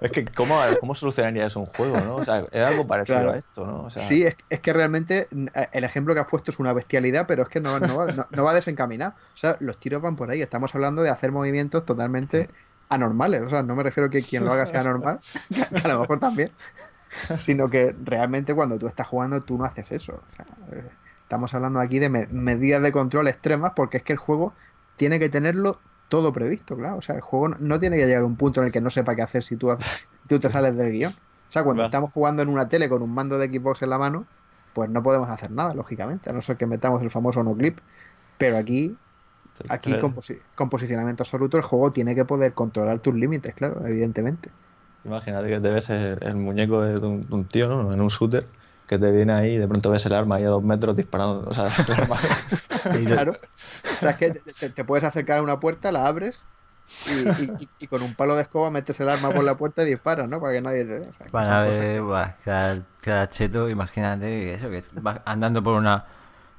es 0.00 0.10
que, 0.10 0.24
¿cómo, 0.24 0.58
¿cómo 0.80 0.94
solucionaría 0.94 1.46
eso 1.46 1.60
un 1.60 1.66
juego, 1.66 1.96
no? 2.00 2.16
O 2.16 2.24
sea, 2.24 2.44
es 2.50 2.62
algo 2.64 2.86
parecido 2.86 3.18
Claro. 3.18 3.32
a 3.32 3.38
esto, 3.38 3.66
¿no? 3.66 3.82
O 3.84 3.90
sea, 3.90 4.02
Sí, 4.02 4.24
es, 4.24 4.36
es 4.48 4.60
que 4.60 4.72
realmente 4.72 5.28
mm, 5.30 5.46
el 5.72 5.84
ejemplo 5.84 6.12
que 6.14 6.20
has 6.20 6.26
puesto 6.26 6.50
es 6.50 6.58
una 6.58 6.72
bestialidad, 6.72 7.26
pero 7.28 7.42
es 7.44 7.48
que 7.48 7.60
no, 7.60 7.78
no, 7.78 7.96
va, 7.96 8.12
no- 8.12 8.26
no 8.30 8.44
va 8.44 8.52
desencaminado. 8.54 9.12
O 9.12 9.36
sea, 9.36 9.56
los 9.60 9.78
tiros 9.78 10.02
van 10.02 10.16
por 10.16 10.30
ahí. 10.30 10.42
Estamos 10.42 10.74
hablando 10.74 11.02
de 11.02 11.10
hacer 11.10 11.30
movimientos 11.30 11.84
totalmente 11.86 12.48
anormales. 12.88 13.42
O 13.42 13.48
sea, 13.48 13.62
no 13.62 13.76
me 13.76 13.84
refiero 13.84 14.08
a 14.08 14.10
que 14.10 14.22
quien 14.24 14.44
lo 14.44 14.52
haga 14.52 14.66
sea 14.66 14.82
normal, 14.82 15.20
que, 15.54 15.62
a 15.84 15.88
lo 15.88 16.00
mejor 16.00 16.18
también, 16.18 16.50
sino 17.36 17.70
que 17.70 17.94
realmente 18.04 18.54
cuando 18.54 18.76
tú 18.78 18.88
estás 18.88 19.06
jugando 19.06 19.40
tú 19.42 19.56
no 19.56 19.64
haces 19.64 19.92
eso. 19.92 20.14
O 20.14 20.34
sea, 20.34 20.46
eh, 20.72 20.90
estamos 21.30 21.54
hablando 21.54 21.78
aquí 21.78 22.00
de 22.00 22.08
me- 22.08 22.26
medidas 22.32 22.82
de 22.82 22.90
control 22.90 23.28
extremas 23.28 23.70
porque 23.76 23.98
es 23.98 24.02
que 24.02 24.12
el 24.12 24.18
juego 24.18 24.52
tiene 24.96 25.20
que 25.20 25.28
tenerlo 25.28 25.78
todo 26.08 26.32
previsto, 26.32 26.76
claro. 26.76 26.96
O 26.96 27.02
sea, 27.02 27.14
el 27.14 27.20
juego 27.20 27.50
no, 27.60 27.78
tiene 27.78 27.96
que 27.98 28.06
llegar 28.06 28.24
a 28.24 28.26
un 28.26 28.34
punto 28.34 28.60
en 28.60 28.66
el 28.66 28.72
que 28.72 28.80
no 28.80 28.90
sepa 28.90 29.14
qué 29.14 29.22
hacer 29.22 29.44
si 29.44 29.56
tú, 29.56 29.68
si 30.22 30.26
tú 30.28 30.40
te 30.40 30.48
sales 30.50 30.76
del 30.76 30.90
guion. 30.90 31.12
O 31.12 31.52
sea, 31.52 31.62
cuando 31.62 31.82
Va. 31.82 31.86
estamos 31.86 32.12
jugando 32.12 32.42
en 32.42 32.48
una 32.48 32.68
tele 32.68 32.88
con 32.88 33.00
un 33.02 33.14
mando 33.14 33.38
de 33.38 33.46
Xbox 33.46 33.80
en 33.82 33.90
la 33.90 33.98
mano, 33.98 34.26
pues 34.72 34.90
no 34.90 35.04
podemos 35.04 35.28
hacer 35.28 35.52
nada, 35.52 35.72
lógicamente, 35.72 36.30
a 36.30 36.32
no 36.32 36.42
ser 36.42 36.56
que 36.56 36.66
metamos 36.66 37.00
el 37.02 37.10
famoso 37.12 37.44
no 37.44 37.54
clip. 37.56 37.78
Pero 38.36 38.56
aquí, 38.58 38.96
aquí 39.68 39.96
con, 39.98 40.12
posi- 40.16 40.40
con 40.56 40.68
posicionamiento 40.68 41.22
absoluto, 41.22 41.58
el 41.58 41.62
juego 41.62 41.92
tiene 41.92 42.16
que 42.16 42.24
poder 42.24 42.54
controlar 42.54 42.98
tus 42.98 43.14
límites, 43.14 43.54
claro, 43.54 43.86
evidentemente. 43.86 44.50
Imagínate 45.04 45.48
que 45.48 45.60
te 45.60 45.68
ves 45.70 45.90
el, 45.90 46.18
el 46.22 46.34
muñeco 46.36 46.82
de 46.82 46.98
un, 46.98 47.26
de 47.28 47.34
un 47.36 47.44
tío, 47.46 47.68
¿no? 47.68 47.92
En 47.92 48.00
un 48.00 48.08
shooter, 48.08 48.46
que 48.90 48.98
te 48.98 49.10
viene 49.12 49.32
ahí 49.32 49.52
y 49.52 49.58
de 49.58 49.68
pronto 49.68 49.88
ves 49.88 50.04
el 50.06 50.12
arma 50.12 50.34
ahí 50.34 50.42
a 50.44 50.48
dos 50.48 50.64
metros 50.64 50.96
disparando. 50.96 51.44
O 51.48 51.54
sea, 51.54 51.66
el 51.66 51.94
arma- 51.94 52.18
Claro. 53.06 53.32
O 53.96 54.00
sea, 54.00 54.10
es 54.10 54.16
que 54.16 54.30
te, 54.32 54.70
te 54.70 54.84
puedes 54.84 55.04
acercar 55.04 55.38
a 55.38 55.42
una 55.42 55.60
puerta, 55.60 55.92
la 55.92 56.06
abres 56.08 56.44
y, 57.06 57.12
y- 57.12 57.52
y- 57.60 57.68
y 57.78 57.86
con 57.86 58.02
un 58.02 58.16
palo 58.16 58.34
de 58.34 58.42
escoba 58.42 58.68
metes 58.72 58.98
el 58.98 59.08
arma 59.08 59.30
por 59.30 59.44
la 59.44 59.56
puerta 59.56 59.84
y 59.84 59.90
disparas, 59.90 60.28
¿no? 60.28 60.40
Para 60.40 60.54
que 60.54 60.60
nadie 60.60 60.84
te 60.84 60.98
dé. 61.00 61.08
O 61.08 61.12
sea, 61.12 61.26
Van 61.30 61.48
a 61.50 61.62
ver, 61.62 62.02
buah, 62.02 62.32
cada, 62.44 62.82
cada 63.00 63.28
cheto, 63.30 63.68
imagínate 63.70 64.26
que 64.28 64.54
eso, 64.54 64.68
que 64.68 64.82
vas 65.00 65.20
andando 65.24 65.62
por 65.62 65.74
una 65.76 66.04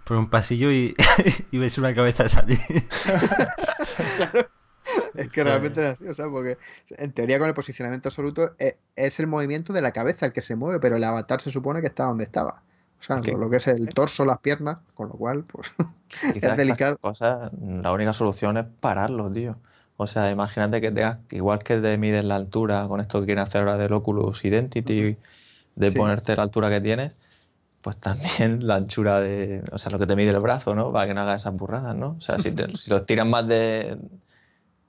por 0.06 0.16
un 0.18 0.30
pasillo 0.30 0.72
y, 0.72 0.96
y 1.52 1.58
ves 1.58 1.78
una 1.78 1.94
cabeza 1.94 2.30
salir. 2.30 2.60
Es 5.14 5.30
que 5.30 5.44
realmente 5.44 5.82
es 5.82 5.88
así, 5.88 6.08
o 6.08 6.14
sea, 6.14 6.28
porque 6.28 6.58
en 6.90 7.12
teoría 7.12 7.38
con 7.38 7.48
el 7.48 7.54
posicionamiento 7.54 8.10
absoluto 8.10 8.56
es, 8.58 8.76
es 8.96 9.20
el 9.20 9.28
movimiento 9.28 9.74
de 9.74 9.82
la 9.82 9.92
cabeza 9.92 10.26
el 10.26 10.34
que 10.34 10.42
se 10.42 10.56
mueve, 10.56 10.80
pero 10.80 10.98
el 10.98 11.04
avatar 11.04 11.42
se 11.42 11.52
supone 11.52 11.82
que 11.82 11.88
está 11.88 12.06
donde 12.06 12.24
estaba. 12.24 12.64
O 13.00 13.04
sea, 13.04 13.18
lo 13.18 13.50
que 13.50 13.58
es 13.58 13.68
el 13.68 13.90
torso, 13.90 14.26
las 14.26 14.40
piernas, 14.40 14.78
con 14.94 15.08
lo 15.10 15.16
cual, 15.16 15.44
pues, 15.46 15.72
Quizás 16.20 16.34
estas 16.36 16.58
delicado. 16.58 16.98
cosas, 17.00 17.52
la 17.62 17.92
única 17.92 18.14
solución 18.14 18.58
es 18.58 18.66
pararlo, 18.80 19.32
tío. 19.32 19.58
O 19.98 20.08
sea, 20.08 20.30
imagínate 20.32 20.82
que 20.82 20.92
tengas, 20.92 21.20
igual 21.32 21.60
que 21.60 21.78
te 21.78 21.98
mides 21.98 22.24
la 22.24 22.36
altura 22.36 22.88
con 22.88 23.00
esto 23.02 23.20
que 23.20 23.26
quieren 23.28 23.44
hacer 23.44 23.62
ahora 23.62 23.78
del 23.78 23.94
Oculus 23.94 24.44
Identity, 24.46 25.18
de 25.76 25.92
Sí. 25.92 25.98
ponerte 25.98 26.36
la 26.36 26.44
altura 26.44 26.70
que 26.70 26.82
tienes, 26.82 27.14
pues 27.82 27.98
también 28.00 28.68
la 28.68 28.76
anchura 28.78 29.20
de, 29.22 29.64
o 29.72 29.78
sea, 29.80 29.92
lo 29.92 30.00
que 30.00 30.08
te 30.08 30.16
mide 30.18 30.32
el 30.32 30.40
brazo, 30.40 30.76
¿no? 30.76 30.92
Para 30.94 31.08
que 31.08 31.14
no 31.16 31.22
hagas 31.22 31.42
esas 31.44 31.56
burradas, 31.56 31.96
¿no? 31.96 32.16
O 32.20 32.22
sea, 32.22 32.40
si, 32.40 32.54
te- 32.54 32.76
si 32.78 32.90
lo 32.92 33.04
tiras 33.06 33.28
más 33.28 33.48
de, 33.48 33.98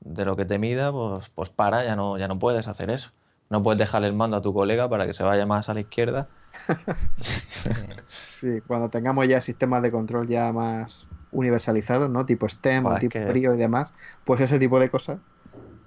de 0.00 0.24
lo 0.24 0.36
que 0.36 0.44
te 0.44 0.59
mida, 0.59 0.92
pues, 0.92 1.28
pues 1.30 1.48
para, 1.48 1.84
ya 1.84 1.96
no, 1.96 2.18
ya 2.18 2.28
no 2.28 2.38
puedes 2.38 2.68
hacer 2.68 2.90
eso. 2.90 3.11
No 3.53 3.62
puedes 3.62 3.78
dejarle 3.78 4.07
el 4.09 4.14
mando 4.14 4.38
a 4.38 4.40
tu 4.40 4.55
colega 4.55 4.88
para 4.88 5.07
que 5.07 5.12
se 5.12 5.22
vaya 5.22 5.44
más 5.44 5.68
a 5.68 5.74
la 5.74 5.80
izquierda. 5.80 6.26
sí, 8.24 8.62
cuando 8.66 8.88
tengamos 8.88 9.28
ya 9.28 9.40
sistemas 9.42 9.82
de 9.82 9.90
control 9.90 10.26
ya 10.26 10.53
más 10.53 11.07
universalizados, 11.30 12.09
¿no? 12.11 12.24
Tipo 12.26 12.48
STEM, 12.48 12.84
Buah, 12.84 12.92
o 12.92 12.94
es 12.94 13.00
tipo 13.00 13.12
que- 13.12 13.24
Brio 13.26 13.55
y 13.55 13.59
demás, 13.59 13.92
pues 14.24 14.40
ese 14.40 14.59
tipo 14.59 14.80
de 14.80 14.90
cosas 14.90 15.18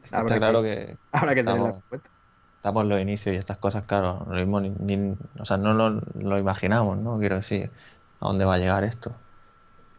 Está 0.03 0.19
habrá 0.19 0.37
claro 0.37 0.61
que, 0.61 0.75
que 0.85 0.97
habrá 1.11 1.33
que 1.35 1.43
tenerlas 1.43 1.69
estamos- 1.69 1.77
en 1.77 1.89
cuenta. 1.89 2.09
estamos 2.57 2.83
en 2.83 2.89
los 2.89 3.01
inicios 3.01 3.33
y 3.35 3.37
estas 3.37 3.57
cosas, 3.57 3.83
claro, 3.85 4.25
lo 4.29 4.35
mismo 4.35 4.61
ni, 4.61 4.69
ni- 4.69 5.17
o 5.39 5.45
sea, 5.45 5.57
no 5.57 5.73
lo, 5.73 6.01
lo 6.19 6.37
imaginamos, 6.37 6.97
¿no? 6.99 7.17
Quiero 7.17 7.37
decir, 7.37 7.71
a 8.19 8.27
dónde 8.27 8.45
va 8.45 8.53
a 8.55 8.57
llegar 8.59 8.83
esto. 8.83 9.15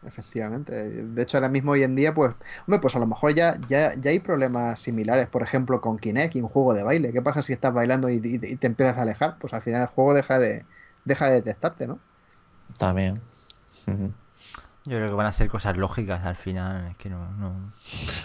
Efectivamente. 0.07 0.73
De 0.73 1.21
hecho, 1.21 1.37
ahora 1.37 1.49
mismo 1.49 1.71
hoy 1.73 1.83
en 1.83 1.95
día, 1.95 2.13
pues, 2.13 2.33
hombre, 2.67 2.79
pues 2.79 2.95
a 2.95 2.99
lo 2.99 3.07
mejor 3.07 3.33
ya, 3.35 3.59
ya, 3.67 3.93
ya 3.99 4.11
hay 4.11 4.19
problemas 4.19 4.79
similares, 4.79 5.27
por 5.27 5.43
ejemplo, 5.43 5.81
con 5.81 5.97
Kinect 5.99 6.35
y 6.35 6.41
un 6.41 6.47
juego 6.49 6.73
de 6.73 6.83
baile. 6.83 7.11
¿Qué 7.13 7.21
pasa 7.21 7.41
si 7.41 7.53
estás 7.53 7.73
bailando 7.73 8.09
y, 8.09 8.15
y- 8.23 8.39
y 8.53 8.55
te 8.57 8.67
empiezas 8.67 8.97
a 8.97 9.01
alejar? 9.03 9.37
Pues 9.39 9.53
al 9.53 9.61
final 9.61 9.81
el 9.81 9.87
juego 9.87 10.13
deja 10.13 10.39
de, 10.39 10.65
deja 11.05 11.27
de 11.27 11.35
detectarte, 11.35 11.87
¿no? 11.87 11.99
También. 12.77 13.21
Yo 14.85 14.97
creo 14.97 15.09
que 15.09 15.15
van 15.15 15.27
a 15.27 15.31
ser 15.33 15.49
cosas 15.49 15.75
lógicas 15.75 16.25
al 16.25 16.35
final, 16.37 16.87
es 16.87 16.97
que 16.97 17.09
no, 17.09 17.29
no. 17.33 17.73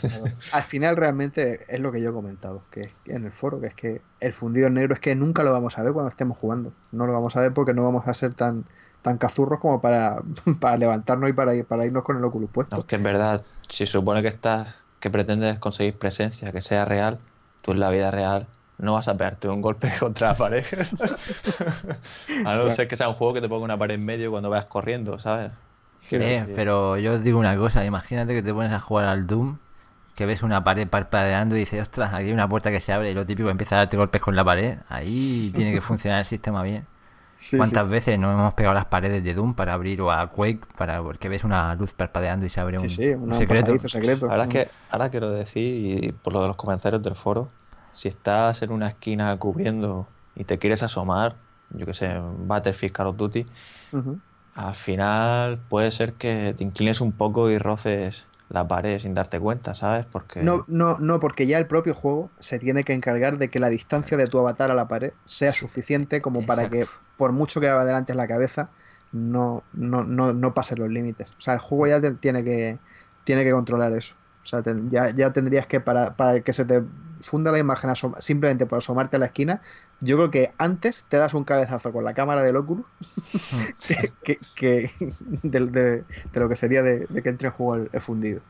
Al 0.51 0.62
final 0.62 0.97
realmente 0.97 1.64
es 1.74 1.80
lo 1.80 1.91
que 1.93 2.01
yo 2.01 2.11
he 2.11 2.12
comentado, 2.12 2.62
que 2.70 2.83
es 2.83 2.95
que 3.05 3.12
en 3.14 3.24
el 3.24 3.33
foro, 3.33 3.61
que 3.61 3.66
es 3.68 3.74
que 3.74 4.03
el 4.20 4.33
fundido 4.33 4.68
en 4.68 4.74
negro 4.74 4.95
es 4.95 5.01
que 5.01 5.14
nunca 5.14 5.43
lo 5.43 5.53
vamos 5.53 5.78
a 5.78 5.83
ver 5.83 5.93
cuando 5.93 6.11
estemos 6.11 6.39
jugando. 6.39 6.72
No 6.93 7.07
lo 7.07 7.12
vamos 7.12 7.37
a 7.37 7.41
ver 7.41 7.53
porque 7.53 7.74
no 7.74 7.83
vamos 7.83 8.07
a 8.07 8.14
ser 8.14 8.35
tan, 8.35 8.64
tan 9.03 9.19
cazurros 9.19 9.61
como 9.61 9.81
para, 9.81 10.23
para 10.61 10.77
levantarnos 10.77 11.31
y 11.31 11.33
para, 11.35 11.55
ir- 11.55 11.67
para 11.67 11.87
irnos 11.87 12.05
con 12.05 12.17
el 12.19 12.25
Oculus 12.25 12.51
No, 12.71 12.79
puesto. 12.79 12.81
es 12.81 12.87
que 12.87 12.97
en 12.97 13.03
verdad, 13.03 13.45
si 13.69 13.87
supone 13.87 14.23
que 14.23 14.29
estás, 14.29 14.85
que 14.99 15.11
pretendes 15.11 15.59
conseguir 15.59 15.99
presencia, 15.99 16.53
que 16.53 16.63
sea 16.63 16.85
real, 16.85 17.21
tú 17.61 17.73
en 17.73 17.81
la 17.81 17.91
vida 17.91 18.11
real 18.11 18.49
no 18.79 18.95
vas 18.95 19.09
a 19.09 19.17
pegarte 19.17 19.49
un 19.49 19.61
golpe 19.61 19.93
contra 20.01 20.29
la 20.29 20.37
pared. 20.37 20.65
a 22.45 22.57
no 22.57 22.71
ser 22.71 22.89
que 22.89 22.97
sea 22.97 23.09
un 23.09 23.15
juego 23.15 23.35
que 23.35 23.41
te 23.41 23.49
ponga 23.49 23.65
una 23.65 23.79
pared 23.79 23.95
en 23.97 24.05
medio 24.05 24.31
cuando 24.31 24.51
vayas 24.51 24.67
corriendo, 24.67 25.19
¿sabes? 25.19 25.53
Sí, 25.99 26.17
Eh, 26.19 26.45
sí. 26.45 26.53
pero 26.55 26.99
yo 26.99 27.15
os 27.15 27.23
digo 27.25 27.39
una 27.39 27.57
cosa, 27.57 27.85
imagínate 27.85 28.35
que 28.35 28.43
te 28.43 28.53
pones 28.53 28.73
a 28.73 28.81
jugar 28.81 29.07
al 29.09 29.27
Doom, 29.27 29.59
que 30.15 30.27
ves 30.27 30.43
una 30.43 30.65
pared 30.65 30.89
parpadeando 30.89 31.57
y 31.57 31.61
dices, 31.61 31.81
ostras, 31.83 32.13
aquí 32.15 32.27
hay 32.27 32.33
una 32.33 32.49
puerta 32.49 32.71
que 32.71 32.81
se 32.81 32.93
abre 32.93 33.11
y 33.11 33.15
lo 33.15 33.27
típico 33.27 33.49
empieza 33.51 33.77
a 33.77 33.79
darte 33.81 33.97
golpes 33.97 34.21
con 34.23 34.37
la 34.37 34.45
pared. 34.45 34.79
Ahí 34.89 35.53
tiene 35.55 35.73
que 35.73 35.81
funcionar 35.81 36.21
el 36.21 36.25
sistema 36.27 36.63
bien. 36.63 36.89
Sí, 37.37 37.59
¿Cuántas 37.59 37.85
sí. 37.85 37.91
veces 37.91 38.18
no 38.18 38.33
hemos 38.33 38.55
pegado 38.55 38.74
las 38.74 38.87
paredes 38.87 39.22
de 39.24 39.35
Doom 39.35 39.55
para 39.55 39.74
abrir 39.74 40.01
o 40.03 40.11
a 40.11 40.30
Quake 40.30 40.61
para 40.76 41.03
porque 41.03 41.28
ves 41.28 41.45
una 41.45 41.74
luz 41.74 41.93
parpadeando 41.95 42.47
y 42.47 42.49
se 42.49 42.61
abre 42.61 42.78
un, 42.78 42.89
Sí, 42.89 43.14
secreto? 43.33 43.76
secreto. 43.89 44.26
Es 44.35 44.49
que 44.49 44.70
ahora 44.89 45.11
quiero 45.11 45.30
decir, 45.30 46.07
y 46.09 46.12
por 46.12 46.33
lo 46.33 46.43
de 46.43 46.49
los 46.49 46.57
comentarios 46.57 47.03
del 47.03 47.14
foro, 47.16 47.55
si 47.91 48.09
estás 48.09 48.62
en 48.62 48.73
una 48.73 48.89
esquina 48.89 49.39
cubriendo 49.39 50.15
y 50.35 50.44
te 50.44 50.59
quieres 50.59 50.82
asomar, 50.82 51.43
yo 51.70 51.86
que 51.86 51.94
sé, 51.94 52.07
en 52.07 52.48
Battlefield, 52.48 52.93
Call 52.94 53.07
of 53.09 53.16
Duty, 53.16 53.47
al 54.55 54.74
final 54.77 55.66
puede 55.69 55.90
ser 55.93 56.16
que 56.16 56.55
te 56.57 56.65
inclines 56.65 57.01
un 57.01 57.16
poco 57.16 57.51
y 57.51 57.59
roces 57.59 58.32
la 58.53 58.66
pared 58.69 58.99
sin 58.99 59.15
darte 59.15 59.41
cuenta, 59.41 59.74
¿sabes? 59.74 60.07
Porque 60.07 60.41
No, 60.41 60.65
no, 60.66 60.99
no, 60.99 61.20
porque 61.20 61.47
ya 61.47 61.59
el 61.59 61.66
propio 61.69 61.95
juego 61.95 62.35
se 62.41 62.59
tiene 62.59 62.83
que 62.85 62.93
encargar 62.95 63.39
de 63.39 63.49
que 63.51 63.61
la 63.61 63.69
distancia 63.69 64.16
de 64.16 64.27
tu 64.27 64.39
avatar 64.39 64.70
a 64.70 64.74
la 64.74 64.89
pared 64.89 65.12
sea 65.24 65.53
suficiente 65.55 66.20
como 66.20 66.45
para 66.47 66.69
que, 66.69 66.91
por 67.16 67.33
mucho 67.33 67.61
que 67.61 67.69
adelantes 67.69 68.16
la 68.16 68.27
cabeza, 68.27 68.73
no, 69.12 69.69
no, 69.73 70.03
no, 70.03 70.33
no 70.33 70.55
pases 70.55 70.79
los 70.79 70.89
límites. 70.91 71.31
O 71.39 71.41
sea, 71.41 71.55
el 71.55 71.61
juego 71.61 71.87
ya 71.87 72.01
te- 72.01 72.12
tiene 72.16 72.43
que, 72.43 72.81
tiene 73.24 73.45
que 73.45 73.53
controlar 73.53 73.93
eso. 73.93 74.16
O 74.43 74.47
sea, 74.47 74.62
ya, 74.91 75.11
ya 75.15 75.33
tendrías 75.33 75.66
que, 75.69 75.81
para, 75.81 76.16
para 76.16 76.41
que 76.43 76.53
se 76.53 76.65
te 76.65 76.83
funda 77.20 77.53
la 77.53 77.59
imagen 77.61 77.91
asoma- 77.91 78.20
simplemente 78.20 78.66
por 78.66 78.79
asomarte 78.79 79.16
a 79.16 79.19
la 79.20 79.27
esquina, 79.27 79.62
yo 80.03 80.16
creo 80.16 80.31
que 80.31 80.51
antes 80.59 81.07
te 81.09 81.16
das 81.16 81.35
un 81.35 81.45
cabezazo 81.45 81.93
con 81.93 82.05
la 82.05 82.15
cámara 82.15 82.43
del 82.43 82.57
Oculus 82.57 82.85
que, 83.87 84.12
que- 84.23 84.39
que 84.55 84.91
de, 85.43 85.61
de- 85.66 86.05
de 86.33 86.41
lo 86.41 86.49
que 86.49 86.57
sería 86.57 86.83
de, 86.83 87.07
de 87.09 87.23
que 87.23 87.29
entre 87.29 87.49
en 87.49 87.55
juego 87.55 87.74
el- 87.77 87.91
el 87.93 88.01
fundido. 88.01 88.41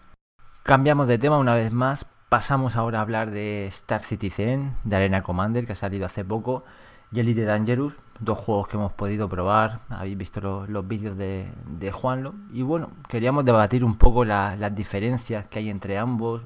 Cambiamos 0.62 1.06
de 1.08 1.18
tema 1.18 1.38
una 1.38 1.54
vez 1.54 1.72
más. 1.72 2.06
Pasamos 2.28 2.76
ahora 2.76 2.98
a 2.98 3.02
hablar 3.02 3.30
de 3.30 3.66
Star 3.66 4.00
Citizen, 4.02 4.74
de 4.84 4.96
Arena 4.96 5.22
Commander, 5.22 5.66
que 5.66 5.72
ha 5.72 5.76
salido 5.76 6.06
hace 6.06 6.24
poco, 6.24 6.64
y 7.12 7.20
Elite 7.20 7.44
Dangerous, 7.44 7.92
dos 8.20 8.38
juegos 8.38 8.68
que 8.68 8.76
hemos 8.78 8.92
podido 8.92 9.28
probar. 9.28 9.80
Habéis 9.90 10.16
visto 10.16 10.40
los, 10.40 10.68
los 10.70 10.86
vídeos 10.88 11.18
de, 11.18 11.46
de 11.66 11.92
Juanlo. 11.92 12.34
Y 12.52 12.62
bueno, 12.62 12.90
queríamos 13.08 13.44
debatir 13.44 13.84
un 13.84 13.98
poco 13.98 14.24
la- 14.24 14.56
las 14.56 14.74
diferencias 14.74 15.44
que 15.46 15.58
hay 15.58 15.68
entre 15.68 15.98
ambos. 15.98 16.42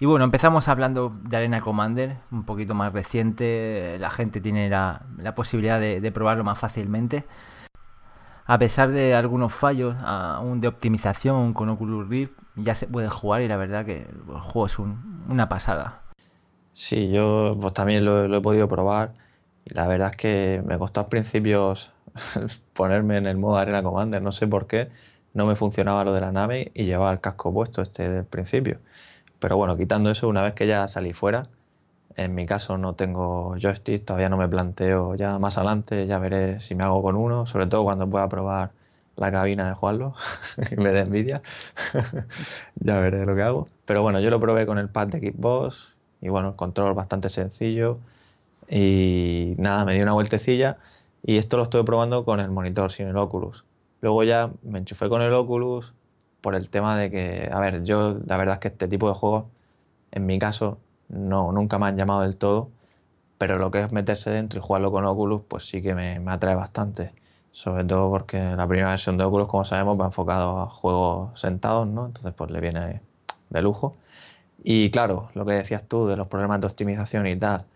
Y 0.00 0.06
bueno, 0.06 0.24
empezamos 0.24 0.68
hablando 0.68 1.12
de 1.24 1.36
Arena 1.36 1.60
Commander, 1.60 2.18
un 2.30 2.44
poquito 2.44 2.72
más 2.74 2.92
reciente. 2.92 3.96
La 3.98 4.10
gente 4.10 4.40
tiene 4.40 4.68
la, 4.70 5.02
posibilidad 5.34 5.80
de, 5.80 6.00
de 6.00 6.12
probarlo 6.12 6.44
más 6.44 6.58
fácilmente. 6.58 7.24
A 8.46 8.58
pesar 8.58 8.90
de 8.90 9.14
algunos 9.14 9.52
fallos, 9.52 9.94
aún 10.02 10.60
de 10.60 10.68
optimización 10.68 11.52
con 11.52 11.68
Oculus 11.68 12.08
Rift, 12.08 12.32
ya 12.56 12.74
se 12.74 12.86
puede 12.86 13.08
jugar 13.08 13.42
y 13.42 13.48
la 13.48 13.56
verdad 13.56 13.84
que 13.84 14.02
el 14.02 14.40
juego 14.40 14.66
es 14.66 14.78
un- 14.78 15.24
una 15.28 15.48
pasada. 15.48 16.02
sí, 16.72 17.10
yo 17.10 17.56
pues 17.60 17.72
también 17.74 18.04
lo, 18.04 18.28
lo 18.28 18.36
he 18.38 18.40
podido 18.40 18.68
probar 18.68 19.14
y 19.64 19.74
la 19.74 19.86
verdad 19.88 20.10
es 20.10 20.16
que 20.16 20.62
me 20.66 20.78
costó 20.78 21.00
al 21.00 21.08
principio 21.08 21.74
ponerme 22.74 23.16
en 23.18 23.26
el 23.26 23.36
modo 23.38 23.56
Arena 23.56 23.82
Commander, 23.82 24.22
no 24.22 24.32
sé 24.32 24.46
por 24.46 24.66
qué, 24.66 24.90
no 25.34 25.46
me 25.46 25.56
funcionaba 25.56 26.04
lo 26.04 26.12
de 26.12 26.20
la 26.20 26.32
nave 26.32 26.70
y 26.74 26.84
llevaba 26.84 27.12
el 27.12 27.20
casco 27.20 27.52
puesto 27.52 27.82
este 27.82 28.08
del 28.08 28.24
principio. 28.26 28.80
Pero 29.38 29.56
bueno, 29.56 29.76
quitando 29.76 30.10
eso, 30.10 30.28
una 30.28 30.42
vez 30.42 30.54
que 30.54 30.66
ya 30.66 30.88
salí 30.88 31.12
fuera, 31.12 31.48
en 32.16 32.34
mi 32.34 32.46
caso 32.46 32.78
no 32.78 32.94
tengo 32.94 33.56
joystick, 33.60 34.04
todavía 34.04 34.28
no 34.28 34.36
me 34.36 34.48
planteo 34.48 35.14
ya 35.14 35.38
más 35.38 35.56
adelante, 35.58 36.06
ya 36.06 36.18
veré 36.18 36.60
si 36.60 36.74
me 36.74 36.84
hago 36.84 37.02
con 37.02 37.16
uno, 37.16 37.46
sobre 37.46 37.66
todo 37.66 37.84
cuando 37.84 38.08
pueda 38.10 38.28
probar 38.28 38.72
la 39.16 39.32
cabina 39.32 39.68
de 39.68 39.74
Juanlo 39.74 40.14
y 40.70 40.76
me 40.76 40.92
dé 40.92 41.00
envidia, 41.00 41.42
ya 42.76 42.98
veré 42.98 43.24
lo 43.26 43.34
que 43.36 43.42
hago. 43.42 43.68
Pero 43.86 44.02
bueno, 44.02 44.20
yo 44.20 44.30
lo 44.30 44.40
probé 44.40 44.66
con 44.66 44.78
el 44.78 44.88
pad 44.88 45.08
de 45.08 45.20
Xbox 45.32 45.94
y 46.20 46.28
bueno, 46.28 46.50
el 46.50 46.56
control 46.56 46.94
bastante 46.94 47.28
sencillo 47.28 47.98
y 48.68 49.54
nada, 49.58 49.84
me 49.84 49.94
di 49.94 50.02
una 50.02 50.12
vueltecilla 50.12 50.78
y 51.22 51.38
esto 51.38 51.56
lo 51.56 51.64
estoy 51.64 51.84
probando 51.84 52.24
con 52.24 52.40
el 52.40 52.50
monitor, 52.50 52.92
sin 52.92 53.08
el 53.08 53.16
Oculus. 53.16 53.64
Luego 54.00 54.24
ya 54.24 54.50
me 54.62 54.78
enchufé 54.78 55.08
con 55.08 55.22
el 55.22 55.32
Oculus 55.32 55.94
por 56.40 56.54
el 56.54 56.70
tema 56.70 56.96
de 56.96 57.10
que, 57.10 57.50
a 57.52 57.58
ver, 57.60 57.84
yo 57.84 58.18
la 58.26 58.36
verdad 58.36 58.54
es 58.56 58.60
que 58.60 58.68
este 58.68 58.88
tipo 58.88 59.08
de 59.08 59.14
juegos, 59.14 59.44
en 60.12 60.26
mi 60.26 60.38
caso, 60.38 60.78
no, 61.08 61.52
nunca 61.52 61.78
me 61.78 61.86
han 61.86 61.96
llamado 61.96 62.22
del 62.22 62.36
todo, 62.36 62.70
pero 63.38 63.58
lo 63.58 63.70
que 63.70 63.82
es 63.82 63.92
meterse 63.92 64.30
dentro 64.30 64.58
y 64.58 64.62
jugarlo 64.62 64.92
con 64.92 65.04
Oculus, 65.06 65.42
pues 65.48 65.66
sí 65.68 65.82
que 65.82 65.94
me, 65.94 66.20
me 66.20 66.32
atrae 66.32 66.54
bastante. 66.54 67.12
Sobre 67.52 67.84
todo 67.84 68.10
porque 68.10 68.38
la 68.56 68.66
primera 68.68 68.90
versión 68.90 69.18
de 69.18 69.24
Oculus, 69.24 69.48
como 69.48 69.64
sabemos, 69.64 70.00
va 70.00 70.06
enfocado 70.06 70.60
a 70.60 70.66
juegos 70.68 71.40
sentados, 71.40 71.86
¿no? 71.88 72.06
Entonces, 72.06 72.32
pues 72.34 72.50
le 72.50 72.60
viene 72.60 73.02
de 73.50 73.62
lujo. 73.62 73.96
Y 74.62 74.90
claro, 74.90 75.30
lo 75.34 75.46
que 75.46 75.54
decías 75.54 75.84
tú 75.88 76.06
de 76.06 76.16
los 76.16 76.28
problemas 76.28 76.60
de 76.60 76.66
optimización 76.66 77.26
y 77.26 77.36
tal, 77.36 77.66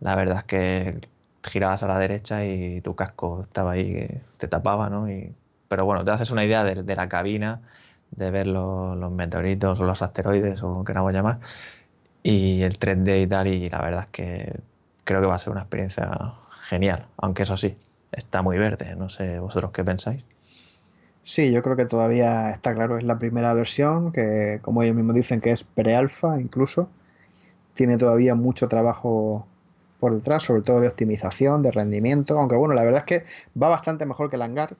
la 0.00 0.16
verdad 0.16 0.38
es 0.38 0.44
que 0.44 1.08
girabas 1.44 1.82
a 1.82 1.88
la 1.88 1.98
derecha 1.98 2.44
y 2.44 2.80
tu 2.82 2.94
casco 2.96 3.42
estaba 3.42 3.72
ahí, 3.72 4.08
te 4.38 4.48
tapaba, 4.48 4.90
¿no? 4.90 5.10
Y, 5.10 5.34
pero 5.68 5.84
bueno, 5.84 6.04
te 6.04 6.10
haces 6.12 6.30
una 6.30 6.44
idea 6.44 6.64
de, 6.64 6.82
de 6.82 6.96
la 6.96 7.08
cabina, 7.08 7.62
de 8.12 8.30
ver 8.30 8.46
los, 8.46 8.96
los, 8.96 9.10
meteoritos 9.10 9.80
o 9.80 9.84
los 9.84 10.02
asteroides 10.02 10.62
o 10.62 10.84
queramos 10.84 11.12
llamar, 11.12 11.40
y 12.22 12.62
el 12.62 12.78
3D 12.78 13.24
y 13.24 13.26
tal, 13.26 13.48
y 13.48 13.68
la 13.68 13.80
verdad 13.80 14.04
es 14.04 14.10
que 14.10 14.60
creo 15.04 15.20
que 15.20 15.26
va 15.26 15.34
a 15.34 15.38
ser 15.38 15.52
una 15.52 15.62
experiencia 15.62 16.34
genial, 16.68 17.06
aunque 17.16 17.42
eso 17.42 17.56
sí, 17.56 17.76
está 18.12 18.42
muy 18.42 18.58
verde, 18.58 18.94
no 18.96 19.10
sé 19.10 19.38
vosotros 19.38 19.72
qué 19.72 19.84
pensáis. 19.84 20.24
Sí, 21.24 21.52
yo 21.52 21.62
creo 21.62 21.76
que 21.76 21.86
todavía 21.86 22.50
está 22.50 22.74
claro, 22.74 22.98
es 22.98 23.04
la 23.04 23.18
primera 23.18 23.54
versión, 23.54 24.12
que 24.12 24.58
como 24.62 24.82
ellos 24.82 24.96
mismos 24.96 25.14
dicen 25.14 25.40
que 25.40 25.52
es 25.52 25.62
pre-alfa 25.62 26.40
incluso, 26.40 26.88
tiene 27.74 27.96
todavía 27.96 28.34
mucho 28.34 28.68
trabajo 28.68 29.46
por 30.00 30.14
detrás, 30.14 30.42
sobre 30.42 30.62
todo 30.62 30.80
de 30.80 30.88
optimización, 30.88 31.62
de 31.62 31.70
rendimiento, 31.70 32.38
aunque 32.38 32.56
bueno, 32.56 32.74
la 32.74 32.82
verdad 32.82 33.00
es 33.00 33.06
que 33.06 33.24
va 33.60 33.68
bastante 33.68 34.04
mejor 34.04 34.30
que 34.30 34.36
el 34.36 34.42
hangar, 34.42 34.76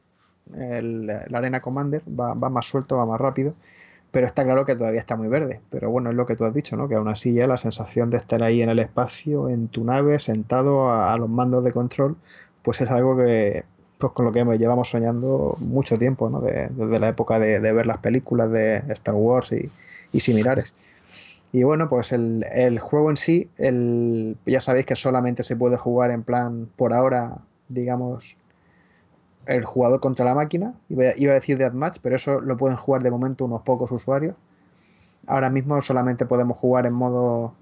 el, 0.54 1.06
la 1.06 1.38
Arena 1.38 1.60
Commander, 1.60 2.02
va, 2.08 2.34
va, 2.34 2.50
más 2.50 2.66
suelto, 2.66 2.96
va 2.96 3.06
más 3.06 3.20
rápido, 3.20 3.54
pero 4.10 4.26
está 4.26 4.44
claro 4.44 4.64
que 4.64 4.76
todavía 4.76 5.00
está 5.00 5.16
muy 5.16 5.28
verde, 5.28 5.60
pero 5.70 5.90
bueno, 5.90 6.10
es 6.10 6.16
lo 6.16 6.26
que 6.26 6.36
tú 6.36 6.44
has 6.44 6.52
dicho, 6.54 6.76
¿no? 6.76 6.88
Que 6.88 6.96
aún 6.96 7.08
así 7.08 7.32
ya 7.32 7.46
la 7.46 7.56
sensación 7.56 8.10
de 8.10 8.18
estar 8.18 8.42
ahí 8.42 8.62
en 8.62 8.68
el 8.68 8.78
espacio, 8.78 9.48
en 9.48 9.68
tu 9.68 9.84
nave, 9.84 10.18
sentado 10.18 10.90
a, 10.90 11.16
los 11.16 11.28
mandos 11.28 11.64
de 11.64 11.72
control, 11.72 12.16
pues 12.62 12.80
es 12.80 12.90
algo 12.90 13.16
que, 13.16 13.64
pues 13.98 14.12
con 14.12 14.26
lo 14.26 14.32
que 14.32 14.44
llevamos 14.58 14.90
soñando 14.90 15.56
mucho 15.60 15.98
tiempo, 15.98 16.28
¿no? 16.28 16.40
De, 16.40 16.68
desde 16.68 17.00
la 17.00 17.08
época 17.08 17.38
de, 17.38 17.60
de, 17.60 17.72
ver 17.72 17.86
las 17.86 17.98
películas 17.98 18.50
de 18.50 18.82
Star 18.88 19.14
Wars 19.14 19.52
y, 19.52 19.70
y 20.12 20.20
similares. 20.20 20.74
Y 21.52 21.64
bueno, 21.64 21.88
pues 21.88 22.12
el, 22.12 22.46
el, 22.52 22.78
juego 22.78 23.10
en 23.10 23.18
sí, 23.18 23.50
el, 23.58 24.36
ya 24.46 24.60
sabéis 24.60 24.86
que 24.86 24.96
solamente 24.96 25.42
se 25.42 25.54
puede 25.54 25.76
jugar 25.76 26.10
en 26.10 26.22
plan, 26.22 26.68
por 26.76 26.94
ahora, 26.94 27.38
digamos, 27.68 28.36
el 29.46 29.64
jugador 29.64 30.00
contra 30.00 30.24
la 30.24 30.34
máquina. 30.34 30.74
Iba, 30.88 31.16
iba 31.16 31.32
a 31.32 31.34
decir 31.34 31.58
Deathmatch, 31.58 31.98
pero 32.02 32.16
eso 32.16 32.40
lo 32.40 32.56
pueden 32.56 32.76
jugar 32.76 33.02
de 33.02 33.10
momento 33.10 33.44
unos 33.44 33.62
pocos 33.62 33.90
usuarios. 33.92 34.36
Ahora 35.26 35.50
mismo 35.50 35.80
solamente 35.82 36.26
podemos 36.26 36.56
jugar 36.58 36.86
en 36.86 36.94
modo. 36.94 37.54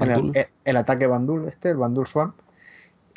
En 0.00 0.10
el, 0.10 0.46
el, 0.64 0.76
ataque 0.76 1.06
Bandul, 1.06 1.46
este, 1.46 1.70
el 1.70 1.76
Bandul 1.76 2.06
Swamp, 2.06 2.34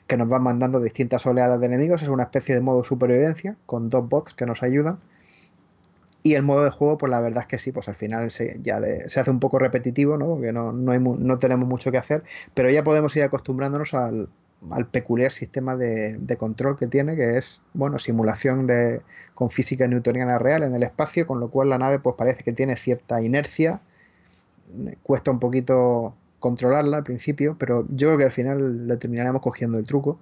que 0.06 0.16
nos 0.16 0.30
van 0.30 0.44
mandando 0.44 0.80
distintas 0.80 1.26
oleadas 1.26 1.60
de 1.60 1.66
enemigos. 1.66 2.04
Es 2.04 2.10
una 2.10 2.24
especie 2.24 2.54
de 2.54 2.62
modo 2.62 2.84
supervivencia 2.84 3.56
con 3.66 3.90
dos 3.90 4.08
bots 4.08 4.34
que 4.34 4.46
nos 4.46 4.62
ayudan. 4.62 5.00
Y 6.22 6.36
el 6.36 6.44
modo 6.44 6.64
de 6.64 6.72
juego, 6.72 6.98
pues 6.98 7.10
la 7.10 7.22
verdad 7.22 7.44
es 7.44 7.48
que 7.48 7.58
sí, 7.58 7.72
pues 7.72 7.88
al 7.88 7.96
final 7.96 8.30
se, 8.32 8.60
ya 8.62 8.80
de, 8.80 9.10
se 9.10 9.20
hace 9.20 9.32
un 9.32 9.40
poco 9.40 9.60
repetitivo, 9.60 10.18
¿no? 10.18 10.28
Porque 10.28 10.52
no, 10.52 10.74
no, 10.74 10.92
hay, 10.92 11.00
no 11.00 11.38
tenemos 11.38 11.68
mucho 11.68 11.90
que 11.90 11.98
hacer, 11.98 12.24
pero 12.54 12.70
ya 12.70 12.84
podemos 12.84 13.16
ir 13.16 13.24
acostumbrándonos 13.24 13.94
al, 13.94 14.28
al 14.72 14.88
peculiar 14.88 15.32
sistema 15.32 15.76
de, 15.76 16.38
control 16.38 16.78
que 16.78 16.88
tiene, 16.88 17.16
que 17.16 17.38
es, 17.38 17.62
bueno, 17.74 18.00
simulación 18.00 18.68
de, 18.68 19.02
con 19.36 19.50
física 19.50 19.88
newtoniana 19.88 20.40
real 20.40 20.64
en 20.64 20.76
el 20.76 20.84
espacio, 20.84 21.28
con 21.28 21.40
lo 21.40 21.50
cual 21.50 21.70
la 21.70 21.78
nave 21.78 22.00
pues 22.00 22.16
parece 22.16 22.44
que 22.44 22.54
tiene 22.54 22.76
cierta 22.76 23.22
inercia, 23.22 23.82
cuesta 25.04 25.32
un 25.32 25.40
poquito 25.40 26.16
controlarla 26.40 26.98
al 26.98 27.04
principio, 27.04 27.56
pero 27.58 27.86
yo 27.90 28.10
creo 28.10 28.18
que 28.18 28.26
al 28.26 28.32
final 28.32 28.88
le 28.88 28.98
terminaremos 28.98 29.42
cogiendo 29.42 29.78
el 29.78 29.86
truco. 29.86 30.20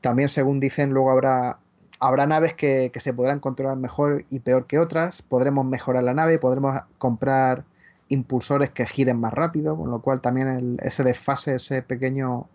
También, 0.00 0.28
según 0.28 0.60
dicen, 0.60 0.90
luego 0.90 1.10
habrá 1.10 1.58
habrá 1.98 2.26
naves 2.26 2.54
que, 2.54 2.90
que, 2.92 3.00
se 3.00 3.14
podrán 3.14 3.40
controlar 3.40 3.76
mejor 3.76 4.24
y 4.30 4.40
peor 4.40 4.66
que 4.66 4.78
otras, 4.78 5.22
podremos 5.22 5.64
mejorar 5.64 6.04
la 6.04 6.12
nave, 6.12 6.38
podremos 6.38 6.78
comprar 6.98 7.64
impulsores 8.08 8.70
que 8.70 8.86
giren 8.86 9.18
más 9.18 9.32
rápido, 9.32 9.76
con 9.76 9.90
lo 9.90 10.00
cual 10.00 10.20
también 10.20 10.48
el, 10.48 10.78
ese 10.82 11.02
desfase, 11.02 11.56
ese 11.56 11.82
pequeño, 11.82 12.48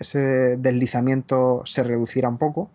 ese 0.00 0.56
deslizamiento 0.56 1.62
se 1.66 1.82
reducirá 1.82 2.28
un 2.28 2.38
poco. 2.38 2.70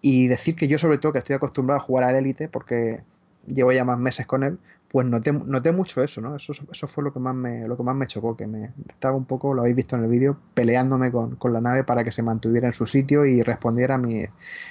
Y 0.00 0.28
decir 0.28 0.54
que 0.56 0.68
yo 0.68 0.78
sobre 0.78 0.98
todo 0.98 1.12
que 1.12 1.18
estoy 1.18 1.36
acostumbrado 1.36 1.80
a 1.80 1.84
jugar 1.84 2.04
al 2.04 2.16
élite 2.16 2.48
porque 2.48 3.02
llevo 3.46 3.72
ya 3.72 3.84
más 3.84 3.98
meses 3.98 4.26
con 4.26 4.42
él, 4.44 4.58
pues 4.94 5.08
noté, 5.08 5.32
noté 5.32 5.72
mucho 5.72 6.04
eso, 6.04 6.20
¿no? 6.20 6.36
Eso, 6.36 6.52
eso 6.70 6.86
fue 6.86 7.02
lo 7.02 7.12
que 7.12 7.18
más 7.18 7.34
me, 7.34 7.66
lo 7.66 7.76
que 7.76 7.82
más 7.82 7.96
me 7.96 8.06
chocó, 8.06 8.36
que 8.36 8.46
me 8.46 8.70
estaba 8.88 9.16
un 9.16 9.24
poco, 9.24 9.52
lo 9.52 9.62
habéis 9.62 9.74
visto 9.74 9.96
en 9.96 10.04
el 10.04 10.08
vídeo, 10.08 10.38
peleándome 10.54 11.10
con, 11.10 11.34
con, 11.34 11.52
la 11.52 11.60
nave 11.60 11.82
para 11.82 12.04
que 12.04 12.12
se 12.12 12.22
mantuviera 12.22 12.68
en 12.68 12.74
su 12.74 12.86
sitio 12.86 13.26
y 13.26 13.42
respondiera 13.42 13.96
a, 13.96 13.98
mi, 13.98 14.24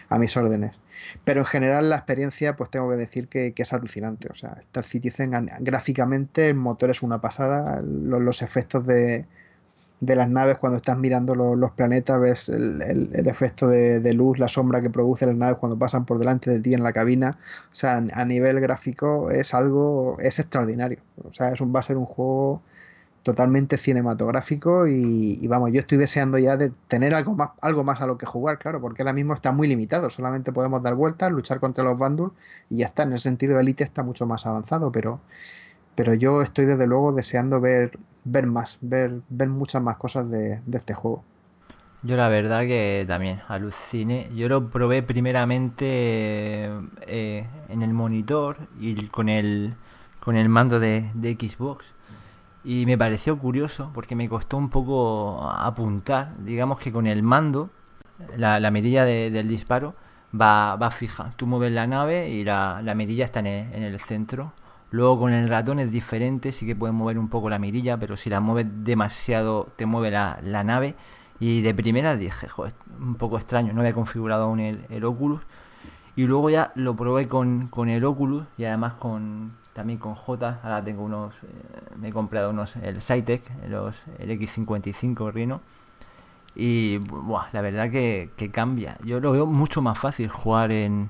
a 0.07 0.20
mis 0.20 0.38
órdenes. 0.38 0.80
Pero 1.26 1.41
en 1.41 1.45
general 1.45 1.90
la 1.90 1.98
experiencia, 1.98 2.56
pues 2.56 2.70
tengo 2.70 2.90
que 2.90 2.95
decir 2.95 3.28
que, 3.28 3.53
es 3.53 3.74
alucinante. 3.74 4.30
O 4.32 4.36
sea, 4.36 4.56
Star 4.61 4.86
Citizen 4.86 5.32
gráficamente, 5.60 6.48
el 6.48 6.56
motor 6.56 6.91
es 6.91 7.03
una 7.03 7.20
pasada, 7.20 7.82
los 7.82 8.41
efectos 8.41 8.88
de, 8.88 9.26
de 10.05 10.15
las 10.15 10.30
naves 10.30 10.57
cuando 10.57 10.77
estás 10.77 10.97
mirando 10.97 11.35
los, 11.35 11.71
planetas, 11.71 12.19
ves 12.19 12.49
el, 12.49 12.81
el, 12.81 13.09
el 13.13 13.27
efecto 13.27 13.67
de, 13.67 13.99
de, 13.99 14.13
luz, 14.13 14.38
la 14.39 14.47
sombra 14.47 14.81
que 14.81 14.89
produce 14.89 15.25
las 15.25 15.35
naves 15.35 15.57
cuando 15.59 15.77
pasan 15.77 16.05
por 16.05 16.19
delante 16.19 16.51
de 16.51 16.59
ti 16.59 16.73
en 16.73 16.84
la 16.84 16.91
cabina. 16.91 17.38
O 17.71 17.75
sea, 17.75 17.97
a 17.97 18.25
nivel 18.25 18.59
gráfico 18.59 19.31
es 19.31 19.53
algo, 19.53 20.17
es 20.19 20.39
extraordinario. 20.39 20.99
O 21.23 21.34
sea, 21.34 21.51
es 21.51 21.61
un, 21.61 21.73
va 21.73 21.80
a 21.80 21.84
ser 21.84 21.97
un 21.97 22.05
juego 22.05 22.61
totalmente 23.23 23.77
cinematográfico 23.77 24.85
y, 24.85 25.47
vamos, 25.47 25.71
yo 25.71 25.80
estoy 25.80 25.97
deseando 25.97 26.38
ya 26.38 26.57
de 26.57 26.71
tener 26.89 27.15
algo 27.15 27.34
más, 27.34 27.51
algo 27.61 27.84
más 27.84 28.01
a 28.01 28.05
lo 28.05 28.17
que 28.17 28.25
jugar, 28.25 28.59
claro, 28.59 28.81
porque 28.81 29.01
ahora 29.01 29.13
mismo 29.13 29.34
está 29.34 29.53
muy 29.53 29.67
limitado, 29.67 30.09
solamente 30.09 30.51
podemos 30.51 30.84
dar 30.84 30.95
vueltas, 30.95 31.31
luchar 31.31 31.61
contra 31.61 31.85
los 31.85 31.97
bándulos 31.97 32.34
y 32.69 32.77
ya 32.80 32.88
está, 32.88 33.03
en 33.03 33.13
ese 33.13 33.23
sentido 33.23 33.57
Elite 33.59 33.85
está 33.85 34.03
mucho 34.03 34.25
más 34.25 34.45
avanzado, 34.45 34.91
pero 34.91 35.21
pero 35.95 36.14
yo 36.14 36.41
estoy 36.41 36.65
desde 36.65 36.88
luego 36.88 37.11
deseando 37.11 37.60
ver, 37.60 37.98
ver 38.24 38.48
más, 38.48 38.78
ver, 38.82 39.22
ver 39.30 39.49
muchas 39.49 39.82
más 39.82 39.98
cosas 39.98 40.30
de, 40.30 40.61
de 40.65 40.78
este 40.78 40.94
juego. 40.94 41.24
Yo 42.06 42.18
la 42.18 42.28
verdad 42.28 42.61
que 42.61 43.06
también 43.07 43.41
aluciné. 43.48 44.30
Yo 44.36 44.49
lo 44.49 44.70
probé 44.70 45.03
primeramente 45.03 46.70
eh, 47.07 47.48
en 47.70 47.82
el 47.82 47.94
monitor 47.94 48.57
y 48.78 49.07
con 49.07 49.30
el, 49.30 49.76
con 50.20 50.36
el 50.36 50.49
mando 50.49 50.82
de, 50.82 51.10
de, 51.14 51.34
Xbox. 51.34 51.86
Y 52.65 52.86
me 52.86 52.98
pareció 52.98 53.38
curioso 53.40 53.91
porque 53.94 54.15
me 54.15 54.28
costó 54.28 54.57
un 54.57 54.70
poco 54.70 55.49
apuntar. 55.49 56.34
Digamos 56.40 56.78
que 56.80 56.91
con 56.91 57.07
el 57.07 57.24
mando, 57.24 57.70
la, 58.36 58.60
la 58.60 58.70
medida 58.70 59.06
de, 59.06 59.32
del 59.32 59.48
disparo 59.48 59.95
va, 60.40 60.76
va 60.76 60.91
fija. 60.91 61.32
Tú 61.38 61.48
mueves 61.48 61.72
la 61.72 61.88
nave 61.88 62.30
y 62.30 62.44
la, 62.44 62.82
la 62.82 62.95
medida 62.95 63.24
está 63.24 63.40
en 63.40 63.48
el, 63.48 63.74
en 63.74 63.84
el 63.84 63.99
centro 64.02 64.52
Luego 64.94 65.22
con 65.22 65.34
el 65.34 65.49
ratón 65.49 65.80
es 65.80 65.91
diferente, 65.91 66.52
sí 66.52 66.68
que 66.68 66.76
puedes 66.76 66.94
mover 66.94 67.18
un 67.18 67.28
poco 67.28 67.49
la 67.49 67.57
mirilla, 67.57 67.98
pero 67.98 68.15
si 68.15 68.30
la 68.30 68.41
mueves 68.41 68.68
demasiado 68.84 69.68
te 69.76 69.88
mueve 69.88 70.11
la, 70.11 70.64
nave. 70.64 70.94
Y 71.40 71.64
de 71.64 71.74
primera 71.74 72.15
dije, 72.15 72.48
joder, 72.48 72.74
un 72.99 73.15
poco 73.15 73.38
extraño, 73.38 73.74
no 73.74 73.80
había 73.82 73.95
configurado 73.95 74.44
aún 74.44 74.60
el, 74.60 74.86
el 74.91 75.03
Oculus. 75.03 75.41
Y 76.15 76.28
luego 76.28 76.52
ya 76.52 76.72
lo 76.76 76.95
probé 76.95 77.28
con, 77.28 77.70
con, 77.70 77.90
el 77.90 78.06
Oculus 78.06 78.45
y 78.56 78.65
además 78.65 78.94
con 78.94 79.53
también 79.74 79.98
con 79.98 80.14
J. 80.14 80.60
Ahora 80.61 80.84
tengo 80.84 81.02
unos, 81.02 81.34
eh, 81.41 81.48
me 81.99 82.10
he 82.10 82.14
comprado 82.14 82.52
unos, 82.52 82.76
el 82.76 83.02
Cytec, 83.02 83.41
los, 83.68 83.95
el 84.20 84.30
X55 84.40 85.34
Rhino. 85.34 85.61
Y 86.53 86.99
buah, 86.99 87.48
la 87.52 87.61
verdad 87.61 87.90
que, 87.90 88.30
que 88.38 88.52
cambia. 88.52 88.99
Yo 89.03 89.20
lo 89.20 89.32
veo 89.32 89.48
mucho 89.48 89.82
más 89.82 89.98
fácil 89.98 90.30
jugar 90.30 90.72
en, 90.72 91.10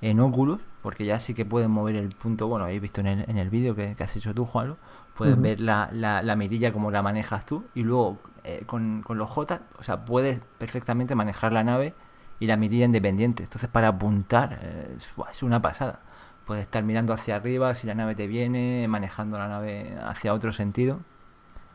en 0.00 0.18
Oculus 0.18 0.60
porque 0.82 1.04
ya 1.04 1.20
sí 1.20 1.34
que 1.34 1.44
pueden 1.44 1.70
mover 1.70 1.96
el 1.96 2.08
punto, 2.10 2.48
bueno, 2.48 2.64
habéis 2.64 2.80
visto 2.80 3.00
en 3.00 3.06
el, 3.08 3.24
en 3.30 3.38
el 3.38 3.50
vídeo 3.50 3.74
que, 3.74 3.94
que, 3.94 4.04
has 4.04 4.16
hecho 4.16 4.34
tú, 4.34 4.44
Juanlo, 4.46 4.76
puedes 5.14 5.36
uh 5.36 5.38
-huh. 5.38 5.42
ver 5.42 5.60
la, 5.60 5.88
la, 5.92 6.22
la, 6.22 6.36
mirilla 6.36 6.72
como 6.72 6.90
la 6.90 7.02
manejas 7.02 7.44
tú 7.46 7.64
y 7.74 7.82
luego 7.82 8.18
eh, 8.44 8.62
con, 8.66 9.02
con, 9.02 9.18
los 9.18 9.28
J, 9.30 9.60
o 9.78 9.82
sea, 9.82 10.04
puedes 10.04 10.40
perfectamente 10.58 11.14
manejar 11.14 11.52
la 11.52 11.62
nave 11.64 11.94
y 12.38 12.46
la 12.46 12.56
mirilla 12.56 12.86
independiente. 12.86 13.42
Entonces, 13.44 13.68
para 13.68 13.88
apuntar, 13.88 14.58
eh, 14.62 14.96
es 15.30 15.42
una 15.42 15.60
pasada. 15.60 16.00
puedes 16.46 16.62
estar 16.64 16.82
mirando 16.82 17.12
hacia 17.12 17.36
arriba 17.36 17.74
si 17.74 17.86
la 17.86 17.94
nave 17.94 18.14
te 18.16 18.26
viene, 18.26 18.86
manejando 18.88 19.38
la 19.38 19.46
nave 19.48 19.96
hacia 20.02 20.34
otro 20.34 20.52
sentido. 20.52 21.00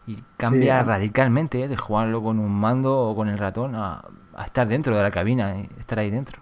Y 0.07 0.23
cambia 0.37 0.81
Sí. 0.81 0.85
radicalmente 0.87 1.63
¿eh? 1.63 1.67
de 1.67 1.77
jugarlo 1.77 2.21
con 2.23 2.39
un 2.39 2.51
mando 2.51 2.99
o 3.09 3.15
con 3.15 3.27
el 3.29 3.37
ratón 3.37 3.75
a, 3.75 4.03
a 4.35 4.45
estar 4.45 4.67
dentro 4.67 4.95
de 4.97 5.03
la 5.03 5.11
cabina 5.11 5.55
y 5.57 5.69
estar 5.79 5.99
ahí 5.99 6.11
dentro. 6.11 6.41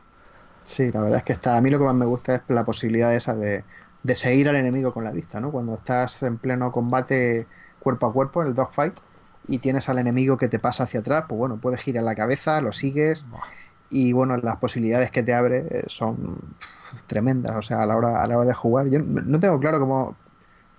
Sí, 0.64 0.90
la 0.90 1.02
verdad 1.02 1.20
es 1.20 1.24
que 1.26 1.34
está. 1.34 1.58
A 1.58 1.62
mí 1.62 1.70
lo 1.70 1.78
que 1.80 1.86
más 1.86 1.96
me 1.96 2.06
gusta 2.06 2.36
es 2.36 2.42
la 2.48 2.64
posibilidad 2.64 3.14
esa 3.14 3.36
de, 3.36 3.64
de 4.04 4.16
seguir 4.16 4.50
al 4.50 4.56
enemigo 4.56 4.94
con 4.94 5.04
la 5.04 5.12
vista, 5.12 5.40
¿no? 5.40 5.52
Cuando 5.52 5.76
estás 5.76 6.24
en 6.24 6.38
pleno 6.38 6.72
combate 6.72 7.48
cuerpo 7.80 8.08
a 8.08 8.14
cuerpo, 8.14 8.42
en 8.42 8.50
el 8.50 8.56
dogfight, 8.56 8.94
y 9.48 9.60
tienes 9.60 9.90
al 9.90 10.00
enemigo 10.00 10.38
que 10.38 10.48
te 10.48 10.60
pasa 10.60 10.84
hacia 10.86 11.02
atrás, 11.02 11.26
pues 11.28 11.38
bueno, 11.38 11.58
puedes 11.58 11.82
girar 11.82 12.04
la 12.04 12.16
cabeza, 12.16 12.62
lo 12.62 12.72
sigues, 12.72 13.26
y 13.90 14.14
bueno, 14.14 14.38
las 14.38 14.58
posibilidades 14.58 15.12
que 15.12 15.22
te 15.24 15.34
abre 15.34 15.68
eh, 15.70 15.84
son 15.88 16.40
tremendas. 17.08 17.56
O 17.58 17.62
sea, 17.62 17.82
a 17.84 17.86
la 17.86 17.96
hora, 17.98 18.22
a 18.22 18.26
la 18.28 18.38
hora 18.38 18.48
de 18.48 18.54
jugar, 18.54 18.88
yo 18.88 19.00
no 19.00 19.22
no 19.22 19.40
tengo 19.40 19.60
claro 19.60 19.80
cómo. 19.80 20.16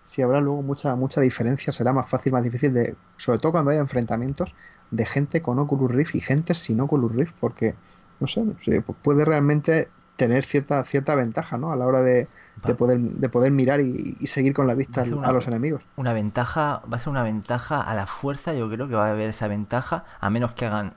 Si 0.04 0.22
habrá 0.22 0.40
luego 0.40 0.62
mucha, 0.62 0.96
mucha 0.96 1.20
diferencia, 1.20 1.72
será 1.72 1.92
más 1.92 2.08
fácil, 2.08 2.32
más 2.32 2.42
difícil 2.44 2.74
de. 2.74 2.96
Sobre 3.16 3.38
todo 3.38 3.52
cuando 3.52 3.70
haya 3.70 3.80
enfrentamientos 3.80 4.54
de 4.90 5.06
gente 5.06 5.42
con 5.42 5.58
Oculus 5.58 5.90
Rift 5.92 6.14
y 6.16 6.20
gente 6.20 6.54
sin 6.54 6.80
Oculus 6.80 7.12
Rift, 7.14 7.34
porque 7.40 7.74
no 8.20 8.26
sé, 8.26 8.42
pues 8.82 8.98
puede 9.02 9.24
realmente 9.24 9.90
tener 10.16 10.44
cierta, 10.44 10.84
cierta 10.84 11.14
ventaja, 11.14 11.58
¿no? 11.58 11.72
A 11.72 11.76
la 11.76 11.86
hora 11.86 12.02
de, 12.02 12.28
de 12.64 12.74
poder, 12.74 13.00
de 13.00 13.28
poder 13.28 13.52
mirar 13.52 13.80
y, 13.80 14.16
y 14.18 14.26
seguir 14.28 14.54
con 14.54 14.66
la 14.66 14.74
vista 14.74 15.02
una- 15.02 15.28
a 15.28 15.32
los 15.32 15.46
enemigos. 15.48 15.82
Una 15.96 16.12
ventaja, 16.12 16.82
va 16.92 16.96
a 16.96 17.00
ser 17.00 17.10
una 17.10 17.22
ventaja 17.22 17.80
a 17.80 17.94
la 17.94 18.06
fuerza, 18.06 18.52
yo 18.54 18.68
creo 18.70 18.88
que 18.88 18.94
va 18.96 19.06
a 19.08 19.10
haber 19.12 19.28
esa 19.30 19.48
ventaja, 19.48 20.04
a 20.20 20.30
menos 20.30 20.52
que 20.52 20.66
hagan 20.66 20.94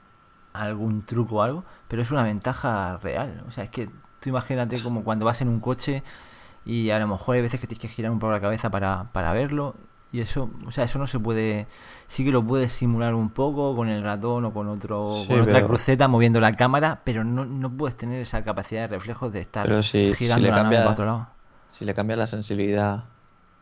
algún 0.54 1.06
truco 1.06 1.36
o 1.38 1.42
algo, 1.44 1.66
pero 1.88 2.02
es 2.02 2.12
una 2.12 2.24
ventaja 2.24 2.98
real. 2.98 3.44
O 3.48 3.52
sea, 3.52 3.64
es 3.66 3.70
que 3.70 3.88
tú 4.20 4.30
imagínate 4.30 4.82
como 4.82 5.04
cuando 5.04 5.26
vas 5.26 5.42
en 5.42 5.50
un 5.50 5.60
coche 5.60 6.04
y 6.66 6.90
a 6.92 7.00
lo 7.00 7.08
mejor 7.08 7.36
hay 7.36 7.42
veces 7.42 7.60
que 7.62 7.68
tienes 7.68 7.82
que 7.82 7.88
girar 7.90 8.12
un 8.12 8.20
poco 8.20 8.32
la 8.34 8.42
cabeza 8.42 8.70
para, 8.72 9.06
para 9.14 9.34
verlo. 9.34 9.76
Y 10.12 10.22
eso, 10.22 10.50
o 10.66 10.72
sea, 10.72 10.86
eso 10.86 11.00
no 11.00 11.06
se 11.08 11.20
puede, 11.20 11.68
sí 12.08 12.24
que 12.24 12.32
lo 12.32 12.42
puedes 12.42 12.72
simular 12.72 13.14
un 13.14 13.30
poco 13.30 13.76
con 13.76 13.90
el 13.90 14.02
ratón 14.04 14.46
o 14.46 14.54
con 14.54 14.68
otro, 14.70 15.12
Sí, 15.24 15.28
con 15.28 15.42
otra 15.42 15.54
pero- 15.56 15.68
cruceta 15.68 16.08
moviendo 16.08 16.40
la 16.40 16.54
cámara, 16.54 17.02
pero 17.04 17.24
no, 17.26 17.44
no 17.46 17.70
puedes 17.70 17.98
tener 17.98 18.22
esa 18.22 18.42
capacidad 18.44 18.82
de 18.82 18.88
reflejos 18.88 19.34
de 19.34 19.40
estar 19.42 19.68
si- 19.84 20.10
si 20.10 20.14
girando 20.14 20.44
le 20.44 20.50
la 20.50 20.56
nave 20.56 20.64
cambia- 20.64 20.80
para 20.82 20.92
otro 20.94 21.06
lado. 21.06 21.28
Si 21.72 21.84
le 21.86 21.94
cambias 21.94 22.18
la 22.18 22.28
sensibilidad, 22.28 23.04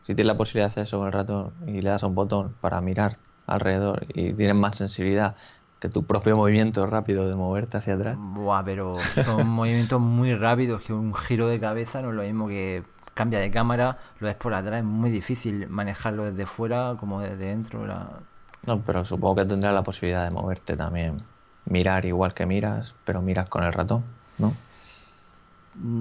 si 0.02 0.14
tienes 0.14 0.26
la 0.28 0.36
posibilidad 0.36 0.66
de 0.68 0.70
hacer 0.70 0.82
eso 0.84 0.98
con 0.98 1.08
el 1.08 1.12
ratón 1.12 1.52
y 1.66 1.80
le 1.82 1.90
das 1.90 2.04
a 2.04 2.06
un 2.06 2.14
botón 2.14 2.54
para 2.60 2.80
mirar 2.80 3.16
alrededor 3.48 4.06
y 4.14 4.32
tienes 4.32 4.54
más 4.56 4.76
sensibilidad 4.76 5.34
que 5.80 5.88
tu 5.88 6.04
propio 6.04 6.36
movimiento 6.36 6.86
rápido 6.86 7.28
de 7.28 7.34
moverte 7.34 7.76
hacia 7.76 7.94
atrás. 7.94 8.16
Buah, 8.18 8.62
pero 8.64 8.96
son 9.24 9.46
movimientos 9.48 10.00
muy 10.00 10.34
rápidos, 10.34 10.82
que 10.82 10.92
un 10.92 11.12
giro 11.12 11.48
de 11.48 11.58
cabeza 11.60 12.00
no 12.02 12.10
es 12.10 12.14
lo 12.14 12.22
mismo 12.22 12.46
que 12.48 12.82
cambia 13.16 13.40
de 13.40 13.50
cámara, 13.50 13.98
lo 14.20 14.26
ves 14.28 14.36
por 14.36 14.54
atrás, 14.54 14.78
es 14.80 14.84
muy 14.84 15.10
difícil 15.10 15.68
manejarlo 15.68 16.24
desde 16.30 16.46
fuera 16.46 16.96
como 17.00 17.20
desde 17.22 17.36
dentro. 17.46 17.86
la- 17.86 18.20
No, 18.66 18.74
pero 18.84 19.04
supongo 19.04 19.36
que 19.36 19.44
tendrás 19.46 19.74
la 19.74 19.82
posibilidad 19.82 20.24
de 20.24 20.30
moverte 20.30 20.76
también. 20.76 21.22
Mirar 21.66 22.04
igual 22.04 22.34
que 22.34 22.46
miras, 22.46 22.94
pero 23.04 23.22
miras 23.22 23.48
con 23.48 23.64
el 23.64 23.72
ratón, 23.72 24.04
¿no? 24.38 24.52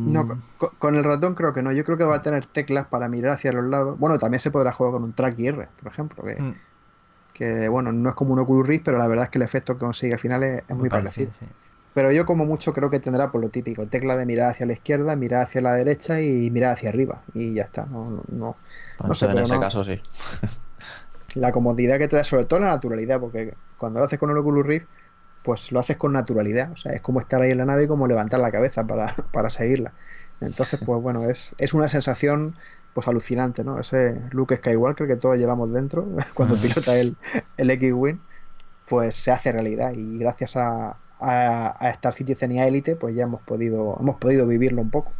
No, 0.05 0.25
Mm, 0.25 0.31
co- 0.57 0.71
con, 0.79 0.95
el 0.95 1.03
ratón 1.03 1.35
creo 1.35 1.53
que 1.53 1.61
no. 1.61 1.71
Yo 1.71 1.83
creo 1.83 1.97
que 1.97 2.03
va 2.05 2.15
a 2.15 2.21
tener 2.21 2.45
teclas 2.45 2.87
para 2.87 3.09
mirar 3.09 3.31
hacia 3.33 3.51
los 3.51 3.65
lados. 3.65 3.97
Bueno, 3.99 4.17
también 4.17 4.39
se 4.39 4.51
podrá 4.51 4.71
jugar 4.71 4.93
con 4.93 5.03
un 5.03 5.13
track 5.13 5.37
IR, 5.39 5.67
por 5.81 5.91
ejemplo, 5.91 6.23
que, 6.23 6.43
mm, 6.43 6.51
que, 7.33 7.69
bueno, 7.69 7.91
no 7.91 8.09
es 8.09 8.15
como 8.15 8.33
un 8.33 8.39
Oculus 8.39 8.67
Rift, 8.67 8.85
pero 8.85 8.97
la 8.99 9.07
verdad 9.07 9.25
es 9.25 9.31
que 9.31 9.39
el 9.39 9.43
efecto 9.43 9.73
que 9.75 9.79
consigue 9.81 10.13
al 10.13 10.19
final 10.19 10.43
es, 10.43 10.63
es 10.67 10.77
muy 10.77 10.89
parecido, 10.89 11.31
parecido. 11.31 11.33
sí. 11.39 11.47
Pero 11.95 12.11
yo 12.11 12.25
como 12.25 12.45
mucho 12.45 12.73
creo 12.73 12.89
que 12.89 12.99
tendrá 12.99 13.31
por 13.31 13.39
lo 13.39 13.47
típico, 13.47 13.87
tecla 13.87 14.17
de 14.17 14.25
mirar 14.25 14.51
hacia 14.51 14.65
la 14.65 14.73
izquierda, 14.73 15.15
mirar 15.15 15.43
hacia 15.43 15.61
la 15.61 15.71
derecha 15.73 16.19
y 16.19 16.51
mirar 16.51 16.73
hacia 16.73 16.89
arriba. 16.89 17.21
Y 17.33 17.53
ya 17.53 17.63
está, 17.63 17.85
no, 17.85 18.11
no, 18.11 18.21
no. 18.27 18.57
No 19.01 19.15
sé, 19.15 19.27
en 19.27 19.37
ese 19.37 19.53
no. 19.53 19.61
caso 19.61 19.81
sí. 19.85 20.01
La 21.35 21.53
comodidad 21.53 21.97
que 21.97 22.09
te 22.09 22.17
da, 22.17 22.25
sobre 22.25 22.43
todo 22.43 22.59
la 22.59 22.67
naturalidad, 22.67 23.21
porque 23.21 23.53
cuando 23.77 23.99
lo 23.99 24.05
haces 24.05 24.19
con 24.19 24.29
el 24.29 24.37
Oculus 24.37 24.65
Rift, 24.65 24.87
pues 25.41 25.71
lo 25.71 25.79
haces 25.79 25.95
con 25.95 26.11
naturalidad. 26.11 26.73
O 26.73 26.75
sea, 26.75 26.91
es 26.91 27.01
como 27.01 27.21
estar 27.21 27.41
ahí 27.41 27.51
en 27.51 27.59
la 27.59 27.65
nave 27.65 27.85
y 27.85 27.87
como 27.87 28.07
levantar 28.07 28.41
la 28.41 28.51
cabeza 28.51 28.85
para, 28.85 29.15
para 29.31 29.49
seguirla. 29.49 29.93
Entonces, 30.41 30.81
pues 30.85 31.01
bueno, 31.01 31.29
es, 31.29 31.55
es 31.59 31.73
una 31.73 31.87
sensación 31.87 32.55
pues 32.93 33.07
alucinante, 33.07 33.63
¿no? 33.63 33.79
Ese 33.79 34.21
Luke 34.31 34.57
Skywalker 34.57 35.07
que 35.07 35.15
todos 35.15 35.37
llevamos 35.37 35.71
dentro 35.71 36.05
cuando 36.33 36.57
pilota 36.61 36.97
el, 36.97 37.15
el 37.55 37.69
X-Wing, 37.69 38.19
pues 38.85 39.15
se 39.15 39.31
hace 39.31 39.53
realidad. 39.53 39.93
Y 39.93 40.17
gracias 40.17 40.57
a, 40.57 40.97
a, 41.19 41.75
a 41.85 41.89
Star 41.91 42.13
Citizen 42.13 42.51
y 42.53 42.59
a 42.59 42.67
Elite, 42.67 42.95
pues 42.95 43.15
ya 43.15 43.23
hemos 43.23 43.41
podido, 43.43 43.97
hemos 43.99 44.17
podido 44.17 44.47
vivirlo 44.47 44.81
un 44.81 44.91
poco. 44.91 45.13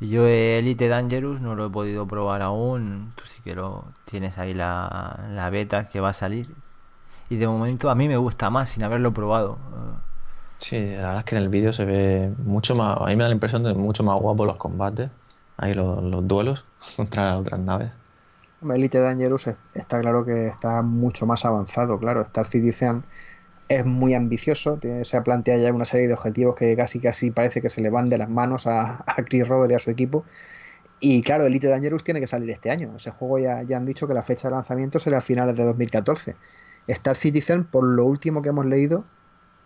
Yo 0.00 0.26
Elite 0.26 0.88
Dangerous 0.88 1.40
no 1.40 1.54
lo 1.54 1.66
he 1.66 1.70
podido 1.70 2.06
probar 2.06 2.42
aún, 2.42 3.12
tú 3.16 3.24
sí 3.26 3.40
que 3.42 3.54
lo 3.54 3.84
tienes 4.04 4.38
ahí 4.38 4.52
la, 4.54 5.26
la 5.30 5.50
beta 5.50 5.88
que 5.88 6.00
va 6.00 6.10
a 6.10 6.12
salir. 6.12 6.50
Y 7.30 7.36
de 7.36 7.48
momento 7.48 7.90
a 7.90 7.94
mí 7.94 8.08
me 8.08 8.16
gusta 8.18 8.50
más 8.50 8.70
sin 8.70 8.84
haberlo 8.84 9.14
probado. 9.14 9.58
Sí, 10.58 10.76
la 10.96 10.98
verdad 11.08 11.18
es 11.18 11.24
que 11.24 11.36
en 11.36 11.42
el 11.42 11.48
vídeo 11.48 11.72
se 11.72 11.84
ve 11.84 12.32
mucho 12.38 12.74
más. 12.74 12.98
A 13.00 13.06
mí 13.06 13.16
me 13.16 13.22
da 13.24 13.28
la 13.28 13.34
impresión 13.34 13.62
de 13.64 13.74
mucho 13.74 14.02
más 14.04 14.18
guapo 14.20 14.44
los 14.46 14.56
combates. 14.56 15.10
Ahí 15.56 15.74
los, 15.74 16.02
los 16.02 16.26
duelos 16.26 16.64
contra 16.96 17.36
otras 17.38 17.60
naves. 17.60 17.92
Elite 18.62 18.98
Dangerous 18.98 19.46
es- 19.46 19.62
está 19.74 20.00
claro 20.00 20.24
que 20.24 20.48
está 20.48 20.82
mucho 20.82 21.24
más 21.26 21.44
avanzado, 21.44 21.98
claro. 22.00 22.22
Star 22.22 22.46
Citizen 22.46 23.04
es 23.68 23.84
muy 23.86 24.14
ambicioso, 24.14 24.78
se 25.02 25.16
ha 25.16 25.22
planteado 25.24 25.62
ya 25.62 25.72
una 25.72 25.84
serie 25.84 26.06
de 26.06 26.14
objetivos 26.14 26.54
que 26.54 26.76
casi 26.76 27.00
casi 27.00 27.30
parece 27.30 27.62
que 27.62 27.68
se 27.68 27.80
le 27.80 27.90
van 27.90 28.08
de 28.10 28.18
las 28.18 28.28
manos 28.28 28.66
a, 28.66 29.04
a 29.06 29.24
Chris 29.24 29.48
Roberts 29.48 29.72
y 29.72 29.74
a 29.76 29.78
su 29.78 29.90
equipo. 29.90 30.24
Y 31.00 31.22
claro, 31.22 31.46
Elite 31.46 31.68
Dangerous 31.68 32.04
tiene 32.04 32.20
que 32.20 32.26
salir 32.26 32.50
este 32.50 32.70
año. 32.70 32.94
Ese 32.96 33.10
juego 33.10 33.38
ya, 33.38 33.62
ya 33.62 33.76
han 33.76 33.86
dicho 33.86 34.06
que 34.08 34.14
la 34.14 34.22
fecha 34.22 34.48
de 34.48 34.54
lanzamiento 34.54 34.98
será 34.98 35.18
a 35.18 35.20
finales 35.20 35.56
de 35.56 35.64
2014. 35.64 36.36
Star 36.88 37.16
Citizen, 37.16 37.64
por 37.64 37.84
lo 37.84 38.06
último 38.06 38.42
que 38.42 38.50
hemos 38.50 38.66
leído, 38.66 39.04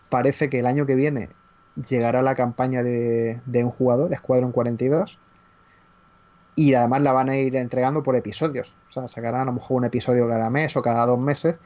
parece 0.08 0.48
que 0.50 0.60
el 0.60 0.66
año 0.66 0.86
que 0.86 0.94
viene 0.94 1.30
llegará 1.76 2.22
la 2.22 2.34
campaña 2.34 2.82
de, 2.82 3.40
de 3.46 3.64
un 3.64 3.70
jugador, 3.70 4.14
Squadron 4.16 4.52
42, 4.52 5.18
y 6.56 6.74
además 6.74 7.02
la 7.02 7.12
van 7.12 7.28
a 7.28 7.36
ir 7.36 7.54
entregando 7.54 8.02
por 8.02 8.16
episodios. 8.16 8.74
O 8.88 8.92
sea, 8.92 9.06
sacarán 9.06 9.42
a 9.42 9.44
lo 9.44 9.52
mejor 9.52 9.76
un 9.76 9.84
episodio 9.84 10.26
cada 10.28 10.50
mes 10.50 10.76
o 10.76 10.82
cada 10.82 11.06
dos 11.06 11.18
meses. 11.20 11.56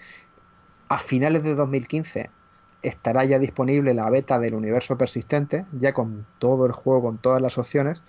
A 0.92 0.98
finales 0.98 1.42
de 1.42 1.54
2015 1.54 2.28
estará 2.82 3.24
ya 3.24 3.38
disponible 3.38 3.94
la 3.94 4.10
beta 4.10 4.38
del 4.38 4.54
universo 4.54 4.98
persistente, 4.98 5.64
ya 5.72 5.94
con 5.94 6.26
todo 6.38 6.66
el 6.66 6.72
juego, 6.72 7.04
con 7.04 7.16
todas 7.16 7.40
las 7.40 7.56
opciones, 7.56 8.02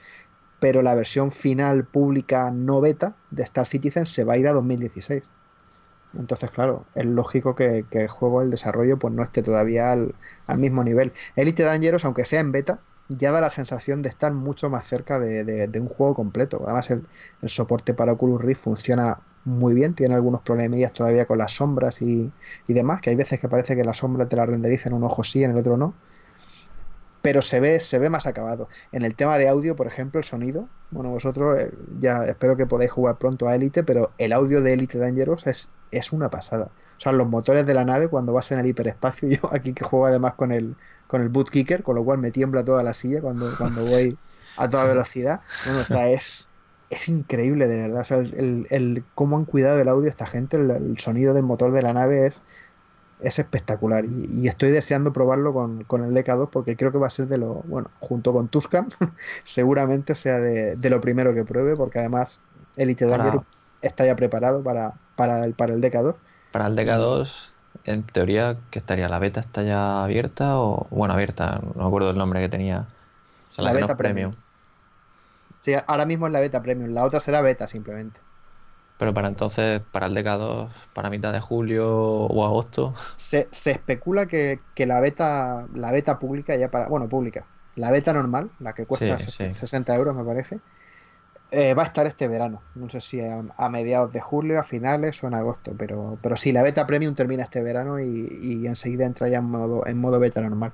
pero 0.59 0.81
la 0.81 0.93
versión 0.93 1.31
final 1.31 1.85
pública 1.85 2.51
no 2.51 2.81
beta 2.81 3.15
de 3.31 3.43
Star 3.43 3.67
Citizen 3.67 4.05
se 4.05 4.25
va 4.25 4.33
a 4.33 4.37
ir 4.37 4.49
a 4.49 4.51
2016. 4.51 5.23
Entonces, 6.19 6.51
claro, 6.51 6.83
es 6.93 7.05
lógico 7.05 7.55
que, 7.55 7.85
el 7.89 8.07
juego, 8.09 8.41
el 8.41 8.51
desarrollo, 8.51 8.99
pues 8.99 9.13
no 9.13 9.23
esté 9.23 9.41
todavía 9.43 9.93
al, 9.93 10.13
mismo 10.57 10.83
nivel. 10.83 11.13
Elite 11.37 11.63
Dangerous, 11.63 12.03
aunque 12.03 12.25
sea 12.25 12.41
en 12.41 12.51
beta, 12.51 12.79
ya 13.07 13.31
da 13.31 13.39
la 13.39 13.49
sensación 13.49 14.01
de 14.01 14.09
estar 14.09 14.33
mucho 14.33 14.69
más 14.69 14.85
cerca 14.85 15.19
de 15.19 15.79
un 15.79 15.87
juego 15.87 16.15
completo. 16.15 16.61
Además, 16.65 16.89
el, 16.89 17.05
el 17.41 17.47
soporte 17.47 17.93
para 17.93 18.11
Oculus 18.11 18.41
Rift 18.41 18.61
funciona 18.61 19.19
muy 19.45 19.73
bien, 19.73 19.93
tiene 19.93 20.15
algunos 20.15 20.41
problemillas 20.41 20.93
todavía 20.93 21.25
con 21.25 21.37
las 21.37 21.53
sombras 21.53 22.01
y, 22.01 22.31
y 22.67 22.73
demás, 22.73 23.01
que 23.01 23.09
hay 23.09 23.15
veces 23.15 23.39
que 23.39 23.49
parece 23.49 23.75
que 23.75 23.83
la 23.83 23.93
sombra 23.93 24.27
te 24.27 24.35
la 24.35 24.45
renderiza 24.45 24.89
en 24.89 24.95
un 24.95 25.03
ojo 25.03 25.23
sí, 25.23 25.43
en 25.43 25.51
el 25.51 25.57
otro 25.57 25.77
no. 25.77 25.93
Pero 27.21 27.41
se 27.41 27.59
ve, 27.59 27.79
se 27.79 27.99
ve 27.99 28.09
más 28.09 28.27
acabado. 28.27 28.67
En 28.91 29.03
el 29.03 29.15
tema 29.15 29.37
de 29.37 29.47
audio, 29.47 29.75
por 29.75 29.87
ejemplo, 29.87 30.19
el 30.19 30.25
sonido. 30.25 30.67
Bueno, 30.91 31.09
vosotros 31.11 31.59
eh, 31.59 31.71
ya 31.99 32.25
espero 32.25 32.57
que 32.57 32.65
podáis 32.65 32.91
jugar 32.91 33.17
pronto 33.17 33.47
a 33.47 33.55
Elite, 33.55 33.83
pero 33.83 34.11
el 34.17 34.33
audio 34.33 34.61
de 34.61 34.73
Elite 34.73 34.97
Dangerous 34.97 35.47
es, 35.47 35.69
es 35.91 36.11
una 36.11 36.29
pasada. 36.29 36.69
O 36.97 36.99
sea, 36.99 37.11
los 37.13 37.27
motores 37.27 37.65
de 37.65 37.73
la 37.73 37.85
nave 37.85 38.09
cuando 38.09 38.33
vas 38.33 38.51
en 38.51 38.59
el 38.59 38.65
hiperespacio, 38.67 39.29
yo 39.41 39.53
aquí 39.53 39.73
que 39.73 39.85
juego 39.85 40.05
además 40.05 40.33
con 40.35 40.51
el, 40.51 40.75
con 41.07 41.21
el 41.21 41.29
boot 41.29 41.49
kicker, 41.49 41.83
con 41.83 41.95
lo 41.95 42.03
cual 42.03 42.17
me 42.17 42.31
tiembla 42.31 42.63
toda 42.65 42.83
la 42.83 42.93
silla 42.93 43.21
cuando, 43.21 43.55
cuando 43.57 43.85
voy 43.85 44.17
a 44.57 44.69
toda 44.69 44.85
velocidad. 44.85 45.41
Bueno, 45.65 45.79
o 45.79 45.83
sea, 45.83 46.09
es, 46.09 46.42
es 46.93 47.09
increíble 47.09 47.67
de 47.67 47.83
verdad. 47.83 48.01
O 48.01 48.03
sea, 48.05 48.17
el, 48.17 48.67
el- 48.69 49.05
cómo 49.15 49.37
han 49.37 49.45
cuidado 49.45 49.79
el 49.79 49.87
audio 49.89 50.09
esta 50.09 50.25
gente, 50.25 50.57
el, 50.57 50.71
el 50.71 50.97
sonido 50.99 51.33
del 51.33 51.43
motor 51.43 51.71
de 51.71 51.81
la 51.81 51.93
nave 51.93 52.27
es, 52.27 52.41
es 53.19 53.39
espectacular. 53.39 54.05
Y, 54.05 54.29
y 54.31 54.47
estoy 54.47 54.71
deseando 54.71 55.13
probarlo 55.13 55.53
con, 55.53 55.83
con 55.85 56.03
el 56.03 56.13
DK2 56.13 56.49
porque 56.51 56.75
creo 56.75 56.91
que 56.91 56.97
va 56.97 57.07
a 57.07 57.09
ser 57.11 57.27
de 57.27 57.37
lo, 57.37 57.55
bueno, 57.65 57.89
junto 57.99 58.33
con 58.33 58.49
Tuscan, 58.49 58.87
seguramente 59.43 60.15
sea 60.15 60.39
de, 60.39 60.75
de 60.75 60.89
lo 60.89 61.01
primero 61.01 61.33
que 61.33 61.45
pruebe, 61.45 61.75
porque 61.75 61.99
además 61.99 62.39
Elite 62.77 63.07
Para- 63.07 63.43
está 63.81 64.05
ya 64.05 64.15
preparado 64.15 64.63
para, 64.63 64.93
para, 65.15 65.43
el, 65.45 65.53
para 65.53 65.73
el 65.73 65.81
DK2. 65.81 66.15
Para 66.51 66.67
el 66.67 66.75
DK2, 66.75 67.53
en 67.85 68.03
teoría, 68.03 68.57
que 68.71 68.79
estaría? 68.79 69.09
¿La 69.09 69.19
beta 69.19 69.39
está 69.39 69.63
ya 69.63 70.03
abierta 70.03 70.57
o...? 70.59 70.87
Bueno, 70.91 71.13
abierta, 71.13 71.59
no 71.75 71.81
me 71.83 71.87
acuerdo 71.87 72.11
el 72.11 72.17
nombre 72.17 72.39
que 72.41 72.49
tenía. 72.49 72.87
O 73.51 73.53
sea, 73.53 73.63
la, 73.65 73.71
La 73.71 73.73
que 73.73 73.79
no 73.81 73.87
beta 73.87 73.97
premium. 73.97 74.35
Sí, 75.63 75.73
ahora 75.87 76.05
mismo 76.05 76.27
es 76.27 76.33
la 76.33 76.39
beta 76.41 76.61
premium, 76.61 76.91
la 76.91 77.03
otra 77.05 77.19
será 77.19 77.41
beta 77.41 77.67
simplemente. 77.67 78.19
Pero 78.97 79.13
para 79.13 79.27
entonces, 79.27 79.81
para 79.91 80.05
el 80.07 80.13
DK2, 80.15 80.71
para 80.93 81.09
mitad 81.09 81.33
de 81.33 81.39
julio 81.41 81.87
o 81.89 82.45
agosto, 82.45 82.93
Se, 83.15 83.47
se 83.51 83.71
especula 83.71 84.25
que, 84.27 84.61
que 84.73 84.85
la 84.87 84.99
beta, 84.99 85.67
la 85.73 85.91
beta 85.91 86.19
pública 86.19 86.55
ya 86.55 86.69
para, 86.71 86.87
bueno, 86.89 87.07
pública, 87.09 87.47
la 87.75 87.91
beta 87.91 88.13
normal, 88.13 88.51
la 88.59 88.73
que 88.73 88.85
cuesta 88.85 89.17
Sí, 89.19 89.31
sí. 89.31 89.53
60 89.53 89.95
euros 89.95 90.15
me 90.15 90.23
parece, 90.23 90.59
eh, 91.51 91.73
va 91.75 91.83
a 91.83 91.85
estar 91.87 92.07
este 92.07 92.27
verano. 92.27 92.63
No 92.75 92.89
sé 92.89 93.01
si 93.01 93.21
a, 93.21 93.43
a 93.57 93.69
mediados 93.69 94.11
de 94.13 94.21
julio, 94.21 94.59
a 94.59 94.63
finales 94.63 95.23
o 95.23 95.27
en 95.27 95.35
agosto, 95.35 95.75
pero, 95.77 96.19
pero 96.21 96.35
sí, 96.37 96.51
la 96.53 96.63
beta 96.63 96.87
premium 96.87 97.15
termina 97.15 97.43
este 97.43 97.61
verano 97.63 97.99
y, 97.99 98.27
y 98.41 98.67
enseguida 98.67 99.05
entra 99.05 99.29
ya 99.29 99.39
en 99.39 99.45
modo, 99.45 99.85
en 99.87 99.99
modo 99.99 100.19
beta 100.19 100.41
normal. 100.41 100.73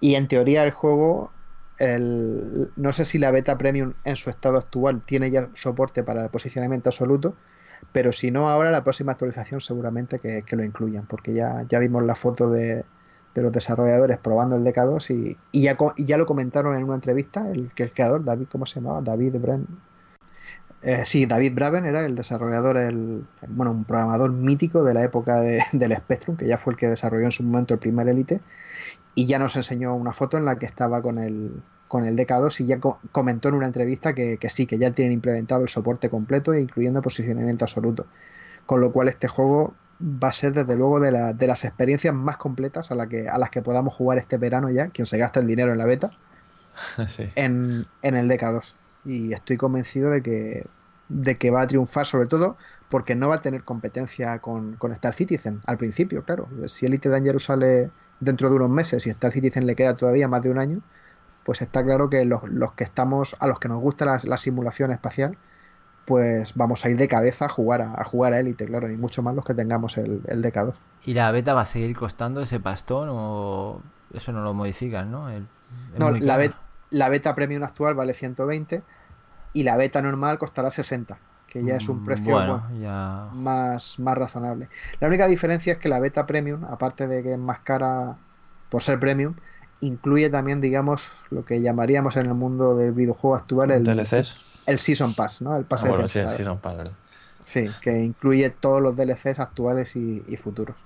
Y 0.00 0.14
en 0.16 0.28
teoría 0.28 0.64
el 0.64 0.72
juego, 0.72 1.32
el, 1.78 2.70
no 2.76 2.92
sé 2.92 3.04
si 3.04 3.18
la 3.18 3.30
beta 3.30 3.58
premium 3.58 3.94
en 4.04 4.16
su 4.16 4.30
estado 4.30 4.58
actual 4.58 5.02
tiene 5.04 5.30
ya 5.30 5.48
soporte 5.54 6.02
para 6.02 6.22
el 6.22 6.30
posicionamiento 6.30 6.88
absoluto, 6.90 7.34
pero 7.92 8.12
si 8.12 8.30
no, 8.30 8.48
ahora 8.48 8.70
la 8.70 8.84
próxima 8.84 9.12
actualización 9.12 9.60
seguramente 9.60 10.18
que, 10.18 10.44
lo 10.56 10.64
incluyan, 10.64 11.06
porque 11.06 11.34
ya, 11.34 11.66
vimos 11.78 12.04
la 12.04 12.14
foto 12.14 12.50
de, 12.50 12.84
de 13.34 13.42
los 13.42 13.52
desarrolladores 13.52 14.18
probando 14.18 14.56
el 14.56 14.64
DK2 14.64 15.36
y, 15.52 15.62
ya, 15.62 16.16
lo 16.16 16.26
comentaron 16.26 16.76
en 16.76 16.84
una 16.84 16.94
entrevista, 16.94 17.50
el 17.50 17.72
que 17.74 17.82
el 17.82 17.92
creador, 17.92 18.24
David, 18.24 18.46
¿cómo 18.50 18.66
se 18.66 18.80
llamaba? 18.80 19.00
David 19.02 19.36
Bren. 19.38 19.66
Eh, 20.86 21.04
sí, 21.06 21.24
David 21.24 21.54
Braben 21.54 21.86
era 21.86 22.04
el 22.04 22.14
desarrollador, 22.14 22.76
el, 22.76 23.24
bueno, 23.48 23.72
un 23.72 23.84
programador 23.86 24.32
mítico 24.32 24.84
de 24.84 24.92
la 24.92 25.02
época 25.02 25.40
de- 25.40 25.62
del 25.72 25.96
Spectrum, 25.96 26.36
que 26.36 26.46
ya 26.46 26.58
fue 26.58 26.74
el 26.74 26.78
que 26.78 26.88
desarrolló 26.88 27.24
en 27.24 27.32
su 27.32 27.42
momento 27.42 27.72
el 27.74 27.80
primer 27.80 28.06
Elite, 28.08 28.40
y 29.14 29.26
ya 29.26 29.38
nos 29.38 29.56
enseñó 29.56 29.94
una 29.94 30.12
foto 30.12 30.38
en 30.38 30.44
la 30.46 30.58
que 30.58 30.66
estaba 30.66 31.02
con 31.02 31.18
el, 31.18 31.62
con 31.88 32.04
el 32.04 32.16
DK2 32.16 32.60
y 32.60 32.66
ya 32.66 32.80
co- 32.80 33.00
comentó 33.12 33.48
en 33.50 33.54
una 33.56 33.66
entrevista 33.66 34.14
que, 34.14 34.38
que 34.38 34.50
sí, 34.50 34.66
que 34.66 34.78
ya 34.78 34.92
tienen 34.92 35.12
implementado 35.14 35.62
el 35.62 35.68
soporte 35.70 36.10
completo, 36.10 36.54
incluyendo 36.54 37.02
posicionamiento 37.02 37.64
absoluto. 37.64 38.06
Con 38.66 38.80
lo 38.80 38.92
cual 38.92 39.08
este 39.08 39.28
juego 39.28 39.74
va 40.00 40.28
a 40.28 40.32
ser 40.32 40.52
desde 40.54 40.76
luego 40.76 41.00
de, 41.00 41.12
la- 41.12 41.32
de 41.34 41.46
las 41.46 41.64
experiencias 41.64 42.14
más 42.14 42.36
completas 42.38 42.90
a, 42.90 42.94
la 42.96 43.08
que, 43.08 43.28
a 43.28 43.38
las 43.38 43.50
que 43.50 43.62
podamos 43.62 43.94
jugar 43.94 44.18
este 44.18 44.38
verano 44.38 44.70
ya, 44.70 44.88
quien 44.90 45.06
se 45.06 45.18
gasta 45.18 45.40
el 45.40 45.46
dinero 45.46 45.72
en 45.72 45.78
la 45.78 45.86
beta, 45.86 46.12
sí. 47.08 47.24
en, 47.34 47.86
en 48.02 48.14
el 48.16 48.28
DK2. 48.28 48.76
Y 49.04 49.32
estoy 49.32 49.56
convencido 49.56 50.10
de 50.10 50.22
que, 50.22 50.66
de 51.08 51.36
que 51.38 51.50
va 51.50 51.62
a 51.62 51.66
triunfar, 51.66 52.06
sobre 52.06 52.28
todo 52.28 52.56
porque 52.88 53.14
no 53.14 53.28
va 53.28 53.36
a 53.36 53.42
tener 53.42 53.64
competencia 53.64 54.38
con, 54.40 54.76
con 54.76 54.92
Star 54.92 55.12
Citizen 55.14 55.60
al 55.66 55.76
principio, 55.76 56.24
claro. 56.24 56.48
Si 56.68 56.86
Elite 56.86 57.08
Dangerous 57.08 57.44
sale 57.44 57.90
dentro 58.20 58.48
de 58.50 58.56
unos 58.56 58.70
meses 58.70 59.06
y 59.06 59.10
Star 59.10 59.32
Citizen 59.32 59.66
le 59.66 59.76
queda 59.76 59.94
todavía 59.96 60.28
más 60.28 60.42
de 60.42 60.50
un 60.50 60.58
año, 60.58 60.80
pues 61.44 61.62
está 61.62 61.82
claro 61.84 62.10
que 62.10 62.24
los, 62.24 62.42
los 62.48 62.72
que 62.72 62.84
estamos, 62.84 63.36
a 63.40 63.46
los 63.46 63.58
que 63.60 63.68
nos 63.68 63.80
gusta 63.80 64.04
la, 64.06 64.20
la 64.24 64.36
simulación 64.38 64.92
espacial, 64.92 65.36
pues 66.04 66.54
vamos 66.54 66.84
a 66.84 66.90
ir 66.90 66.96
de 66.96 67.08
cabeza 67.08 67.46
a 67.46 67.48
jugar 67.48 67.82
a, 67.82 67.94
a 67.96 68.04
jugar 68.04 68.34
a 68.34 68.40
Elite, 68.40 68.66
claro, 68.66 68.90
y 68.90 68.96
mucho 68.96 69.22
más 69.22 69.34
los 69.34 69.44
que 69.44 69.54
tengamos 69.54 69.96
el, 69.96 70.20
el 70.26 70.42
DK2. 70.42 70.74
¿Y 71.04 71.14
la 71.14 71.30
beta 71.30 71.54
va 71.54 71.62
a 71.62 71.66
seguir 71.66 71.96
costando 71.96 72.40
ese 72.40 72.60
pastón 72.60 73.08
o 73.10 73.80
eso 74.12 74.32
no 74.32 74.42
lo 74.42 74.54
modifican, 74.54 75.10
no? 75.10 75.28
El- 75.30 75.46
No, 75.98 76.10
la, 76.10 76.36
bet- 76.36 76.56
la 76.90 77.08
beta 77.08 77.34
premium 77.34 77.62
actual 77.62 77.94
vale 77.94 78.14
120 78.14 78.82
y 79.54 79.64
la 79.64 79.78
beta 79.78 80.02
normal 80.02 80.38
costará 80.38 80.70
60, 80.72 81.22
que 81.46 81.64
ya 81.64 81.76
es 81.76 81.88
un 81.90 82.02
Mm, 82.02 82.02
precio 82.02 82.40
Bueno, 82.44 82.62
bueno, 82.62 82.70
ya. 82.72 82.94
más, 83.28 83.98
más 84.00 84.18
razonable. 84.18 84.70
La 85.00 85.08
única 85.08 85.28
diferencia 85.28 85.74
es 85.74 85.80
que 85.80 85.88
la 85.90 86.00
beta 86.00 86.26
premium, 86.26 86.64
aparte 86.66 87.08
de 87.08 87.22
que 87.24 87.34
es 87.34 87.38
más 87.40 87.60
cara 87.62 88.20
por 88.70 88.82
ser 88.82 89.00
premium, 89.00 89.36
incluye 89.80 90.30
también, 90.30 90.60
digamos, 90.62 91.10
lo 91.30 91.44
que 91.46 91.62
llamaríamos 91.62 92.16
en 92.18 92.26
el 92.26 92.34
mundo 92.34 92.76
del 92.76 92.92
videojuego 92.94 93.36
actual 93.36 93.72
el, 93.72 93.86
DLCs. 93.86 94.36
el 94.66 94.80
Season 94.80 95.14
Pass, 95.16 95.42
¿no? 95.42 95.56
El 95.56 95.66
Ah, 95.76 95.84
pase 95.84 95.88
bueno, 95.88 96.06
de 96.06 96.06
sí, 96.08 96.20
temporada. 96.20 96.28
sí, 96.28 96.44
son 96.44 96.60
para 96.60 96.84
Sí, 97.42 97.76
que 97.80 98.00
incluye 98.00 98.50
todos 98.50 98.80
los 98.82 98.96
DLCs 98.96 99.38
actuales 99.40 99.96
y, 99.96 100.24
y 100.26 100.36
futuros. 100.36 100.78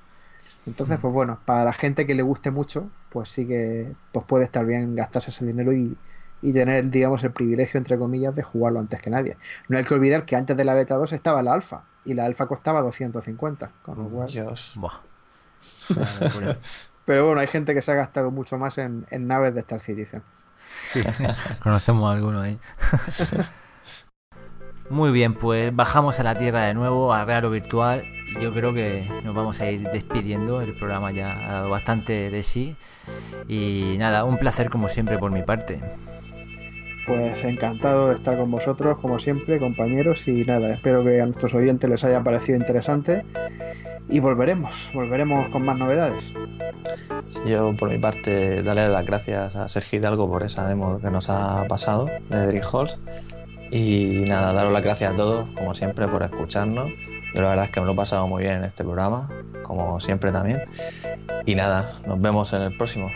Entonces, 0.67 0.99
pues 1.01 1.13
bueno, 1.15 1.43
para 1.47 1.65
la 1.65 1.73
gente 1.75 2.07
que 2.07 2.15
le 2.15 2.23
guste 2.23 2.51
mucho, 2.51 2.93
pues 3.09 3.31
sí 3.31 3.47
que 3.49 3.97
pues 4.13 4.27
puede 4.27 4.45
estar 4.45 4.67
bien 4.67 4.95
gastarse 4.97 5.31
ese 5.31 5.47
dinero 5.47 5.73
y, 5.73 6.01
y 6.43 6.53
tener, 6.53 6.91
digamos, 6.91 7.23
el 7.25 7.33
privilegio, 7.33 7.79
entre 7.79 7.99
comillas, 7.99 8.35
de 8.35 8.43
jugarlo 8.43 8.81
antes 8.81 9.01
que 9.01 9.11
nadie. 9.11 9.37
No 9.69 9.79
hay 9.79 9.85
que 9.85 9.95
olvidar 9.95 10.25
que 10.25 10.37
antes 10.37 10.57
de 10.57 10.65
la 10.65 10.75
beta 10.75 10.95
2 10.95 11.13
estaba 11.13 11.43
la 11.43 11.53
alfa 11.53 11.85
y 12.05 12.15
la 12.15 12.25
alfa 12.25 12.47
costaba 12.47 12.81
250, 12.81 13.73
con 13.83 13.99
lo 13.99 14.09
cual... 14.09 14.31
Dios. 14.31 14.73
Buah. 14.77 15.01
Pero 17.05 17.27
bueno, 17.27 17.41
hay 17.41 17.47
gente 17.47 17.75
que 17.75 17.83
se 17.83 17.93
ha 17.93 17.95
gastado 17.95 18.31
mucho 18.31 18.59
más 18.59 18.79
en, 18.79 19.07
en 19.11 19.27
naves 19.27 19.55
de 19.55 19.61
Star 19.61 19.81
Citizen. 19.81 20.23
Sí, 20.93 21.03
conocemos 21.63 22.09
a 22.09 22.15
alguno 22.15 22.43
ahí. 22.43 22.59
Muy 24.91 25.11
bien, 25.11 25.35
pues 25.35 25.75
bajamos 25.75 26.19
a 26.19 26.23
la 26.23 26.39
Tierra 26.39 26.65
de 26.65 26.75
nuevo, 26.75 27.13
a 27.13 27.25
Real 27.25 27.45
o 27.45 27.51
Virtual. 27.51 28.03
Y 28.05 28.43
yo 28.43 28.53
creo 28.53 28.73
que 28.73 29.09
nos 29.23 29.35
vamos 29.35 29.61
a 29.61 29.71
ir 29.71 29.83
despidiendo. 29.91 30.63
El 30.63 30.77
programa 30.79 31.11
ya 31.11 31.47
ha 31.47 31.53
dado 31.53 31.71
bastante 31.71 32.31
de 32.31 32.43
sí. 32.43 32.77
Y 33.49 33.97
nada, 33.99 34.25
un 34.25 34.39
placer 34.39 34.71
como 34.71 34.89
siempre 34.89 35.19
por 35.19 35.31
mi 35.31 35.43
parte. 35.43 35.83
Pues 37.09 37.43
encantado 37.45 38.11
de 38.11 38.17
estar 38.17 38.37
con 38.37 38.51
vosotros, 38.51 38.99
como 38.99 39.19
siempre, 39.19 39.59
compañeros. 39.59 40.29
Y 40.29 40.45
nada, 40.45 40.75
espero 40.75 41.03
que 41.03 41.23
a 41.23 41.25
nuestros 41.25 41.55
oyentes 41.55 41.89
les 41.89 42.05
haya 42.05 42.23
parecido 42.23 42.59
interesante. 42.59 43.25
Y 44.11 44.21
volveremos, 44.21 44.91
volveremos 44.93 45.49
con 45.49 45.65
más 45.65 45.79
novedades. 45.79 46.35
Yo 47.47 47.75
por 47.79 47.89
mi 47.89 47.99
parte 47.99 48.63
darle 48.63 48.89
las 48.89 49.07
gracias 49.07 49.57
a 49.57 49.69
Sergio 49.71 49.99
Hidalgo 49.99 50.29
por 50.29 50.43
esa 50.43 50.69
demo 50.69 51.01
que 51.01 51.11
nos 51.11 51.31
ha 51.31 51.65
pasado 51.67 52.11
de 52.29 52.47
Dream 52.47 52.65
Halls. 52.71 52.99
Y 53.71 54.25
nada, 54.29 54.53
daros 54.53 54.73
las 54.73 54.83
gracias 54.83 55.15
a 55.15 55.17
todos, 55.17 55.49
como 55.55 55.75
siempre, 55.75 56.07
por 56.09 56.23
escucharnos. 56.23 56.91
Yo 57.35 57.43
la 57.43 57.49
verdad 57.49 57.65
es 57.67 57.71
que 57.71 57.81
me 57.81 57.87
lo 57.87 57.93
he 57.93 57.97
pasado 57.97 58.27
muy 58.27 58.43
bien 58.43 58.57
en 58.57 58.65
este 58.65 58.85
programa, 58.85 59.31
como 59.63 59.99
siempre 60.01 60.31
también. 60.31 60.61
Y 61.47 61.55
nada, 61.55 61.95
nos 62.07 62.21
vemos 62.21 62.53
en 62.53 62.63
el 62.63 62.77
próximo. 62.77 63.11